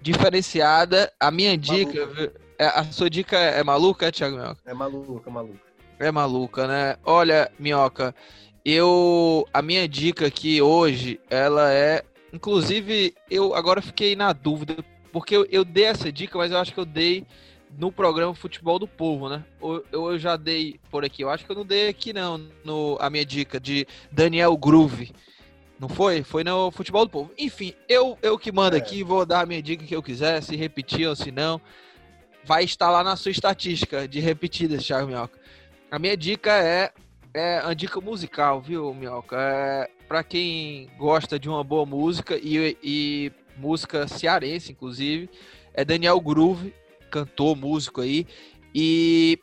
diferenciada. 0.00 1.12
A 1.18 1.32
minha 1.32 1.58
dica, 1.58 1.98
é, 1.98 2.30
a 2.66 2.84
sua 2.84 3.08
dica 3.08 3.36
é, 3.36 3.60
é 3.60 3.64
maluca, 3.64 4.06
é, 4.06 4.10
Thiago 4.10 4.36
Minhoca? 4.36 4.60
É 4.64 4.74
maluca, 4.74 5.30
maluca. 5.30 5.72
É 5.98 6.10
maluca, 6.10 6.66
né? 6.66 6.96
Olha, 7.04 7.50
Minhoca, 7.58 8.14
eu. 8.64 9.46
A 9.52 9.62
minha 9.62 9.88
dica 9.88 10.26
aqui 10.26 10.60
hoje, 10.60 11.20
ela 11.30 11.72
é. 11.72 12.02
Inclusive, 12.32 13.14
eu 13.30 13.54
agora 13.54 13.82
fiquei 13.82 14.16
na 14.16 14.32
dúvida, 14.32 14.76
porque 15.12 15.36
eu, 15.36 15.46
eu 15.50 15.64
dei 15.64 15.84
essa 15.84 16.10
dica, 16.10 16.38
mas 16.38 16.50
eu 16.50 16.58
acho 16.58 16.72
que 16.72 16.80
eu 16.80 16.84
dei 16.84 17.26
no 17.78 17.92
programa 17.92 18.34
Futebol 18.34 18.78
do 18.78 18.88
Povo, 18.88 19.28
né? 19.28 19.44
Eu, 19.60 19.84
eu 19.92 20.18
já 20.18 20.36
dei 20.36 20.80
por 20.90 21.04
aqui. 21.04 21.22
Eu 21.22 21.30
acho 21.30 21.44
que 21.44 21.52
eu 21.52 21.56
não 21.56 21.64
dei 21.64 21.88
aqui, 21.88 22.12
não, 22.12 22.38
no, 22.64 22.96
a 23.00 23.08
minha 23.08 23.24
dica 23.24 23.60
de 23.60 23.86
Daniel 24.10 24.56
Groove. 24.56 25.12
Não 25.78 25.88
foi? 25.88 26.22
Foi 26.22 26.44
no 26.44 26.70
Futebol 26.70 27.04
do 27.04 27.10
Povo. 27.10 27.30
Enfim, 27.38 27.74
eu, 27.88 28.16
eu 28.22 28.38
que 28.38 28.52
mando 28.52 28.76
é. 28.76 28.78
aqui, 28.78 29.02
vou 29.02 29.26
dar 29.26 29.40
a 29.40 29.46
minha 29.46 29.62
dica 29.62 29.84
que 29.84 29.96
eu 29.96 30.02
quiser, 30.02 30.42
se 30.42 30.56
repetir 30.56 31.08
ou 31.08 31.16
se 31.16 31.30
não 31.30 31.60
vai 32.44 32.64
estar 32.64 32.90
lá 32.90 33.04
na 33.04 33.16
sua 33.16 33.30
estatística 33.30 34.06
de 34.06 34.20
repetidas, 34.20 34.84
Thiago 34.84 35.06
Minhoca. 35.06 35.38
A 35.90 35.98
minha 35.98 36.16
dica 36.16 36.50
é, 36.52 36.92
é 37.34 37.58
a 37.58 37.74
dica 37.74 38.00
musical, 38.00 38.60
viu, 38.60 38.92
Minhoca? 38.94 39.36
É, 39.38 39.88
para 40.08 40.22
quem 40.22 40.90
gosta 40.98 41.38
de 41.38 41.48
uma 41.48 41.62
boa 41.62 41.86
música 41.86 42.36
e, 42.36 42.76
e 42.82 43.32
música 43.56 44.08
cearense, 44.08 44.72
inclusive, 44.72 45.30
é 45.74 45.84
Daniel 45.84 46.20
Groove, 46.20 46.74
cantor, 47.10 47.56
músico 47.56 48.00
aí. 48.00 48.26
E 48.74 49.38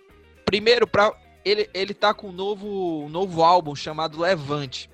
primeiro, 0.45 0.87
para 0.87 1.13
ele, 1.45 1.69
ele 1.73 1.93
tá 1.93 2.13
com 2.13 2.29
um 2.29 2.31
novo, 2.31 3.05
um 3.05 3.09
novo 3.09 3.43
álbum 3.43 3.75
chamado 3.75 4.19
Levante. 4.19 4.89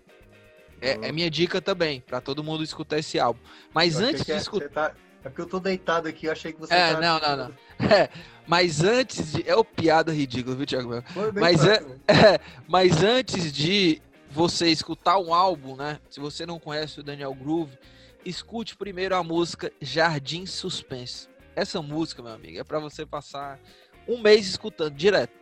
É, 0.81 0.97
uhum. 0.97 1.03
é 1.05 1.11
minha 1.11 1.29
dica 1.29 1.61
também, 1.61 2.01
para 2.01 2.19
todo 2.21 2.43
mundo 2.43 2.63
escutar 2.63 2.99
esse 2.99 3.19
álbum. 3.19 3.39
Mas 3.73 3.99
eu 3.99 4.07
antes 4.07 4.25
de 4.25 4.31
escutar. 4.33 4.91
Tá... 4.91 5.04
É 5.25 5.29
porque 5.29 5.41
eu 5.41 5.47
tô 5.47 5.59
deitado 5.59 6.07
aqui, 6.07 6.27
eu 6.27 6.31
achei 6.31 6.53
que 6.53 6.59
você 6.59 6.71
É, 6.71 6.93
tá... 6.93 7.01
não, 7.01 7.19
não, 7.19 7.35
não. 7.35 7.55
É, 7.91 8.09
mas 8.47 8.83
antes 8.83 9.33
de. 9.33 9.49
É 9.49 9.55
o 9.55 9.65
piada 9.65 10.13
ridícula, 10.13 10.55
viu, 10.55 10.65
Thiago? 10.67 11.03
Mas, 11.33 11.65
fácil, 11.65 11.89
né? 11.89 11.99
é, 12.07 12.39
mas 12.67 13.03
antes 13.03 13.51
de 13.51 14.01
você 14.29 14.67
escutar 14.67 15.17
um 15.17 15.33
álbum, 15.33 15.75
né? 15.75 15.99
Se 16.09 16.19
você 16.19 16.45
não 16.45 16.59
conhece 16.59 16.99
o 16.99 17.03
Daniel 17.03 17.33
Groove, 17.33 17.77
escute 18.23 18.77
primeiro 18.77 19.15
a 19.15 19.23
música 19.23 19.73
Jardim 19.81 20.45
Suspense. 20.45 21.27
Essa 21.55 21.81
música, 21.81 22.21
meu 22.21 22.33
amigo, 22.33 22.59
é 22.59 22.63
para 22.63 22.79
você 22.79 23.05
passar 23.05 23.59
um 24.07 24.21
mês 24.21 24.47
escutando 24.47 24.93
direto. 24.93 25.33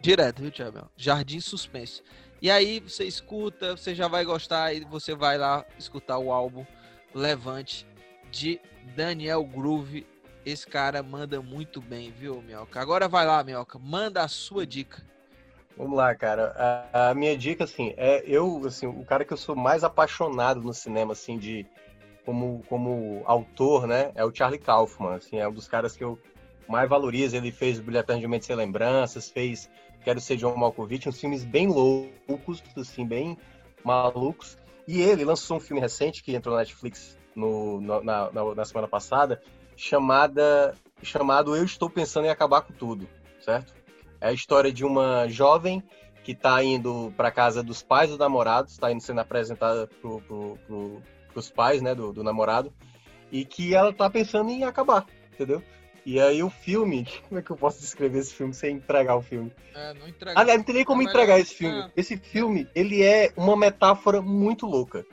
Direto, 0.00 0.40
viu, 0.40 0.50
Thiago? 0.50 0.90
Jardim 0.96 1.40
Suspense. 1.40 2.02
E 2.40 2.50
aí 2.50 2.80
você 2.80 3.04
escuta, 3.04 3.76
você 3.76 3.94
já 3.94 4.08
vai 4.08 4.24
gostar 4.24 4.72
e 4.72 4.80
você 4.80 5.14
vai 5.14 5.36
lá 5.36 5.64
escutar 5.78 6.18
o 6.18 6.32
álbum 6.32 6.64
Levante 7.14 7.86
de 8.30 8.60
Daniel 8.94 9.44
Groove. 9.44 10.06
Esse 10.44 10.66
cara 10.66 11.02
manda 11.02 11.40
muito 11.40 11.80
bem, 11.80 12.12
viu, 12.12 12.40
Mioca? 12.42 12.80
Agora 12.80 13.08
vai 13.08 13.26
lá, 13.26 13.42
Mioca, 13.42 13.78
manda 13.78 14.22
a 14.22 14.28
sua 14.28 14.66
dica. 14.66 15.02
Vamos 15.76 15.96
lá, 15.96 16.14
cara. 16.14 16.88
A, 16.92 17.10
a, 17.10 17.14
minha 17.14 17.36
dica, 17.36 17.64
assim, 17.64 17.92
é 17.96 18.22
eu, 18.26 18.64
assim, 18.64 18.86
o 18.86 19.04
cara 19.04 19.24
que 19.24 19.32
eu 19.32 19.36
sou 19.36 19.54
mais 19.54 19.84
apaixonado 19.84 20.62
no 20.62 20.72
cinema, 20.72 21.12
assim, 21.12 21.36
de 21.36 21.66
como, 22.24 22.62
como 22.68 23.22
autor, 23.26 23.86
né, 23.86 24.10
é 24.14 24.24
o 24.24 24.34
Charlie 24.34 24.58
Kaufman, 24.58 25.14
assim, 25.14 25.38
é 25.38 25.46
um 25.46 25.52
dos 25.52 25.68
caras 25.68 25.96
que 25.96 26.02
eu 26.02 26.18
mais 26.66 26.88
valorizo. 26.88 27.36
Ele 27.36 27.52
fez 27.52 27.78
Brilhantante 27.78 28.20
de 28.20 28.28
Mente 28.28 28.46
Sem 28.46 28.56
Lembranças, 28.56 29.28
fez 29.28 29.68
Quero 30.02 30.20
Ser 30.20 30.36
John 30.36 30.56
Malkovich, 30.56 31.08
uns 31.08 31.20
filmes 31.20 31.44
bem 31.44 31.66
loucos, 31.66 32.62
assim, 32.76 33.04
bem 33.04 33.36
malucos. 33.84 34.56
E 34.88 35.02
ele 35.02 35.24
lançou 35.24 35.56
um 35.56 35.60
filme 35.60 35.80
recente 35.80 36.22
que 36.22 36.34
entrou 36.34 36.54
na 36.54 36.60
Netflix 36.60 37.15
no, 37.36 37.80
na, 37.80 38.30
na, 38.32 38.54
na, 38.54 38.64
semana 38.64 38.88
passada, 38.88 39.40
chamada, 39.76 40.74
chamado 41.02 41.54
Eu 41.54 41.64
Estou 41.64 41.90
Pensando 41.90 42.24
em 42.24 42.30
Acabar 42.30 42.62
com 42.62 42.72
Tudo, 42.72 43.06
certo? 43.40 43.74
É 44.20 44.28
a 44.28 44.32
história 44.32 44.72
de 44.72 44.84
uma 44.84 45.28
jovem 45.28 45.82
que 46.24 46.32
está 46.32 46.60
indo 46.64 47.12
para 47.16 47.30
casa 47.30 47.62
dos 47.62 47.82
pais 47.82 48.10
do 48.10 48.18
namorado, 48.18 48.68
está 48.68 48.90
indo 48.90 49.02
sendo 49.02 49.20
apresentada 49.20 49.86
pro, 50.00 50.20
pro, 50.22 50.58
pro, 50.66 51.02
pros 51.32 51.50
pais, 51.50 51.82
né, 51.82 51.94
do, 51.94 52.12
do 52.12 52.24
namorado, 52.24 52.72
e 53.30 53.44
que 53.44 53.74
ela 53.74 53.92
tá 53.92 54.08
pensando 54.08 54.50
em 54.50 54.64
acabar, 54.64 55.06
entendeu? 55.32 55.62
E 56.04 56.20
aí 56.20 56.42
o 56.42 56.48
filme, 56.48 57.06
como 57.28 57.38
é 57.38 57.42
que 57.42 57.50
eu 57.50 57.56
posso 57.56 57.80
descrever 57.80 58.20
esse 58.20 58.32
filme 58.32 58.54
sem 58.54 58.76
entregar 58.76 59.16
o 59.16 59.22
filme? 59.22 59.52
É, 59.74 59.92
não 59.94 60.08
entregar. 60.08 60.40
Aliás, 60.40 60.58
não 60.58 60.64
tem 60.64 60.74
nem 60.76 60.84
como 60.84 61.02
entregar 61.02 61.38
esse 61.38 61.54
filme. 61.54 61.78
É. 61.78 61.90
Esse 61.96 62.16
filme, 62.16 62.66
ele 62.74 63.02
é 63.02 63.32
uma 63.36 63.56
metáfora 63.56 64.22
muito 64.22 64.66
louca. 64.66 65.04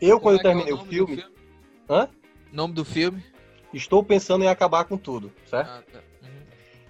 Eu, 0.00 0.20
como 0.20 0.20
quando 0.20 0.34
eu 0.36 0.40
é 0.40 0.42
terminei 0.42 0.72
é 0.72 0.74
o, 0.74 0.80
o 0.80 0.86
filme... 0.86 1.16
filme... 1.16 1.37
Hã? 1.88 2.08
Nome 2.52 2.74
do 2.74 2.84
filme? 2.84 3.24
Estou 3.72 4.02
pensando 4.02 4.44
em 4.44 4.48
acabar 4.48 4.84
com 4.84 4.96
tudo, 4.96 5.32
certo? 5.46 5.68
Ah, 5.68 5.82
tá. 5.92 6.00
uhum. 6.22 6.28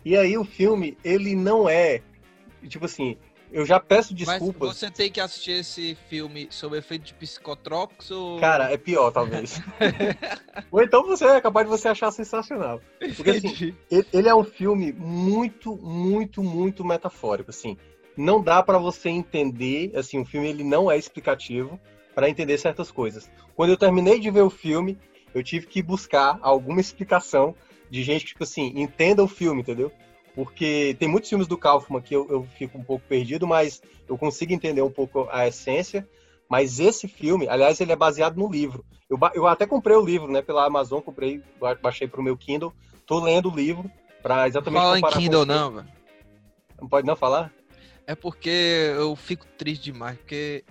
E 0.04 0.16
aí 0.16 0.36
o 0.36 0.44
filme, 0.44 0.96
ele 1.04 1.34
não 1.34 1.68
é... 1.68 2.02
Tipo 2.68 2.86
assim, 2.86 3.16
eu 3.50 3.64
já 3.64 3.80
peço 3.80 4.14
desculpas. 4.14 4.68
Mas 4.68 4.78
você 4.78 4.90
tem 4.90 5.10
que 5.10 5.20
assistir 5.20 5.52
esse 5.52 5.96
filme 6.08 6.48
sob 6.50 6.76
efeito 6.76 7.04
de 7.04 7.14
psicotrópicos 7.14 8.10
ou. 8.10 8.38
Cara, 8.40 8.72
é 8.72 8.76
pior, 8.76 9.10
talvez. 9.10 9.60
ou 10.70 10.82
então 10.82 11.06
você 11.06 11.24
é 11.24 11.40
capaz 11.40 11.66
de 11.66 11.70
você 11.70 11.88
achar 11.88 12.10
sensacional. 12.10 12.80
Porque 13.16 13.30
assim, 13.30 13.74
ele 14.12 14.28
é 14.28 14.34
um 14.34 14.44
filme 14.44 14.92
muito, 14.92 15.76
muito, 15.76 16.42
muito 16.42 16.84
metafórico. 16.84 17.50
Assim, 17.50 17.76
não 18.16 18.42
dá 18.42 18.62
para 18.62 18.76
você 18.76 19.08
entender. 19.08 19.92
Assim, 19.96 20.20
o 20.20 20.24
filme 20.24 20.48
ele 20.48 20.64
não 20.64 20.90
é 20.90 20.98
explicativo 20.98 21.80
para 22.18 22.28
entender 22.28 22.58
certas 22.58 22.90
coisas. 22.90 23.30
Quando 23.54 23.70
eu 23.70 23.76
terminei 23.76 24.18
de 24.18 24.28
ver 24.28 24.42
o 24.42 24.50
filme, 24.50 24.98
eu 25.32 25.40
tive 25.40 25.68
que 25.68 25.80
buscar 25.80 26.36
alguma 26.42 26.80
explicação 26.80 27.54
de 27.88 28.02
gente 28.02 28.24
que, 28.24 28.32
tipo 28.32 28.42
assim, 28.42 28.72
entenda 28.74 29.22
o 29.22 29.28
filme, 29.28 29.60
entendeu? 29.60 29.92
porque 30.34 30.96
tem 30.98 31.08
muitos 31.08 31.28
filmes 31.28 31.46
do 31.46 31.56
Kaufman 31.56 32.00
que 32.00 32.14
eu, 32.14 32.26
eu 32.28 32.44
fico 32.56 32.76
um 32.76 32.82
pouco 32.82 33.04
perdido, 33.08 33.46
mas 33.46 33.80
eu 34.08 34.18
consigo 34.18 34.52
entender 34.52 34.82
um 34.82 34.90
pouco 34.90 35.28
a 35.30 35.46
essência. 35.46 36.08
Mas 36.48 36.80
esse 36.80 37.06
filme, 37.06 37.48
aliás, 37.48 37.80
ele 37.80 37.92
é 37.92 37.96
baseado 37.96 38.36
no 38.36 38.50
livro. 38.50 38.84
Eu, 39.08 39.16
eu 39.34 39.46
até 39.46 39.64
comprei 39.64 39.96
o 39.96 40.04
livro, 40.04 40.30
né, 40.30 40.42
pela 40.42 40.64
Amazon, 40.64 41.00
comprei, 41.00 41.40
baixei 41.80 42.08
para 42.08 42.20
o 42.20 42.24
meu 42.24 42.36
Kindle, 42.36 42.72
tô 43.06 43.20
lendo 43.20 43.48
o 43.48 43.54
livro 43.54 43.88
para 44.22 44.48
exatamente 44.48 44.80
Fala 44.80 44.98
em 44.98 45.02
Kindle 45.02 45.46
não, 45.46 45.70
velho. 45.70 45.88
Não 46.80 46.88
pode 46.88 47.06
não 47.06 47.14
falar? 47.14 47.52
É 48.08 48.16
porque 48.16 48.92
eu 48.96 49.14
fico 49.14 49.46
triste 49.56 49.84
demais, 49.84 50.18
porque 50.18 50.64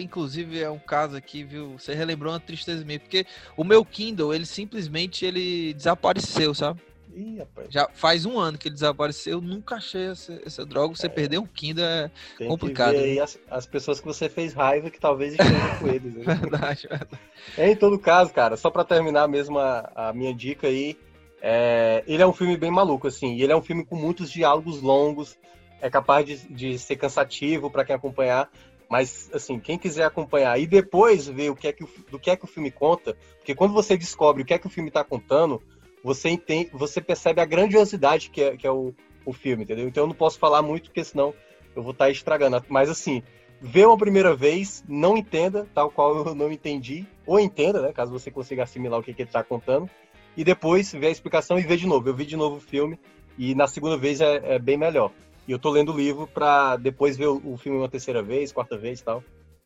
inclusive 0.00 0.60
é 0.60 0.70
um 0.70 0.78
caso 0.78 1.16
aqui, 1.16 1.44
viu? 1.44 1.78
Você 1.78 1.94
relembrou 1.94 2.32
uma 2.32 2.40
tristeza 2.40 2.84
minha, 2.84 3.00
porque 3.00 3.26
o 3.56 3.64
meu 3.64 3.84
Kindle, 3.84 4.34
ele 4.34 4.46
simplesmente 4.46 5.24
ele 5.24 5.74
desapareceu, 5.74 6.54
sabe? 6.54 6.80
Ih, 7.14 7.38
rapaz. 7.38 7.68
Já 7.70 7.88
faz 7.92 8.24
um 8.24 8.38
ano 8.38 8.56
que 8.56 8.68
ele 8.68 8.74
desapareceu, 8.74 9.40
nunca 9.40 9.76
achei 9.76 10.08
essa, 10.08 10.40
essa 10.46 10.64
droga. 10.64 10.94
Você 10.94 11.06
é. 11.06 11.10
perder 11.10 11.38
um 11.38 11.46
Kindle 11.46 11.84
é 11.84 12.10
Tem 12.38 12.48
complicado. 12.48 12.92
Que 12.92 12.98
aí 12.98 13.20
as, 13.20 13.38
as, 13.50 13.66
pessoas 13.66 14.00
que 14.00 14.06
você 14.06 14.28
fez 14.28 14.54
raiva 14.54 14.90
que 14.90 14.98
talvez 14.98 15.32
estejam 15.32 15.78
com 15.78 15.88
eles. 15.88 16.14
Né? 16.14 16.24
verdade, 16.34 16.88
verdade. 16.88 17.22
Em 17.58 17.76
todo 17.76 17.98
caso, 17.98 18.32
cara, 18.32 18.56
só 18.56 18.70
para 18.70 18.84
terminar 18.84 19.28
mesmo 19.28 19.58
a, 19.58 19.90
a, 19.94 20.12
minha 20.12 20.34
dica 20.34 20.66
aí, 20.66 20.96
é, 21.40 22.02
ele 22.06 22.22
é 22.22 22.26
um 22.26 22.32
filme 22.32 22.56
bem 22.56 22.70
maluco, 22.70 23.06
assim. 23.06 23.38
ele 23.40 23.52
é 23.52 23.56
um 23.56 23.62
filme 23.62 23.84
com 23.84 23.96
muitos 23.96 24.30
diálogos 24.30 24.80
longos, 24.80 25.36
é 25.80 25.90
capaz 25.90 26.24
de, 26.24 26.36
de 26.48 26.78
ser 26.78 26.96
cansativo 26.96 27.70
para 27.70 27.84
quem 27.84 27.94
acompanhar. 27.94 28.48
Mas, 28.92 29.30
assim, 29.32 29.58
quem 29.58 29.78
quiser 29.78 30.04
acompanhar 30.04 30.60
e 30.60 30.66
depois 30.66 31.26
ver 31.26 31.48
o 31.48 31.56
que 31.56 31.66
é 31.66 31.72
que, 31.72 31.82
do 32.10 32.18
que 32.18 32.30
é 32.30 32.36
que 32.36 32.44
o 32.44 32.46
filme 32.46 32.70
conta, 32.70 33.16
porque 33.38 33.54
quando 33.54 33.72
você 33.72 33.96
descobre 33.96 34.42
o 34.42 34.44
que 34.44 34.52
é 34.52 34.58
que 34.58 34.66
o 34.66 34.70
filme 34.70 34.90
está 34.90 35.02
contando, 35.02 35.62
você 36.04 36.28
entende, 36.28 36.68
você 36.74 37.00
percebe 37.00 37.40
a 37.40 37.46
grandiosidade 37.46 38.28
que 38.28 38.42
é, 38.42 38.54
que 38.54 38.66
é 38.66 38.70
o, 38.70 38.92
o 39.24 39.32
filme, 39.32 39.64
entendeu? 39.64 39.88
Então 39.88 40.02
eu 40.02 40.08
não 40.08 40.14
posso 40.14 40.38
falar 40.38 40.60
muito, 40.60 40.90
porque 40.90 41.02
senão 41.02 41.32
eu 41.74 41.82
vou 41.82 41.92
estar 41.92 42.04
tá 42.04 42.10
estragando. 42.10 42.62
Mas 42.68 42.90
assim, 42.90 43.22
vê 43.62 43.82
uma 43.86 43.96
primeira 43.96 44.36
vez, 44.36 44.84
não 44.86 45.16
entenda, 45.16 45.66
tal 45.74 45.90
qual 45.90 46.26
eu 46.26 46.34
não 46.34 46.52
entendi, 46.52 47.06
ou 47.24 47.40
entenda, 47.40 47.80
né? 47.80 47.94
Caso 47.94 48.12
você 48.12 48.30
consiga 48.30 48.64
assimilar 48.64 49.00
o 49.00 49.02
que, 49.02 49.14
que 49.14 49.22
ele 49.22 49.30
está 49.30 49.42
contando, 49.42 49.88
e 50.36 50.44
depois 50.44 50.92
vê 50.92 51.06
a 51.06 51.10
explicação 51.10 51.58
e 51.58 51.62
vê 51.62 51.78
de 51.78 51.86
novo. 51.86 52.10
Eu 52.10 52.14
vi 52.14 52.26
de 52.26 52.36
novo 52.36 52.56
o 52.56 52.60
filme, 52.60 53.00
e 53.38 53.54
na 53.54 53.66
segunda 53.66 53.96
vez 53.96 54.20
é, 54.20 54.56
é 54.56 54.58
bem 54.58 54.76
melhor. 54.76 55.10
E 55.46 55.52
eu 55.52 55.58
tô 55.58 55.70
lendo 55.70 55.92
o 55.92 55.96
livro 55.96 56.26
para 56.26 56.76
depois 56.76 57.16
ver 57.16 57.26
o, 57.26 57.40
o, 57.44 57.56
filme 57.56 57.78
uma 57.78 57.88
terceira 57.88 58.22
vez, 58.22 58.52
quarta 58.52 58.76
vez 58.76 59.00
e 59.00 59.04
tal. 59.04 59.24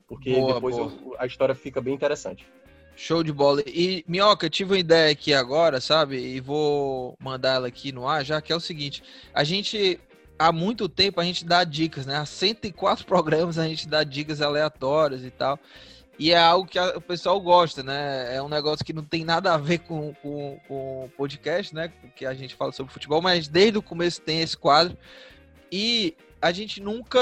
Porque 0.09 0.33
boa, 0.33 0.55
depois 0.55 0.77
boa. 0.77 0.93
Eu, 1.05 1.17
a 1.19 1.27
história 1.27 1.55
fica 1.55 1.81
bem 1.81 1.95
interessante. 1.95 2.47
Show 2.97 3.23
de 3.23 3.33
bola. 3.33 3.63
E, 3.67 4.03
Minhoca, 4.09 4.47
eu 4.47 4.51
tive 4.51 4.73
uma 4.73 4.79
ideia 4.79 5.13
aqui 5.13 5.35
agora, 5.35 5.81
sabe? 5.81 6.17
E 6.17 6.41
vou 6.41 7.15
mandar 7.21 7.57
ela 7.57 7.69
aqui 7.69 7.93
no 7.93 8.09
ar, 8.09 8.25
já 8.25 8.41
que 8.41 8.51
é 8.51 8.57
o 8.57 8.61
seguinte: 8.61 9.03
a 9.35 9.45
gente, 9.45 10.01
há 10.39 10.51
muito 10.51 10.89
tempo, 10.89 11.21
a 11.21 11.25
gente 11.25 11.45
dá 11.45 11.63
dicas, 11.63 12.07
né? 12.07 12.17
Há 12.17 12.25
104 12.25 13.05
programas 13.07 13.59
a 13.59 13.69
gente 13.69 13.87
dá 13.87 14.03
dicas 14.03 14.41
aleatórias 14.41 15.23
e 15.25 15.31
tal. 15.31 15.59
E 16.19 16.33
é 16.33 16.39
algo 16.39 16.67
que 16.67 16.79
a, 16.79 16.97
o 16.97 17.01
pessoal 17.01 17.39
gosta, 17.39 17.83
né? 17.83 18.35
É 18.35 18.41
um 18.41 18.49
negócio 18.49 18.83
que 18.83 18.95
não 18.95 19.05
tem 19.05 19.25
nada 19.25 19.53
a 19.53 19.59
ver 19.59 19.81
com, 19.81 20.15
com, 20.23 20.59
com 20.67 21.05
o 21.05 21.11
podcast, 21.19 21.75
né? 21.75 21.93
Que 22.17 22.25
a 22.25 22.33
gente 22.33 22.55
fala 22.55 22.73
sobre 22.73 22.95
futebol, 22.95 23.21
mas 23.21 23.47
desde 23.47 23.77
o 23.77 23.83
começo 23.83 24.23
tem 24.23 24.41
esse 24.41 24.57
quadro. 24.57 24.97
E 25.71 26.17
a 26.41 26.53
gente 26.53 26.81
nunca 26.81 27.19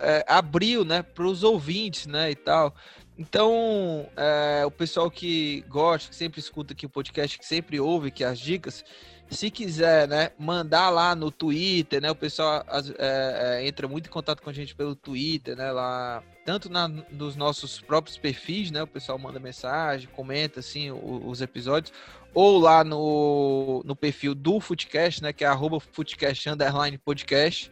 é, 0.00 0.24
abriu, 0.28 0.84
né, 0.84 1.02
para 1.02 1.24
os 1.24 1.42
ouvintes, 1.42 2.06
né, 2.06 2.30
e 2.30 2.34
tal. 2.34 2.74
Então, 3.16 4.08
é, 4.16 4.64
o 4.64 4.70
pessoal 4.70 5.10
que 5.10 5.64
gosta, 5.68 6.10
que 6.10 6.16
sempre 6.16 6.40
escuta 6.40 6.72
aqui 6.72 6.86
o 6.86 6.90
podcast, 6.90 7.38
que 7.38 7.46
sempre 7.46 7.80
ouve 7.80 8.08
aqui 8.08 8.22
as 8.22 8.38
dicas, 8.38 8.84
se 9.30 9.50
quiser, 9.50 10.08
né, 10.08 10.30
mandar 10.38 10.88
lá 10.88 11.14
no 11.14 11.30
Twitter, 11.30 12.00
né, 12.00 12.10
o 12.10 12.14
pessoal 12.14 12.64
é, 12.98 13.60
é, 13.60 13.66
entra 13.66 13.86
muito 13.86 14.06
em 14.06 14.12
contato 14.12 14.40
com 14.40 14.48
a 14.48 14.52
gente 14.52 14.74
pelo 14.74 14.94
Twitter, 14.94 15.56
né, 15.56 15.70
lá, 15.70 16.22
tanto 16.46 16.70
na, 16.70 16.88
nos 16.88 17.36
nossos 17.36 17.80
próprios 17.80 18.16
perfis, 18.16 18.70
né, 18.70 18.82
o 18.82 18.86
pessoal 18.86 19.18
manda 19.18 19.38
mensagem, 19.38 20.08
comenta, 20.12 20.60
assim, 20.60 20.90
os 20.90 21.42
episódios, 21.42 21.92
ou 22.34 22.58
lá 22.58 22.84
no, 22.84 23.82
no 23.84 23.96
perfil 23.96 24.34
do 24.34 24.60
Footcast, 24.60 25.22
né, 25.22 25.32
que 25.32 25.44
é 25.44 25.46
arroba 25.46 25.80
Footcast 25.80 26.48
underline 26.48 26.98
podcast, 26.98 27.70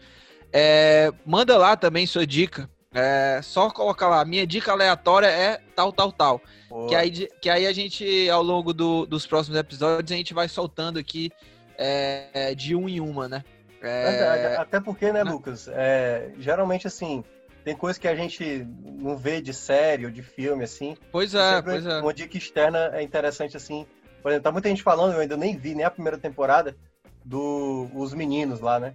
é, 0.52 1.12
manda 1.24 1.56
lá 1.56 1.76
também 1.76 2.06
sua 2.06 2.26
dica, 2.26 2.68
é 2.92 3.40
só 3.42 3.70
colocar 3.70 4.08
lá, 4.08 4.24
minha 4.24 4.46
dica 4.46 4.72
aleatória 4.72 5.26
é 5.26 5.60
tal, 5.74 5.92
tal, 5.92 6.10
tal. 6.10 6.40
Que 6.88 6.94
aí, 6.94 7.10
que 7.40 7.48
aí 7.48 7.66
a 7.66 7.72
gente, 7.72 8.28
ao 8.30 8.42
longo 8.42 8.72
do, 8.72 9.06
dos 9.06 9.26
próximos 9.26 9.58
episódios, 9.58 10.10
a 10.10 10.16
gente 10.16 10.34
vai 10.34 10.48
soltando 10.48 10.98
aqui 10.98 11.30
é, 11.78 12.54
de 12.54 12.74
um 12.74 12.88
em 12.88 13.00
uma, 13.00 13.28
né? 13.28 13.44
É... 13.82 14.56
Até 14.58 14.80
porque, 14.80 15.12
né, 15.12 15.22
né? 15.22 15.30
Lucas? 15.30 15.68
É, 15.68 16.30
geralmente, 16.38 16.86
assim, 16.86 17.22
tem 17.64 17.76
coisa 17.76 17.98
que 17.98 18.08
a 18.08 18.14
gente 18.14 18.66
não 18.84 19.16
vê 19.16 19.40
de 19.40 19.52
série 19.52 20.06
ou 20.06 20.10
de 20.10 20.22
filme, 20.22 20.64
assim. 20.64 20.96
Pois 21.12 21.34
é, 21.34 21.60
pois 21.62 21.84
é. 21.84 22.00
Uma 22.00 22.14
dica 22.14 22.36
externa 22.36 22.90
é 22.94 23.02
interessante, 23.02 23.56
assim. 23.56 23.86
Por 24.22 24.30
exemplo, 24.30 24.44
tá 24.44 24.52
muita 24.52 24.68
gente 24.68 24.82
falando, 24.82 25.14
eu 25.14 25.20
ainda 25.20 25.36
nem 25.36 25.56
vi 25.56 25.74
nem 25.74 25.84
a 25.84 25.90
primeira 25.90 26.18
temporada, 26.18 26.76
do 27.24 27.88
Os 27.94 28.14
Meninos 28.14 28.60
lá, 28.60 28.78
né? 28.78 28.94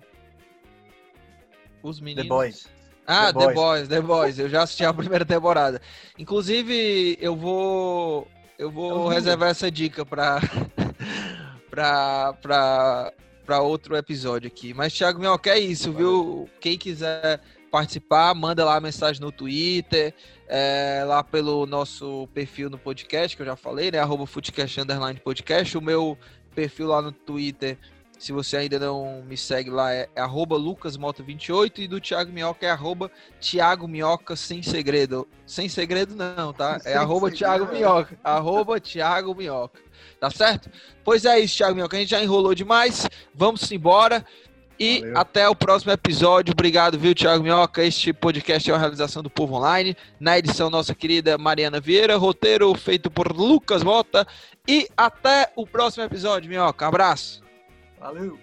Os 1.84 1.99
Meninos? 1.99 2.24
The 2.24 2.30
Boys. 2.30 2.67
Ah, 3.07 3.28
The 3.28 3.34
Boys. 3.34 3.47
The 3.47 3.53
Boys, 3.53 3.88
The 3.88 4.01
Boys. 4.01 4.39
Eu 4.39 4.49
já 4.49 4.63
assisti 4.63 4.86
a 4.86 4.93
primeira 4.93 5.26
temporada. 5.26 5.82
Inclusive, 6.17 7.17
eu 7.19 7.36
vou 7.36 8.28
eu 8.57 8.69
vou 8.69 9.07
reservar 9.07 9.49
essa 9.49 9.72
dica 9.72 10.05
para 10.05 10.39
para 11.69 12.34
para 12.34 13.13
para 13.45 13.61
outro 13.61 13.97
episódio 13.97 14.47
aqui. 14.47 14.74
Mas 14.74 14.93
Thiago 14.93 15.19
Minhoca 15.19 15.49
é 15.49 15.59
isso, 15.59 15.91
viu? 15.91 16.47
Quem 16.59 16.78
quiser 16.78 17.41
participar, 17.72 18.36
manda 18.36 18.65
lá 18.65 18.76
a 18.76 18.82
mensagem 18.82 19.22
no 19.22 19.32
Twitter, 19.32 20.13
é, 20.47 21.03
lá 21.07 21.24
pelo 21.24 21.65
nosso 21.65 22.28
perfil 22.34 22.69
no 22.69 22.78
podcast, 22.78 23.36
que 23.36 23.41
eu 23.41 23.47
já 23.47 23.55
falei, 23.55 23.89
né? 23.89 23.99
Arroba 23.99 24.28
Footcast 24.28 24.82
Underline 24.82 25.19
Podcast. 25.19 25.78
O 25.78 25.82
meu 25.82 26.17
perfil 26.53 26.87
lá 26.87 27.01
no 27.01 27.12
Twitter 27.12 27.78
se 28.21 28.32
você 28.32 28.58
ainda 28.58 28.78
não 28.78 29.24
me 29.24 29.36
segue 29.36 29.71
lá, 29.71 29.91
é, 29.91 30.08
é 30.16 30.21
lucasmoto28 30.21 31.79
e 31.79 31.87
do 31.87 32.00
Thiago 32.00 32.32
Minhoca 32.32 32.63
é 32.63 32.70
arroba 32.70 33.09
Thiago 33.39 33.87
Minhoca 33.87 34.36
sem 34.36 34.62
segredo. 34.62 35.28
Sem 35.43 35.67
segredo 35.67 36.16
não, 36.16 36.54
tá? 36.54 36.79
É 36.86 36.93
arroba 36.93 37.32
Thiago 37.32 37.74
Minhoca. 37.74 38.16
Arroba 38.24 38.79
Thiago 38.79 39.33
Minhoca. 39.33 39.82
Tá 40.20 40.29
certo? 40.29 40.70
Pois 41.04 41.25
é 41.25 41.39
isso, 41.39 41.58
Thiago 41.58 41.74
Minhoca. 41.74 41.97
A 41.97 42.00
gente 42.00 42.09
já 42.09 42.24
enrolou 42.24 42.54
demais. 42.54 43.09
Vamos 43.33 43.71
embora. 43.71 44.24
E 44.83 45.01
Valeu. 45.01 45.17
até 45.20 45.47
o 45.47 45.55
próximo 45.55 45.91
episódio. 45.91 46.53
Obrigado, 46.53 46.97
viu, 46.97 47.13
Thiago 47.13 47.43
Minhoca? 47.43 47.83
Este 47.83 48.12
podcast 48.12 48.67
é 48.67 48.74
uma 48.74 48.79
realização 48.79 49.21
do 49.21 49.29
Povo 49.29 49.58
Online. 49.58 49.95
Na 50.20 50.39
edição, 50.39 50.71
nossa 50.71 50.95
querida 50.95 51.37
Mariana 51.37 51.79
Vieira. 51.79 52.17
Roteiro 52.17 52.74
feito 52.74 53.12
por 53.12 53.32
Lucas 53.32 53.83
Mota. 53.83 54.25
E 54.67 54.89
até 54.97 55.51
o 55.55 55.67
próximo 55.67 56.03
episódio, 56.03 56.49
Minhoca. 56.49 56.87
Abraço. 56.87 57.43
Valeu! 57.99 58.39